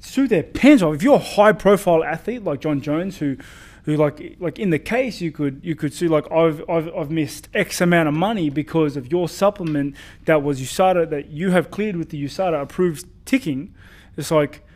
sue 0.01 0.29
their 0.29 0.43
pants 0.43 0.83
off 0.83 0.97
if 0.97 1.03
you're 1.03 1.15
a 1.17 1.19
high 1.19 1.53
profile 1.53 2.05
athlete 2.05 2.45
like 2.45 2.61
Jon 2.61 2.83
Jones 2.83 3.17
who 3.17 3.39
who 3.85 3.97
like 3.97 4.37
like 4.41 4.59
in 4.59 4.71
the 4.71 4.79
case 4.79 5.21
you 5.21 5.31
could 5.31 5.61
you 5.63 5.75
could 5.75 5.93
sue 5.93 6.09
like 6.09 6.31
I've 6.33 6.69
I've, 6.69 6.95
I've 6.95 7.11
missed 7.11 7.49
X 7.55 7.81
amount 7.81 8.09
of 8.09 8.15
money 8.15 8.51
because 8.51 8.97
of 8.97 9.11
your 9.13 9.29
supplement 9.29 9.95
that 10.25 10.43
was 10.43 10.61
USADA 10.61 11.11
that 11.11 11.29
you 11.29 11.51
have 11.51 11.71
cleared 11.71 11.97
with 11.97 12.11
the 12.11 12.23
USADA 12.23 12.63
approved 12.63 13.07
ticking. 13.27 13.75
It's 14.17 14.31
like 14.31 14.67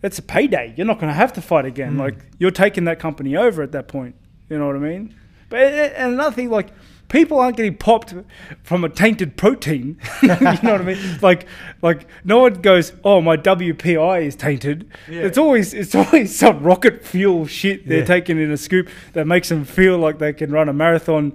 that's 0.00 0.18
a 0.18 0.22
payday. 0.22 0.74
You're 0.76 0.86
not 0.86 1.00
going 1.00 1.08
to 1.10 1.14
have 1.14 1.32
to 1.32 1.42
fight 1.42 1.64
again. 1.64 1.94
Mm. 1.94 2.00
like 2.00 2.18
you're 2.38 2.50
taking 2.50 2.84
that 2.84 2.98
company 2.98 3.36
over 3.36 3.62
at 3.62 3.72
that 3.72 3.88
point. 3.88 4.14
You 4.48 4.58
know 4.58 4.66
what 4.66 4.76
I 4.76 4.80
mean? 4.80 5.14
But 5.48 5.60
and 5.60 6.14
another 6.14 6.34
thing 6.34 6.50
like 6.50 6.68
people 7.08 7.38
aren't 7.38 7.56
getting 7.56 7.76
popped 7.76 8.14
from 8.62 8.84
a 8.84 8.88
tainted 8.88 9.36
protein. 9.36 9.98
you 10.22 10.28
know 10.28 10.36
what 10.36 10.66
I 10.66 10.82
mean? 10.82 10.98
Like, 11.22 11.46
like 11.82 12.06
no 12.24 12.38
one 12.40 12.54
goes, 12.54 12.92
"Oh, 13.04 13.20
my 13.20 13.36
WPI 13.36 14.22
is 14.24 14.36
tainted." 14.36 14.88
Yeah. 15.08 15.22
It's 15.22 15.38
always 15.38 15.72
it's 15.74 15.94
always 15.94 16.36
some 16.42 16.62
rocket 16.62 17.04
fuel 17.04 17.46
shit 17.46 17.86
they're 17.88 17.98
Yeah. 18.00 18.04
taking 18.04 18.38
in 18.40 18.50
a 18.50 18.56
scoop 18.56 18.88
that 19.12 19.26
makes 19.26 19.48
them 19.48 19.64
feel 19.64 19.98
like 19.98 20.18
they 20.18 20.32
can 20.32 20.50
run 20.50 20.68
a 20.68 20.72
marathon. 20.72 21.32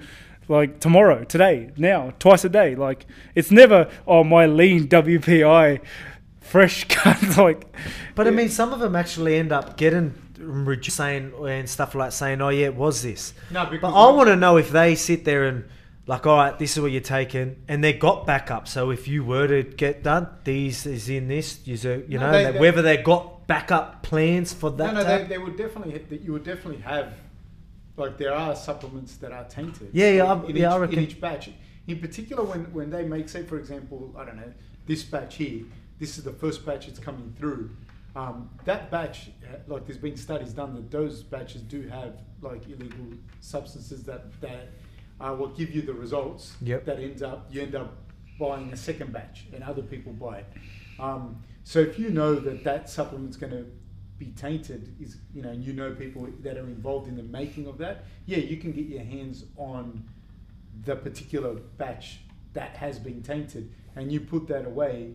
Like 0.47 0.80
tomorrow, 0.80 1.24
today, 1.26 1.70
now, 1.78 2.11
twice 2.17 2.43
a 2.43 2.49
day. 2.49 2.74
Like 2.76 3.05
it's 3.36 3.51
never, 3.51 3.88
oh 4.07 4.24
my 4.24 4.47
lean 4.47 4.88
WPI, 4.88 5.80
fresh 6.41 6.86
cut. 6.89 7.38
like, 7.38 7.72
But 8.15 8.28
I 8.28 8.32
mean, 8.32 8.49
some 8.49 8.74
of 8.74 8.80
them 8.80 8.95
actually 8.95 9.36
end 9.36 9.51
up 9.51 9.78
getting 9.78 10.13
reduced 10.40 10.98
saying 10.98 11.34
and 11.48 11.70
stuff 11.70 11.96
like 11.96 12.12
saying, 12.12 12.42
"Oh 12.42 12.50
yeah, 12.50 12.66
it 12.68 12.76
was 12.76 13.04
this." 13.04 13.34
no, 13.52 13.66
But 13.82 13.94
I 13.94 14.12
want 14.12 14.28
to 14.30 14.36
know 14.36 14.58
if 14.58 14.72
they 14.72 14.96
sit 14.96 15.26
there 15.26 15.46
and 15.48 15.66
like, 16.08 16.26
all 16.26 16.38
right, 16.38 16.58
this 16.58 16.76
is 16.76 16.82
what 16.82 16.92
you're 16.92 17.02
taking, 17.02 17.58
and 17.68 17.84
they 17.84 17.94
got 17.94 18.26
backup. 18.26 18.68
So 18.68 18.90
if 18.90 19.08
you 19.08 19.24
were 19.24 19.48
to 19.48 19.62
get 19.64 20.02
done, 20.04 20.28
these 20.44 20.86
is 20.88 21.08
in 21.08 21.28
this, 21.28 21.60
you 21.68 21.76
you 22.08 22.18
No, 22.18 22.26
know, 22.26 22.32
they- 22.32 22.52
they- 22.52 22.60
whether 22.60 22.82
they 22.82 22.98
got 22.98 23.46
backup 23.48 24.02
plans 24.02 24.52
for 24.52 24.72
that. 24.72 24.94
no, 24.94 25.04
no, 25.04 25.04
they, 25.04 25.24
they 25.26 25.38
would 25.38 25.56
definitely, 25.58 25.98
that 26.00 26.22
you 26.22 26.34
would 26.34 26.44
definitely 26.44 26.82
have, 26.82 27.14
like 27.96 28.18
there 28.18 28.34
are 28.34 28.56
supplements 28.56 29.18
that 29.18 29.32
are 29.32 29.44
tainted. 29.46 29.90
Yeah, 29.94 30.12
yeah, 30.12 30.24
Like, 30.24 30.44
I- 30.46 30.48
in 30.48 30.56
yeah, 30.56 30.68
each, 30.70 30.74
I 30.74 30.78
reckon- 30.78 30.98
In 30.98 31.04
each 31.04 31.22
batch, 31.22 31.50
in 31.88 32.00
particular, 32.00 32.44
when 32.44 32.62
when 32.74 32.90
they 32.90 33.04
make, 33.04 33.30
say, 33.30 33.44
for 33.44 33.58
example, 33.60 34.14
I 34.18 34.26
don't 34.26 34.38
know, 34.38 34.52
this 34.88 35.04
batch 35.04 35.36
here, 35.36 35.62
this 36.00 36.18
is 36.18 36.24
the 36.24 36.32
first 36.34 36.66
batch 36.66 36.88
it's 36.88 36.98
coming 37.00 37.36
through. 37.38 37.70
Um, 38.20 38.49
that 38.65 38.91
batch, 38.91 39.30
uh, 39.43 39.57
like 39.67 39.86
there's 39.86 39.97
been 39.97 40.17
studies 40.17 40.51
done 40.51 40.76
that 40.76 40.91
those 40.91 41.24
batches 41.24 41.61
do 41.61 41.88
have 41.88 42.20
like 42.41 42.67
illegal 42.67 43.05
substances 43.39 44.03
that 44.03 44.41
that 44.41 44.72
uh, 45.22 45.34
will 45.39 45.49
give 45.49 45.72
you 45.72 45.82
the 45.82 45.93
results. 45.93 46.55
Yep. 46.61 46.86
That 46.86 46.99
ends 46.99 47.22
up 47.22 47.47
you 47.49 47.61
end 47.61 47.76
up 47.76 47.95
buying 48.38 48.74
a 48.74 48.78
second 48.78 49.13
batch, 49.13 49.45
and 49.53 49.63
other 49.63 49.82
people 49.82 50.11
buy 50.11 50.39
it. 50.39 50.47
Um, 50.99 51.41
so 51.63 51.80
if 51.80 51.97
you 51.97 52.09
know 52.09 52.36
that 52.36 52.63
that 52.65 52.89
supplement's 52.89 53.38
going 53.38 53.53
to 53.53 53.65
be 54.17 54.32
tainted, 54.32 54.93
is 54.99 55.17
you 55.34 55.41
know, 55.41 55.49
and 55.49 55.63
you 55.63 55.72
know 55.72 55.93
people 55.95 56.28
that 56.41 56.57
are 56.57 56.67
involved 56.67 57.07
in 57.07 57.15
the 57.15 57.24
making 57.24 57.67
of 57.67 57.78
that, 57.78 58.03
yeah, 58.26 58.39
you 58.39 58.57
can 58.57 58.74
get 58.74 58.88
your 58.88 59.03
hands 59.03 59.45
on 59.55 60.03
the 60.84 60.95
particular 60.95 61.53
batch 61.78 62.20
that 62.51 62.76
has 62.76 62.99
been 62.99 63.22
tainted, 63.22 63.72
and 63.95 64.11
you 64.11 64.20
put 64.20 64.45
that 64.47 64.65
away 64.65 65.13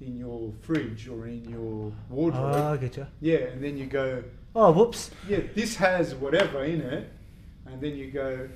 in 0.00 0.16
your 0.18 0.52
fridge 0.62 1.08
or 1.08 1.26
in 1.26 1.44
your 1.48 1.92
wardrobe. 2.10 2.52
Ah, 2.54 2.68
oh, 2.70 2.72
I 2.74 2.76
get 2.76 2.96
you. 2.96 3.06
yeah, 3.20 3.36
and 3.38 3.62
then 3.62 3.76
you 3.76 3.86
go, 3.86 4.22
Oh, 4.54 4.72
whoops. 4.72 5.10
yeah, 5.28 5.40
this 5.54 5.76
has 5.76 6.14
whatever 6.14 6.64
in 6.64 6.80
it, 6.80 7.10
and 7.66 7.80
then 7.80 7.96
you 7.96 8.10
go. 8.10 8.48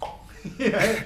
you 0.58 0.70
know, 0.70 0.78
and 0.78 0.98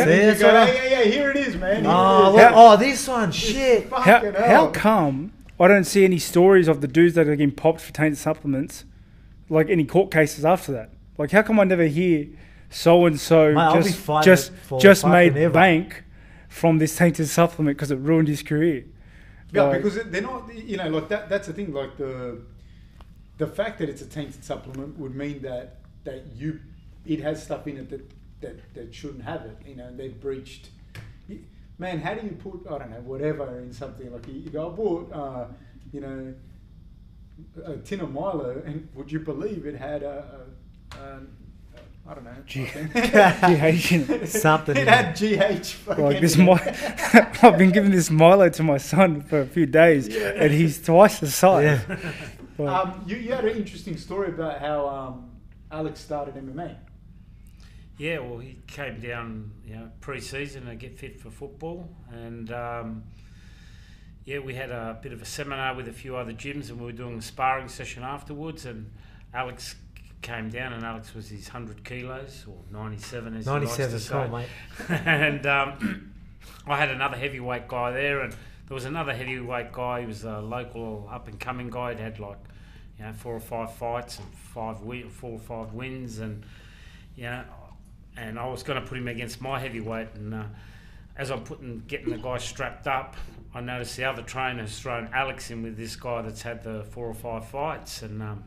See, 0.00 0.04
then 0.04 0.20
you 0.20 0.26
that's 0.26 0.40
go, 0.40 0.46
what 0.48 0.56
I- 0.56 0.66
hey, 0.66 0.90
yeah, 0.90 0.98
yeah, 1.02 1.04
here 1.10 1.30
it 1.30 1.36
is, 1.36 1.56
man. 1.56 1.86
Ah, 1.86 1.88
here 1.88 1.92
Oh, 1.92 2.28
it 2.28 2.30
is. 2.30 2.34
well, 2.56 2.72
oh, 2.72 2.76
this 2.76 3.08
one, 3.08 3.32
shit. 3.32 3.88
how, 3.90 4.02
Fucking 4.02 4.32
how 4.34 4.44
hell. 4.46 4.70
come 4.70 5.32
I 5.60 5.66
don't 5.68 5.84
see 5.84 6.04
any 6.04 6.18
stories 6.18 6.68
of 6.68 6.80
the 6.80 6.88
dudes 6.88 7.14
that 7.14 7.26
are 7.28 7.34
getting 7.36 7.52
popped 7.52 7.80
for 7.80 7.92
tainted 7.92 8.18
supplements, 8.18 8.84
like 9.48 9.68
any 9.70 9.84
court 9.84 10.10
cases 10.10 10.44
after 10.44 10.72
that? 10.72 10.90
Like, 11.16 11.30
how 11.32 11.42
come 11.42 11.58
I 11.58 11.64
never 11.64 11.84
hear 11.86 12.26
so 12.70 13.06
and 13.06 13.18
so 13.18 13.52
Mate, 13.54 13.60
I'll 13.60 13.76
be 13.78 13.82
just 13.84 13.96
fighting 13.98 14.24
just 14.32 14.50
it 14.52 14.58
for 14.58 14.80
just 14.80 15.02
fucking 15.02 15.12
made 15.12 15.36
ever. 15.36 15.52
bank 15.54 16.04
from 16.48 16.78
this 16.78 16.96
tainted 16.96 17.28
supplement 17.28 17.76
because 17.76 17.90
it 17.90 17.96
ruined 17.98 18.28
his 18.28 18.42
career? 18.42 18.84
Yeah, 19.52 19.62
Like- 19.64 19.82
because 19.82 20.04
they're 20.10 20.22
not. 20.22 20.52
You 20.54 20.76
know, 20.76 20.88
like 20.88 21.08
that. 21.08 21.28
That's 21.28 21.46
the 21.46 21.52
thing. 21.52 21.72
Like 21.72 21.96
the 21.96 22.40
the 23.38 23.46
fact 23.46 23.78
that 23.78 23.88
it's 23.88 24.02
a 24.02 24.06
tainted 24.06 24.44
supplement 24.44 24.98
would 24.98 25.14
mean 25.14 25.42
that 25.42 25.76
that 26.04 26.24
you 26.36 26.60
it 27.06 27.20
has 27.20 27.42
stuff 27.42 27.66
in 27.66 27.78
it 27.78 27.88
that 27.90 28.10
that, 28.40 28.74
that 28.74 28.94
shouldn't 28.94 29.24
have 29.24 29.42
it. 29.42 29.56
You 29.66 29.76
know, 29.76 29.94
they've 29.94 30.18
breached. 30.20 30.70
Man, 31.80 32.00
how 32.00 32.14
do 32.14 32.26
you 32.26 32.32
put 32.32 32.66
I 32.70 32.78
don't 32.78 32.90
know 32.90 33.00
whatever 33.00 33.58
in 33.60 33.72
something 33.72 34.12
like 34.12 34.26
you 34.26 34.34
you 34.34 34.50
go 34.50 34.66
I 34.70 34.74
bought 34.74 35.12
uh, 35.12 35.46
you 35.92 36.00
know 36.00 36.34
a 37.64 37.76
tin 37.76 38.00
of 38.00 38.12
Milo 38.12 38.60
and 38.66 38.88
would 38.94 39.12
you 39.12 39.20
believe 39.20 39.64
it 39.64 39.76
had 39.76 40.02
a, 40.02 40.44
a, 40.92 40.96
a 40.98 41.20
I 42.08 42.14
don't 42.14 42.24
know 42.24 42.30
Gee. 42.46 42.64
fucking- 42.64 44.20
GH. 44.24 44.26
Something 44.28 44.76
It 44.78 44.88
had 44.88 45.14
GH. 45.14 45.76
Like 45.86 46.20
this, 46.20 46.36
in 46.36 46.48
I've 47.42 47.58
been 47.58 47.70
giving 47.70 47.90
this 47.90 48.10
Milo 48.10 48.48
to 48.48 48.62
my 48.62 48.78
son 48.78 49.20
for 49.22 49.40
a 49.42 49.46
few 49.46 49.66
days, 49.66 50.08
and 50.16 50.50
he's 50.50 50.82
twice 50.82 51.20
the 51.20 51.30
size. 51.30 51.80
Yeah. 51.88 51.96
Like, 52.60 52.68
Um, 52.86 53.04
you, 53.06 53.16
you 53.18 53.32
had 53.32 53.44
an 53.44 53.56
interesting 53.56 53.96
story 53.96 54.30
about 54.30 54.58
how 54.58 54.88
um, 54.88 55.30
Alex 55.70 56.00
started 56.00 56.34
MMA. 56.34 56.74
Yeah, 57.98 58.18
well, 58.18 58.38
he 58.40 58.58
came 58.66 58.98
down, 59.00 59.52
you 59.64 59.76
know, 59.76 59.90
pre-season 60.00 60.66
to 60.66 60.74
get 60.74 60.98
fit 60.98 61.20
for 61.20 61.30
football, 61.30 61.88
and 62.10 62.50
um, 62.50 63.04
yeah, 64.24 64.40
we 64.40 64.54
had 64.54 64.72
a 64.72 64.98
bit 65.00 65.12
of 65.12 65.22
a 65.22 65.24
seminar 65.24 65.76
with 65.76 65.86
a 65.86 65.92
few 65.92 66.16
other 66.16 66.32
gyms, 66.32 66.68
and 66.68 66.80
we 66.80 66.86
were 66.86 66.92
doing 66.92 67.18
a 67.18 67.22
sparring 67.22 67.68
session 67.68 68.02
afterwards. 68.02 68.66
And 68.66 68.90
Alex 69.32 69.76
came 70.22 70.50
down, 70.50 70.72
and 70.72 70.84
Alex 70.84 71.14
was 71.14 71.28
his 71.28 71.48
hundred 71.48 71.84
kilos 71.84 72.44
or 72.48 72.56
ninety-seven, 72.70 73.36
as 73.36 73.44
he 73.44 73.50
likes 73.50 73.76
to 73.76 73.82
97, 73.88 74.00
say. 74.00 74.12
cool, 74.12 74.28
mate. 74.28 74.48
and 75.06 75.46
um, 75.46 76.12
I 76.66 76.76
had 76.76 76.90
another 76.90 77.16
heavyweight 77.16 77.68
guy 77.68 77.92
there, 77.92 78.20
and 78.20 78.32
there 78.32 78.74
was 78.74 78.84
another 78.84 79.14
heavyweight 79.14 79.72
guy. 79.72 80.00
He 80.00 80.06
was 80.06 80.24
a 80.24 80.40
local 80.40 81.08
up 81.10 81.28
and 81.28 81.38
coming 81.38 81.70
guy. 81.70 81.90
He'd 81.90 82.00
had 82.00 82.18
like, 82.18 82.38
you 82.98 83.04
know, 83.04 83.12
four 83.12 83.34
or 83.34 83.40
five 83.40 83.74
fights 83.74 84.18
and 84.18 84.28
five 84.34 84.80
win, 84.82 85.08
four 85.08 85.32
or 85.32 85.38
five 85.38 85.72
wins, 85.72 86.18
and 86.18 86.44
you 87.16 87.24
know, 87.24 87.44
and 88.16 88.38
I 88.38 88.46
was 88.48 88.62
going 88.62 88.80
to 88.80 88.86
put 88.86 88.98
him 88.98 89.08
against 89.08 89.40
my 89.40 89.58
heavyweight, 89.58 90.14
and 90.14 90.34
uh, 90.34 90.44
as 91.16 91.30
I'm 91.30 91.42
putting 91.44 91.82
getting 91.86 92.10
the 92.10 92.18
guy 92.18 92.38
strapped 92.38 92.86
up, 92.86 93.16
I 93.54 93.60
noticed 93.60 93.96
the 93.96 94.04
other 94.04 94.22
trainer 94.22 94.62
has 94.62 94.78
thrown 94.78 95.08
Alex 95.12 95.50
in 95.50 95.62
with 95.62 95.76
this 95.76 95.96
guy 95.96 96.22
that's 96.22 96.42
had 96.42 96.62
the 96.62 96.84
four 96.90 97.06
or 97.06 97.14
five 97.14 97.46
fights, 97.46 98.02
and 98.02 98.22
um, 98.22 98.44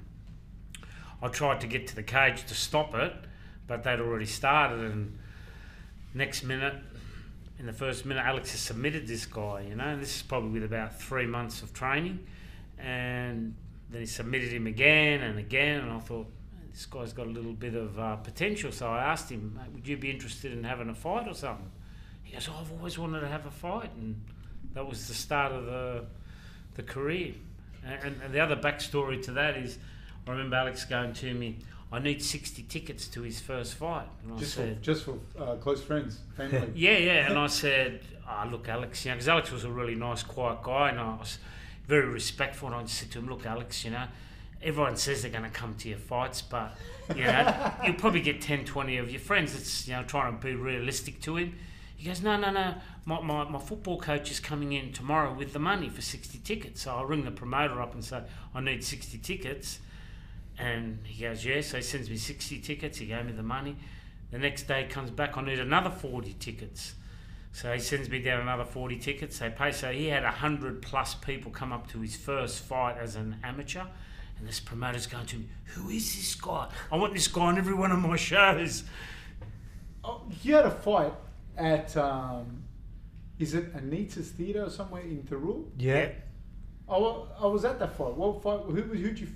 I 1.22 1.28
tried 1.28 1.62
to 1.62 1.68
get 1.68 1.88
to 1.88 1.96
the 1.96 2.04
cage 2.04 2.46
to 2.46 2.54
stop 2.54 2.96
it, 2.96 3.14
but 3.68 3.84
they'd 3.84 4.00
already 4.00 4.26
started, 4.26 4.80
and 4.80 5.18
next 6.14 6.44
minute, 6.44 6.76
in 7.60 7.66
the 7.68 7.74
first 7.74 8.06
minute, 8.06 8.26
Alex 8.26 8.52
has 8.52 8.60
submitted 8.60 9.08
this 9.08 9.26
guy, 9.26 9.66
you 9.70 9.76
know, 9.76 9.84
and 9.84 10.02
this 10.02 10.16
is 10.16 10.22
probably 10.24 10.50
with 10.50 10.64
about 10.64 11.00
three 11.00 11.28
months 11.28 11.62
of 11.62 11.74
training, 11.74 12.26
and 12.80 13.56
then 13.90 14.02
he 14.02 14.08
submitted 14.08 14.52
him 14.52 14.68
again 14.68 15.22
and 15.22 15.38
again, 15.38 15.82
and 15.82 15.92
I 15.92 16.00
thought, 16.00 16.28
this 16.72 16.86
guy's 16.86 17.12
got 17.12 17.28
a 17.28 17.30
little 17.30 17.54
bit 17.54 17.76
of 17.76 18.00
uh, 18.00 18.16
potential, 18.16 18.72
so 18.72 18.88
I 18.88 19.04
asked 19.04 19.30
him, 19.30 19.60
would 19.74 19.88
you 19.88 19.98
be 19.98 20.10
interested 20.10 20.54
in 20.54 20.64
having 20.64 20.90
a 20.90 20.96
fight 20.96 21.28
or 21.28 21.34
something? 21.34 21.70
He 22.24 22.34
goes, 22.34 22.48
oh, 22.50 22.58
I've 22.62 22.72
always 22.72 22.98
wanted 22.98 23.20
to 23.20 23.28
have 23.28 23.46
a 23.46 23.52
fight, 23.52 23.92
and 23.98 24.20
that 24.74 24.88
was 24.88 25.08
the 25.08 25.14
start 25.14 25.52
of 25.52 25.66
the 25.66 26.06
the 26.76 26.84
career. 26.84 27.34
And, 27.86 28.04
and, 28.04 28.22
and 28.22 28.34
the 28.34 28.40
other 28.40 28.56
backstory 28.56 29.22
to 29.24 29.32
that 29.32 29.58
is, 29.58 29.78
I 30.28 30.32
remember 30.32 30.56
Alex 30.56 30.86
going 30.86 31.14
to 31.14 31.34
me, 31.34 31.60
I 31.92 32.00
need 32.00 32.22
60 32.22 32.64
tickets 32.64 33.08
to 33.10 33.22
his 33.22 33.40
first 33.40 33.74
fight. 33.76 34.08
And 34.24 34.34
I 34.34 34.38
Just 34.38 34.56
for, 34.56 34.74
just 34.82 35.04
for 35.04 35.20
uh, 35.38 35.56
close 35.56 35.84
friends, 35.84 36.20
family. 36.38 36.72
yeah, 36.76 36.98
yeah. 36.98 37.30
And 37.30 37.38
I 37.38 37.48
said, 37.48 38.02
oh, 38.28 38.48
look, 38.50 38.70
Alex, 38.70 39.04
you 39.04 39.12
know, 39.12 39.16
because 39.16 39.28
Alex 39.28 39.52
was 39.52 39.64
a 39.66 39.70
really 39.70 39.96
nice, 39.96 40.24
quiet 40.24 40.64
guy, 40.64 40.90
and 40.90 41.00
I 41.00 41.18
was 41.18 41.38
very 41.88 42.08
respectful. 42.08 42.68
And 42.70 42.76
I 42.78 42.82
just 42.84 42.98
said 42.98 43.12
to 43.12 43.20
him, 43.20 43.28
look, 43.28 43.46
Alex, 43.46 43.84
you 43.84 43.92
know, 43.92 44.06
everyone 44.64 44.96
says 44.96 45.22
they're 45.22 45.32
going 45.32 45.44
to 45.44 45.50
come 45.50 45.76
to 45.76 45.90
your 45.90 45.98
fights, 45.98 46.42
but 46.42 46.78
you 47.16 47.24
know, 47.24 47.74
you'll 47.86 47.96
probably 47.96 48.22
get 48.22 48.42
10, 48.42 48.66
20 48.66 48.98
of 48.98 49.12
your 49.12 49.20
friends. 49.20 49.56
It's 49.56 49.88
you 49.88 49.94
know 49.94 50.04
trying 50.04 50.38
to 50.38 50.46
be 50.46 50.54
realistic 50.56 51.22
to 51.22 51.38
him. 51.38 51.56
He 51.98 52.08
goes, 52.08 52.22
no, 52.22 52.36
no, 52.36 52.52
no. 52.52 52.76
My, 53.06 53.22
my, 53.22 53.44
my 53.48 53.60
football 53.60 54.00
coach 54.00 54.32
is 54.32 54.40
coming 54.40 54.74
in 54.74 54.92
tomorrow 54.92 55.34
with 55.34 55.54
the 55.54 55.60
money 55.60 55.88
for 55.88 56.02
60 56.02 56.40
tickets. 56.40 56.82
So 56.82 56.96
I'll 56.96 57.06
ring 57.06 57.26
the 57.26 57.32
promoter 57.32 57.80
up 57.80 57.94
and 57.94 58.04
say, 58.04 58.24
I 58.56 58.62
need 58.62 58.84
60 58.84 59.20
tickets. 59.20 59.80
And 60.62 61.00
he 61.06 61.24
goes, 61.24 61.44
yeah. 61.44 61.62
So 61.62 61.78
he 61.78 61.84
sends 61.84 62.08
me 62.10 62.18
60 62.18 62.60
tickets. 62.60 63.00
He 63.00 63.08
gave 63.08 63.26
me 63.26 63.32
the 63.32 63.42
money. 63.42 63.76
The 64.30 64.38
next 64.38 64.68
day 64.68 64.84
he 64.84 64.88
comes 64.88 65.10
back, 65.10 65.36
I 65.36 65.42
need 65.42 65.60
another 65.60 65.90
40 65.90 66.34
tickets. 66.34 66.94
So 67.52 67.74
he 67.74 67.80
sends 67.80 68.10
me 68.10 68.22
down 68.22 68.42
another 68.42 68.64
40 68.64 69.00
tickets. 69.00 69.40
They 69.40 69.50
pay. 69.50 69.72
So 69.72 69.92
he 69.92 70.08
had 70.08 70.24
100 70.24 70.84
plus 70.84 71.16
people 71.16 71.52
come 71.52 71.74
up 71.74 71.88
to 71.92 72.00
his 72.00 72.16
first 72.16 72.60
fight 72.60 72.98
as 73.00 73.16
an 73.16 73.38
amateur. 73.44 73.86
And 74.38 74.48
this 74.48 74.60
promoter's 74.60 75.08
going 75.08 75.26
to 75.28 75.38
him, 75.38 75.50
Who 75.74 75.90
is 75.90 76.16
this 76.16 76.36
guy? 76.36 76.68
I 76.92 76.96
want 76.96 77.16
this 77.16 77.28
guy 77.28 77.42
on 77.42 77.58
every 77.58 77.74
one 77.74 77.92
of 77.92 78.00
my 78.00 78.16
shows. 78.16 78.84
Oh, 80.04 80.22
you 80.44 80.56
had 80.56 80.66
a 80.66 80.72
fight 80.72 81.14
at, 81.58 81.98
um, 81.98 82.64
is 83.40 83.56
it 83.56 83.74
Anita's 83.76 84.30
Theatre 84.30 84.66
or 84.66 84.70
somewhere 84.70 85.02
in 85.02 85.24
Thirroul? 85.24 85.66
Yeah. 85.78 86.10
I, 86.92 87.44
I 87.44 87.48
was 87.48 87.64
at 87.66 87.80
that 87.80 87.96
fight. 87.96 88.16
What 88.16 88.44
fight? 88.44 88.60
Who 88.66 88.82
who 88.82 88.96
you? 89.10 89.28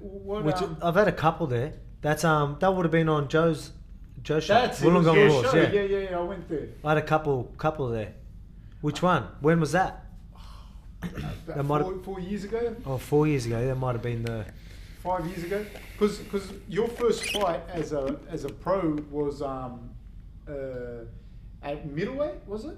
What? 0.00 0.44
Which 0.44 0.56
um, 0.62 0.76
I've 0.82 0.94
had 0.94 1.08
a 1.08 1.12
couple 1.12 1.46
there. 1.46 1.72
That's 2.02 2.24
um 2.24 2.56
that 2.60 2.74
would 2.74 2.84
have 2.84 2.92
been 2.92 3.08
on 3.08 3.28
Joe's 3.28 3.72
Joe's 4.22 4.44
show. 4.44 4.54
that's 4.54 4.80
it. 4.80 4.86
It 4.86 4.88
Wollongong 4.90 5.14
your 5.16 5.30
Wars, 5.30 5.50
show. 5.50 5.56
yeah. 5.56 5.72
yeah, 5.72 5.82
yeah, 5.82 6.10
yeah. 6.10 6.18
I 6.18 6.22
went 6.22 6.48
there. 6.48 6.68
I 6.84 6.88
had 6.90 6.98
a 6.98 7.02
couple 7.02 7.44
couple 7.58 7.88
there. 7.88 8.14
Which 8.80 9.02
one? 9.02 9.24
When 9.40 9.60
was 9.60 9.72
that? 9.72 10.06
That 11.46 11.64
might 11.64 11.82
four, 11.82 11.98
four 12.02 12.20
years 12.20 12.44
ago, 12.44 12.76
Oh, 12.86 12.98
four 12.98 13.26
years 13.26 13.46
ago. 13.46 13.66
That 13.66 13.74
might 13.76 13.92
have 13.92 14.02
been 14.02 14.22
the. 14.22 14.44
five 15.02 15.26
years 15.26 15.42
ago. 15.44 15.64
Because 15.98 16.52
your 16.68 16.88
first 16.88 17.24
fight 17.32 17.62
as 17.72 17.92
a 17.92 18.16
as 18.28 18.44
a 18.44 18.50
pro 18.50 18.98
was 19.10 19.40
um, 19.42 19.90
uh, 20.48 21.04
at 21.62 21.86
middleweight, 21.90 22.46
was 22.46 22.66
it? 22.66 22.76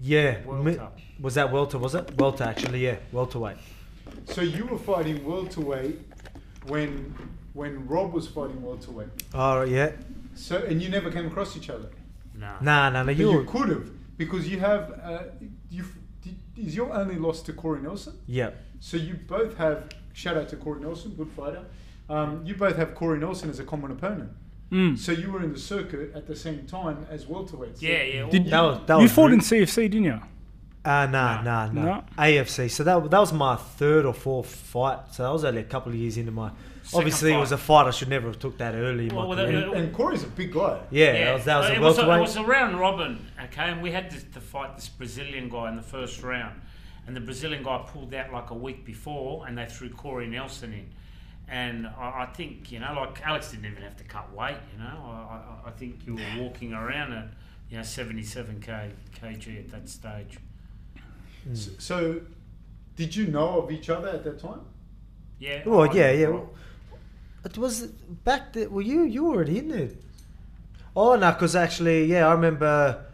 Yeah. 0.00 0.38
Welter. 0.44 0.88
was 1.20 1.34
that 1.34 1.52
welter? 1.52 1.78
Was 1.78 1.94
it 1.94 2.16
welter? 2.18 2.44
Actually, 2.44 2.84
yeah, 2.84 2.96
welterweight. 3.12 3.56
So 4.26 4.40
you 4.40 4.66
were 4.66 4.78
fighting 4.78 5.24
welterweight 5.24 5.98
when 6.66 7.14
when 7.52 7.86
Rob 7.86 8.12
was 8.12 8.26
fighting 8.26 8.62
welterweight. 8.62 9.08
Oh 9.34 9.62
yeah. 9.62 9.92
So 10.34 10.56
and 10.58 10.80
you 10.82 10.88
never 10.88 11.10
came 11.10 11.26
across 11.26 11.56
each 11.56 11.70
other. 11.70 11.90
No. 12.34 12.46
Nah, 12.60 12.88
nah, 12.88 12.90
nah. 12.90 13.04
But 13.04 13.16
You. 13.16 13.32
you 13.32 13.44
could 13.44 13.68
have 13.68 13.90
because 14.16 14.48
you 14.48 14.58
have 14.60 14.98
uh, 15.02 15.22
you 15.70 15.84
is 16.56 16.74
your 16.76 16.92
only 16.92 17.16
loss 17.16 17.42
to 17.42 17.52
Corey 17.52 17.80
Nelson. 17.82 18.14
yeah. 18.26 18.50
So 18.82 18.96
you 18.96 19.14
both 19.14 19.56
have 19.58 19.90
shout 20.14 20.36
out 20.38 20.48
to 20.50 20.56
Corey 20.56 20.80
Nelson, 20.80 21.14
good 21.14 21.30
fighter. 21.36 21.64
Um, 22.08 22.42
you 22.46 22.54
both 22.54 22.76
have 22.76 22.94
Corey 22.94 23.18
Nelson 23.18 23.50
as 23.50 23.60
a 23.60 23.64
common 23.64 23.90
opponent. 23.92 24.30
Mm. 24.72 24.96
So 24.98 25.12
you 25.12 25.30
were 25.32 25.42
in 25.42 25.52
the 25.52 25.58
circuit 25.58 26.12
at 26.14 26.26
the 26.26 26.36
same 26.36 26.66
time 26.66 27.06
as 27.10 27.24
welterweights. 27.26 27.80
So 27.80 27.86
Yeah, 27.86 28.02
yeah. 28.02 28.28
Did- 28.30 28.46
That 28.50 28.60
was 28.60 28.78
that 28.86 28.96
you 28.96 29.02
was 29.02 29.12
fought 29.12 29.30
rude. 29.30 29.34
in 29.34 29.40
CFC, 29.40 29.88
didn't 29.90 30.04
you? 30.04 30.20
Uh, 30.84 31.06
nah, 31.06 31.42
No. 31.42 31.42
nah, 31.42 31.66
nah, 31.72 31.84
No? 31.96 32.04
AFC. 32.18 32.68
So 32.70 32.84
that 32.84 33.10
that 33.10 33.18
was 33.18 33.32
my 33.32 33.56
third 33.56 34.06
or 34.06 34.14
fourth 34.14 34.54
fight. 34.54 34.98
So 35.12 35.24
that 35.24 35.32
was 35.32 35.44
only 35.44 35.60
a 35.60 35.64
couple 35.64 35.92
of 35.92 35.98
years 35.98 36.16
into 36.16 36.30
my. 36.32 36.50
Second 36.82 36.98
obviously, 36.98 37.32
it 37.34 37.36
was 37.36 37.52
a 37.52 37.58
fight 37.58 37.86
I 37.86 37.90
should 37.90 38.08
never 38.08 38.26
have 38.28 38.38
took 38.38 38.58
that 38.58 38.74
early 38.74 39.08
in 39.08 39.14
my 39.14 39.18
Well, 39.20 39.28
well, 39.28 39.36
career. 39.46 39.64
And, 39.68 39.74
and 39.74 39.92
Corey's 39.94 40.24
a 40.24 40.28
big 40.28 40.52
guy. 40.52 40.80
yeah, 40.90 41.12
that 41.12 41.34
was, 41.34 41.44
that 41.44 41.58
was 41.58 41.70
it 41.70 41.76
a 41.76 41.80
was 41.80 41.98
a, 41.98 42.02
it 42.16 42.20
was 42.20 42.36
a 42.36 42.42
round 42.44 42.80
robin, 42.80 43.26
okay, 43.44 43.70
and 43.70 43.80
we 43.82 43.92
had 43.92 44.10
this, 44.10 44.24
to 44.34 44.40
fight 44.40 44.74
this 44.76 44.88
Brazilian 44.88 45.48
guy 45.50 45.68
in 45.68 45.76
the 45.76 45.82
first 45.82 46.20
round, 46.22 46.60
and 47.06 47.14
the 47.14 47.20
Brazilian 47.20 47.62
guy 47.62 47.84
pulled 47.86 48.12
out 48.14 48.32
like 48.32 48.50
a 48.50 48.54
week 48.54 48.84
before, 48.84 49.46
and 49.46 49.56
they 49.56 49.66
threw 49.66 49.90
Corey 49.90 50.26
Nelson 50.26 50.72
in, 50.72 50.86
and 51.50 51.86
I, 51.86 52.22
I 52.22 52.26
think 52.34 52.70
you 52.72 52.78
know, 52.78 52.92
like 52.94 53.20
Alex 53.26 53.50
didn't 53.50 53.66
even 53.66 53.82
have 53.82 53.96
to 53.96 54.04
cut 54.04 54.32
weight, 54.34 54.56
you 54.72 54.78
know, 54.82 54.96
I, 55.04 55.66
I, 55.66 55.68
I 55.68 55.70
think 55.72 56.06
you 56.06 56.14
were 56.16 56.42
walking 56.42 56.72
around 56.72 57.12
at 57.12 57.28
you 57.70 57.76
know 57.76 57.82
77 57.82 58.60
k 58.60 58.90
kg 59.20 59.58
at 59.58 59.70
that 59.70 59.88
stage. 59.88 60.38
Hmm. 61.44 61.54
So, 61.54 61.70
so 61.78 62.20
did 62.96 63.14
you 63.16 63.26
know 63.26 63.62
of 63.62 63.70
each 63.70 63.88
other 63.90 64.08
at 64.08 64.24
that 64.24 64.38
time? 64.40 64.60
Yeah. 65.38 65.62
Oh, 65.66 65.70
well, 65.78 65.90
I- 65.90 65.94
yeah, 65.94 66.10
yeah. 66.12 66.40
It 67.44 67.56
was 67.56 67.86
back 67.86 68.52
there. 68.52 68.68
Well, 68.68 68.84
you 68.84 69.02
you 69.04 69.24
were 69.24 69.34
already 69.36 69.58
in 69.58 69.68
there. 69.68 69.88
Oh 70.94 71.16
no, 71.16 71.32
because 71.32 71.56
actually, 71.56 72.04
yeah, 72.04 72.26
I 72.28 72.32
remember. 72.32 73.04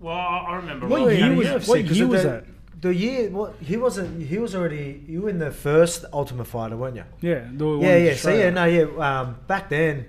Well, 0.00 0.14
I, 0.16 0.38
I 0.50 0.56
remember. 0.56 0.86
What 0.86 1.00
Rob 1.00 1.10
year 1.12 1.34
was- 1.34 1.46
UFC, 1.46 1.68
what 1.68 1.86
'cause 1.86 1.96
year 1.98 2.06
was 2.06 2.22
that? 2.24 2.44
The 2.80 2.94
year, 2.94 3.30
what 3.30 3.56
he 3.60 3.76
wasn't. 3.76 4.22
He 4.22 4.38
was 4.38 4.54
already. 4.54 5.02
You 5.08 5.22
were 5.22 5.30
in 5.30 5.38
the 5.38 5.50
first 5.50 6.04
Ultimate 6.12 6.44
Fighter, 6.46 6.76
weren't 6.76 6.96
you? 6.96 7.04
Yeah. 7.20 7.48
The 7.52 7.66
one 7.66 7.80
yeah, 7.80 7.96
yeah. 7.96 8.14
So 8.14 8.32
yeah, 8.32 8.50
no, 8.50 8.64
yeah. 8.66 8.84
Um, 8.98 9.36
back 9.48 9.68
then, 9.68 10.06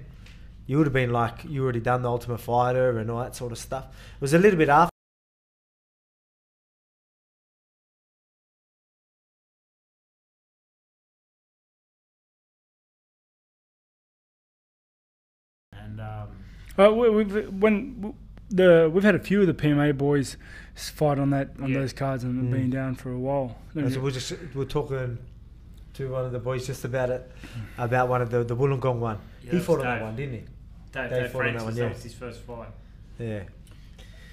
you 0.67 0.77
would 0.77 0.85
have 0.85 0.93
been 0.93 1.11
like 1.11 1.43
you 1.45 1.63
already 1.63 1.79
done 1.79 2.03
the 2.03 2.09
Ultimate 2.09 2.39
Fighter 2.39 2.99
and 2.99 3.09
all 3.09 3.19
that 3.21 3.35
sort 3.35 3.51
of 3.51 3.57
stuff. 3.57 3.85
It 3.85 4.21
was 4.21 4.33
a 4.33 4.39
little 4.39 4.57
bit 4.57 4.69
after. 4.69 4.89
And 15.73 15.99
um, 15.99 16.27
Uh, 16.77 16.91
we, 16.91 17.09
we've 17.09 17.49
when 17.61 18.13
the 18.49 18.89
we've 18.93 19.03
had 19.03 19.15
a 19.15 19.19
few 19.19 19.41
of 19.41 19.47
the 19.47 19.53
PMA 19.53 19.97
boys 19.97 20.37
fight 20.75 21.19
on 21.19 21.29
that 21.31 21.51
on 21.61 21.69
Yeah. 21.71 21.79
those 21.79 21.93
cards 21.93 22.23
and 22.23 22.45
Mm. 22.45 22.51
been 22.51 22.69
down 22.69 22.95
for 22.95 23.11
a 23.11 23.19
while. 23.19 23.57
So 23.73 23.99
we're 23.99 24.11
just 24.11 24.33
we're 24.55 24.65
talking 24.65 25.17
to 25.95 26.09
one 26.11 26.25
of 26.25 26.31
the 26.31 26.39
boys 26.39 26.65
just 26.65 26.85
about 26.85 27.09
it, 27.09 27.29
about 27.77 28.09
one 28.09 28.21
of 28.21 28.29
the 28.31 28.43
the 28.43 28.55
Wollongong 28.55 28.99
one. 28.99 29.17
Yeah, 29.43 29.51
he 29.51 29.59
fought 29.59 29.79
was 29.79 29.85
on 29.87 29.97
that 29.97 30.01
one, 30.03 30.15
didn't 30.15 30.33
he? 30.33 30.39
Dave, 30.91 31.09
They 31.09 31.19
Dave 31.21 31.31
fought 31.31 31.45
on 31.45 31.53
that 31.53 31.61
Francis, 31.61 31.63
one, 31.65 31.73
that 31.75 31.81
yeah. 31.81 31.89
was 31.89 32.03
his 32.03 32.13
first 32.13 32.41
fight. 32.41 32.67
Yeah. 33.19 33.43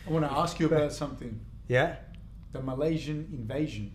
I 0.07 0.11
want 0.11 0.25
to 0.25 0.33
ask 0.33 0.59
you 0.61 0.67
about 0.67 0.93
something. 0.93 1.41
Yeah. 1.69 1.97
The 2.53 2.63
Malaysian 2.63 3.29
invasion. 3.33 3.93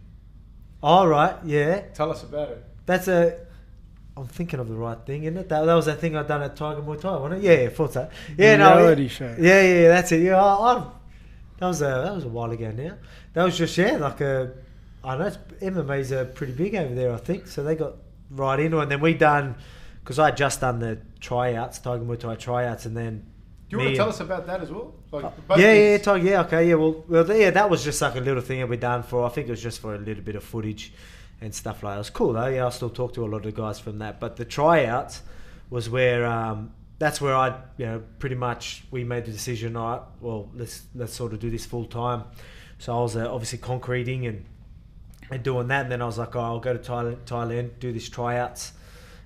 All 0.83 1.07
right. 1.07 1.35
Yeah. 1.45 1.81
Tell 1.93 2.11
us 2.11 2.23
about 2.23 2.49
it. 2.49 2.63
That's 2.85 3.07
a. 3.07 3.37
I'm 4.17 4.27
thinking 4.27 4.59
of 4.59 4.67
the 4.67 4.75
right 4.75 4.97
thing, 5.05 5.23
isn't 5.23 5.37
it? 5.37 5.49
That, 5.49 5.65
that 5.65 5.73
was 5.73 5.85
that 5.85 5.99
thing 5.99 6.15
I 6.17 6.23
done 6.23 6.41
at 6.41 6.55
Tiger 6.55 6.81
Muay 6.81 6.99
Thai, 6.99 7.15
wasn't 7.17 7.43
it? 7.43 7.47
Yeah, 7.47 7.61
yeah, 7.63 7.69
thought 7.69 7.93
so. 7.93 8.09
Yeah, 8.37 8.57
no, 8.57 8.77
reality 8.77 9.03
yeah, 9.03 9.07
show. 9.09 9.35
Yeah, 9.39 9.61
yeah, 9.61 9.87
that's 9.87 10.11
it. 10.11 10.21
Yeah, 10.21 10.43
I, 10.43 10.73
I, 10.73 10.87
that 11.59 11.67
was 11.67 11.81
a 11.81 11.85
that 11.85 12.15
was 12.15 12.25
a 12.25 12.29
while 12.29 12.51
ago 12.51 12.71
now. 12.71 12.97
That 13.33 13.43
was 13.43 13.57
just 13.57 13.77
yeah, 13.77 13.97
like 13.97 14.19
a. 14.21 14.51
I 15.03 15.17
know 15.17 15.25
it's, 15.25 15.37
MMA's 15.61 16.11
uh, 16.11 16.25
pretty 16.25 16.53
big 16.53 16.75
over 16.75 16.93
there, 16.93 17.13
I 17.13 17.17
think. 17.17 17.47
So 17.47 17.63
they 17.63 17.75
got 17.75 17.93
right 18.29 18.59
into 18.59 18.79
it, 18.79 18.83
and 18.83 18.91
then 18.91 18.99
we 18.99 19.13
done 19.13 19.55
because 20.03 20.19
I 20.19 20.31
just 20.31 20.59
done 20.59 20.79
the 20.79 20.99
tryouts, 21.19 21.79
Tiger 21.79 22.03
Muay 22.03 22.19
Thai 22.19 22.35
tryouts, 22.35 22.85
and 22.85 22.95
then. 22.95 23.25
Do 23.69 23.77
you 23.77 23.83
want 23.83 23.91
to 23.91 23.95
tell 23.95 24.09
us 24.09 24.19
about 24.19 24.45
that 24.47 24.59
as 24.59 24.69
well? 24.69 24.93
Like 25.11 25.23
Uh, 25.23 25.31
both 25.47 25.59
yeah, 25.59 25.73
yeah. 25.73 25.97
Tiger, 25.99 26.27
yeah, 26.27 26.41
okay, 26.41 26.67
yeah. 26.67 26.75
Well, 26.75 27.05
well, 27.07 27.37
yeah, 27.37 27.51
that 27.51 27.69
was 27.69 27.81
just 27.85 28.01
like 28.01 28.15
a 28.15 28.19
little 28.19 28.41
thing 28.41 28.59
that 28.59 28.67
we 28.67 28.75
done 28.75 29.01
for. 29.01 29.25
I 29.25 29.29
think 29.29 29.47
it 29.47 29.51
was 29.51 29.63
just 29.63 29.79
for 29.79 29.95
a 29.95 29.97
little 29.97 30.23
bit 30.23 30.35
of 30.35 30.43
footage 30.43 30.91
and 31.41 31.53
stuff 31.53 31.83
like 31.83 31.93
that. 31.93 31.95
It 31.95 31.99
was 31.99 32.09
cool 32.09 32.33
though. 32.33 32.47
Yeah, 32.47 32.67
I 32.67 32.69
still 32.69 32.89
talk 32.89 33.13
to 33.15 33.25
a 33.25 33.27
lot 33.27 33.45
of 33.45 33.53
guys 33.55 33.79
from 33.79 33.99
that. 33.99 34.19
But 34.19 34.37
the 34.37 34.45
tryouts 34.45 35.23
was 35.69 35.89
where 35.89 36.25
um, 36.25 36.71
that's 36.99 37.19
where 37.19 37.35
I, 37.35 37.59
you 37.77 37.85
know, 37.87 38.03
pretty 38.19 38.35
much 38.35 38.83
we 38.91 39.03
made 39.03 39.25
the 39.25 39.31
decision. 39.31 39.75
All 39.75 39.91
right, 39.91 40.01
well, 40.21 40.49
let's 40.53 40.83
let's 40.95 41.13
sort 41.13 41.33
of 41.33 41.39
do 41.39 41.49
this 41.49 41.65
full 41.65 41.85
time. 41.85 42.23
So 42.77 42.97
I 42.97 43.01
was 43.01 43.15
uh, 43.15 43.31
obviously 43.31 43.57
concreting 43.57 44.27
and 44.27 44.45
and 45.31 45.43
doing 45.43 45.67
that, 45.69 45.83
and 45.83 45.91
then 45.91 46.01
I 46.01 46.05
was 46.05 46.17
like, 46.17 46.35
oh, 46.35 46.41
I'll 46.41 46.59
go 46.59 46.73
to 46.73 46.79
Thailand, 46.79 47.17
Thailand, 47.25 47.79
do 47.79 47.91
these 47.91 48.09
tryouts, 48.09 48.73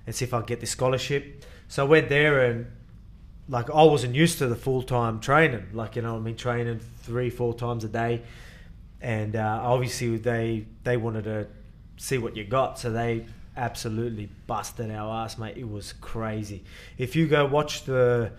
and 0.06 0.14
see 0.14 0.24
if 0.24 0.32
I 0.32 0.40
get 0.42 0.60
this 0.60 0.70
scholarship. 0.70 1.44
So 1.68 1.84
I 1.84 1.88
went 1.88 2.08
there 2.08 2.44
and 2.44 2.66
like 3.48 3.70
I 3.70 3.82
wasn't 3.82 4.14
used 4.14 4.38
to 4.38 4.46
the 4.46 4.56
full 4.56 4.82
time 4.82 5.20
training. 5.20 5.66
Like 5.72 5.96
you 5.96 6.02
know, 6.02 6.16
I 6.16 6.20
mean, 6.20 6.36
training 6.36 6.80
three, 7.02 7.28
four 7.28 7.54
times 7.54 7.84
a 7.84 7.88
day, 7.88 8.22
and 9.00 9.36
uh, 9.36 9.60
obviously 9.62 10.16
they 10.16 10.66
they 10.84 10.96
wanted 10.96 11.24
to 11.24 11.46
see 11.96 12.18
what 12.18 12.36
you 12.36 12.44
got, 12.44 12.78
so 12.78 12.90
they 12.90 13.26
absolutely 13.56 14.28
busted 14.46 14.90
our 14.90 15.24
ass, 15.24 15.38
mate. 15.38 15.56
It 15.56 15.68
was 15.68 15.94
crazy. 15.94 16.64
If 16.98 17.16
you 17.16 17.26
go 17.26 17.46
watch 17.46 17.84
the 17.84 18.32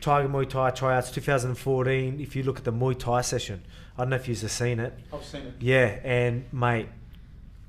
Tiger 0.00 0.28
Muay 0.28 0.48
Thai 0.48 0.70
tryouts 0.70 1.10
2014, 1.10 2.20
if 2.20 2.36
you 2.36 2.42
look 2.42 2.58
at 2.58 2.64
the 2.64 2.72
Muay 2.72 2.98
Thai 2.98 3.22
session, 3.22 3.62
I 3.96 4.02
don't 4.02 4.10
know 4.10 4.16
if 4.16 4.28
you've 4.28 4.38
seen 4.38 4.80
it. 4.80 4.92
I've 5.12 5.24
seen 5.24 5.42
it. 5.42 5.54
Yeah, 5.60 5.98
and 6.04 6.44
mate, 6.52 6.88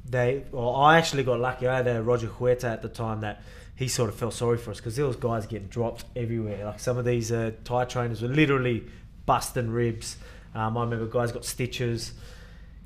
they. 0.09 0.43
Well, 0.51 0.75
I 0.75 0.97
actually 0.97 1.23
got 1.23 1.39
lucky. 1.39 1.67
I 1.67 1.77
had 1.77 1.87
a 1.87 2.01
Roger 2.01 2.27
Huerta 2.27 2.67
at 2.67 2.81
the 2.81 2.89
time 2.89 3.21
that 3.21 3.41
he 3.75 3.87
sort 3.87 4.09
of 4.09 4.15
felt 4.15 4.33
sorry 4.33 4.57
for 4.57 4.71
us 4.71 4.77
because 4.77 4.95
there 4.95 5.05
was 5.05 5.15
guys 5.15 5.47
getting 5.47 5.67
dropped 5.67 6.05
everywhere. 6.15 6.65
Like 6.65 6.79
some 6.79 6.97
of 6.97 7.05
these 7.05 7.31
uh, 7.31 7.51
Thai 7.63 7.85
trainers 7.85 8.21
were 8.21 8.27
literally 8.27 8.83
busting 9.25 9.71
ribs. 9.71 10.17
Um, 10.53 10.77
I 10.77 10.83
remember 10.83 11.07
guys 11.07 11.31
got 11.31 11.45
stitches. 11.45 12.13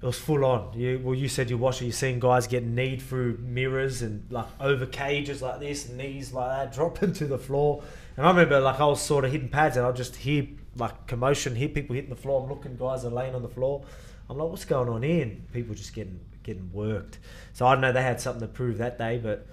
It 0.01 0.05
was 0.05 0.19
full 0.19 0.43
on. 0.43 0.77
You 0.77 1.01
well, 1.03 1.15
you 1.15 1.29
said 1.29 1.49
you 1.49 1.57
watched 1.57 1.81
it. 1.81 1.85
You're 1.85 1.93
seeing 1.93 2.19
guys 2.19 2.47
get 2.47 2.63
kneed 2.63 3.01
through 3.01 3.37
mirrors 3.37 4.01
and 4.01 4.29
like 4.29 4.47
over 4.59 4.85
cages 4.85 5.41
like 5.41 5.59
this, 5.59 5.89
knees 5.89 6.33
like 6.33 6.49
that, 6.49 6.73
dropping 6.75 7.13
to 7.13 7.25
the 7.25 7.37
floor. 7.37 7.83
And 8.17 8.25
I 8.25 8.29
remember 8.29 8.59
like 8.59 8.79
I 8.79 8.85
was 8.85 9.01
sort 9.01 9.25
of 9.25 9.31
hitting 9.31 9.49
pads, 9.49 9.77
and 9.77 9.85
I 9.85 9.91
just 9.91 10.15
hear 10.15 10.47
like 10.75 11.07
commotion, 11.07 11.55
hear 11.55 11.69
people 11.69 11.95
hitting 11.95 12.09
the 12.09 12.15
floor. 12.15 12.43
I'm 12.43 12.49
looking, 12.49 12.75
guys 12.75 13.05
are 13.05 13.09
laying 13.09 13.35
on 13.35 13.41
the 13.41 13.49
floor. 13.49 13.83
I'm 14.29 14.37
like, 14.37 14.49
what's 14.49 14.65
going 14.65 14.89
on 14.89 15.03
here? 15.03 15.23
And 15.23 15.51
people 15.53 15.73
just 15.75 15.93
getting 15.93 16.19
getting 16.43 16.71
worked. 16.73 17.19
So 17.53 17.65
I 17.65 17.73
don't 17.73 17.81
know. 17.81 17.91
They 17.91 18.03
had 18.03 18.19
something 18.19 18.41
to 18.41 18.47
prove 18.47 18.77
that 18.79 18.97
day, 18.97 19.19
but. 19.21 19.47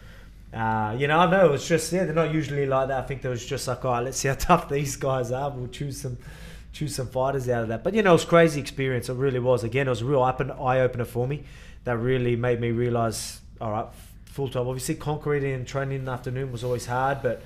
Uh, 0.53 0.95
you 0.99 1.09
know, 1.09 1.19
I 1.19 1.31
know 1.31 1.47
it 1.47 1.51
was 1.51 1.67
just 1.67 1.91
yeah, 1.95 2.05
they're 2.05 2.13
not 2.13 2.31
usually 2.31 2.67
like 2.67 2.89
that. 2.89 3.05
I 3.05 3.07
think 3.07 3.23
there 3.23 3.31
was 3.31 3.47
just 3.47 3.67
like, 3.67 3.87
all 3.87 3.93
right, 3.93 4.05
let's 4.05 4.19
see 4.19 4.29
how 4.29 4.35
tough 4.39 4.69
these 4.69 4.97
guys 4.97 5.33
are. 5.33 5.49
We'll 5.49 5.69
choose 5.69 6.03
some 6.03 6.19
choose 6.73 6.95
some 6.95 7.07
fighters 7.07 7.49
out 7.49 7.63
of 7.63 7.69
that. 7.69 7.85
But 7.85 7.95
you 7.95 8.03
know, 8.03 8.11
it 8.11 8.15
was 8.15 8.25
crazy 8.25 8.61
experience. 8.61 9.09
It 9.09 9.15
really 9.15 9.39
was. 9.39 9.65
Again, 9.65 9.87
it 9.87 9.91
was 9.91 10.03
a 10.03 10.07
real 10.07 10.23
eye 10.23 10.81
opener 10.81 11.05
for 11.05 11.27
me. 11.27 11.45
That 11.85 11.99
really 11.99 12.37
made 12.37 12.61
me 12.61 12.71
realize, 12.71 13.41
all 13.61 13.73
right, 13.73 13.87
full 14.25 14.49
time. 14.49 14.67
Obviously, 14.67 14.95
concrete 14.95 15.45
and 15.45 15.67
training 15.67 16.01
in 16.01 16.05
the 16.05 16.13
afternoon 16.13 16.53
was 16.53 16.65
always 16.65 16.87
hard, 16.87 17.23
but 17.23 17.43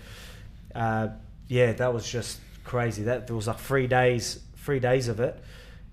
uh, 0.75 1.09
yeah, 1.49 1.73
that 1.73 1.93
was 1.93 2.09
just 2.11 2.41
crazy. 2.65 3.03
That 3.03 3.27
there 3.27 3.37
was 3.37 3.47
like 3.47 3.59
three 3.59 3.87
days, 3.87 4.41
three 4.59 4.79
days 4.79 5.09
of 5.09 5.21
it, 5.21 5.43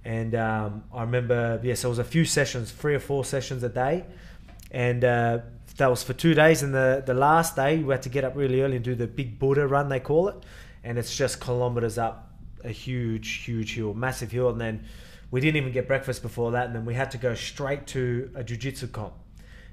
and 0.03 0.35
um, 0.35 0.83
I 0.93 1.01
remember, 1.01 1.59
yes, 1.63 1.83
it 1.83 1.87
was 1.87 1.99
a 1.99 2.03
few 2.03 2.25
sessions, 2.25 2.71
three 2.71 2.95
or 2.95 2.99
four 2.99 3.25
sessions 3.25 3.63
a 3.63 3.69
day, 3.69 4.05
and. 4.71 5.03
Uh, 5.03 5.39
that 5.77 5.89
was 5.89 6.03
for 6.03 6.13
two 6.13 6.35
days, 6.35 6.61
and 6.61 6.71
the, 6.71 7.01
the 7.03 7.15
last 7.15 7.55
day 7.55 7.79
we 7.79 7.91
had 7.91 8.03
to 8.03 8.09
get 8.09 8.23
up 8.23 8.35
really 8.35 8.61
early 8.61 8.75
and 8.75 8.85
do 8.85 8.93
the 8.93 9.07
big 9.07 9.39
Buddha 9.39 9.65
run 9.65 9.89
they 9.89 9.99
call 9.99 10.27
it, 10.27 10.35
and 10.83 10.99
it's 10.99 11.17
just 11.17 11.39
kilometers 11.39 11.97
up 11.97 12.32
a 12.63 12.71
huge, 12.71 13.43
huge 13.45 13.75
hill, 13.75 13.93
massive 13.93 14.31
hill, 14.31 14.49
and 14.49 14.59
then 14.59 14.85
we 15.31 15.41
didn't 15.41 15.57
even 15.57 15.71
get 15.71 15.87
breakfast 15.87 16.21
before 16.21 16.51
that, 16.51 16.67
and 16.67 16.75
then 16.75 16.85
we 16.85 16.93
had 16.93 17.11
to 17.11 17.17
go 17.17 17.33
straight 17.33 17.87
to 17.87 18.31
a 18.35 18.43
jiu-jitsu 18.43 18.87
comp, 18.87 19.13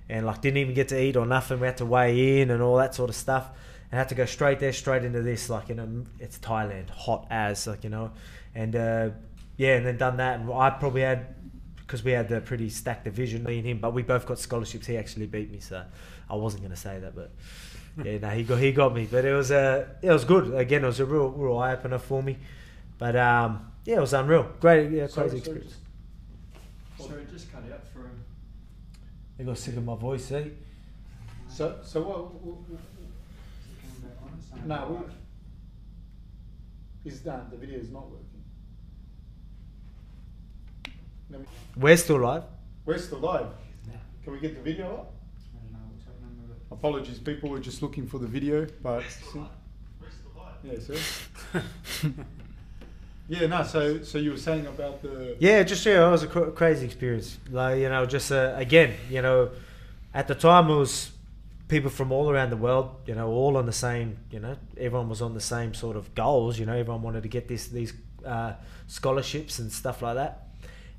and 0.08 0.26
like 0.26 0.40
didn't 0.40 0.58
even 0.58 0.74
get 0.74 0.88
to 0.88 1.00
eat 1.00 1.16
or 1.16 1.26
nothing. 1.26 1.60
We 1.60 1.66
had 1.66 1.76
to 1.78 1.86
weigh 1.86 2.40
in 2.40 2.50
and 2.50 2.62
all 2.62 2.76
that 2.76 2.94
sort 2.94 3.10
of 3.10 3.16
stuff, 3.16 3.50
and 3.90 3.98
had 3.98 4.08
to 4.08 4.14
go 4.14 4.24
straight 4.24 4.58
there, 4.60 4.72
straight 4.72 5.04
into 5.04 5.22
this. 5.22 5.50
Like 5.50 5.68
you 5.68 5.74
know, 5.74 6.06
it's 6.18 6.38
Thailand, 6.38 6.90
hot 6.90 7.26
as 7.30 7.66
like 7.66 7.84
you 7.84 7.90
know, 7.90 8.12
and 8.54 8.74
uh, 8.74 9.10
yeah, 9.56 9.76
and 9.76 9.84
then 9.84 9.98
done 9.98 10.16
that, 10.16 10.40
and 10.40 10.52
I 10.52 10.70
probably 10.70 11.02
had 11.02 11.34
because 11.90 12.04
we 12.04 12.12
had 12.12 12.28
the 12.28 12.40
pretty 12.40 12.70
stacked 12.70 13.04
division 13.04 13.42
me 13.42 13.58
and 13.58 13.66
him, 13.66 13.78
but 13.78 13.92
we 13.92 14.02
both 14.02 14.24
got 14.24 14.38
scholarships. 14.38 14.86
He 14.86 14.96
actually 14.96 15.26
beat 15.26 15.50
me, 15.50 15.58
so 15.58 15.84
I 16.30 16.36
wasn't 16.36 16.62
going 16.62 16.70
to 16.70 16.80
say 16.80 17.00
that, 17.00 17.16
but 17.16 17.32
yeah, 18.04 18.18
no, 18.18 18.28
he 18.30 18.44
got 18.44 18.58
he 18.58 18.72
got 18.72 18.94
me. 18.94 19.08
But 19.10 19.24
it 19.24 19.34
was 19.34 19.50
a 19.50 19.58
uh, 19.58 19.86
it 20.00 20.10
was 20.10 20.24
good. 20.24 20.54
Again, 20.54 20.84
it 20.84 20.86
was 20.86 21.00
a 21.00 21.04
real 21.04 21.28
real 21.28 21.58
eye 21.58 21.72
opener 21.72 21.98
for 21.98 22.22
me. 22.22 22.38
But 23.00 23.16
um, 23.16 23.72
yeah, 23.86 23.96
it 23.96 24.00
was 24.00 24.12
unreal. 24.12 24.46
Great, 24.60 24.90
yeah, 24.92 25.06
crazy 25.06 25.38
experience. 25.38 25.74
Sorry, 26.98 27.24
just 27.32 27.50
cut 27.50 27.62
out 27.72 27.88
for 27.94 28.00
him. 28.00 28.22
They 29.38 29.44
got 29.44 29.56
sick 29.56 29.76
of 29.78 29.84
my 29.86 29.96
voice, 29.96 30.30
eh? 30.32 30.44
So, 31.48 31.78
so 31.82 32.02
what? 32.02 32.34
what, 32.34 32.56
what 32.68 32.80
no, 34.66 35.06
it's 37.06 37.20
done. 37.20 37.46
The 37.50 37.56
video 37.56 37.78
is 37.78 37.90
not 37.90 38.06
working. 38.10 38.26
We're 41.76 41.96
still 41.96 42.18
live. 42.18 42.42
We're 42.84 42.98
still 42.98 43.20
live. 43.20 43.46
Can 44.24 44.34
we 44.34 44.40
get 44.40 44.54
the 44.56 44.62
video 44.62 44.94
up? 44.94 45.14
Apologies, 46.70 47.18
people 47.18 47.48
were 47.48 47.60
just 47.60 47.80
looking 47.80 48.06
for 48.06 48.18
the 48.18 48.26
video, 48.26 48.66
but 48.82 49.04
yeah, 50.62 50.78
sir. 50.78 51.62
Yeah, 53.30 53.46
no. 53.46 53.62
So, 53.62 54.02
so 54.02 54.18
you 54.18 54.32
were 54.32 54.36
saying 54.36 54.66
about 54.66 55.02
the 55.02 55.36
yeah, 55.38 55.62
just 55.62 55.86
yeah, 55.86 56.08
it 56.08 56.10
was 56.10 56.24
a 56.24 56.26
cr- 56.26 56.50
crazy 56.50 56.84
experience. 56.84 57.38
Like 57.48 57.78
you 57.78 57.88
know, 57.88 58.04
just 58.04 58.32
uh, 58.32 58.54
again, 58.56 58.94
you 59.08 59.22
know, 59.22 59.50
at 60.12 60.26
the 60.26 60.34
time 60.34 60.68
it 60.68 60.74
was 60.74 61.12
people 61.68 61.90
from 61.90 62.10
all 62.10 62.28
around 62.28 62.50
the 62.50 62.56
world. 62.56 62.90
You 63.06 63.14
know, 63.14 63.28
all 63.28 63.56
on 63.56 63.66
the 63.66 63.72
same. 63.72 64.18
You 64.32 64.40
know, 64.40 64.56
everyone 64.76 65.08
was 65.08 65.22
on 65.22 65.34
the 65.34 65.40
same 65.40 65.74
sort 65.74 65.96
of 65.96 66.12
goals. 66.16 66.58
You 66.58 66.66
know, 66.66 66.72
everyone 66.76 67.02
wanted 67.02 67.22
to 67.22 67.28
get 67.28 67.46
this 67.46 67.68
these 67.68 67.92
uh, 68.26 68.54
scholarships 68.88 69.60
and 69.60 69.70
stuff 69.70 70.02
like 70.02 70.16
that. 70.16 70.48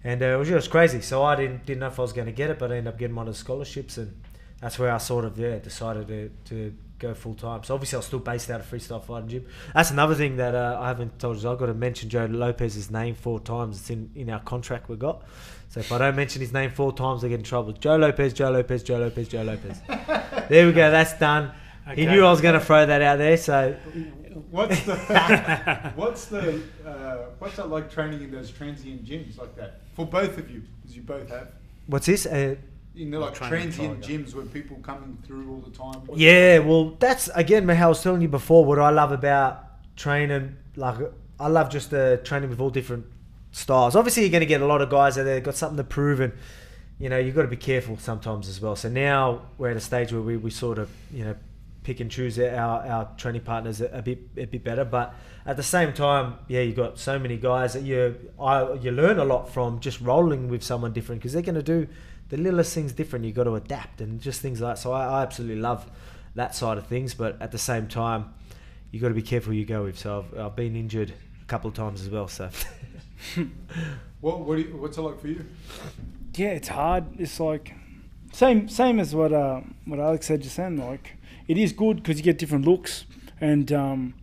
And 0.06 0.24
uh, 0.24 0.28
it 0.28 0.38
was 0.38 0.48
just 0.48 0.72
crazy. 0.72 1.02
So 1.02 1.24
I 1.24 1.36
didn't 1.36 1.66
didn't 1.66 1.82
know 1.82 1.88
if 1.88 2.00
I 2.00 2.02
was 2.02 2.14
going 2.14 2.28
to 2.28 2.32
get 2.32 2.50
it, 2.50 2.58
but 2.58 2.72
I 2.72 2.78
ended 2.78 2.94
up 2.94 2.98
getting 2.98 3.18
one 3.18 3.28
of 3.28 3.34
the 3.34 3.40
scholarships, 3.40 3.98
and 3.98 4.18
that's 4.62 4.80
where 4.80 4.94
I 4.94 5.00
sort 5.00 5.26
of 5.26 5.38
yeah 5.38 5.60
decided 5.60 6.08
to, 6.08 6.32
to 6.46 6.74
go 7.02 7.14
full 7.14 7.34
time. 7.34 7.64
So 7.64 7.74
obviously, 7.74 7.98
I 7.98 8.00
was 8.00 8.06
still 8.06 8.20
based 8.20 8.50
out 8.50 8.60
of 8.60 8.70
Freestyle 8.70 9.04
Fighting 9.04 9.30
Gym. 9.30 9.46
That's 9.74 9.92
another 9.92 10.16
thing 10.16 10.38
that 10.38 10.56
uh, 10.56 10.78
I 10.80 10.88
haven't 10.88 11.20
told 11.20 11.42
you. 11.42 11.50
I've 11.50 11.58
got 11.58 11.66
to 11.66 11.74
mention 11.74 12.10
Joe 12.10 12.26
Lopez's 12.26 12.92
name 12.92 13.16
four 13.16 13.40
times. 13.40 13.80
It's 13.80 13.90
in, 13.90 14.12
in 14.16 14.30
our 14.30 14.40
contract 14.40 14.90
we 14.90 14.96
got. 14.96 15.24
So 15.70 15.80
if 15.80 15.92
I 15.92 15.98
don't 15.98 16.16
mention 16.16 16.42
his 16.42 16.54
name 16.54 16.70
four 16.70 16.94
times, 16.94 17.24
I 17.24 17.30
get 17.30 17.40
in 17.40 17.44
trouble. 17.44 17.74
Joe 17.74 17.96
Lopez, 17.96 18.34
Joe 18.34 18.52
Lopez, 18.52 18.84
Joe 18.84 19.00
Lopez, 19.00 19.28
Joe 19.28 19.44
Lopez. 19.44 19.80
there 20.50 20.68
we 20.68 20.74
go. 20.74 20.92
That's 20.92 21.18
done. 21.18 21.52
Okay. 21.88 22.02
He 22.02 22.08
knew 22.08 22.26
I 22.26 22.30
was 22.30 22.42
going 22.42 22.60
to 22.60 22.66
throw 22.66 22.86
that 22.86 23.02
out 23.02 23.18
there. 23.18 23.38
So 23.38 23.76
what's 24.50 24.82
the 24.84 24.96
what's 25.96 26.26
the 26.26 26.62
uh, 26.86 27.18
what's 27.40 27.56
that 27.56 27.70
like 27.70 27.90
training 27.90 28.22
in 28.22 28.32
those 28.32 28.52
transient 28.52 29.06
gyms 29.06 29.38
like 29.38 29.56
that 29.56 29.82
for 29.96 30.06
both 30.06 30.38
of 30.38 30.52
you, 30.52 30.64
Because 30.82 30.96
you 30.96 31.04
both 31.04 31.30
have? 31.30 31.52
What's 31.88 32.06
this? 32.06 32.26
Uh, 32.26 32.56
in 32.96 33.12
the 33.12 33.20
like 33.20 33.34
transient 33.34 34.02
gyms 34.02 34.34
where 34.34 34.46
people 34.46 34.78
coming 34.78 35.18
through 35.26 35.50
all 35.50 35.60
the 35.60 35.72
time. 35.72 36.02
yeah, 36.14 36.60
well, 36.60 36.92
that's 37.00 37.30
again, 37.36 37.68
how 37.70 37.86
I 37.86 37.90
was 37.90 38.04
telling 38.04 38.22
you 38.22 38.28
before. 38.28 38.66
What 38.66 38.80
I 38.80 38.90
love 38.90 39.12
about 39.12 39.64
training, 39.96 40.58
like 40.76 40.98
I 41.40 41.48
love 41.48 41.70
just 41.70 41.92
the 41.92 42.20
uh, 42.22 42.26
training 42.26 42.50
with 42.50 42.60
all 42.60 42.70
different 42.70 43.06
styles. 43.52 43.96
Obviously, 43.96 44.24
you're 44.24 44.32
going 44.32 44.42
to 44.42 44.48
get 44.48 44.62
a 44.62 44.66
lot 44.66 44.82
of 44.82 44.90
guys 44.90 45.16
that 45.16 45.26
have 45.26 45.44
got 45.44 45.56
something 45.56 45.78
to 45.78 45.84
prove, 45.84 46.20
and 46.20 46.34
you 47.00 47.10
know 47.10 47.18
you've 47.18 47.36
got 47.36 47.44
to 47.44 47.48
be 47.48 47.56
careful 47.56 47.98
sometimes 47.98 48.50
as 48.50 48.60
well. 48.60 48.76
So 48.76 48.90
now 48.90 49.44
we're 49.58 49.70
at 49.72 49.78
a 49.78 49.82
stage 49.82 50.12
where 50.12 50.22
we, 50.22 50.36
we 50.38 50.50
sort 50.50 50.78
of 50.78 50.90
you 51.14 51.24
know 51.24 51.36
pick 51.84 52.00
and 52.00 52.12
choose 52.12 52.38
our, 52.38 52.86
our 52.86 53.10
training 53.18 53.42
partners 53.42 53.82
a, 53.82 53.86
a 53.88 54.02
bit 54.02 54.20
a 54.36 54.46
bit 54.46 54.64
better. 54.64 54.84
But 54.84 55.16
at 55.46 55.56
the 55.56 55.64
same 55.64 55.94
time, 55.94 56.36
yeah, 56.48 56.62
you've 56.62 56.76
got 56.76 57.00
so 57.00 57.18
many 57.18 57.38
guys 57.38 57.74
that 57.74 57.84
you 57.84 58.18
I, 58.40 58.74
you 58.74 58.92
learn 58.92 59.18
a 59.18 59.26
lot 59.26 59.50
from 59.50 59.80
just 59.80 60.02
rolling 60.02 60.50
with 60.50 60.62
someone 60.62 60.92
different 60.92 61.22
because 61.22 61.34
they're 61.34 61.42
going 61.42 61.56
to 61.56 61.64
do 61.64 61.88
the 62.32 62.38
littlest 62.38 62.74
things 62.74 62.94
different. 62.94 63.26
You've 63.26 63.36
got 63.36 63.44
to 63.44 63.56
adapt 63.56 64.00
and 64.00 64.20
just 64.20 64.42
things 64.42 64.62
like 64.62 64.76
that. 64.76 64.82
So 64.82 64.94
I, 64.94 65.20
I 65.20 65.22
absolutely 65.22 65.62
love 65.62 65.86
that 66.34 66.56
side 66.56 66.78
of 66.78 66.88
things. 66.88 67.14
But 67.14 67.40
at 67.42 67.52
the 67.52 67.58
same 67.58 67.88
time, 67.88 68.34
you've 68.90 69.02
got 69.02 69.10
to 69.10 69.14
be 69.14 69.22
careful 69.22 69.54
you 69.54 69.66
go 69.66 69.84
with. 69.84 70.00
So 70.00 70.26
I've, 70.34 70.40
I've 70.40 70.56
been 70.56 70.78
injured 70.78 71.14
a 71.42 71.46
couple 71.46 71.68
of 71.68 71.76
times 71.76 72.02
as 72.02 72.10
well. 72.10 72.30
So. 72.30 72.50
what 74.22 74.40
what 74.40 74.58
you, 74.58 74.78
what's 74.78 74.98
it 74.98 75.02
like 75.02 75.20
for 75.20 75.28
you? 75.28 75.46
Yeah, 76.36 76.52
it's 76.52 76.70
hard. 76.70 77.04
It's 77.20 77.38
like 77.38 77.74
same 78.32 78.70
same 78.70 78.98
as 78.98 79.14
what 79.14 79.34
uh, 79.34 79.60
what 79.84 80.00
Alex 80.00 80.28
said 80.28 80.42
just 80.42 80.56
then. 80.56 80.78
Like 80.78 81.18
it 81.50 81.58
is 81.58 81.74
good 81.74 81.98
because 81.98 82.18
you 82.18 82.24
get 82.24 82.38
different 82.38 82.64
looks 82.64 83.06
and 83.42 83.74
um, 83.74 84.14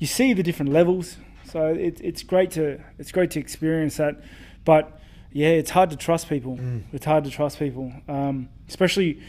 you 0.00 0.08
see 0.08 0.32
the 0.32 0.42
different 0.42 0.72
levels. 0.72 1.18
So 1.44 1.68
it, 1.68 2.00
it's 2.00 2.24
great 2.24 2.50
to 2.52 2.80
it's 2.98 3.12
great 3.12 3.30
to 3.30 3.38
experience 3.38 3.98
that, 3.98 4.20
but 4.64 5.00
yeah, 5.34 5.48
it's 5.48 5.70
hard 5.70 5.90
to 5.90 5.96
trust 5.96 6.28
people. 6.28 6.56
Mm. 6.56 6.84
It's 6.92 7.04
hard 7.04 7.24
to 7.24 7.30
trust 7.30 7.58
people, 7.58 7.92
um, 8.08 8.48
especially 8.68 9.20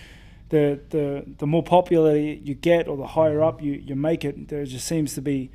the, 0.50 0.80
the 0.90 1.26
the 1.40 1.48
more 1.48 1.64
popular 1.64 2.16
you 2.16 2.54
get 2.54 2.88
or 2.88 2.96
the 2.96 3.08
higher 3.08 3.42
up 3.42 3.60
you, 3.60 3.74
you 3.74 3.96
make 3.96 4.24
it. 4.24 4.48
There 4.48 4.64
just 4.66 4.88
seems 4.88 5.16
to 5.16 5.22
be 5.22 5.50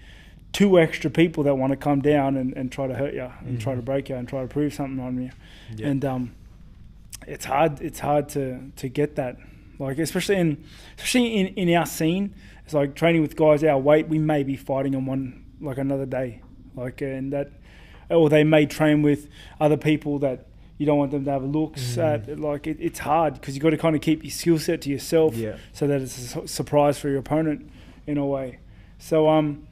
two 0.52 0.80
extra 0.80 1.08
people 1.08 1.44
that 1.44 1.54
want 1.54 1.70
to 1.70 1.76
come 1.76 2.02
down 2.02 2.36
and, 2.36 2.52
and 2.54 2.72
try 2.72 2.88
to 2.88 2.94
hurt 2.94 3.14
you 3.14 3.30
and 3.42 3.58
mm. 3.58 3.60
try 3.60 3.74
to 3.74 3.78
mm-hmm. 3.78 3.84
break 3.84 4.08
you 4.08 4.16
and 4.16 4.28
try 4.28 4.42
to 4.42 4.48
prove 4.48 4.74
something 4.74 4.98
on 4.98 5.22
you. 5.22 5.30
Yeah. 5.76 5.86
And 5.86 6.04
um, 6.04 6.34
it's 7.28 7.44
hard. 7.44 7.80
It's 7.80 8.00
hard 8.00 8.28
to 8.30 8.72
to 8.74 8.88
get 8.88 9.14
that. 9.14 9.36
Like 9.78 10.00
especially 10.00 10.34
in 10.34 10.64
especially 10.96 11.36
in, 11.36 11.46
in 11.54 11.72
our 11.76 11.86
scene, 11.86 12.34
it's 12.64 12.74
like 12.74 12.96
training 12.96 13.22
with 13.22 13.36
guys 13.36 13.62
our 13.62 13.78
weight. 13.78 14.08
We 14.08 14.18
may 14.18 14.42
be 14.42 14.56
fighting 14.56 14.96
on 14.96 15.06
one 15.06 15.44
like 15.60 15.78
another 15.78 16.06
day. 16.06 16.42
Like 16.74 17.00
and 17.02 17.32
that 17.32 17.52
or 18.10 18.28
they 18.28 18.44
may 18.44 18.66
train 18.66 19.02
with 19.02 19.28
other 19.60 19.76
people 19.76 20.18
that 20.20 20.46
you 20.78 20.86
don't 20.86 20.98
want 20.98 21.10
them 21.10 21.24
to 21.24 21.30
have 21.30 21.44
looks 21.44 21.96
mm. 21.96 22.02
at. 22.02 22.38
Like 22.38 22.66
it, 22.66 22.78
it's 22.80 22.98
hard 22.98 23.34
because 23.34 23.54
you've 23.54 23.62
got 23.62 23.70
to 23.70 23.78
kind 23.78 23.94
of 23.94 24.02
keep 24.02 24.24
your 24.24 24.30
skill 24.30 24.58
set 24.58 24.82
to 24.82 24.90
yourself, 24.90 25.34
yeah. 25.34 25.56
so 25.72 25.86
that 25.86 26.00
it's 26.00 26.34
a 26.34 26.48
surprise 26.48 26.98
for 26.98 27.08
your 27.08 27.18
opponent 27.18 27.70
in 28.06 28.18
a 28.18 28.26
way. 28.26 28.58
So 28.98 29.28
um, 29.28 29.66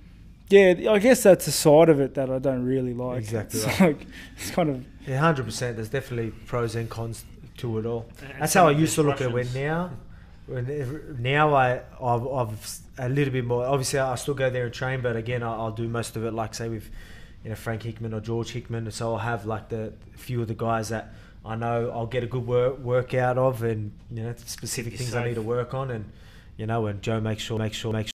yeah, 0.49 0.91
I 0.91 0.99
guess 0.99 1.23
that's 1.23 1.47
a 1.47 1.53
side 1.53 1.89
of 1.89 2.01
it 2.01 2.15
that 2.15 2.31
I 2.31 2.39
don't 2.39 2.65
really 2.65 2.95
like. 2.95 3.19
Exactly, 3.19 3.61
it's 3.61 3.81
right. 3.81 3.81
like 3.81 4.07
it's 4.37 4.51
kind 4.51 4.71
of 4.71 4.85
yeah, 5.07 5.19
hundred 5.19 5.45
percent. 5.45 5.77
There's 5.77 5.89
definitely 5.89 6.31
pros 6.31 6.75
and 6.75 6.91
cons 6.91 7.25
to 7.59 7.79
it 7.79 7.87
all. 7.87 8.07
And 8.21 8.41
that's 8.41 8.55
how 8.55 8.69
I 8.69 8.73
used 8.73 8.95
to 8.97 9.03
look 9.03 9.21
at 9.21 9.29
it. 9.29 9.33
When 9.33 9.53
now, 9.53 9.91
when 10.47 11.17
now 11.19 11.55
I 11.55 11.81
I've, 12.01 12.27
I've, 12.27 12.79
a 12.99 13.09
little 13.09 13.33
bit 13.33 13.45
more. 13.45 13.65
Obviously, 13.65 13.99
I 13.99 14.15
still 14.17 14.35
go 14.35 14.51
there 14.51 14.65
and 14.65 14.75
train, 14.75 15.01
but 15.01 15.17
again, 15.17 15.43
I, 15.43 15.57
will 15.57 15.71
do 15.71 15.89
most 15.89 16.17
of 16.17 16.25
it. 16.25 16.33
Like 16.33 16.55
say 16.55 16.69
with 16.69 16.91
you 17.49 17.53
know 17.53 17.57
Frank 17.57 17.83
Hickman 17.83 18.13
or 18.13 18.21
George 18.21 18.51
Hickman. 18.51 18.91
So 18.91 19.13
I'll 19.13 19.19
have 19.21 19.47
like 19.47 19.71
the 19.71 19.95
few 20.13 20.43
of 20.43 20.49
the 20.49 20.55
guys 20.55 20.91
that 20.91 21.15
I 21.47 21.57
know 21.57 21.91
I'll 21.91 22.05
get 22.05 22.23
a 22.23 22.27
good 22.27 22.47
work 22.47 22.79
workout 22.81 23.39
of, 23.39 23.63
and 23.63 23.91
you 24.11 24.23
know 24.23 24.35
specific 24.45 24.97
things 24.97 25.13
safe. 25.13 25.19
I 25.19 25.29
need 25.29 25.37
to 25.37 25.43
work 25.43 25.73
on, 25.73 25.91
and 25.91 26.13
you 26.59 26.67
know, 26.67 26.85
and 26.89 27.01
Joe 27.01 27.21
makes 27.21 27.43
sure 27.43 27.59
make 27.59 27.73
sure 27.73 27.91
make 27.91 28.09
sure 28.09 28.13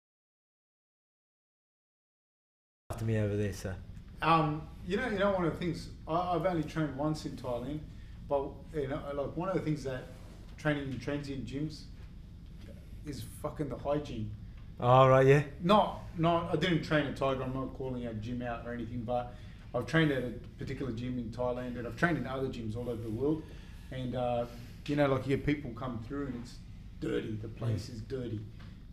after 2.90 3.04
me 3.04 3.18
over 3.18 3.36
there. 3.36 3.52
So. 3.52 3.74
Um, 4.22 4.62
you 4.86 4.96
know, 4.96 5.08
you 5.08 5.18
know, 5.18 5.32
one 5.32 5.46
of 5.46 5.52
the 5.52 5.58
things 5.58 5.88
I, 6.06 6.34
have 6.34 6.46
only 6.46 6.62
trained 6.62 6.96
once 6.96 7.26
in 7.26 7.32
Thailand, 7.32 7.80
but 8.28 8.50
you 8.72 8.86
know, 8.86 9.00
like 9.14 9.36
one 9.36 9.48
of 9.48 9.56
the 9.56 9.62
things 9.62 9.82
that 9.82 10.04
training 10.56 10.92
in 10.92 11.00
transient 11.00 11.44
gyms 11.44 11.82
is 13.04 13.24
fucking 13.42 13.68
the 13.68 13.78
hygiene. 13.78 14.30
Oh 14.80 15.08
right, 15.08 15.26
yeah. 15.26 15.42
Not, 15.62 16.02
not. 16.18 16.52
I 16.52 16.56
didn't 16.56 16.82
train 16.82 17.06
at 17.06 17.16
Tiger. 17.16 17.42
I'm 17.42 17.54
not 17.54 17.74
calling 17.74 18.06
our 18.06 18.12
gym 18.14 18.42
out 18.42 18.66
or 18.66 18.72
anything, 18.72 19.02
but 19.02 19.34
I've 19.74 19.86
trained 19.86 20.10
at 20.12 20.22
a 20.24 20.32
particular 20.58 20.92
gym 20.92 21.18
in 21.18 21.30
Thailand, 21.30 21.78
and 21.78 21.86
I've 21.86 21.96
trained 21.96 22.18
in 22.18 22.26
other 22.26 22.48
gyms 22.48 22.76
all 22.76 22.88
over 22.88 23.02
the 23.02 23.10
world. 23.10 23.42
And 23.90 24.14
uh, 24.16 24.46
you 24.86 24.96
know, 24.96 25.06
like 25.06 25.26
you 25.26 25.36
get 25.36 25.46
people 25.46 25.70
come 25.72 26.02
through 26.06 26.26
and 26.26 26.42
it's 26.42 26.56
dirty. 27.00 27.38
The 27.40 27.48
place 27.48 27.88
is 27.88 28.00
dirty. 28.02 28.40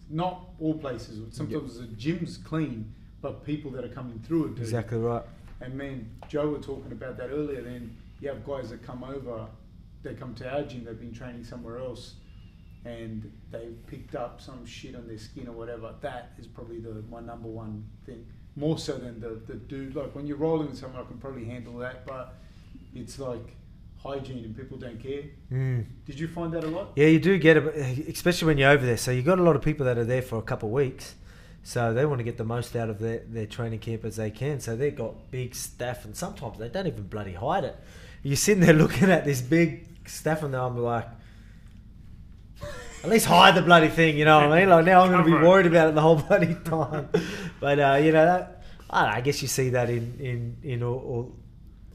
Not 0.10 0.49
all 0.60 0.74
places. 0.74 1.20
Sometimes 1.36 1.80
the 1.80 1.88
gym's 1.88 2.38
clean, 2.38 2.94
but 3.22 3.45
people 3.45 3.72
that 3.72 3.84
are 3.84 3.90
coming 3.90 4.20
through 4.20 4.45
are 4.45 4.49
dirty. 4.49 4.62
Exactly 4.62 4.98
right. 4.98 5.24
And 5.62 5.78
me 5.78 5.88
and 5.88 6.10
Joe 6.28 6.49
were 6.49 6.60
talking 6.60 6.91
about 6.91 7.18
that 7.18 7.30
earlier. 7.30 7.62
Then 7.62 7.95
you 8.20 8.30
have 8.30 8.45
guys 8.45 8.70
that 8.70 8.84
come 8.84 9.03
over, 9.03 9.48
they 10.03 10.14
come 10.14 10.34
to 10.36 10.52
our 10.52 10.64
gym, 10.64 10.86
they've 10.86 10.99
been 10.99 11.14
training 11.14 11.44
somewhere 11.44 11.78
else, 11.78 12.16
and 12.86 13.32
they've 13.52 13.78
picked 13.88 14.16
up 14.16 14.41
some 14.41 14.66
shit 14.66 14.95
on 14.95 15.08
their 15.08 15.18
skin 15.18 15.48
or 15.48 15.53
whatever. 15.53 15.94
That 16.02 16.32
is 16.40 16.48
probably 16.48 16.80
the 16.80 17.03
my 17.10 17.22
number 17.22 17.48
one 17.48 17.86
thing. 18.06 18.26
More 18.56 18.78
so 18.78 18.98
than 18.98 19.20
the, 19.20 19.41
the 19.48 19.53
dude. 19.53 19.95
Like 19.95 20.14
when 20.16 20.28
you're 20.28 20.38
rolling 20.38 20.70
with 20.70 20.78
someone, 20.78 21.02
I 21.02 21.06
can 21.06 21.18
probably 21.18 21.45
handle 21.45 21.78
that, 21.78 22.06
but 22.06 22.36
it's 22.94 23.20
like 23.20 23.56
hygiene 24.03 24.44
and 24.44 24.58
people 24.58 24.78
don't 24.78 25.02
care. 25.02 25.24
Mm. 25.52 25.86
Did 26.06 26.20
you 26.20 26.28
find 26.28 26.52
that 26.53 26.64
a 26.64 26.68
lot? 26.68 26.91
Yeah, 26.95 27.08
you 27.08 27.20
do 27.20 27.38
get 27.38 27.58
it, 27.58 28.08
especially 28.10 28.48
when 28.48 28.58
you're 28.58 28.72
over 28.72 28.86
there. 28.86 28.98
So 28.98 29.12
you've 29.12 29.26
got 29.26 29.40
a 29.40 29.44
lot 29.44 29.56
of 29.56 29.62
people 29.62 29.86
that 29.86 29.98
are 29.98 30.03
there 30.03 30.22
for 30.22 30.38
a 30.38 30.41
couple 30.41 30.70
of 30.70 30.74
weeks. 30.74 31.16
So 31.64 31.94
they 31.94 32.06
want 32.06 32.20
to 32.20 32.24
get 32.24 32.38
the 32.38 32.44
most 32.44 32.76
out 32.76 32.90
of 32.90 32.99
their, 32.99 33.20
their 33.20 33.45
training 33.45 33.80
camp 33.80 34.03
as 34.03 34.16
they 34.16 34.32
can. 34.32 34.60
So 34.60 34.76
they've 34.76 34.95
got 34.95 35.30
big 35.30 35.53
staff, 35.53 36.06
and 36.06 36.16
sometimes 36.16 36.58
they 36.58 36.70
don't 36.70 36.88
even 36.88 37.03
bloody 37.03 37.34
hide 37.34 37.64
it. 37.64 37.78
You're 38.24 38.36
sitting 38.36 38.64
there 38.64 38.74
looking 38.74 39.12
at 39.12 39.26
this 39.26 39.41
big 39.41 39.88
staff, 40.08 40.41
and 40.44 40.56
I'm 40.56 40.78
like, 40.78 41.08
at 43.03 43.10
least 43.10 43.26
hide 43.26 43.56
the 43.56 43.61
bloody 43.61 43.88
thing, 43.90 44.18
you 44.18 44.26
know 44.26 44.38
what 44.41 44.52
I 44.52 44.60
mean? 44.60 44.69
Like 44.69 44.86
now 44.86 45.02
I'm 45.02 45.11
going 45.11 45.23
to 45.23 45.30
be 45.30 45.34
worried 45.45 45.65
about 45.65 45.90
it 45.90 45.95
the 45.95 46.02
whole 46.02 46.15
bloody 46.28 46.56
time. 46.56 47.10
but 47.60 47.80
uh, 47.80 47.99
you 48.02 48.11
know, 48.11 48.26
that, 48.26 48.64
I, 48.90 49.02
don't 49.02 49.11
know, 49.11 49.18
I 49.18 49.22
guess 49.22 49.41
you 49.41 49.48
see 49.48 49.69
that 49.69 49.90
in 49.90 50.18
in 50.19 50.57
in 50.64 50.84
all, 50.84 50.99
all, 50.99 51.36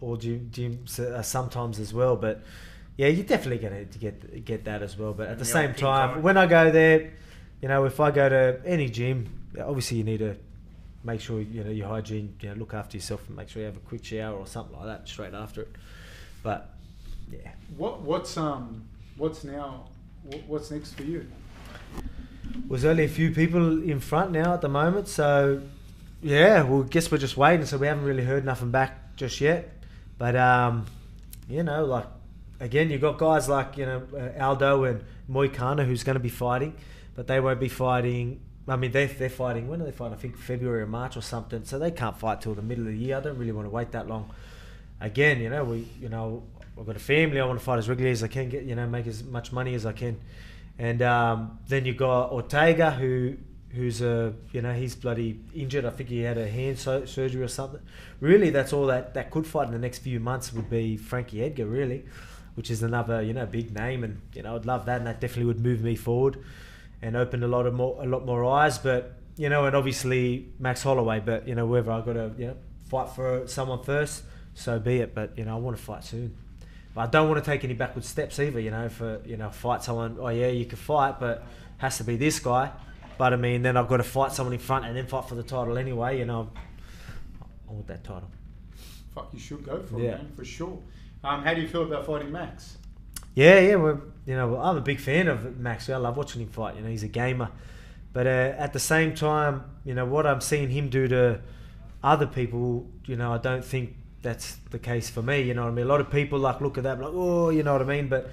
all 0.01 0.16
gym, 0.16 0.51
gyms 0.53 0.99
uh, 0.99 1.23
sometimes 1.23 1.78
as 1.78 1.93
well. 1.95 2.16
But 2.16 2.43
yeah, 2.97 3.09
you're 3.09 3.27
definitely 3.27 3.59
going 3.59 3.89
to 3.89 3.99
get 3.99 4.45
get 4.45 4.65
that 4.65 4.83
as 4.83 4.97
well. 4.99 5.12
But 5.12 5.28
at 5.28 5.39
the 5.39 5.45
same 5.45 5.69
think 5.69 5.78
time, 5.78 6.16
so. 6.16 6.20
when 6.20 6.37
I 6.37 6.47
go 6.47 6.70
there, 6.70 7.12
you 7.62 7.69
know, 7.69 7.85
if 7.85 8.01
I 8.01 8.11
go 8.11 8.28
to 8.28 8.61
any 8.65 8.89
gym, 8.89 9.49
obviously 9.61 9.99
you 9.99 10.05
need 10.05 10.19
to 10.19 10.37
make 11.05 11.20
sure 11.20 11.41
you 11.41 11.62
know 11.62 11.70
your 11.70 11.89
hygiene, 11.89 12.35
you 12.41 12.49
know, 12.49 12.55
look 12.57 12.74
after 12.74 12.97
yourself 12.97 13.27
and 13.28 13.37
make 13.37 13.49
sure 13.49 13.61
you 13.61 13.66
have 13.66 13.77
a 13.77 13.81
quick 13.81 14.05
shower 14.05 14.37
or 14.37 14.47
something 14.47 14.77
like 14.77 14.87
that 14.87 15.09
straight 15.09 15.35
after 15.35 15.62
it. 15.62 15.69
But 16.43 16.74
yeah, 17.31 17.53
What 17.77 18.03
what's 18.03 18.37
um 18.37 18.85
what's 19.16 19.45
now 19.45 19.85
wh- 19.85 19.95
what's 20.47 20.70
next 20.70 20.94
for 20.94 21.03
you? 21.03 21.27
there's 22.69 22.85
only 22.85 23.05
a 23.05 23.09
few 23.09 23.31
people 23.31 23.82
in 23.82 24.01
front 24.01 24.32
now 24.32 24.55
at 24.55 24.61
the 24.61 24.69
moment, 24.69 25.09
so 25.09 25.62
yeah, 26.23 26.62
well, 26.62 26.82
guess 26.82 27.11
we're 27.11 27.19
just 27.19 27.36
waiting. 27.36 27.66
So 27.66 27.77
we 27.78 27.86
haven't 27.86 28.05
really 28.05 28.24
heard 28.24 28.44
nothing 28.44 28.70
back 28.70 29.16
just 29.16 29.40
yet. 29.40 29.73
But 30.19 30.36
um, 30.36 30.86
you 31.48 31.62
know, 31.62 31.85
like 31.85 32.07
again, 32.61 32.90
you've 32.90 33.01
got 33.01 33.19
guys 33.19 33.48
like 33.48 33.77
you 33.77 33.86
know 33.86 34.03
uh, 34.15 34.43
Aldo 34.43 34.85
and 34.85 35.05
Moicano 35.31 35.85
who's 35.85 36.03
going 36.03 36.15
to 36.15 36.20
be 36.20 36.28
fighting, 36.28 36.74
but 37.15 37.27
they 37.27 37.40
won't 37.40 37.61
be 37.61 37.69
fighting. 37.69 38.40
I 38.69 38.77
mean, 38.77 38.90
they 38.90 39.07
they're 39.07 39.31
fighting. 39.31 39.69
When 39.69 39.81
are 39.81 39.85
they 39.85 39.93
fighting? 39.93 40.15
I 40.15 40.20
think 40.20 40.36
February 40.36 40.82
or 40.82 40.86
March 40.86 41.16
or 41.16 41.23
something. 41.23 41.65
So 41.65 41.78
they 41.78 41.90
can't 41.90 42.19
fight 42.19 42.40
till 42.40 42.55
the 42.55 42.62
middle 42.62 42.86
of 42.86 42.93
the 42.93 42.98
year. 42.98 43.19
I 43.19 43.20
don't 43.20 43.39
really 43.39 43.53
want 43.53 43.66
to 43.66 43.70
wait 43.70 43.93
that 43.93 44.09
long. 44.09 44.31
Again, 45.01 45.40
you 45.40 45.51
know, 45.51 45.65
we 45.65 45.86
you 46.01 46.09
know 46.09 46.43
I've 46.78 46.86
got 46.86 46.97
a 46.97 47.01
family. 47.01 47.40
I 47.40 47.44
want 47.47 47.59
to 47.59 47.65
fight 47.65 47.78
as 47.78 47.89
regularly 47.89 48.12
as 48.12 48.23
I 48.23 48.28
can. 48.28 48.48
Get 48.48 48.65
you 48.65 48.74
know, 48.74 48.86
make 48.86 49.07
as 49.07 49.24
much 49.24 49.53
money 49.53 49.74
as 49.74 49.86
I 49.86 49.93
can. 49.93 50.20
And 50.78 51.01
um, 51.03 51.59
then 51.69 51.86
you 51.86 51.94
got 51.94 52.32
Ortega, 52.32 52.90
who 52.90 53.36
who's 53.70 54.01
a 54.01 54.32
you 54.53 54.62
know 54.62 54.73
he's 54.73 54.94
bloody 54.94 55.40
injured. 55.55 55.85
I 55.85 55.90
think 55.90 56.09
he 56.09 56.20
had 56.20 56.39
a 56.39 56.48
hand 56.48 56.78
so- 56.78 57.05
surgery 57.05 57.43
or 57.43 57.48
something. 57.48 57.81
Really, 58.20 58.51
that's 58.51 58.73
all 58.73 58.86
that 58.86 59.15
that 59.15 59.31
could 59.31 59.47
fight 59.47 59.66
in 59.66 59.73
the 59.73 59.78
next 59.78 59.98
few 59.98 60.20
months 60.20 60.53
would 60.53 60.69
be 60.69 60.97
Frankie 60.97 61.43
Edgar, 61.43 61.66
really, 61.66 62.05
which 62.55 62.70
is 62.70 62.82
another 62.82 63.23
you 63.23 63.32
know 63.32 63.47
big 63.47 63.74
name, 63.74 64.05
and 64.05 64.20
you 64.35 64.43
know 64.43 64.57
I'd 64.57 64.66
love 64.66 64.86
that, 64.86 64.98
and 64.98 65.07
that 65.07 65.20
definitely 65.20 65.47
would 65.47 65.61
move 65.61 65.82
me 65.82 65.97
forward 65.97 66.39
and 67.03 67.16
open 67.16 67.43
a 67.43 67.48
lot 67.48 67.66
of 67.66 67.74
more 67.74 68.03
a 68.03 68.07
lot 68.07 68.24
more 68.27 68.44
eyes. 68.44 68.78
But 68.78 69.15
you 69.36 69.48
know, 69.48 69.66
and 69.66 69.77
obviously 69.77 70.48
Max 70.59 70.82
Holloway. 70.82 71.20
But 71.20 71.48
you 71.48 71.55
know, 71.55 71.66
whether 71.66 71.90
I've 71.90 72.05
got 72.05 72.15
to 72.15 72.32
you 72.39 72.47
know 72.48 72.57
fight 72.89 73.11
for 73.11 73.47
someone 73.47 73.82
first, 73.82 74.24
so 74.55 74.78
be 74.78 74.98
it. 74.98 75.15
But 75.15 75.36
you 75.39 75.44
know, 75.44 75.57
I 75.57 75.59
want 75.59 75.77
to 75.77 75.82
fight 75.82 76.05
soon. 76.05 76.36
But 76.97 77.02
I 77.02 77.06
don't 77.10 77.28
want 77.28 77.44
to 77.44 77.48
take 77.48 77.62
any 77.62 77.74
backward 77.74 78.05
steps 78.06 78.40
either. 78.40 78.59
You 78.59 78.70
know, 78.70 78.89
for 78.89 79.20
you 79.27 79.36
know, 79.36 79.51
fight 79.51 79.85
someone. 79.85 80.16
Oh 80.18 80.28
yeah, 80.28 80.48
you 80.48 80.64
can 80.64 80.78
fight, 80.78 81.20
but 81.20 81.44
has 81.77 81.98
to 81.98 82.05
be 82.05 82.16
this 82.16 82.39
guy. 82.40 82.73
But 83.18 83.35
I 83.35 83.36
mean, 83.36 83.60
then 83.62 83.77
I've 83.77 83.86
got 83.86 83.98
to 83.98 84.02
fight 84.02 84.32
someone 84.32 84.55
in 84.55 84.59
front 84.59 84.86
and 84.86 84.97
then 84.97 85.06
fight 85.06 85.27
for 85.28 85.35
the 85.35 85.43
title 85.43 85.77
anyway. 85.77 86.18
You 86.18 86.24
know, 86.24 86.51
I 87.68 87.73
want 87.73 87.86
that 87.89 88.02
title. 88.02 88.31
Fuck, 89.14 89.28
you 89.35 89.39
should 89.39 89.62
go 89.62 89.82
for 89.82 90.01
Yeah. 90.01 90.12
it, 90.12 90.23
man, 90.23 90.32
for 90.36 90.44
sure. 90.44 90.78
Um, 91.23 91.43
how 91.43 91.52
do 91.52 91.60
you 91.60 91.68
feel 91.68 91.82
about 91.82 92.06
fighting 92.06 92.32
Max? 92.32 92.78
Yeah, 93.35 93.59
yeah. 93.60 93.74
Well, 93.74 94.01
you 94.24 94.35
know, 94.35 94.56
I'm 94.59 94.78
a 94.78 94.81
big 94.81 94.98
fan 94.98 95.28
of 95.28 95.59
Max. 95.59 95.90
I 95.90 95.97
love 95.98 96.16
watching 96.16 96.40
him 96.40 96.48
fight. 96.48 96.77
You 96.77 96.82
know, 96.82 96.89
he's 96.89 97.02
a 97.02 97.09
gamer. 97.09 97.51
But 98.14 98.27
uh, 98.27 98.55
at 98.56 98.73
the 98.73 98.81
same 98.81 99.14
time, 99.14 99.64
you 99.85 99.93
know, 99.93 100.06
what 100.06 100.27
I'm 100.27 100.40
seeing 100.40 100.70
him 100.70 100.89
do 100.89 101.06
to 101.09 101.40
other 102.02 102.27
people, 102.27 102.86
you 103.05 103.16
know, 103.16 103.35
I 103.35 103.39
don't 103.39 103.62
think 103.64 103.97
that's 104.27 104.57
the 104.70 104.78
case 104.78 105.09
for 105.09 105.23
me. 105.23 105.40
You 105.43 105.55
know 105.55 105.62
what 105.62 105.70
I 105.70 105.74
mean? 105.74 105.86
A 105.86 105.89
lot 105.89 106.01
of 106.01 106.11
people 106.11 106.39
like 106.39 106.61
look 106.61 106.77
at 106.77 106.85
that, 106.85 107.01
like, 107.01 107.12
oh, 107.12 107.51
you 107.51 107.62
know 107.62 107.73
what 107.73 107.82
I 107.82 107.85
mean? 107.85 108.09
But 108.09 108.31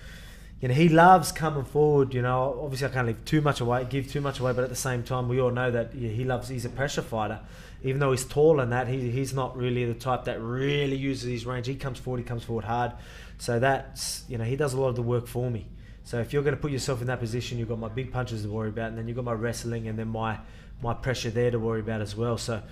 you 0.60 0.68
know, 0.68 0.74
he 0.74 0.90
loves 0.90 1.32
coming 1.32 1.64
forward. 1.64 2.14
You 2.14 2.24
know, 2.24 2.60
obviously 2.61 2.88
I 2.88 2.90
can't 2.90 3.06
leave 3.06 3.24
too 3.26 3.41
much 3.41 3.61
away, 3.61 3.86
give 3.88 4.11
too 4.11 4.20
much 4.20 4.40
away, 4.40 4.53
but 4.53 4.64
at 4.64 4.72
the 4.72 4.76
same 4.76 5.03
time, 5.03 5.30
we 5.30 5.40
all 5.40 5.52
know 5.52 5.70
that 5.70 5.94
yeah, 5.94 6.10
he 6.10 6.24
loves. 6.24 6.49
He's 6.49 6.65
a 6.65 6.70
pressure 6.70 7.03
fighter, 7.03 7.40
even 7.84 7.99
though 7.99 8.11
he's 8.11 8.26
tall 8.26 8.60
and 8.60 8.72
that. 8.72 8.88
He, 8.88 9.11
he's 9.11 9.34
not 9.34 9.56
really 9.56 9.86
the 9.86 9.94
type 9.94 10.24
that 10.24 10.41
really 10.41 10.95
uses 10.95 11.30
his 11.30 11.45
range. 11.45 11.68
He 11.68 11.76
comes 11.76 11.99
forward, 11.99 12.18
he 12.20 12.24
comes 12.24 12.44
forward 12.44 12.65
hard. 12.65 12.94
So 13.38 13.60
that's 13.60 14.24
you 14.28 14.40
know, 14.40 14.45
he 14.45 14.56
does 14.56 14.74
a 14.74 14.82
lot 14.82 14.90
of 14.90 14.95
the 14.95 15.03
work 15.03 15.28
for 15.28 15.52
me. 15.52 15.68
So 16.06 16.20
if 16.20 16.34
you're 16.34 16.44
going 16.44 16.56
to 16.56 16.61
put 16.61 16.72
yourself 16.72 17.02
in 17.02 17.07
that 17.07 17.20
position, 17.20 17.60
you've 17.60 17.70
got 17.70 17.80
my 17.80 17.88
big 17.88 18.11
punches 18.11 18.41
to 18.41 18.49
worry 18.49 18.70
about, 18.70 18.90
and 18.90 18.98
then 18.98 19.07
you've 19.07 19.15
got 19.15 19.26
my 19.26 19.34
wrestling, 19.34 19.88
and 19.88 19.99
then 19.99 20.07
my 20.07 20.40
my 20.82 20.94
pressure 20.94 21.30
there 21.30 21.52
to 21.52 21.60
worry 21.60 21.82
about 21.82 22.02
as 22.02 22.15
well. 22.15 22.38
So 22.38 22.64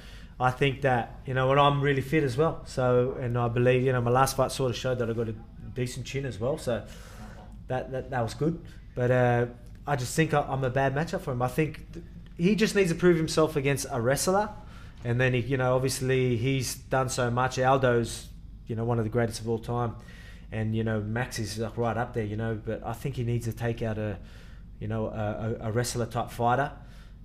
I 0.41 0.49
think 0.49 0.81
that 0.81 1.19
you 1.27 1.35
know, 1.35 1.51
and 1.51 1.59
I'm 1.59 1.81
really 1.81 2.01
fit 2.01 2.23
as 2.23 2.35
well. 2.35 2.63
So 2.65 3.15
and 3.19 3.38
I 3.38 3.47
believe 3.47 3.84
you 3.84 3.91
know, 3.91 4.01
my 4.01 4.09
last 4.09 4.35
fight 4.35 4.51
sort 4.51 4.72
of 4.72 4.76
showed 4.76 4.97
that 4.99 5.09
I 5.09 5.13
got 5.13 5.30
a 5.30 5.35
decent 5.76 6.05
chin 6.07 6.26
as 6.26 6.39
well. 6.39 6.57
So 6.57 6.84
that 7.68 7.91
that, 7.91 8.09
that 8.09 8.22
was 8.22 8.34
good. 8.34 8.59
But 8.95 9.11
uh, 9.11 9.45
I 9.85 9.95
just 9.95 10.15
think 10.15 10.34
I, 10.34 10.41
I'm 10.41 10.63
a 10.63 10.69
bad 10.69 10.95
matchup 10.95 11.22
for 11.22 11.31
him. 11.31 11.43
I 11.43 11.47
think 11.47 11.93
th- 11.93 12.05
he 12.38 12.55
just 12.55 12.76
needs 12.76 12.89
to 12.91 12.95
prove 12.95 13.18
himself 13.18 13.55
against 13.55 13.85
a 13.91 14.01
wrestler, 14.01 14.49
and 15.03 15.22
then 15.22 15.34
he, 15.34 15.41
you 15.41 15.57
know, 15.57 15.76
obviously 15.76 16.38
he's 16.38 16.73
done 16.73 17.09
so 17.09 17.30
much. 17.30 17.59
Aldo's 17.59 18.27
you 18.65 18.76
know 18.76 18.84
one 18.84 18.97
of 18.97 19.05
the 19.05 19.11
greatest 19.11 19.41
of 19.41 19.47
all 19.47 19.59
time, 19.59 19.95
and 20.51 20.76
you 20.76 20.84
know 20.84 21.01
Max 21.01 21.38
is 21.38 21.59
like 21.59 21.77
right 21.77 21.97
up 21.97 22.15
there. 22.15 22.26
You 22.26 22.35
know, 22.35 22.59
but 22.65 22.84
I 22.84 22.93
think 22.93 23.15
he 23.15 23.23
needs 23.23 23.45
to 23.45 23.53
take 23.53 23.84
out 23.84 23.99
a 23.99 24.18
you 24.80 24.88
know 24.88 25.05
a, 25.05 25.68
a 25.68 25.72
wrestler 25.72 26.07
type 26.07 26.31
fighter. 26.31 26.72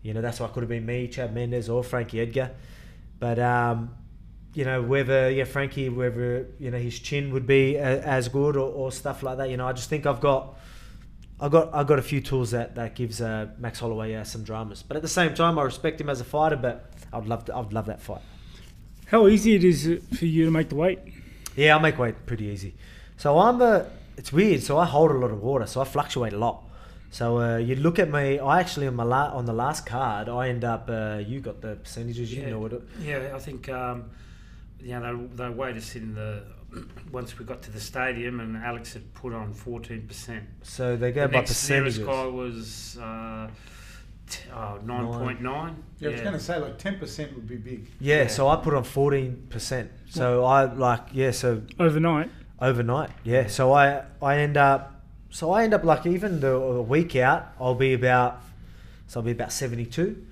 You 0.03 0.13
know 0.13 0.21
that's 0.21 0.39
why 0.39 0.47
it 0.47 0.53
could 0.53 0.65
have 0.65 0.69
been 0.69 0.85
me, 0.85 1.09
Chad 1.09 1.35
Mendes, 1.35 1.71
or 1.71 1.83
Frankie 1.83 2.21
Edgar. 2.21 2.51
But 3.19 3.39
um, 3.39 3.95
you 4.55 4.65
know 4.65 4.83
whether 4.83 5.31
yeah 5.31 5.45
Frankie 5.45 5.89
whether 5.89 6.49
you 6.59 6.71
know 6.71 6.79
his 6.79 6.99
chin 6.99 7.33
would 7.33 7.47
be 7.47 7.77
a, 7.77 8.01
as 8.03 8.29
good 8.29 8.57
or, 8.57 8.71
or 8.73 8.93
stuff 8.93 9.23
like 9.23 9.39
that. 9.39 9.51
You 9.51 9.57
know 9.57 9.67
I 9.67 9.73
just 9.73 9.89
think 9.89 10.07
I've 10.07 10.21
got. 10.21 10.59
I 11.39 11.51
got 11.51 11.75
I 11.75 11.85
got 11.85 11.99
a 11.99 12.03
few 12.03 12.23
tools 12.23 12.53
that 12.53 12.77
that 12.77 12.95
gives 12.95 13.21
uh, 13.21 13.49
Max 13.59 13.81
Holloway 13.81 14.15
uh, 14.15 14.25
some 14.25 14.43
dramas, 14.43 14.83
but 14.83 14.97
at 14.97 15.03
the 15.03 15.09
same 15.09 15.35
time 15.35 15.59
I 15.59 15.63
respect 15.63 16.01
him 16.01 16.09
as 16.09 16.21
a 16.23 16.25
fighter. 16.25 16.57
But 16.57 16.91
I'd 17.13 17.27
love 17.27 17.45
to, 17.47 17.57
I'd 17.57 17.75
love 17.75 17.87
that 17.87 18.01
fight. 18.01 18.23
How 19.07 19.29
easy 19.29 19.55
it 19.55 19.63
is 19.63 20.01
for 20.19 20.25
you 20.25 20.47
to 20.47 20.51
make 20.51 20.71
the 20.71 20.77
weight? 20.77 20.99
Yeah, 21.55 21.77
I 21.77 21.79
make 21.79 21.99
weight 21.99 22.27
pretty 22.27 22.47
easy. 22.47 22.75
So 23.19 23.39
I'm 23.39 23.61
a. 23.61 23.87
It's 24.17 24.33
weird. 24.33 24.63
So 24.63 24.79
I 24.79 24.87
hold 24.87 25.11
a 25.11 25.15
lot 25.15 25.31
of 25.31 25.43
water. 25.43 25.67
So 25.67 25.83
I 25.83 25.85
fluctuate 25.85 26.33
a 26.33 26.39
lot. 26.39 26.66
So 27.17 27.39
uh, 27.41 27.57
you 27.57 27.77
look 27.77 27.99
at 27.99 28.11
me. 28.11 28.39
I 28.39 28.61
actually 28.61 28.87
on 28.89 28.95
my 28.95 29.05
la- 29.05 29.33
on 29.39 29.47
the 29.47 29.53
last 29.55 29.87
card, 29.87 30.29
I 30.29 30.49
end 30.51 30.65
up. 30.65 30.85
Uh, 30.91 31.23
you 31.27 31.41
got 31.41 31.63
the 31.63 31.77
percentages. 31.77 32.33
You 32.33 32.43
Yeah. 32.43 32.51
know 32.51 32.59
what? 32.61 32.73
It, 32.75 32.83
Yeah, 33.01 33.33
I 33.35 33.39
think 33.39 33.69
um, 33.71 34.11
you 34.81 34.99
know 35.01 35.27
they, 35.29 35.37
they 35.45 35.49
weighed 35.49 35.77
us 35.79 35.97
in 35.97 36.15
the 36.15 36.43
once 37.13 37.39
we 37.39 37.47
got 37.47 37.63
to 37.63 37.71
the 37.71 37.81
stadium, 37.81 38.41
and 38.41 38.55
Alex 38.57 38.93
had 38.93 39.15
put 39.15 39.33
on 39.33 39.55
fourteen 39.55 40.03
percent. 40.07 40.45
so 40.63 40.95
they 40.97 41.11
go 41.11 41.23
The 41.23 41.29
by 41.29 41.39
next 41.39 41.69
nearest 41.71 41.99
percentages. 42.01 42.07
guy 42.07 42.27
was 42.27 42.99
uh, 42.99 43.49
t- 44.29 44.51
oh, 44.55 44.79
nine 44.85 45.07
point 45.07 45.41
nine. 45.41 45.75
Yeah, 45.99 46.09
I 46.09 46.13
was 46.13 46.21
going 46.21 46.35
to 46.35 46.41
say 46.41 46.59
like 46.59 46.77
ten 46.77 46.99
percent 46.99 47.35
would 47.35 47.49
be 47.49 47.57
big. 47.57 47.89
Yeah, 47.99 48.23
Yeah. 48.23 48.27
So 48.27 48.49
I 48.49 48.57
put 48.57 48.75
on 48.75 48.85
fourteen 48.85 49.47
percent. 49.49 49.91
So 50.11 50.45
I 50.45 50.65
like 50.65 51.05
yeah. 51.15 51.31
So 51.31 51.63
Overnight, 51.79 52.29
overnight. 52.61 53.11
Yeah. 53.25 53.47
So 53.47 53.73
I 53.73 54.03
I 54.21 54.37
end 54.39 54.59
up 54.59 54.93
so 55.31 55.51
I 55.51 55.65
end 55.65 55.75
up 55.75 55.85
like 55.85 56.07
even 56.07 56.41
the, 56.41 56.59
the 56.59 56.83
week 56.83 57.17
out 57.17 57.53
I'll 57.61 57.75
be 57.75 57.95
about 57.95 58.43
so 59.07 59.21
I'll 59.21 59.25
be 59.25 59.33
about 59.33 59.53
seventy 59.53 59.87
two. 59.87 60.25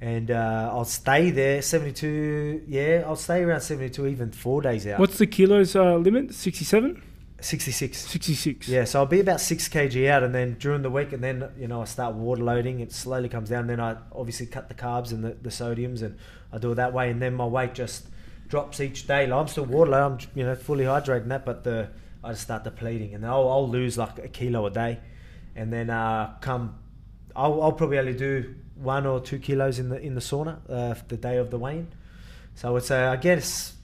And 0.00 0.32
uh, 0.32 0.68
I'll 0.72 0.84
stay 0.84 1.30
there, 1.30 1.62
72. 1.62 2.64
Yeah, 2.66 3.04
I'll 3.06 3.14
stay 3.14 3.44
around 3.44 3.60
72 3.60 4.08
even 4.08 4.32
four 4.32 4.60
days 4.60 4.84
out. 4.84 4.98
what's 4.98 5.16
the 5.16 5.28
kilos 5.28 5.76
uh, 5.76 5.94
limit? 5.94 6.34
67? 6.34 7.00
66. 7.42 7.98
66. 7.98 8.68
Yeah, 8.68 8.84
so 8.84 9.00
I'll 9.00 9.06
be 9.06 9.20
about 9.20 9.40
six 9.40 9.68
kg 9.68 10.08
out, 10.08 10.22
and 10.22 10.34
then 10.34 10.56
during 10.58 10.82
the 10.82 10.90
week, 10.90 11.12
and 11.12 11.22
then 11.22 11.50
you 11.58 11.68
know 11.68 11.82
I 11.82 11.84
start 11.84 12.14
water 12.14 12.42
loading. 12.42 12.80
It 12.80 12.92
slowly 12.92 13.28
comes 13.28 13.48
down. 13.48 13.66
Then 13.66 13.80
I 13.80 13.96
obviously 14.12 14.46
cut 14.46 14.68
the 14.68 14.74
carbs 14.74 15.12
and 15.12 15.24
the, 15.24 15.36
the 15.42 15.50
sodiums, 15.50 16.02
and 16.02 16.16
I 16.52 16.58
do 16.58 16.72
it 16.72 16.76
that 16.76 16.92
way. 16.92 17.10
And 17.10 17.20
then 17.20 17.34
my 17.34 17.46
weight 17.46 17.74
just 17.74 18.06
drops 18.48 18.80
each 18.80 19.06
day. 19.06 19.26
Like 19.26 19.40
I'm 19.40 19.48
still 19.48 19.64
water 19.64 19.90
load. 19.90 20.04
I'm 20.04 20.18
you 20.34 20.44
know 20.44 20.54
fully 20.54 20.84
hydrating 20.84 21.28
that, 21.28 21.44
but 21.44 21.64
the 21.64 21.88
I 22.24 22.30
just 22.30 22.42
start 22.42 22.64
depleting, 22.64 23.14
and 23.14 23.26
I'll, 23.26 23.48
I'll 23.48 23.68
lose 23.68 23.98
like 23.98 24.18
a 24.18 24.28
kilo 24.28 24.66
a 24.66 24.70
day, 24.70 25.00
and 25.56 25.72
then 25.72 25.90
uh, 25.90 26.34
come, 26.40 26.78
I'll, 27.34 27.62
I'll 27.62 27.72
probably 27.72 27.98
only 27.98 28.14
do 28.14 28.54
one 28.76 29.06
or 29.06 29.20
two 29.20 29.38
kilos 29.38 29.78
in 29.78 29.88
the 29.88 30.00
in 30.00 30.14
the 30.14 30.20
sauna 30.20 30.58
uh, 30.68 30.94
the 31.08 31.16
day 31.16 31.38
of 31.38 31.50
the 31.50 31.58
weigh-in. 31.58 31.88
So 32.54 32.68
I 32.68 32.70
would 32.72 32.84
say, 32.84 33.04
I 33.04 33.16
guess, 33.16 33.74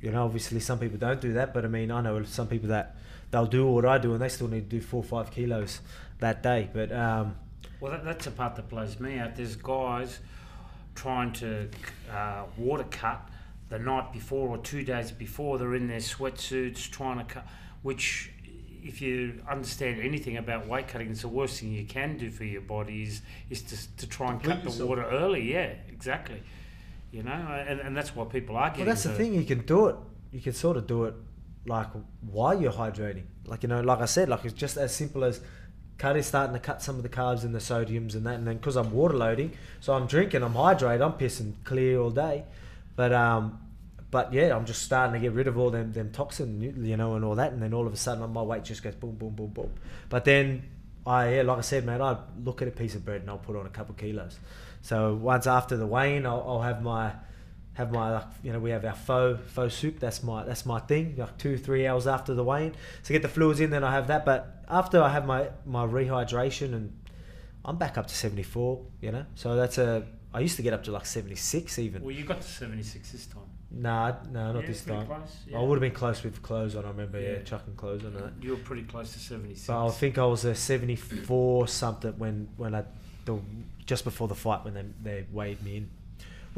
you 0.00 0.10
know, 0.10 0.24
obviously 0.24 0.60
some 0.60 0.78
people 0.78 0.98
don't 0.98 1.20
do 1.20 1.34
that, 1.34 1.54
but 1.54 1.64
I 1.64 1.68
mean, 1.68 1.90
I 1.90 2.00
know 2.00 2.22
some 2.24 2.48
people 2.48 2.68
that 2.68 2.96
they'll 3.30 3.46
do 3.46 3.66
what 3.66 3.84
I 3.84 3.98
do, 3.98 4.12
and 4.12 4.20
they 4.20 4.28
still 4.28 4.48
need 4.48 4.70
to 4.70 4.76
do 4.76 4.80
four 4.80 5.00
or 5.00 5.04
five 5.04 5.30
kilos 5.30 5.80
that 6.18 6.42
day. 6.42 6.68
But 6.72 6.92
um, 6.92 7.36
well, 7.80 7.92
that, 7.92 8.04
that's 8.04 8.24
the 8.24 8.32
part 8.32 8.56
that 8.56 8.68
blows 8.68 8.98
me 9.00 9.18
out. 9.18 9.36
There's 9.36 9.56
guys 9.56 10.18
trying 10.94 11.32
to 11.32 11.68
uh, 12.12 12.44
water 12.56 12.84
cut 12.90 13.28
the 13.68 13.78
night 13.78 14.12
before 14.12 14.48
or 14.48 14.58
two 14.58 14.82
days 14.82 15.12
before. 15.12 15.58
They're 15.58 15.74
in 15.74 15.86
their 15.86 15.98
sweatsuits 15.98 16.90
trying 16.90 17.18
to 17.18 17.24
cut, 17.24 17.46
which 17.82 18.32
if 18.82 19.02
you 19.02 19.42
understand 19.50 20.00
anything 20.00 20.36
about 20.36 20.66
weight 20.66 20.88
cutting, 20.88 21.10
it's 21.10 21.22
the 21.22 21.28
worst 21.28 21.60
thing 21.60 21.72
you 21.72 21.84
can 21.84 22.16
do 22.16 22.30
for 22.30 22.44
your 22.44 22.62
body 22.62 23.02
is, 23.02 23.22
is 23.50 23.62
to, 23.62 23.96
to 23.96 24.06
try 24.06 24.30
and 24.30 24.42
cut 24.42 24.64
the 24.64 24.86
water 24.86 25.04
early. 25.04 25.52
Yeah, 25.52 25.72
exactly. 25.88 26.42
You 27.10 27.22
know, 27.22 27.32
and, 27.32 27.80
and 27.80 27.96
that's 27.96 28.14
why 28.14 28.24
people 28.24 28.56
are 28.56 28.70
getting. 28.70 28.86
Well, 28.86 28.94
that's 28.94 29.04
the 29.04 29.14
thing. 29.14 29.34
You 29.34 29.44
can 29.44 29.64
do 29.64 29.88
it. 29.88 29.96
You 30.32 30.40
can 30.40 30.52
sort 30.52 30.76
of 30.76 30.86
do 30.86 31.04
it 31.04 31.14
like 31.66 31.88
while 32.20 32.60
you're 32.60 32.72
hydrating. 32.72 33.24
Like 33.44 33.62
you 33.62 33.68
know, 33.68 33.80
like 33.80 34.00
I 34.00 34.06
said, 34.06 34.28
like 34.28 34.44
it's 34.44 34.54
just 34.54 34.76
as 34.76 34.94
simple 34.94 35.24
as 35.24 35.40
cutting, 35.96 36.22
starting 36.22 36.54
to 36.54 36.60
cut 36.60 36.82
some 36.82 36.96
of 36.96 37.02
the 37.02 37.08
carbs 37.08 37.44
and 37.44 37.54
the 37.54 37.58
sodiums 37.58 38.14
and 38.14 38.26
that, 38.26 38.34
and 38.34 38.46
then 38.46 38.56
because 38.56 38.76
I'm 38.76 38.92
water 38.92 39.16
loading, 39.16 39.52
so 39.80 39.94
I'm 39.94 40.06
drinking, 40.06 40.42
I'm 40.42 40.54
hydrated, 40.54 41.02
I'm 41.02 41.12
pissing 41.14 41.54
clear 41.64 41.98
all 41.98 42.10
day, 42.10 42.44
but 42.94 43.12
um, 43.12 43.58
but 44.10 44.32
yeah, 44.32 44.56
I'm 44.56 44.64
just 44.64 44.82
starting 44.82 45.12
to 45.14 45.20
get 45.20 45.32
rid 45.32 45.46
of 45.46 45.58
all 45.58 45.70
them 45.70 45.92
them 45.92 46.10
toxin, 46.10 46.84
you 46.84 46.96
know, 46.96 47.14
and 47.14 47.24
all 47.24 47.34
that, 47.34 47.52
and 47.52 47.62
then 47.62 47.74
all 47.74 47.86
of 47.86 47.92
a 47.92 47.96
sudden 47.96 48.30
my 48.32 48.42
weight 48.42 48.64
just 48.64 48.82
goes 48.82 48.94
boom, 48.94 49.16
boom, 49.16 49.34
boom, 49.34 49.48
boom. 49.48 49.70
But 50.08 50.24
then 50.24 50.62
I, 51.06 51.36
yeah, 51.36 51.42
like 51.42 51.58
I 51.58 51.62
said, 51.62 51.84
man, 51.84 52.02
I 52.02 52.16
look 52.42 52.62
at 52.62 52.68
a 52.68 52.70
piece 52.70 52.94
of 52.94 53.04
bread 53.04 53.22
and 53.22 53.30
I'll 53.30 53.38
put 53.38 53.56
on 53.56 53.66
a 53.66 53.70
couple 53.70 53.92
of 53.92 53.98
kilos. 53.98 54.38
So 54.82 55.14
once 55.14 55.46
after 55.46 55.76
the 55.76 55.86
weighing, 55.86 56.26
I'll, 56.26 56.44
I'll 56.46 56.62
have 56.62 56.82
my 56.82 57.12
have 57.78 57.92
my 57.92 58.12
like 58.12 58.24
you 58.42 58.52
know 58.52 58.58
we 58.58 58.70
have 58.70 58.84
our 58.84 58.94
pho 58.94 59.36
pho 59.36 59.68
soup. 59.68 60.00
That's 60.00 60.22
my 60.22 60.44
that's 60.44 60.66
my 60.66 60.80
thing 60.80 61.14
like 61.16 61.38
two 61.38 61.56
three 61.56 61.86
hours 61.86 62.06
after 62.08 62.34
the 62.34 62.42
weigh 62.42 62.72
so 63.04 63.12
get 63.12 63.22
the 63.22 63.28
fluids 63.28 63.60
in 63.60 63.70
then 63.70 63.84
I 63.84 63.92
have 63.92 64.08
that. 64.08 64.24
But 64.24 64.64
after 64.68 65.00
I 65.00 65.10
have 65.10 65.26
my 65.26 65.50
my 65.64 65.86
rehydration 65.86 66.74
and 66.74 66.92
I'm 67.64 67.76
back 67.76 67.96
up 67.96 68.06
to 68.08 68.14
74 68.14 68.84
you 69.00 69.12
know? 69.12 69.26
So 69.36 69.54
that's 69.54 69.78
a 69.78 70.06
I 70.34 70.40
used 70.40 70.56
to 70.56 70.62
get 70.62 70.72
up 70.72 70.82
to 70.84 70.90
like 70.90 71.06
76 71.06 71.78
even. 71.78 72.02
Well 72.02 72.10
you 72.10 72.24
got 72.24 72.40
to 72.40 72.48
76 72.48 73.12
this 73.12 73.26
time 73.26 73.42
Nah, 73.70 74.14
no, 74.30 74.52
not 74.52 74.62
yeah, 74.62 74.66
this 74.66 74.84
time. 74.84 75.06
Close, 75.06 75.36
yeah. 75.46 75.58
I 75.58 75.62
would 75.62 75.74
have 75.74 75.80
been 75.80 75.92
close 75.92 76.22
with 76.22 76.42
clothes 76.42 76.74
on. 76.74 76.86
I 76.86 76.88
remember, 76.88 77.20
yeah, 77.20 77.32
yeah 77.32 77.42
chucking 77.42 77.74
clothes 77.76 78.04
on 78.04 78.14
that. 78.14 78.32
You 78.40 78.52
were 78.52 78.56
pretty 78.56 78.84
close 78.84 79.12
to 79.12 79.18
seventy 79.18 79.54
six. 79.54 79.66
But 79.66 79.86
I 79.86 79.90
think 79.90 80.16
I 80.16 80.24
was 80.24 80.44
a 80.44 80.54
seventy 80.54 80.96
four 80.96 81.68
something 81.68 82.12
when 82.18 82.48
when 82.56 82.74
I 82.74 82.84
the 83.26 83.38
just 83.84 84.04
before 84.04 84.26
the 84.26 84.34
fight 84.34 84.64
when 84.64 84.74
they 84.74 84.84
they 85.02 85.26
weighed 85.32 85.62
me 85.62 85.76
in 85.76 85.90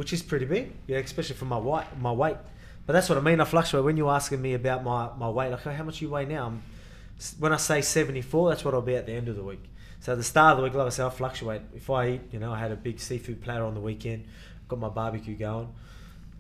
which 0.01 0.15
is 0.15 0.23
pretty 0.23 0.47
big, 0.47 0.73
yeah, 0.87 0.97
especially 0.97 1.37
for 1.37 1.45
my 1.45 1.59
weight. 1.59 1.85
My 2.01 2.11
weight, 2.11 2.37
but 2.87 2.95
that's 2.95 3.11
what 3.11 3.19
I 3.19 3.21
mean. 3.21 3.39
I 3.39 3.45
fluctuate. 3.45 3.85
When 3.85 3.99
you're 3.99 4.11
asking 4.11 4.41
me 4.41 4.55
about 4.55 4.83
my, 4.83 5.11
my 5.19 5.29
weight, 5.29 5.51
like 5.51 5.67
oh, 5.67 5.73
how 5.73 5.85
much 5.85 6.01
you 6.01 6.09
weigh 6.09 6.25
now, 6.25 6.47
I'm, 6.47 6.63
when 7.39 7.53
I 7.53 7.59
say 7.59 7.83
74, 7.83 8.49
that's 8.49 8.65
what 8.65 8.73
I'll 8.73 8.81
be 8.81 8.97
at 8.97 9.05
the 9.05 9.13
end 9.13 9.29
of 9.29 9.37
the 9.37 9.43
week. 9.43 9.63
So 10.01 10.13
at 10.13 10.19
the 10.19 10.25
start 10.25 10.53
of 10.53 10.57
the 10.57 10.65
week, 10.65 10.73
like 10.73 10.87
I 10.87 10.89
said, 10.89 11.05
I 11.05 11.11
fluctuate. 11.11 11.61
If 11.75 11.91
I 11.91 12.13
eat, 12.13 12.21
you 12.33 12.39
know, 12.39 12.51
I 12.51 12.59
had 12.59 12.73
a 12.73 12.77
big 12.77 12.99
seafood 12.99 13.43
platter 13.43 13.63
on 13.63 13.75
the 13.75 13.81
weekend, 13.81 14.25
got 14.69 14.79
my 14.79 14.89
barbecue 14.89 15.37
going. 15.37 15.69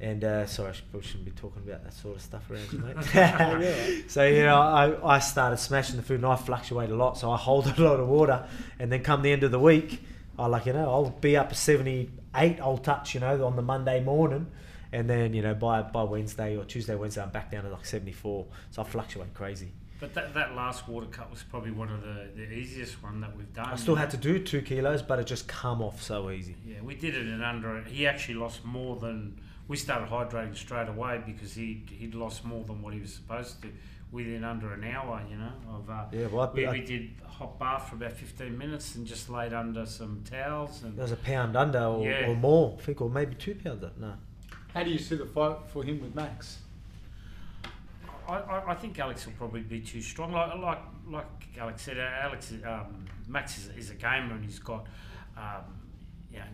And 0.01 0.25
uh, 0.25 0.47
sorry, 0.47 0.71
I 0.71 0.75
probably 0.91 1.07
shouldn't 1.07 1.27
be 1.27 1.31
talking 1.33 1.63
about 1.67 1.85
that 1.85 1.93
sort 1.93 2.17
of 2.17 2.23
stuff 2.23 2.51
around 2.51 2.73
you, 2.73 2.79
mate. 2.79 4.05
so 4.11 4.27
you 4.27 4.45
know, 4.45 4.59
I, 4.59 5.17
I 5.17 5.19
started 5.19 5.59
smashing 5.59 5.97
the 5.97 6.03
food, 6.03 6.21
and 6.21 6.27
I 6.27 6.37
fluctuate 6.37 6.91
a 6.91 6.97
lot. 6.97 7.19
So 7.19 7.31
I 7.31 7.37
hold 7.37 7.67
a 7.79 7.83
lot 7.83 8.01
of 8.01 8.09
water, 8.09 8.47
and 8.79 8.91
then 8.91 9.03
come 9.03 9.21
the 9.21 9.33
end 9.33 9.43
of 9.43 9.51
the 9.51 9.61
week, 9.61 10.03
I 10.39 10.47
like 10.47 10.67
you 10.67 10.73
know 10.73 10.91
I'll 10.91 11.11
be 11.11 11.37
up 11.37 11.51
to 11.51 11.55
seventy 11.55 12.11
eight 12.37 12.61
I'll 12.61 12.79
touch, 12.79 13.15
you 13.15 13.21
know, 13.21 13.45
on 13.45 13.57
the 13.57 13.63
Monday 13.63 14.03
morning. 14.03 14.47
And 14.93 15.09
then, 15.09 15.35
you 15.35 15.43
know, 15.43 15.55
by, 15.55 15.83
by 15.83 16.03
Wednesday 16.03 16.57
or 16.57 16.65
Tuesday, 16.65 16.97
Wednesday, 16.97 17.23
I'm 17.23 17.31
back 17.31 17.51
down 17.51 17.65
to 17.65 17.71
like 17.71 17.85
74. 17.87 18.47
So 18.71 18.83
I 18.83 18.85
fluctuate 18.85 19.33
crazy. 19.35 19.73
But 20.01 20.15
that, 20.15 20.35
that 20.35 20.57
last 20.57 20.89
water 20.89 21.07
cut 21.07 21.31
was 21.31 21.43
probably 21.43 21.71
one 21.71 21.91
of 21.91 22.01
the, 22.03 22.31
the 22.35 22.51
easiest 22.51 23.03
one 23.03 23.21
that 23.21 23.37
we've 23.37 23.53
done. 23.53 23.67
I 23.67 23.77
still 23.77 23.95
had 23.95 24.11
to 24.11 24.17
do 24.17 24.39
two 24.39 24.63
kilos, 24.63 25.03
but 25.03 25.19
it 25.19 25.27
just 25.27 25.47
come 25.47 25.83
off 25.83 26.03
so 26.03 26.31
easy. 26.31 26.57
Yeah, 26.67 26.81
we 26.83 26.95
did 26.95 27.15
it 27.15 27.29
in 27.29 27.43
under. 27.43 27.83
He 27.83 28.07
actually 28.07 28.37
lost 28.37 28.65
more 28.65 28.97
than 28.97 29.39
we 29.71 29.77
started 29.77 30.11
hydrating 30.11 30.57
straight 30.57 30.89
away 30.89 31.23
because 31.25 31.55
he 31.55 31.85
he'd 31.91 32.17
lost 32.17 32.45
more 32.45 32.65
than 32.65 32.83
what 32.83 32.93
he 32.93 32.99
was 32.99 33.15
supposed 33.15 33.63
to 33.63 33.69
within 34.11 34.43
under 34.43 34.73
an 34.73 34.83
hour. 34.83 35.23
You 35.31 35.37
know, 35.37 35.53
of 35.69 35.89
uh, 35.89 36.05
yeah, 36.11 36.27
well, 36.27 36.51
we, 36.53 36.67
we 36.67 36.81
did 36.81 37.11
hot 37.25 37.57
bath 37.61 37.89
for 37.89 37.95
about 37.95 38.13
15 38.13 38.59
minutes 38.59 38.97
and 38.97 39.07
just 39.07 39.31
laid 39.31 39.53
under 39.53 39.87
some 39.87 40.25
towels. 40.29 40.83
And 40.83 40.97
there 40.97 41.05
was 41.05 41.13
a 41.13 41.17
pound 41.17 41.57
under 41.57 41.85
or, 41.85 42.05
yeah. 42.05 42.27
or 42.27 42.35
more, 42.35 42.77
I 42.81 42.83
think, 42.83 43.01
or 43.01 43.09
maybe 43.09 43.37
two 43.37 43.55
pounds. 43.55 43.85
No. 43.97 44.15
How 44.75 44.83
do 44.83 44.91
you 44.91 44.99
see 44.99 45.15
the 45.15 45.27
fight 45.27 45.59
for 45.69 45.85
him 45.85 46.01
with 46.01 46.17
Max? 46.17 46.59
I, 48.29 48.39
I, 48.39 48.73
I 48.73 48.75
think 48.75 48.99
Alex 48.99 49.25
will 49.25 49.35
probably 49.35 49.63
be 49.63 49.79
too 49.79 50.01
strong. 50.01 50.33
Like 50.33 50.57
like 50.57 50.83
like 51.09 51.27
Alex 51.61 51.83
said, 51.83 51.97
Alex 51.97 52.53
um, 52.67 53.07
Max 53.29 53.57
is, 53.57 53.69
is, 53.77 53.91
a 53.91 53.95
gamer 53.95 54.35
and 54.35 54.45
he's 54.45 54.59
got, 54.59 54.89
um, 55.37 55.63
you 56.33 56.41
know, 56.41 56.45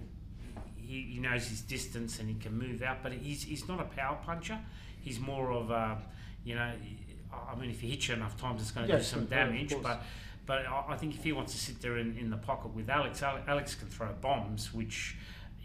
he, 0.86 1.02
he 1.14 1.18
knows 1.18 1.46
his 1.48 1.60
distance 1.60 2.18
and 2.18 2.28
he 2.28 2.34
can 2.34 2.56
move 2.56 2.82
out. 2.82 3.02
But 3.02 3.12
he's 3.12 3.42
he's 3.42 3.68
not 3.68 3.80
a 3.80 3.84
power 3.84 4.18
puncher. 4.24 4.58
He's 5.00 5.20
more 5.20 5.52
of 5.52 5.70
a, 5.70 5.98
you 6.44 6.54
know, 6.54 6.72
I 7.32 7.54
mean, 7.54 7.70
if 7.70 7.82
you 7.82 7.90
hit 7.90 8.08
you 8.08 8.14
enough 8.14 8.40
times, 8.40 8.62
it's 8.62 8.70
going 8.70 8.88
to 8.88 8.96
do 8.96 9.02
some 9.02 9.26
damage. 9.26 9.74
But 9.82 10.02
but 10.46 10.64
I 10.66 10.96
think 10.96 11.14
if 11.16 11.24
he 11.24 11.32
wants 11.32 11.52
to 11.52 11.58
sit 11.58 11.80
there 11.80 11.98
in, 11.98 12.16
in 12.16 12.30
the 12.30 12.36
pocket 12.36 12.74
with 12.74 12.88
Alex, 12.88 13.22
Alex 13.22 13.74
can 13.74 13.88
throw 13.88 14.12
bombs, 14.20 14.72
which, 14.72 15.16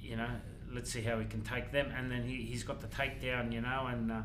you 0.01 0.15
know, 0.15 0.29
let's 0.73 0.91
see 0.91 1.01
how 1.01 1.19
he 1.19 1.25
can 1.25 1.41
take 1.41 1.71
them. 1.71 1.91
And 1.95 2.11
then 2.11 2.23
he, 2.23 2.37
he's 2.43 2.63
got 2.63 2.81
the 2.81 2.87
takedown, 2.87 3.53
you 3.53 3.61
know, 3.61 3.87
and 3.91 4.11
uh, 4.11 4.21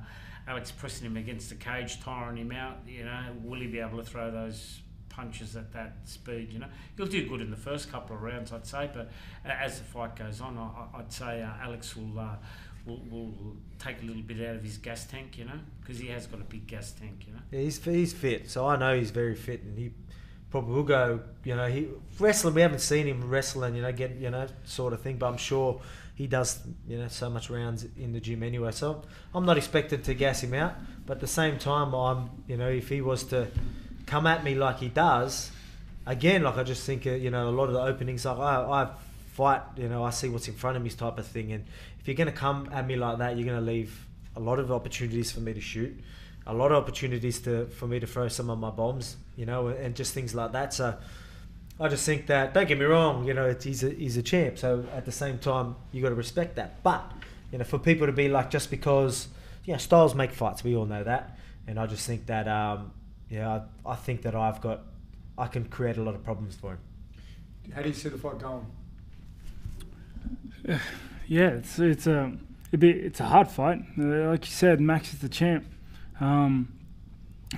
Alex 0.48 0.70
pressing 0.70 1.06
him 1.06 1.16
against 1.18 1.50
the 1.50 1.56
cage, 1.56 2.00
tiring 2.00 2.38
him 2.38 2.52
out, 2.52 2.78
you 2.86 3.04
know, 3.04 3.20
will 3.42 3.60
he 3.60 3.66
be 3.66 3.80
able 3.80 3.98
to 3.98 4.04
throw 4.04 4.30
those 4.30 4.80
punches 5.16 5.56
at 5.56 5.72
that 5.72 5.96
speed, 6.04 6.52
you 6.52 6.58
know? 6.58 6.68
He'll 6.96 7.06
do 7.06 7.26
good 7.26 7.40
in 7.40 7.50
the 7.50 7.56
first 7.56 7.90
couple 7.90 8.14
of 8.14 8.22
rounds, 8.22 8.52
I'd 8.52 8.66
say, 8.66 8.90
but 8.92 9.10
as 9.44 9.78
the 9.78 9.84
fight 9.84 10.14
goes 10.14 10.40
on, 10.40 10.58
I, 10.58 10.98
would 10.98 11.10
say 11.10 11.42
uh, 11.42 11.50
Alex 11.62 11.96
will, 11.96 12.20
uh, 12.20 12.36
will, 12.84 13.00
will 13.10 13.56
take 13.78 14.02
a 14.02 14.04
little 14.04 14.22
bit 14.22 14.46
out 14.46 14.56
of 14.56 14.62
his 14.62 14.76
gas 14.76 15.06
tank, 15.06 15.38
you 15.38 15.46
know, 15.46 15.58
because 15.80 15.98
he 15.98 16.08
has 16.08 16.26
got 16.26 16.40
a 16.40 16.44
big 16.44 16.66
gas 16.66 16.92
tank, 16.92 17.24
you 17.26 17.32
know? 17.32 17.40
Yeah, 17.50 17.60
he's, 17.60 17.82
he's 17.82 18.12
fit, 18.12 18.50
so 18.50 18.66
I 18.66 18.76
know 18.76 18.96
he's 18.96 19.10
very 19.10 19.34
fit, 19.34 19.62
and 19.62 19.78
he 19.78 19.90
probably 20.50 20.74
will 20.74 20.82
go. 20.82 21.20
You 21.44 21.56
know, 21.56 21.66
he 21.68 21.88
wrestling. 22.18 22.54
We 22.54 22.60
haven't 22.62 22.80
seen 22.80 23.06
him 23.06 23.28
wrestling. 23.28 23.74
You 23.74 23.82
know, 23.82 23.92
get 23.92 24.16
you 24.16 24.30
know 24.30 24.46
sort 24.64 24.92
of 24.92 25.02
thing. 25.02 25.16
But 25.16 25.26
I'm 25.28 25.36
sure 25.36 25.80
he 26.14 26.26
does. 26.26 26.60
You 26.88 26.98
know, 26.98 27.08
so 27.08 27.28
much 27.28 27.50
rounds 27.50 27.86
in 27.98 28.12
the 28.12 28.20
gym 28.20 28.42
anyway. 28.42 28.70
So 28.72 29.02
I'm 29.34 29.44
not 29.44 29.58
expected 29.58 30.04
to 30.04 30.14
gas 30.14 30.42
him 30.42 30.54
out. 30.54 30.74
But 31.04 31.14
at 31.14 31.20
the 31.20 31.26
same 31.26 31.58
time, 31.58 31.94
I'm. 31.94 32.30
You 32.46 32.56
know, 32.56 32.68
if 32.68 32.88
he 32.88 33.00
was 33.00 33.24
to 33.24 33.48
come 34.06 34.26
at 34.26 34.44
me 34.44 34.54
like 34.54 34.78
he 34.78 34.88
does, 34.88 35.50
again, 36.06 36.42
like 36.42 36.56
I 36.56 36.62
just 36.62 36.84
think 36.86 37.06
uh, 37.06 37.10
you 37.10 37.30
know 37.30 37.48
a 37.48 37.50
lot 37.50 37.66
of 37.66 37.74
the 37.74 37.82
openings. 37.82 38.24
Like 38.24 38.38
I, 38.38 38.62
I 38.62 38.88
fight. 39.32 39.62
You 39.76 39.88
know, 39.88 40.04
I 40.04 40.10
see 40.10 40.28
what's 40.28 40.48
in 40.48 40.54
front 40.54 40.76
of 40.76 40.82
me, 40.82 40.90
type 40.90 41.18
of 41.18 41.26
thing. 41.26 41.52
And 41.52 41.64
if 42.00 42.08
you're 42.08 42.16
going 42.16 42.26
to 42.26 42.32
come 42.32 42.68
at 42.72 42.86
me 42.86 42.96
like 42.96 43.18
that, 43.18 43.36
you're 43.36 43.46
going 43.46 43.58
to 43.58 43.64
leave 43.64 44.06
a 44.34 44.40
lot 44.40 44.58
of 44.58 44.70
opportunities 44.70 45.32
for 45.32 45.40
me 45.40 45.52
to 45.54 45.60
shoot 45.60 45.96
a 46.46 46.54
lot 46.54 46.70
of 46.70 46.82
opportunities 46.82 47.40
to 47.40 47.66
for 47.66 47.86
me 47.86 47.98
to 48.00 48.06
throw 48.06 48.28
some 48.28 48.48
of 48.50 48.58
my 48.58 48.70
bombs, 48.70 49.16
you 49.36 49.44
know, 49.44 49.68
and 49.68 49.94
just 49.94 50.14
things 50.14 50.34
like 50.34 50.52
that. 50.52 50.72
So 50.72 50.96
I 51.80 51.88
just 51.88 52.06
think 52.06 52.26
that 52.28 52.54
don't 52.54 52.68
get 52.68 52.78
me 52.78 52.84
wrong, 52.84 53.26
you 53.26 53.34
know, 53.34 53.54
he's 53.60 53.82
a 53.82 53.90
he's 53.90 54.16
a 54.16 54.22
champ. 54.22 54.58
So 54.58 54.84
at 54.94 55.04
the 55.04 55.12
same 55.12 55.38
time, 55.38 55.76
you 55.92 56.02
got 56.02 56.10
to 56.10 56.14
respect 56.14 56.56
that. 56.56 56.82
But 56.82 57.04
you 57.50 57.58
know, 57.58 57.64
for 57.64 57.78
people 57.78 58.06
to 58.06 58.12
be 58.12 58.28
like 58.28 58.50
just 58.50 58.70
because 58.70 59.28
yeah, 59.64 59.78
styles 59.78 60.14
make 60.14 60.32
fights, 60.32 60.62
we 60.62 60.76
all 60.76 60.86
know 60.86 61.02
that, 61.02 61.36
and 61.66 61.78
I 61.78 61.86
just 61.86 62.06
think 62.06 62.26
that 62.26 62.46
um, 62.46 62.92
yeah, 63.30 63.60
I, 63.84 63.92
I 63.92 63.94
think 63.96 64.22
that 64.22 64.34
I've 64.34 64.60
got 64.60 64.82
I 65.38 65.46
can 65.46 65.64
create 65.64 65.96
a 65.96 66.02
lot 66.02 66.14
of 66.14 66.24
problems 66.24 66.54
for 66.54 66.72
him. 66.72 66.78
How 67.74 67.82
do 67.82 67.88
you 67.88 67.94
see 67.94 68.08
the 68.08 68.18
fight 68.18 68.38
going? 68.38 68.66
Yeah, 71.28 71.48
it's 71.48 71.80
it's 71.80 72.06
a 72.06 72.20
um, 72.20 72.46
be, 72.78 72.88
it's 72.88 73.18
a 73.18 73.24
hard 73.24 73.48
fight. 73.48 73.80
Uh, 73.98 74.30
like 74.30 74.46
you 74.46 74.52
said, 74.52 74.80
Max 74.80 75.12
is 75.12 75.18
the 75.18 75.28
champ. 75.28 75.66
Um, 76.20 76.72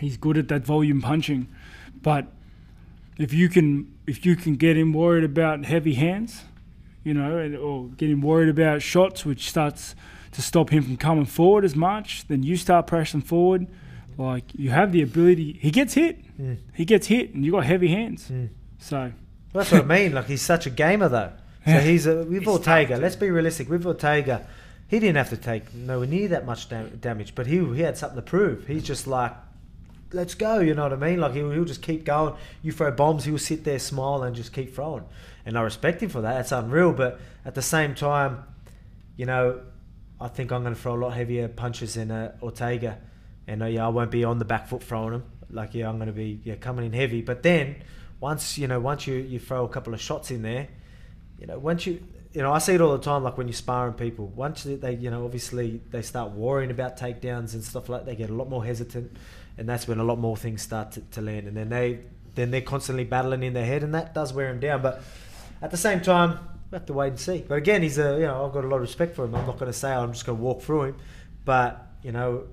he's 0.00 0.16
good 0.16 0.38
at 0.38 0.48
that 0.48 0.64
volume 0.64 1.02
punching, 1.02 1.48
but 2.00 2.28
if 3.18 3.34
you 3.34 3.50
can 3.50 3.94
if 4.06 4.24
you 4.24 4.36
can 4.36 4.56
get 4.56 4.78
him 4.78 4.94
worried 4.94 5.24
about 5.24 5.66
heavy 5.66 5.94
hands, 5.94 6.44
you 7.04 7.12
know, 7.12 7.58
or 7.60 7.88
get 7.88 8.08
him 8.08 8.22
worried 8.22 8.48
about 8.48 8.80
shots, 8.80 9.26
which 9.26 9.50
starts 9.50 9.94
to 10.32 10.40
stop 10.40 10.70
him 10.70 10.82
from 10.82 10.96
coming 10.96 11.26
forward 11.26 11.64
as 11.64 11.76
much, 11.76 12.26
then 12.28 12.42
you 12.42 12.56
start 12.56 12.86
pressing 12.86 13.20
forward. 13.20 13.66
Like 14.18 14.52
you 14.54 14.70
have 14.70 14.92
the 14.92 15.00
ability. 15.02 15.58
He 15.62 15.70
gets 15.70 15.94
hit. 15.94 16.18
Mm. 16.38 16.58
He 16.74 16.84
gets 16.84 17.06
hit, 17.06 17.34
and 17.34 17.44
you 17.44 17.52
got 17.52 17.64
heavy 17.64 17.88
hands. 17.88 18.28
Mm. 18.28 18.50
So 18.78 19.12
that's 19.52 19.72
what 19.72 19.82
I 19.82 19.84
mean. 19.84 20.12
Like 20.12 20.26
he's 20.26 20.42
such 20.42 20.66
a 20.66 20.70
gamer, 20.70 21.08
though. 21.08 21.32
So 21.64 21.80
he's 21.80 22.06
a, 22.06 22.24
with 22.24 22.40
he's 22.40 22.48
Ortega. 22.48 22.96
Let's 22.96 23.16
be 23.16 23.30
realistic. 23.30 23.68
With 23.68 23.86
Ortega, 23.86 24.46
he 24.88 24.98
didn't 24.98 25.16
have 25.16 25.30
to 25.30 25.36
take 25.36 25.72
nowhere 25.74 26.06
near 26.06 26.28
that 26.28 26.46
much 26.46 26.68
dam- 26.68 26.98
damage, 27.00 27.34
but 27.34 27.46
he 27.46 27.58
he 27.74 27.82
had 27.82 27.96
something 27.96 28.16
to 28.16 28.22
prove. 28.22 28.66
He's 28.66 28.82
just 28.82 29.06
like, 29.06 29.34
let's 30.12 30.34
go. 30.34 30.58
You 30.58 30.74
know 30.74 30.82
what 30.84 30.92
I 30.92 30.96
mean? 30.96 31.20
Like 31.20 31.34
he'll, 31.34 31.50
he'll 31.50 31.64
just 31.64 31.82
keep 31.82 32.04
going. 32.04 32.34
You 32.62 32.72
throw 32.72 32.90
bombs, 32.90 33.24
he'll 33.24 33.38
sit 33.38 33.64
there, 33.64 33.78
smile, 33.78 34.22
and 34.22 34.34
just 34.34 34.52
keep 34.52 34.74
throwing. 34.74 35.04
And 35.46 35.56
I 35.56 35.62
respect 35.62 36.02
him 36.02 36.08
for 36.08 36.22
that. 36.22 36.34
That's 36.34 36.52
unreal. 36.52 36.92
But 36.92 37.20
at 37.44 37.54
the 37.54 37.62
same 37.62 37.94
time, 37.94 38.44
you 39.16 39.26
know, 39.26 39.60
I 40.20 40.28
think 40.28 40.50
I'm 40.50 40.62
going 40.62 40.74
to 40.74 40.80
throw 40.80 40.94
a 40.94 41.00
lot 41.00 41.10
heavier 41.14 41.48
punches 41.48 41.94
than 41.94 42.10
uh, 42.10 42.32
Ortega, 42.42 42.98
and 43.48 43.62
uh, 43.62 43.66
yeah, 43.66 43.84
I 43.84 43.88
won't 43.88 44.12
be 44.12 44.22
on 44.22 44.38
the 44.38 44.44
back 44.44 44.68
foot 44.68 44.82
throwing 44.82 45.12
them. 45.12 45.24
Like 45.50 45.74
yeah, 45.74 45.88
I'm 45.88 45.96
going 45.96 46.06
to 46.06 46.12
be 46.12 46.40
yeah 46.44 46.54
coming 46.54 46.84
in 46.86 46.92
heavy. 46.92 47.22
But 47.22 47.42
then 47.42 47.82
once 48.20 48.58
you 48.58 48.68
know, 48.68 48.78
once 48.78 49.06
you 49.06 49.14
you 49.16 49.40
throw 49.40 49.64
a 49.64 49.68
couple 49.68 49.94
of 49.94 50.00
shots 50.00 50.30
in 50.30 50.42
there, 50.42 50.68
you 51.38 51.46
know, 51.46 51.58
once 51.58 51.86
you 51.86 52.00
you 52.32 52.42
know, 52.42 52.52
I 52.52 52.58
see 52.58 52.74
it 52.74 52.80
all 52.80 52.92
the 52.92 53.02
time. 53.02 53.24
Like 53.24 53.38
when 53.38 53.48
you're 53.48 53.54
sparring 53.54 53.94
people, 53.94 54.26
once 54.26 54.64
they, 54.64 54.94
you 54.94 55.10
know, 55.10 55.24
obviously 55.24 55.80
they 55.90 56.02
start 56.02 56.32
worrying 56.32 56.70
about 56.70 56.98
takedowns 56.98 57.54
and 57.54 57.64
stuff 57.64 57.88
like, 57.88 58.04
that, 58.04 58.06
they 58.06 58.16
get 58.16 58.30
a 58.30 58.34
lot 58.34 58.48
more 58.48 58.64
hesitant, 58.64 59.16
and 59.56 59.68
that's 59.68 59.88
when 59.88 59.98
a 59.98 60.04
lot 60.04 60.18
more 60.18 60.36
things 60.36 60.62
start 60.62 60.92
to, 60.92 61.00
to 61.00 61.22
land. 61.22 61.48
And 61.48 61.56
then 61.56 61.70
they, 61.70 62.00
then 62.34 62.50
they're 62.50 62.60
constantly 62.60 63.04
battling 63.04 63.42
in 63.42 63.54
their 63.54 63.64
head, 63.64 63.82
and 63.82 63.94
that 63.94 64.14
does 64.14 64.32
wear 64.32 64.48
them 64.48 64.60
down. 64.60 64.82
But 64.82 65.02
at 65.62 65.70
the 65.70 65.76
same 65.76 66.00
time, 66.02 66.38
we 66.70 66.76
have 66.76 66.86
to 66.86 66.92
wait 66.92 67.08
and 67.08 67.20
see. 67.20 67.44
But 67.48 67.56
again, 67.56 67.82
he's 67.82 67.98
a, 67.98 68.12
you 68.18 68.26
know, 68.26 68.44
I've 68.46 68.52
got 68.52 68.64
a 68.64 68.68
lot 68.68 68.76
of 68.76 68.82
respect 68.82 69.16
for 69.16 69.24
him. 69.24 69.34
I'm 69.34 69.46
not 69.46 69.58
going 69.58 69.72
to 69.72 69.76
say 69.78 69.90
I'm 69.90 70.12
just 70.12 70.26
going 70.26 70.36
to 70.36 70.44
walk 70.44 70.62
through 70.62 70.82
him, 70.82 70.96
but 71.46 71.86
you 72.02 72.12
know, 72.12 72.44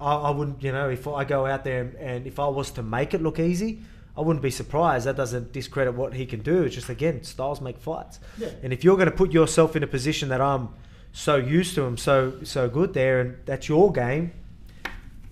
I, 0.00 0.14
I 0.14 0.30
wouldn't, 0.30 0.62
you 0.62 0.72
know, 0.72 0.88
if 0.88 1.06
I 1.06 1.24
go 1.24 1.46
out 1.46 1.64
there 1.64 1.80
and, 1.82 1.94
and 1.94 2.26
if 2.26 2.38
I 2.38 2.48
was 2.48 2.70
to 2.72 2.82
make 2.82 3.14
it 3.14 3.22
look 3.22 3.38
easy. 3.38 3.80
I 4.16 4.22
wouldn't 4.22 4.42
be 4.42 4.50
surprised. 4.50 5.06
That 5.06 5.16
doesn't 5.16 5.52
discredit 5.52 5.94
what 5.94 6.14
he 6.14 6.24
can 6.24 6.40
do. 6.40 6.62
It's 6.62 6.74
just 6.74 6.88
again, 6.88 7.22
styles 7.22 7.60
make 7.60 7.78
fights. 7.78 8.18
Yeah. 8.38 8.48
And 8.62 8.72
if 8.72 8.82
you're 8.82 8.96
going 8.96 9.10
to 9.10 9.14
put 9.14 9.30
yourself 9.30 9.76
in 9.76 9.82
a 9.82 9.86
position 9.86 10.30
that 10.30 10.40
I'm 10.40 10.70
so 11.12 11.36
used 11.36 11.74
to 11.74 11.82
him, 11.82 11.96
so 11.98 12.42
so 12.42 12.68
good 12.68 12.94
there, 12.94 13.20
and 13.20 13.36
that's 13.44 13.68
your 13.68 13.92
game, 13.92 14.32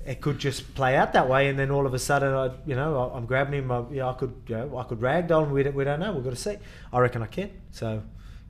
it 0.04 0.20
could 0.20 0.38
just 0.38 0.74
play 0.74 0.96
out 0.96 1.14
that 1.14 1.28
way. 1.28 1.48
And 1.48 1.58
then 1.58 1.70
all 1.70 1.86
of 1.86 1.94
a 1.94 1.98
sudden, 1.98 2.34
I, 2.34 2.50
you 2.66 2.74
know, 2.74 3.10
I, 3.14 3.16
am 3.16 3.24
grabbing 3.24 3.54
him. 3.54 3.72
I, 3.72 3.84
yeah, 3.90 4.08
I 4.08 4.12
could, 4.12 4.34
you 4.48 4.56
know, 4.56 4.76
I 4.76 4.84
could 4.84 5.00
ragdoll. 5.00 5.50
We 5.50 5.62
don't, 5.62 5.74
we 5.74 5.84
don't 5.84 6.00
know. 6.00 6.12
We've 6.12 6.24
got 6.24 6.30
to 6.30 6.36
see. 6.36 6.56
I 6.92 6.98
reckon 6.98 7.22
I 7.22 7.26
can. 7.26 7.50
So, 7.70 8.02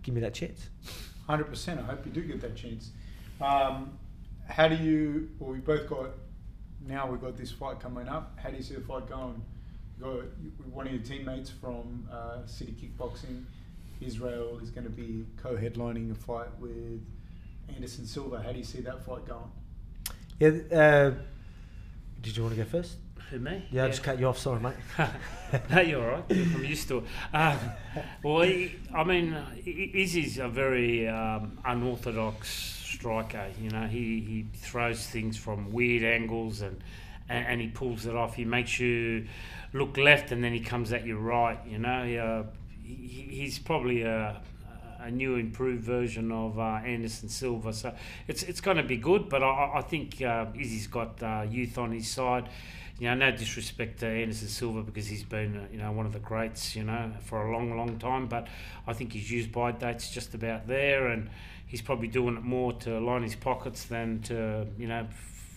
give 0.03 0.15
me 0.15 0.21
that 0.23 0.35
chance. 0.35 0.69
Hundred 1.29 1.45
percent. 1.45 1.81
I 1.81 1.85
hope 1.85 2.05
you 2.05 2.13
do 2.13 2.23
get 2.23 2.41
that 2.41 2.57
chance. 2.57 2.91
Um, 3.41 3.99
how 4.49 4.69
do 4.69 4.77
you? 4.77 5.31
Well, 5.39 5.53
we 5.53 5.59
both 5.59 5.89
got. 5.89 6.11
Now 6.87 7.11
we've 7.11 7.21
got 7.21 7.37
this 7.37 7.51
fight 7.51 7.81
coming 7.81 8.09
up. 8.09 8.39
How 8.43 8.51
do 8.51 8.57
you 8.57 8.63
see 8.63 8.75
the 8.75 8.81
fight 8.81 9.09
going? 9.09 9.43
got 10.01 10.25
one 10.73 10.87
of 10.87 10.93
your 10.93 11.03
teammates 11.03 11.51
from 11.51 12.09
uh, 12.13 12.47
City 12.47 12.75
Kickboxing, 12.81 13.45
Israel, 14.01 14.59
is 14.63 14.71
going 14.71 14.85
to 14.85 14.91
be 14.91 15.25
co-headlining 15.37 16.11
a 16.11 16.15
fight 16.15 16.49
with 16.59 17.01
Anderson 17.75 18.07
Silva. 18.07 18.43
How 18.43 18.53
do 18.53 18.59
you 18.59 18.65
see 18.65 18.81
that 18.81 19.05
fight 19.05 19.27
going? 19.27 19.51
Yeah. 20.39 20.77
Uh, 20.77 21.15
did 22.21 22.37
you 22.37 22.43
want 22.43 22.57
to 22.57 22.63
go 22.63 22.69
first? 22.69 22.97
Who 23.31 23.39
me? 23.39 23.53
Yeah, 23.71 23.83
yeah. 23.83 23.85
I 23.85 23.89
just 23.89 24.03
cut 24.03 24.19
you 24.19 24.27
off. 24.27 24.39
Sorry, 24.39 24.61
mate. 24.61 24.75
no, 25.71 25.81
you're 25.81 26.03
all 26.03 26.19
right. 26.19 26.25
I'm 26.31 26.65
used 26.65 26.89
to 26.89 26.99
it. 26.99 27.05
Um, 27.33 27.59
well, 28.23 28.43
he, 28.43 28.77
I 28.95 29.05
mean, 29.05 29.37
Izzy's 29.65 30.39
a 30.39 30.49
very 30.49 31.09
um, 31.09 31.59
unorthodox 31.65 32.74
striker. 33.05 33.47
You 33.61 33.69
know, 33.69 33.87
he, 33.87 34.21
he 34.21 34.47
throws 34.55 35.07
things 35.07 35.37
from 35.37 35.71
weird 35.73 36.05
angles 36.05 36.63
and, 36.63 36.83
and, 37.29 37.47
and 37.47 37.61
he 37.61 37.69
pulls 37.69 38.07
it 38.07 38.17
off. 38.17 38.35
He 38.35 38.47
makes 38.47 38.81
you 38.81 39.27
look 39.75 39.99
left 39.99 40.33
and 40.33 40.43
then 40.43 40.55
he 40.55 40.61
comes 40.61 40.91
at 40.91 41.05
you 41.05 41.19
right. 41.19 41.59
You 41.67 41.79
know, 41.81 42.47
uh, 42.49 42.57
he, 42.83 43.29
he's 43.31 43.59
probably 43.59 44.03
a, 44.03 44.41
a 45.01 45.11
new 45.11 45.37
improved 45.37 45.85
version 45.85 46.33
of 46.33 46.59
uh, 46.59 46.81
Anderson 46.87 47.29
Silva. 47.29 47.75
So 47.75 47.95
it's 48.27 48.43
it's 48.43 48.63
going 48.63 48.79
to 48.79 48.83
be 48.83 48.97
good, 48.97 49.29
but 49.29 49.43
I, 49.43 49.73
I 49.75 49.83
think 49.83 50.23
uh, 50.23 50.47
Izzy's 50.59 50.87
got 50.87 51.23
uh, 51.23 51.45
youth 51.49 51.77
on 51.77 51.93
his 51.93 52.09
side. 52.09 52.49
You 52.99 53.09
know, 53.09 53.17
no 53.17 53.37
disrespect 53.37 54.01
to 54.01 54.07
Anderson 54.07 54.49
Silva 54.49 54.83
because 54.83 55.09
he's 55.09 55.25
been 55.25 55.57
uh, 55.59 55.67
you 55.71 55.79
know 55.79 55.93
one 55.93 56.07
of 56.07 56.15
the 56.15 56.21
greats 56.21 56.75
you 56.75 56.85
know 56.85 57.11
for 57.21 57.49
a 57.49 57.53
long 57.53 57.77
long 57.77 57.99
time, 57.99 58.29
but 58.29 58.47
I 58.87 58.95
think 58.95 59.13
his 59.13 59.31
use 59.31 59.47
by 59.47 59.73
date's 59.73 60.11
just 60.11 60.33
about 60.33 60.67
there, 60.69 61.09
and 61.09 61.29
he's 61.75 61.83
probably 61.83 62.07
doing 62.07 62.37
it 62.37 62.45
more 62.45 62.73
to 62.73 63.01
line 63.01 63.25
his 63.25 63.35
pockets 63.35 63.83
than 63.87 64.23
to 64.23 64.65
you 64.79 64.87
know 64.87 65.05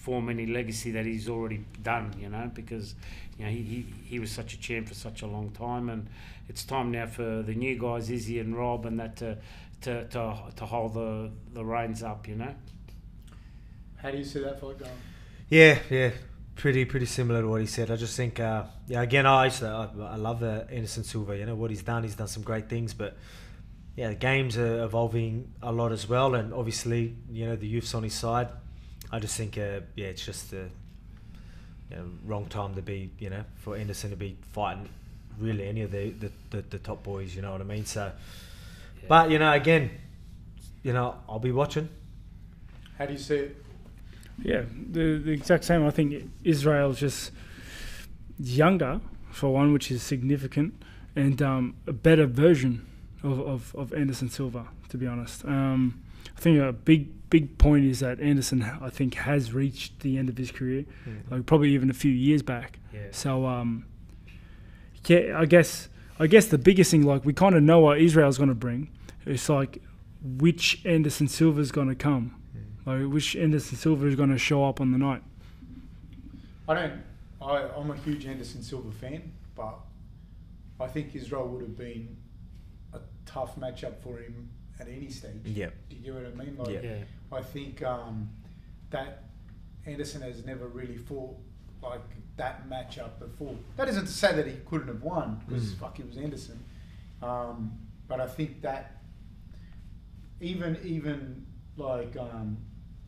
form 0.02 0.30
any 0.30 0.48
legacy 0.48 0.90
that 0.90 1.06
he's 1.06 1.30
already 1.30 1.64
done. 1.84 2.12
You 2.20 2.30
know, 2.30 2.50
because 2.52 2.96
you 3.38 3.46
know, 3.46 3.52
he, 3.52 3.62
he, 3.62 3.86
he 4.04 4.20
was 4.20 4.32
such 4.32 4.56
a 4.56 4.60
champ 4.60 4.88
for 4.88 4.96
such 4.96 5.22
a 5.22 5.28
long 5.28 5.52
time, 5.52 5.90
and 5.90 6.10
it's 6.50 6.64
time 6.64 6.90
now 6.90 7.06
for 7.06 7.44
the 7.44 7.54
new 7.54 7.78
guys, 7.78 8.10
Izzy 8.10 8.40
and 8.40 8.58
Rob, 8.58 8.88
and 8.88 9.00
that 9.00 9.16
to 9.18 9.38
to, 9.82 10.06
to, 10.06 10.36
to 10.56 10.66
hold 10.66 10.96
the, 10.96 11.30
the 11.54 11.64
reins 11.64 12.02
up, 12.02 12.28
you 12.28 12.34
know. 12.34 12.56
How 13.98 14.10
do 14.10 14.18
you 14.18 14.24
see 14.24 14.40
that 14.40 14.60
fight 14.60 14.80
going? 14.80 14.92
Yeah, 15.50 15.78
yeah, 15.92 16.14
pretty 16.56 16.84
pretty 16.86 17.06
similar 17.06 17.42
to 17.42 17.48
what 17.48 17.62
he 17.62 17.68
said. 17.68 17.92
I 17.92 17.96
just 17.96 18.18
think, 18.18 18.40
uh, 18.40 18.64
yeah, 18.88 19.04
again, 19.04 19.28
I 19.28 19.46
used 19.46 19.60
to, 19.60 19.68
I, 19.68 20.14
I 20.14 20.16
love 20.16 20.42
uh, 20.42 20.64
Anderson 20.72 21.04
Silva. 21.04 21.38
You 21.38 21.46
know 21.46 21.54
what 21.54 21.70
he's 21.70 21.84
done. 21.84 22.02
He's 22.02 22.16
done 22.16 22.28
some 22.28 22.42
great 22.42 22.70
things, 22.70 22.96
but 22.96 23.16
yeah, 23.98 24.10
the 24.10 24.16
games 24.16 24.58
are 24.58 24.84
evolving 24.84 25.52
a 25.62 25.72
lot 25.72 25.92
as 25.92 26.08
well, 26.08 26.36
and 26.36 26.54
obviously, 26.54 27.16
you 27.32 27.48
know, 27.48 27.56
the 27.56 27.66
youth's 27.68 27.96
on 27.96 28.04
his 28.04 28.14
side. 28.14 28.48
I 29.12 29.18
just 29.20 29.36
think, 29.36 29.58
uh, 29.58 29.82
yeah, 29.96 30.08
it's 30.08 30.24
just 30.24 30.54
uh, 30.54 30.58
you 31.90 31.96
know, 31.96 32.06
wrong 32.24 32.46
time 32.46 32.76
to 32.76 32.84
be, 32.84 33.10
you 33.18 33.32
know, 33.32 33.44
for 33.56 33.76
Anderson 33.76 34.12
to 34.12 34.16
be 34.16 34.38
fighting 34.54 34.88
really 35.40 35.68
any 35.68 35.82
of 35.82 35.92
the, 35.92 36.12
the, 36.12 36.32
the, 36.52 36.62
the 36.70 36.78
top 36.78 37.04
boys, 37.04 37.36
you 37.36 37.42
know 37.42 37.52
what 37.52 37.62
I 37.62 37.64
mean? 37.64 37.86
So, 37.86 38.12
yeah. 39.02 39.06
but, 39.08 39.32
you 39.32 39.40
know, 39.40 39.52
again, 39.52 39.90
you 40.84 40.94
know, 40.94 41.16
I'll 41.28 41.40
be 41.40 41.52
watching. 41.52 41.90
How 43.00 43.08
do 43.08 43.14
you 43.14 43.20
see 43.20 43.36
it? 43.36 43.64
Yeah, 44.44 44.62
the, 44.92 45.18
the 45.18 45.32
exact 45.32 45.64
same. 45.64 45.86
I 45.86 45.90
think 45.90 46.30
Israel's 46.44 47.00
just 47.00 47.32
younger, 48.40 49.02
for 49.32 49.52
one, 49.52 49.74
which 49.74 49.90
is 49.90 50.04
significant, 50.04 50.84
and 51.16 51.42
um, 51.42 51.76
a 51.88 51.94
better 51.94 52.28
version 52.28 52.86
of, 53.24 53.40
of, 53.40 53.76
of 53.76 53.94
Anderson 53.94 54.30
Silva, 54.30 54.68
to 54.90 54.98
be 54.98 55.08
honest. 55.08 55.46
Um, 55.46 56.02
I 56.36 56.40
think 56.40 56.60
a 56.60 56.72
big 56.72 57.30
big 57.30 57.58
point 57.58 57.86
is 57.86 58.00
that 58.00 58.20
Anderson, 58.20 58.64
I 58.64 58.90
think, 58.90 59.16
has 59.16 59.54
reached 59.54 60.00
the 60.00 60.18
end 60.18 60.30
of 60.30 60.38
his 60.38 60.52
career, 60.52 60.86
mm-hmm. 61.08 61.34
like 61.34 61.46
probably 61.46 61.74
even 61.74 61.90
a 61.90 61.94
few 61.94 62.12
years 62.12 62.42
back. 62.42 62.80
Yeah. 62.94 63.02
So, 63.12 63.46
um, 63.46 63.86
yeah, 65.06 65.38
I 65.38 65.46
guess 65.46 65.90
I 66.20 66.28
guess 66.28 66.48
the 66.48 66.58
biggest 66.58 66.92
thing, 66.92 67.04
like 67.04 67.26
we 67.26 67.34
kind 67.34 67.56
of 67.56 67.64
know 67.64 67.80
what 67.80 68.00
Israel's 68.00 68.38
going 68.38 68.50
to 68.50 68.56
bring. 68.56 68.90
It's 69.26 69.50
like 69.50 69.82
which 70.22 70.86
Anderson 70.86 71.28
Silva 71.28 71.62
is 71.62 71.72
going 71.72 71.90
to 71.90 71.96
come, 71.96 72.36
mm. 72.56 72.86
like 72.86 73.14
which 73.14 73.36
Anderson 73.36 73.78
Silva 73.78 74.08
is 74.08 74.16
going 74.16 74.30
to 74.30 74.38
show 74.38 74.66
up 74.66 74.82
on 74.82 74.92
the 74.92 74.98
night. 74.98 75.24
I 76.68 76.74
don't. 76.74 76.94
I, 77.42 77.70
I'm 77.78 77.92
a 77.92 77.96
huge 77.98 78.26
Anderson 78.26 78.64
Silva 78.64 78.92
fan, 78.92 79.32
but 79.56 79.76
I 80.80 80.88
think 80.88 81.16
Israel 81.16 81.48
would 81.48 81.62
have 81.62 81.78
been 81.78 82.18
a 82.27 82.27
tough 83.28 83.60
matchup 83.60 83.98
for 84.02 84.18
him 84.18 84.50
at 84.80 84.88
any 84.88 85.10
stage. 85.10 85.34
Yeah. 85.44 85.70
Do 85.90 85.96
you 85.96 86.02
get 86.02 86.14
what 86.14 86.26
I 86.26 86.46
mean? 86.46 86.58
Like, 86.58 86.84
yeah. 86.84 87.04
I 87.32 87.42
think 87.42 87.84
um, 87.84 88.30
that 88.90 89.24
Anderson 89.86 90.22
has 90.22 90.46
never 90.46 90.68
really 90.68 90.98
fought 90.98 91.36
like 91.82 92.02
that 92.38 92.70
matchup 92.70 93.20
before. 93.20 93.56
That 93.76 93.90
isn't 93.90 94.06
to 94.06 94.12
say 94.12 94.34
that 94.36 94.48
he 94.48 94.58
couldn't 94.66 94.88
have 94.88 95.02
won 95.02 95.42
because 95.46 95.74
mm. 95.74 95.80
fuck, 95.80 96.00
it 96.00 96.08
was 96.08 96.18
Anderson. 96.18 96.64
Um, 97.22 97.78
but 98.08 98.22
I 98.22 98.28
think 98.28 98.62
that 98.62 98.98
even 100.40 100.78
even 100.84 101.46
like 101.76 102.16
um, 102.18 102.58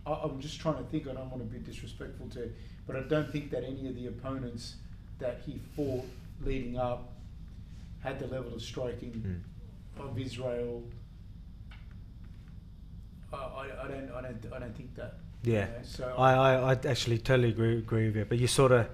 I, 0.05 0.23
am 0.23 0.39
just 0.39 0.59
trying 0.59 0.77
to 0.77 0.83
think. 0.83 1.07
I 1.07 1.13
don't 1.13 1.29
want 1.29 1.43
to 1.43 1.57
be 1.57 1.59
disrespectful 1.59 2.27
to, 2.29 2.51
but 2.87 2.95
I 2.95 3.01
don't 3.01 3.31
think 3.31 3.51
that 3.51 3.63
any 3.63 3.87
of 3.87 3.95
the 3.95 4.07
opponents 4.07 4.75
that 5.19 5.41
he 5.45 5.59
fought 5.75 6.05
leading 6.41 6.77
up 6.77 7.13
had 8.01 8.19
the 8.19 8.27
level 8.27 8.53
of 8.53 8.61
striking 8.61 9.11
mm. 9.11 9.39
Of 10.01 10.17
Israel 10.17 10.83
I, 13.31 13.69
I 13.83 13.87
don't, 13.87 14.11
I 14.11 14.21
don't, 14.21 14.53
I 14.53 14.59
don't 14.59 14.75
think 14.75 14.95
that. 14.95 15.15
Yeah. 15.43 15.67
You 15.67 15.71
know, 15.71 15.79
so 15.83 16.15
I, 16.17 16.33
I, 16.33 16.73
I 16.73 16.77
actually 16.87 17.19
totally 17.19 17.49
agree, 17.49 17.77
agree 17.77 18.07
with 18.07 18.15
you. 18.15 18.25
But 18.25 18.39
you 18.39 18.47
sort 18.47 18.71
of 18.71 18.87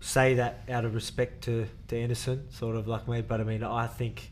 say 0.00 0.34
that 0.34 0.60
out 0.68 0.84
of 0.84 0.94
respect 0.94 1.42
to, 1.44 1.66
to 1.88 1.98
Anderson, 1.98 2.50
sort 2.50 2.76
of 2.76 2.86
like 2.86 3.08
me. 3.08 3.22
But 3.22 3.40
I 3.40 3.44
mean, 3.44 3.62
I 3.62 3.86
think 3.86 4.30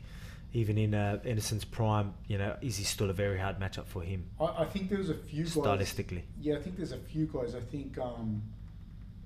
even 0.53 0.77
in 0.77 0.93
uh, 0.93 1.19
Anderson's 1.25 1.65
prime, 1.65 2.13
you 2.27 2.37
know, 2.37 2.55
is 2.61 2.77
he 2.77 2.83
still 2.83 3.09
a 3.09 3.13
very 3.13 3.39
hard 3.39 3.59
matchup 3.59 3.85
for 3.85 4.01
him? 4.01 4.25
I, 4.39 4.45
I 4.59 4.65
think 4.65 4.89
there's 4.89 5.09
a 5.09 5.15
few 5.15 5.43
guys. 5.43 5.55
Stylistically. 5.55 6.21
Yeah, 6.39 6.55
I 6.57 6.61
think 6.61 6.77
there's 6.77 6.93
a 6.93 6.97
few 6.99 7.25
guys. 7.25 7.55
I 7.55 7.61
think 7.61 7.97
um, 7.97 8.41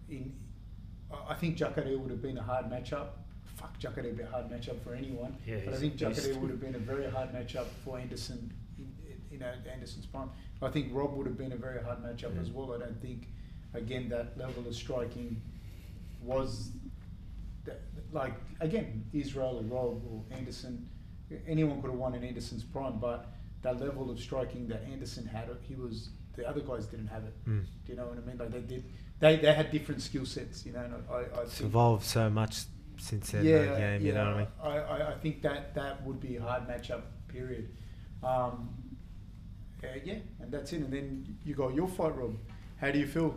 in, 0.10 0.34
I 1.30 1.34
think 1.34 1.58
Jacare 1.58 1.98
would 1.98 2.12
have 2.12 2.22
been 2.22 2.38
a 2.38 2.44
hard 2.44 2.66
matchup. 2.66 3.08
Fuck, 3.62 3.80
Jacare 3.80 4.04
would 4.04 4.18
be 4.18 4.24
a 4.24 4.28
hard 4.28 4.50
matchup 4.50 4.82
for 4.84 4.94
anyone. 4.94 5.36
Yeah, 5.46 5.60
but 5.66 5.76
I 5.76 5.78
think 5.78 5.96
Jacare 5.96 6.38
would 6.40 6.50
have 6.50 6.60
been 6.60 6.76
a 6.76 6.80
very 6.80 7.10
hard 7.10 7.32
matchup 7.32 7.68
for 7.86 7.98
Anderson 8.00 8.52
you 9.32 9.40
know 9.40 9.52
Anderson's 9.72 10.06
prime. 10.06 10.30
I 10.62 10.70
think 10.70 10.90
Rob 10.92 11.16
would 11.16 11.26
have 11.26 11.38
been 11.38 11.54
a 11.54 11.58
very 11.58 11.82
hard 11.82 12.04
matchup 12.04 12.40
as 12.40 12.52
well. 12.52 12.74
I 12.74 12.80
don't 12.80 13.02
think, 13.02 13.28
again, 13.74 14.10
that 14.10 14.38
level 14.38 14.68
of 14.68 14.76
striking 14.76 15.42
was 16.22 16.72
that, 17.66 17.82
like 18.12 18.34
again 18.60 19.06
Israel 19.14 19.58
or 19.58 19.76
Rob 19.76 20.04
or 20.12 20.38
Anderson. 20.38 20.88
Anyone 21.48 21.82
could 21.82 21.92
have 21.92 22.00
won 22.00 22.14
in 22.14 22.24
Anderson's 22.24 22.64
prime, 22.64 23.00
but 23.00 23.32
that 23.62 23.80
level 23.80 24.12
of 24.12 24.20
striking 24.20 24.68
that 24.68 24.84
Anderson 24.92 25.26
had, 25.26 25.50
he 25.62 25.76
was 25.76 26.10
the 26.36 26.48
other 26.48 26.60
guys 26.60 26.86
didn't 26.88 27.08
have 27.08 27.24
it. 27.24 27.34
Mm. 27.48 27.64
Do 27.86 27.92
you 27.92 27.96
know 27.96 28.08
what 28.08 28.18
I 28.18 28.22
mean? 28.22 28.38
Like 28.38 28.52
they 28.52 28.60
did, 28.60 28.84
they 29.20 29.38
they 29.38 29.54
had 29.54 29.72
different 29.72 30.02
skill 30.02 30.26
sets. 30.26 30.66
You 30.66 30.74
know, 30.74 30.82
and 30.82 30.94
I, 31.10 31.40
I 31.40 31.44
It's 31.44 31.62
evolved 31.62 32.04
so 32.04 32.30
much 32.30 32.66
since 33.02 33.32
then. 33.32 33.44
yeah, 33.44 33.58
the 33.60 33.66
game, 33.66 33.80
yeah, 33.80 33.98
you 33.98 34.14
know 34.14 34.26
what 34.26 34.34
I 34.34 34.38
mean? 34.38 34.48
I, 34.62 34.78
I, 34.78 35.12
I 35.14 35.18
think 35.18 35.42
that 35.42 35.74
that 35.74 36.06
would 36.06 36.20
be 36.20 36.38
a 36.38 36.42
hard 36.42 36.68
matchup. 36.68 37.02
Period. 37.28 37.70
Um, 38.24 38.70
uh, 39.84 39.88
yeah, 40.04 40.16
and 40.40 40.52
that's 40.52 40.72
it. 40.74 40.82
And 40.82 40.94
then 40.94 41.38
you 41.44 41.56
got 41.56 41.74
your 41.74 41.88
fight, 41.88 42.16
Rob. 42.16 42.36
How 42.80 42.92
do 42.92 43.00
you 43.00 43.08
feel? 43.08 43.36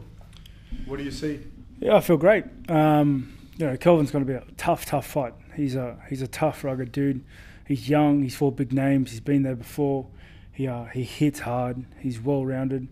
What 0.87 0.99
do 0.99 1.05
you 1.05 1.11
see? 1.11 1.41
Yeah, 1.81 1.97
I 1.97 2.01
feel 2.01 2.19
great. 2.19 2.45
Um, 2.69 3.33
you 3.57 3.67
know, 3.67 3.77
Kelvin's 3.77 4.11
going 4.11 4.27
to 4.27 4.31
be 4.31 4.37
a 4.37 4.45
tough, 4.57 4.85
tough 4.85 5.07
fight. 5.07 5.35
He's 5.55 5.77
a 5.77 5.99
he's 6.09 6.21
a 6.23 6.29
tough, 6.29 6.63
rugged 6.65 6.93
dude. 6.93 7.25
He's 7.67 7.89
young. 7.89 8.23
He's 8.23 8.37
fought 8.37 8.57
big 8.57 8.73
names. 8.73 9.13
He's 9.13 9.21
been 9.21 9.43
there 9.43 9.57
before. 9.57 10.09
He 10.53 10.69
uh, 10.69 10.85
he 10.87 11.05
hits 11.05 11.41
hard. 11.41 11.85
He's 12.01 12.21
well 12.21 12.45
rounded, 12.45 12.89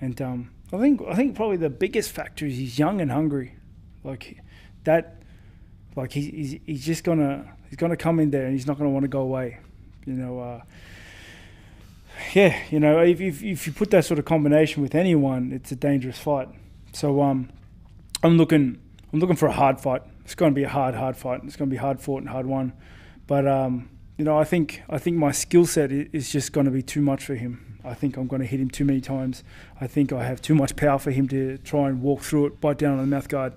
and 0.00 0.20
um, 0.22 0.50
I 0.72 0.78
think 0.78 1.02
I 1.08 1.14
think 1.14 1.34
probably 1.34 1.56
the 1.56 1.70
biggest 1.70 2.12
factor 2.12 2.46
is 2.46 2.56
he's 2.56 2.78
young 2.78 3.00
and 3.00 3.10
hungry. 3.10 3.56
Like 4.04 4.38
that, 4.84 5.21
like 5.96 6.12
he, 6.12 6.30
he's 6.30 6.60
he's 6.66 6.84
just 6.84 7.04
gonna 7.04 7.52
he's 7.68 7.76
gonna 7.76 7.96
come 7.96 8.20
in 8.20 8.30
there 8.30 8.44
and 8.44 8.52
he's 8.52 8.66
not 8.66 8.78
gonna 8.78 8.90
want 8.90 9.04
to 9.04 9.08
go 9.08 9.20
away. 9.20 9.58
You 10.06 10.14
know. 10.14 10.40
Uh, 10.40 10.60
yeah, 12.34 12.62
you 12.70 12.78
know, 12.78 13.00
if, 13.00 13.20
if 13.20 13.42
if 13.42 13.66
you 13.66 13.72
put 13.72 13.90
that 13.90 14.04
sort 14.04 14.18
of 14.18 14.24
combination 14.24 14.82
with 14.82 14.94
anyone, 14.94 15.52
it's 15.52 15.72
a 15.72 15.76
dangerous 15.76 16.18
fight. 16.18 16.48
So 16.92 17.22
um, 17.22 17.50
I'm 18.22 18.36
looking 18.36 18.78
I'm 19.12 19.18
looking 19.18 19.36
for 19.36 19.46
a 19.46 19.52
hard 19.52 19.80
fight. 19.80 20.02
It's 20.24 20.34
going 20.34 20.52
to 20.52 20.54
be 20.54 20.64
a 20.64 20.68
hard, 20.68 20.94
hard 20.94 21.16
fight. 21.16 21.42
It's 21.44 21.56
going 21.56 21.68
to 21.68 21.74
be 21.74 21.78
hard 21.78 22.00
fought 22.00 22.22
and 22.22 22.30
hard 22.30 22.46
won. 22.46 22.72
But 23.26 23.46
um, 23.46 23.90
you 24.16 24.24
know, 24.24 24.38
I 24.38 24.44
think 24.44 24.82
I 24.88 24.98
think 24.98 25.16
my 25.16 25.32
skill 25.32 25.66
set 25.66 25.92
is 25.92 26.30
just 26.30 26.52
going 26.52 26.66
to 26.66 26.70
be 26.70 26.82
too 26.82 27.02
much 27.02 27.24
for 27.24 27.34
him. 27.34 27.78
I 27.84 27.94
think 27.94 28.16
I'm 28.16 28.28
going 28.28 28.40
to 28.40 28.46
hit 28.46 28.60
him 28.60 28.70
too 28.70 28.84
many 28.84 29.00
times. 29.00 29.42
I 29.80 29.86
think 29.86 30.12
I 30.12 30.24
have 30.24 30.40
too 30.40 30.54
much 30.54 30.76
power 30.76 30.98
for 30.98 31.10
him 31.10 31.28
to 31.28 31.58
try 31.58 31.88
and 31.88 32.00
walk 32.00 32.22
through 32.22 32.46
it, 32.46 32.60
bite 32.60 32.78
down 32.78 32.92
on 32.92 32.98
the 32.98 33.06
mouth 33.06 33.28
guard. 33.28 33.54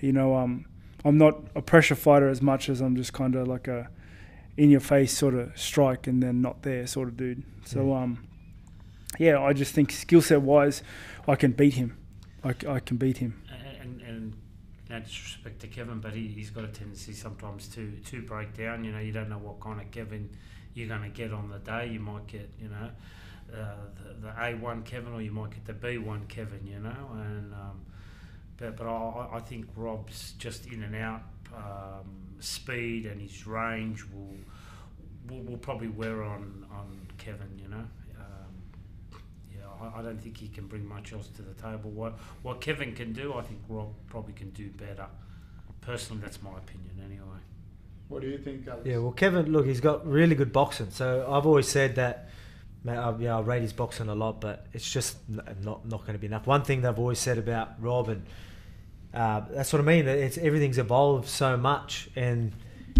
You 0.00 0.12
know, 0.12 0.36
um, 0.36 0.66
I'm 1.04 1.18
not 1.18 1.38
a 1.54 1.62
pressure 1.62 1.94
fighter 1.94 2.28
as 2.28 2.40
much 2.40 2.68
as 2.68 2.80
I'm 2.80 2.96
just 2.96 3.12
kind 3.12 3.34
of 3.34 3.46
like 3.46 3.68
a 3.68 3.88
in 4.56 4.70
your 4.70 4.80
face 4.80 5.16
sort 5.16 5.34
of 5.34 5.50
strike 5.58 6.06
and 6.06 6.22
then 6.22 6.40
not 6.40 6.62
there 6.62 6.86
sort 6.86 7.08
of 7.08 7.16
dude. 7.16 7.42
So 7.64 7.94
um, 7.94 8.26
yeah, 9.18 9.40
I 9.40 9.52
just 9.52 9.74
think 9.74 9.90
skill 9.90 10.22
set 10.22 10.42
wise, 10.42 10.82
I 11.26 11.34
can 11.36 11.52
beat 11.52 11.74
him. 11.74 11.98
I 12.44 12.52
can 12.52 12.98
beat 12.98 13.18
him. 13.18 13.42
and, 13.80 14.02
and 14.02 14.34
no 14.90 15.00
disrespect 15.00 15.60
to 15.60 15.66
Kevin, 15.66 16.00
but 16.00 16.12
he, 16.12 16.28
he's 16.28 16.50
got 16.50 16.64
a 16.64 16.68
tendency 16.68 17.14
sometimes 17.14 17.68
to, 17.68 17.90
to 18.04 18.22
break 18.22 18.54
down. 18.54 18.84
You 18.84 18.92
know, 18.92 18.98
you 18.98 19.12
don't 19.12 19.30
know 19.30 19.38
what 19.38 19.60
kind 19.60 19.80
of 19.80 19.90
Kevin 19.90 20.28
you're 20.74 20.88
going 20.88 21.02
to 21.02 21.08
get 21.08 21.32
on 21.32 21.48
the 21.48 21.58
day. 21.58 21.88
You 21.88 22.00
might 22.00 22.26
get, 22.26 22.50
you 22.60 22.68
know, 22.68 22.90
uh, 23.52 23.74
the, 23.94 24.26
the 24.26 24.28
A1 24.28 24.84
Kevin 24.84 25.14
or 25.14 25.22
you 25.22 25.30
might 25.30 25.50
get 25.50 25.64
the 25.64 25.72
B1 25.72 26.28
Kevin, 26.28 26.66
you 26.66 26.80
know. 26.80 27.08
And 27.14 27.54
um, 27.54 27.80
But, 28.56 28.76
but 28.76 28.86
I, 28.86 29.28
I 29.34 29.40
think 29.40 29.66
Rob's 29.76 30.32
just 30.38 30.66
in 30.66 30.82
and 30.82 30.94
out 30.94 31.22
um, 31.54 32.04
speed 32.40 33.06
and 33.06 33.20
his 33.20 33.46
range 33.46 34.04
will, 34.12 34.36
will, 35.28 35.42
will 35.44 35.58
probably 35.58 35.88
wear 35.88 36.22
on, 36.22 36.66
on 36.70 37.06
Kevin, 37.18 37.58
you 37.60 37.68
know. 37.68 37.84
Um, 38.18 39.20
yeah, 39.52 39.66
I, 39.80 39.98
I 39.98 40.02
don't 40.02 40.20
think 40.20 40.36
he 40.36 40.48
can 40.48 40.66
bring 40.66 40.86
much 40.86 41.12
else 41.12 41.28
to 41.28 41.42
the 41.42 41.54
table. 41.54 41.90
What 41.90 42.14
what 42.42 42.60
Kevin 42.60 42.94
can 42.94 43.12
do, 43.12 43.34
I 43.34 43.42
think 43.42 43.60
Rob 43.68 43.92
probably 44.08 44.34
can 44.34 44.50
do 44.50 44.70
better. 44.70 45.06
Personally, 45.80 46.22
that's 46.22 46.42
my 46.42 46.56
opinion 46.56 47.02
anyway. 47.04 47.40
What 48.08 48.22
do 48.22 48.28
you 48.28 48.38
think, 48.38 48.68
Alex? 48.68 48.86
Yeah, 48.86 48.98
well, 48.98 49.12
Kevin, 49.12 49.50
look, 49.50 49.66
he's 49.66 49.80
got 49.80 50.06
really 50.06 50.34
good 50.34 50.52
boxing. 50.52 50.90
So 50.90 51.26
I've 51.28 51.46
always 51.46 51.68
said 51.68 51.96
that. 51.96 52.28
Man, 52.84 52.98
I, 52.98 53.16
yeah, 53.18 53.38
I 53.38 53.40
rate 53.40 53.62
his 53.62 53.72
boxing 53.72 54.08
a 54.10 54.14
lot, 54.14 54.42
but 54.42 54.66
it's 54.74 54.88
just 54.88 55.16
not 55.28 55.86
not 55.86 56.00
going 56.02 56.12
to 56.12 56.18
be 56.18 56.26
enough. 56.26 56.46
One 56.46 56.62
thing 56.62 56.82
that 56.82 56.90
I've 56.90 56.98
always 56.98 57.18
said 57.18 57.38
about 57.38 57.72
Rob, 57.80 58.10
and 58.10 58.26
uh, 59.14 59.40
that's 59.50 59.72
what 59.72 59.80
I 59.80 59.84
mean. 59.84 60.06
It's 60.06 60.36
everything's 60.36 60.76
evolved 60.76 61.26
so 61.26 61.56
much, 61.56 62.10
and 62.14 62.52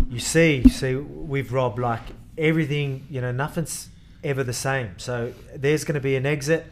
you 0.09 0.21
see, 0.21 0.67
see 0.69 0.95
with 0.95 1.51
Rob, 1.51 1.79
like 1.79 2.01
everything, 2.39 3.07
you 3.11 3.21
know, 3.21 3.31
nothing's 3.31 3.91
ever 4.23 4.43
the 4.43 4.55
same. 4.55 4.99
So 4.99 5.35
there's 5.55 5.85
going 5.85 5.97
to 5.97 6.01
be 6.01 6.17
an 6.17 6.25
exit. 6.25 6.67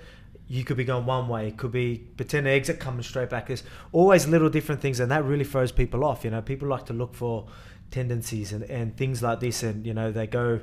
You 0.49 0.65
could 0.65 0.79
be 0.79 0.85
going 0.85 1.05
one 1.05 1.29
way. 1.29 1.49
It 1.49 1.57
could 1.57 1.73
be 1.73 1.99
pretend 2.17 2.47
exit 2.47 2.81
coming 2.81 3.03
straight 3.03 3.31
back. 3.31 3.49
There's 3.49 3.63
always 3.93 4.27
little 4.27 4.49
different 4.49 4.81
things, 4.81 5.01
and 5.01 5.11
that 5.11 5.25
really 5.25 5.45
throws 5.45 5.71
people 5.71 6.03
off. 6.05 6.25
You 6.25 6.31
know, 6.31 6.41
people 6.41 6.69
like 6.69 6.87
to 6.87 6.93
look 6.95 7.15
for 7.15 7.47
tendencies 7.91 8.53
and, 8.53 8.65
and 8.65 8.97
things 8.97 9.23
like 9.23 9.41
this, 9.41 9.63
and 9.63 9.87
you 9.87 9.93
know 9.93 10.11
they 10.11 10.27
go 10.27 10.61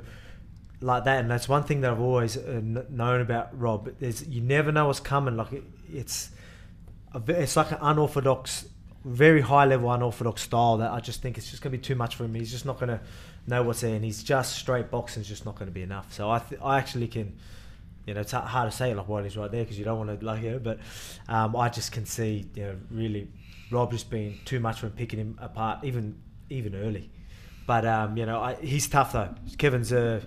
like 0.80 1.04
that. 1.04 1.20
And 1.20 1.30
that's 1.30 1.48
one 1.48 1.64
thing 1.64 1.82
that 1.82 1.90
I've 1.90 2.00
always 2.00 2.36
uh, 2.36 2.60
known 2.88 3.20
about 3.20 3.58
Rob. 3.58 3.90
Is 4.00 4.26
you 4.26 4.40
never 4.40 4.72
know 4.72 4.86
what's 4.86 5.00
coming. 5.00 5.36
Like 5.36 5.52
it, 5.52 5.64
it's 5.92 6.30
a, 7.14 7.22
it's 7.28 7.56
like 7.56 7.70
an 7.72 7.78
unorthodox, 7.80 8.66
very 9.04 9.40
high 9.40 9.64
level 9.64 9.92
unorthodox 9.92 10.42
style 10.42 10.78
that 10.78 10.90
I 10.90 11.00
just 11.00 11.22
think 11.22 11.38
it's 11.38 11.50
just 11.50 11.62
going 11.62 11.72
to 11.72 11.78
be 11.78 11.82
too 11.82 11.94
much 11.94 12.16
for 12.16 12.24
him. 12.24 12.34
He's 12.34 12.50
just 12.50 12.66
not 12.66 12.78
going 12.78 12.90
to 12.90 13.00
know 13.46 13.62
what's 13.62 13.80
there, 13.80 13.94
and 13.94 14.04
he's 14.04 14.22
just 14.22 14.56
straight 14.56 14.90
boxing 14.90 15.22
is 15.22 15.28
just 15.28 15.44
not 15.44 15.54
going 15.54 15.68
to 15.68 15.72
be 15.72 15.82
enough. 15.82 16.12
So 16.12 16.30
I 16.30 16.38
th- 16.38 16.60
I 16.62 16.78
actually 16.78 17.08
can. 17.08 17.36
You 18.06 18.14
know, 18.14 18.22
it's 18.22 18.32
hard 18.32 18.68
to 18.68 18.76
say 18.76 18.92
like 18.94 19.06
while 19.08 19.22
he's 19.22 19.36
right 19.36 19.50
there 19.52 19.62
because 19.62 19.78
you 19.78 19.84
don't 19.84 19.98
want 19.98 20.18
to 20.18 20.26
like 20.26 20.42
you 20.42 20.52
know, 20.52 20.58
but 20.58 20.80
um, 21.28 21.54
I 21.54 21.68
just 21.68 21.92
can 21.92 22.06
see 22.06 22.48
you 22.54 22.62
know 22.64 22.76
really 22.90 23.28
Rob 23.70 23.92
just 23.92 24.10
being 24.10 24.40
too 24.44 24.58
much 24.58 24.80
for 24.80 24.86
him, 24.86 24.92
picking 24.92 25.20
him 25.20 25.38
apart 25.40 25.84
even 25.84 26.20
even 26.48 26.74
early. 26.74 27.10
But 27.66 27.86
um, 27.86 28.16
you 28.16 28.26
know, 28.26 28.40
I, 28.40 28.54
he's 28.54 28.88
tough 28.88 29.12
though. 29.12 29.32
Kevin's 29.58 29.92
uh, 29.92 30.22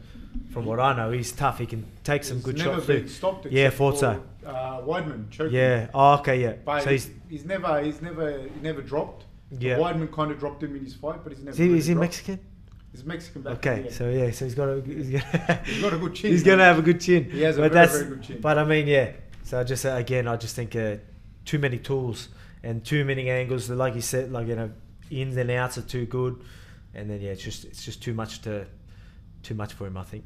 from 0.52 0.66
what 0.66 0.80
I 0.80 0.96
know, 0.96 1.12
he's 1.12 1.32
tough. 1.32 1.60
He 1.60 1.66
can 1.66 1.86
take 2.04 2.24
some 2.24 2.40
good 2.42 2.58
never 2.58 2.76
shots 2.76 2.86
been 2.88 3.08
stopped. 3.08 3.46
Yeah, 3.48 3.66
except 3.68 3.78
thought 3.78 3.98
so. 4.00 4.24
for, 4.42 4.48
Uh, 4.50 4.82
Weidman 4.82 5.30
choking. 5.32 5.56
Yeah. 5.56 5.88
Oh, 5.94 6.16
okay. 6.16 6.42
Yeah. 6.42 6.54
But 6.66 6.84
so 6.84 6.90
he's 6.92 7.10
he's, 7.30 7.46
never, 7.46 7.82
he's 7.82 8.02
never, 8.02 8.40
he 8.40 8.60
never 8.62 8.82
dropped. 8.82 9.26
yeah. 9.60 9.78
Weidman 9.78 10.12
kind 10.14 10.32
of 10.32 10.40
dropped 10.40 10.62
him 10.64 10.76
in 10.76 10.84
his 10.84 10.96
fight, 10.96 11.20
but 11.24 11.32
he's 11.34 11.40
never. 11.42 11.52
Is 11.52 11.58
he, 11.58 11.66
really 11.66 11.80
is 11.80 11.86
he. 11.88 11.96
Mexican? 11.96 12.40
He's 12.92 13.04
Mexican 13.04 13.42
back. 13.42 13.54
Okay. 13.66 13.90
So 13.90 14.10
yeah. 14.10 14.30
So 14.32 14.46
he's 14.46 14.54
got 14.56 14.70
a 14.70 14.82
he's 14.82 15.08
he's 15.66 15.82
got 15.82 15.94
a 15.94 15.98
good 15.98 16.14
chin. 16.20 16.32
he's 16.32 16.44
gonna 16.44 16.64
have 16.64 16.78
a 16.78 16.84
good 16.84 17.02
chin. 17.02 17.30
He 17.32 17.42
has 17.42 17.58
a 17.58 17.62
but 17.62 17.72
very, 17.72 17.88
very 17.88 18.06
good 18.06 18.24
chin. 18.24 18.42
but 18.42 18.58
I 18.60 18.64
mean 18.66 18.86
yeah. 18.88 19.12
So 19.44 19.60
I 19.60 19.64
just 19.64 19.86
uh, 19.86 19.90
again 19.94 20.28
I 20.28 20.36
just 20.38 20.56
think 20.56 20.76
uh, 20.76 20.98
too 21.46 21.58
many 21.58 21.80
tools 21.80 22.30
and 22.62 22.86
too 22.86 23.04
many 23.04 23.30
angles. 23.32 23.70
Like 23.70 23.96
you 23.96 24.02
said, 24.02 24.32
like 24.32 24.48
you 24.48 24.56
know, 24.56 24.70
ins 25.10 25.36
and 25.38 25.50
outs 25.52 25.78
are 25.80 25.82
too 25.82 26.06
good, 26.06 26.44
and 26.94 27.10
then 27.10 27.20
yeah, 27.20 27.32
it's 27.32 27.42
just 27.44 27.66
it's 27.66 27.84
just 27.84 28.04
too 28.04 28.14
much 28.14 28.42
to 28.44 28.68
too 29.44 29.54
much 29.54 29.74
for 29.74 29.86
him. 29.86 29.98
I 29.98 30.04
think. 30.04 30.24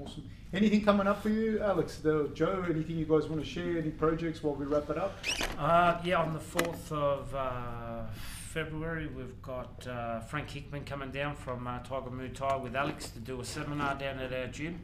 Awesome. 0.00 0.30
Anything 0.52 0.84
coming 0.84 1.06
up 1.06 1.22
for 1.22 1.28
you, 1.28 1.60
Alex? 1.60 1.96
The, 1.96 2.30
Joe, 2.32 2.64
anything 2.70 2.96
you 2.96 3.04
guys 3.04 3.26
want 3.26 3.42
to 3.42 3.46
share? 3.46 3.78
Any 3.78 3.90
projects 3.90 4.42
while 4.42 4.54
we 4.54 4.64
wrap 4.64 4.88
it 4.88 4.96
up? 4.96 5.18
Uh, 5.58 5.98
yeah, 6.04 6.20
on 6.20 6.32
the 6.32 6.38
4th 6.38 6.92
of 6.92 7.34
uh, 7.34 8.06
February, 8.52 9.08
we've 9.08 9.42
got 9.42 9.86
uh, 9.86 10.20
Frank 10.20 10.48
Hickman 10.48 10.84
coming 10.84 11.10
down 11.10 11.34
from 11.34 11.66
uh, 11.66 11.80
Tiger 11.80 12.10
Muay 12.10 12.32
Thai 12.32 12.56
with 12.56 12.76
Alex 12.76 13.10
to 13.10 13.18
do 13.18 13.40
a 13.40 13.44
seminar 13.44 13.96
down 13.96 14.18
at 14.20 14.32
our 14.32 14.46
gym. 14.46 14.80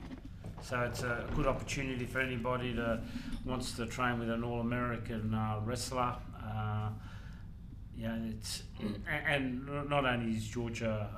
So 0.62 0.80
it's 0.80 1.02
a 1.04 1.26
good 1.34 1.46
opportunity 1.46 2.06
for 2.06 2.20
anybody 2.20 2.72
that 2.72 3.00
wants 3.44 3.72
to 3.72 3.86
train 3.86 4.18
with 4.18 4.30
an 4.30 4.42
all-American 4.42 5.32
uh, 5.32 5.60
wrestler. 5.64 6.16
Uh, 6.44 6.90
yeah, 7.96 8.16
it's 8.28 8.64
and 9.26 9.88
not 9.88 10.04
only 10.04 10.36
is 10.36 10.44
Georgia 10.44 11.08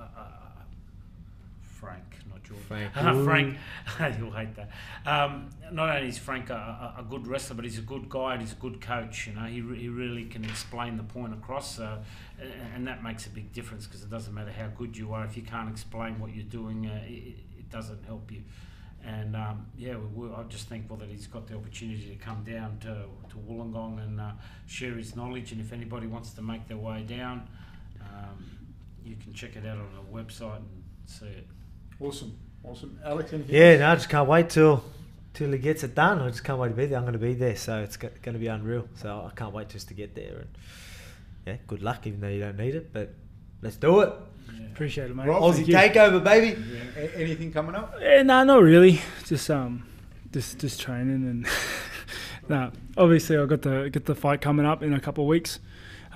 Frank, 1.85 2.19
not 2.31 2.43
George. 2.43 2.61
Frank. 2.63 2.93
Frank, 3.25 4.19
you'll 4.19 4.31
hate 4.31 4.55
that. 4.57 4.71
Um, 5.07 5.51
not 5.71 5.95
only 5.95 6.09
is 6.09 6.19
Frank 6.19 6.51
a, 6.51 6.95
a, 6.99 7.05
good 7.09 7.27
wrestler, 7.27 7.57
but 7.57 7.65
he's 7.65 7.79
a 7.79 7.83
good 7.83 8.09
guy 8.09 8.33
and 8.33 8.41
he's 8.41 8.53
a 8.53 8.57
good 8.57 8.81
coach. 8.81 9.27
You 9.27 9.35
know, 9.35 9.43
he, 9.43 9.61
re- 9.61 9.79
he 9.79 9.89
really 9.89 10.25
can 10.25 10.45
explain 10.45 10.97
the 10.97 11.03
point 11.03 11.35
across, 11.35 11.79
uh, 11.79 11.99
and, 12.41 12.51
and 12.75 12.87
that 12.87 13.03
makes 13.03 13.27
a 13.27 13.31
big 13.31 13.53
difference 13.53 13.87
because 13.87 14.03
it 14.03 14.11
doesn't 14.11 14.33
matter 14.33 14.51
how 14.51 14.69
good 14.69 14.97
you 14.97 15.13
are 15.13 15.25
if 15.25 15.37
you 15.37 15.43
can't 15.43 15.69
explain 15.69 16.19
what 16.19 16.35
you're 16.35 16.45
doing, 16.45 16.87
uh, 16.87 17.03
it, 17.07 17.37
it 17.59 17.71
doesn't 17.71 18.05
help 18.07 18.33
you. 18.33 18.43
And 19.07 19.37
um, 19.37 19.67
yeah, 19.77 19.97
we, 19.97 20.29
we, 20.29 20.35
I'm 20.35 20.49
just 20.49 20.69
thankful 20.69 20.97
that 20.97 21.09
he's 21.11 21.27
got 21.27 21.47
the 21.47 21.55
opportunity 21.55 22.09
to 22.09 22.17
come 22.17 22.43
down 22.45 22.79
to, 22.81 23.05
to 23.29 23.37
Wollongong 23.37 24.03
and 24.03 24.21
uh, 24.21 24.31
share 24.67 24.95
his 24.95 25.15
knowledge. 25.15 25.53
And 25.53 25.61
if 25.61 25.73
anybody 25.73 26.07
wants 26.07 26.31
to 26.33 26.43
make 26.43 26.67
their 26.67 26.79
way 26.79 27.03
down, 27.03 27.47
um, 28.01 28.45
you 29.05 29.17
can 29.17 29.35
check 29.35 29.57
it 29.57 29.67
out 29.67 29.77
on 29.77 29.89
the 29.95 30.23
website 30.23 30.57
and 30.57 30.83
see 31.05 31.27
it. 31.27 31.47
Awesome. 32.05 32.37
Awesome. 32.63 32.99
Alex. 33.05 33.33
Yeah, 33.49 33.79
no, 33.79 33.91
I 33.91 33.95
just 33.95 34.09
can't 34.09 34.29
wait 34.29 34.51
till 34.51 34.85
till 35.33 35.51
he 35.53 35.59
gets 35.59 35.83
it 35.85 35.95
done. 35.95 36.21
I 36.21 36.29
just 36.29 36.45
can't 36.45 36.59
wait 36.59 36.69
to 36.69 36.75
be 36.75 36.87
there. 36.87 36.99
I'm 36.99 37.05
going 37.05 37.15
to 37.15 37.19
be 37.19 37.35
there, 37.35 37.57
so 37.57 37.81
it's 37.83 37.97
going 37.97 38.15
to 38.23 38.39
be 38.39 38.47
unreal. 38.47 38.87
So 38.97 39.29
I 39.31 39.35
can't 39.35 39.53
wait 39.55 39.69
just 39.69 39.89
to 39.89 39.95
get 39.95 40.15
there. 40.15 40.39
And 40.41 40.49
yeah, 41.47 41.57
good 41.67 41.83
luck, 41.83 42.07
even 42.07 42.21
though 42.21 42.29
you 42.29 42.41
don't 42.41 42.59
need 42.59 42.75
it. 42.75 42.93
But 42.93 43.15
let's 43.63 43.77
do 43.77 44.01
it. 44.01 44.13
Yeah. 44.53 44.67
Appreciate 44.67 45.11
it, 45.11 45.17
mate. 45.17 45.27
Rob, 45.27 45.43
Aussie 45.43 45.65
takeover, 45.67 46.23
baby. 46.23 46.63
A- 46.97 47.17
anything 47.21 47.53
coming 47.53 47.75
up? 47.75 47.95
Eh, 48.01 48.23
nah, 48.23 48.45
not 48.45 48.63
really. 48.63 49.01
Just 49.25 49.51
um, 49.51 49.87
just 50.31 50.59
just 50.59 50.81
training 50.81 51.27
and 51.27 51.47
nah. 52.49 52.71
Obviously, 52.99 53.39
I 53.39 53.47
got 53.47 53.63
the 53.63 53.89
get 53.91 54.05
the 54.05 54.15
fight 54.15 54.43
coming 54.43 54.67
up 54.67 54.83
in 54.83 54.93
a 54.93 55.01
couple 55.01 55.25
of 55.25 55.29
weeks. 55.29 55.59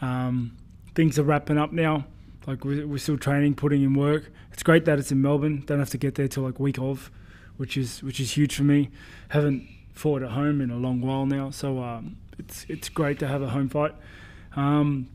Um, 0.02 0.56
things 0.94 1.18
are 1.18 1.24
wrapping 1.24 1.56
up 1.56 1.72
now. 1.72 2.06
Like 2.46 2.64
we're, 2.64 2.86
we're 2.86 2.98
still 2.98 3.18
training, 3.18 3.54
putting 3.54 3.82
in 3.82 3.94
work. 3.94 4.30
It's 4.58 4.64
great 4.64 4.86
that 4.86 4.98
it's 4.98 5.12
in 5.12 5.22
Melbourne. 5.22 5.62
Don't 5.66 5.78
have 5.78 5.90
to 5.90 5.98
get 5.98 6.16
there 6.16 6.26
till 6.26 6.42
like 6.42 6.58
week 6.58 6.80
of, 6.80 7.12
which 7.58 7.76
is 7.76 8.02
which 8.02 8.18
is 8.18 8.36
huge 8.36 8.56
for 8.56 8.64
me. 8.64 8.90
Haven't 9.28 9.68
fought 9.92 10.20
at 10.20 10.30
home 10.30 10.60
in 10.60 10.72
a 10.72 10.76
long 10.76 11.00
while 11.00 11.26
now. 11.26 11.50
So 11.50 11.80
um, 11.80 12.16
it's 12.40 12.66
it's 12.68 12.88
great 12.88 13.20
to 13.20 13.28
have 13.28 13.40
a 13.40 13.50
home 13.50 13.68
fight. 13.68 13.94
Um, 14.56 15.10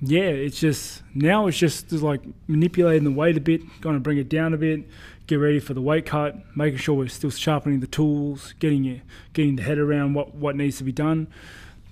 yeah, 0.00 0.22
it's 0.22 0.58
just 0.58 1.02
now 1.14 1.46
it's 1.46 1.58
just, 1.58 1.92
like 1.92 2.22
manipulating 2.46 3.04
the 3.04 3.10
weight 3.10 3.36
a 3.36 3.40
bit, 3.40 3.60
going 3.82 3.96
to 3.96 4.00
bring 4.00 4.16
it 4.16 4.30
down 4.30 4.54
a 4.54 4.56
bit, 4.56 4.88
get 5.26 5.36
ready 5.36 5.60
for 5.60 5.74
the 5.74 5.82
weight 5.82 6.06
cut, 6.06 6.34
making 6.56 6.78
sure 6.78 6.94
we're 6.94 7.08
still 7.08 7.30
sharpening 7.30 7.80
the 7.80 7.86
tools, 7.86 8.54
getting 8.60 8.86
it, 8.86 9.02
getting 9.34 9.56
the 9.56 9.62
head 9.62 9.76
around 9.76 10.14
what 10.14 10.34
what 10.36 10.56
needs 10.56 10.78
to 10.78 10.84
be 10.84 10.92
done. 10.92 11.26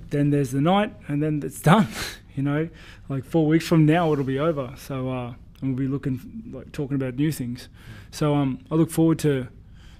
Then 0.08 0.30
there's 0.30 0.52
the 0.52 0.62
night, 0.62 0.94
and 1.06 1.22
then 1.22 1.42
it's 1.44 1.60
done. 1.60 1.88
you 2.34 2.42
know, 2.42 2.70
like 3.10 3.26
four 3.26 3.46
weeks 3.46 3.66
from 3.66 3.84
now 3.84 4.10
it'll 4.10 4.24
be 4.24 4.38
over. 4.38 4.72
So 4.78 5.10
uh, 5.10 5.34
and 5.62 5.70
we'll 5.70 5.86
be 5.86 5.90
looking 5.90 6.50
like 6.52 6.72
talking 6.72 6.96
about 6.96 7.14
new 7.14 7.32
things. 7.32 7.68
So 8.10 8.34
um, 8.34 8.58
I 8.70 8.74
look 8.74 8.90
forward 8.90 9.18
to 9.20 9.48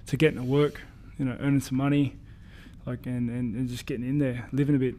to 0.07 0.17
getting 0.17 0.37
to 0.37 0.43
work, 0.43 0.81
you 1.17 1.25
know, 1.25 1.37
earning 1.39 1.61
some 1.61 1.77
money, 1.77 2.17
like 2.85 3.05
and, 3.05 3.29
and, 3.29 3.55
and 3.55 3.69
just 3.69 3.85
getting 3.85 4.07
in 4.07 4.19
there, 4.19 4.47
living 4.51 4.75
a 4.75 4.79
bit. 4.79 4.95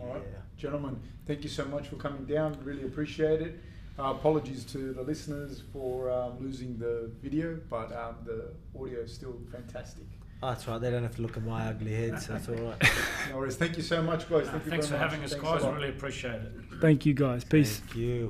All 0.00 0.06
right, 0.06 0.22
gentlemen, 0.56 1.00
thank 1.26 1.42
you 1.42 1.50
so 1.50 1.64
much 1.64 1.88
for 1.88 1.96
coming 1.96 2.24
down. 2.24 2.56
Really 2.62 2.84
appreciate 2.84 3.42
it. 3.42 3.60
Uh, 3.98 4.12
apologies 4.12 4.64
to 4.64 4.92
the 4.92 5.02
listeners 5.02 5.64
for 5.72 6.08
um, 6.08 6.38
losing 6.40 6.78
the 6.78 7.10
video, 7.20 7.58
but 7.68 7.90
um, 7.90 8.14
the 8.24 8.52
audio 8.80 9.00
is 9.00 9.12
still 9.12 9.36
fantastic. 9.50 10.04
Oh, 10.40 10.50
that's 10.50 10.68
right. 10.68 10.80
They 10.80 10.90
don't 10.92 11.02
have 11.02 11.16
to 11.16 11.22
look 11.22 11.36
at 11.36 11.42
my 11.42 11.66
ugly 11.66 11.92
head, 11.92 12.22
so 12.22 12.34
that's 12.34 12.48
all 12.48 12.54
right. 12.54 12.90
No 13.30 13.38
worries. 13.38 13.56
Thank 13.56 13.76
you 13.76 13.82
so 13.82 14.00
much, 14.00 14.30
guys. 14.30 14.46
Thank 14.46 14.64
you 14.64 14.70
Thanks 14.70 14.86
for 14.86 14.92
much. 14.94 15.02
having 15.02 15.24
us, 15.24 15.32
Thanks 15.32 15.44
guys. 15.44 15.64
Really 15.64 15.88
appreciate 15.88 16.34
it. 16.34 16.52
Thank 16.80 17.04
you 17.04 17.12
guys. 17.12 17.42
Peace. 17.42 17.80
Thank 17.80 17.96
you. 17.96 18.26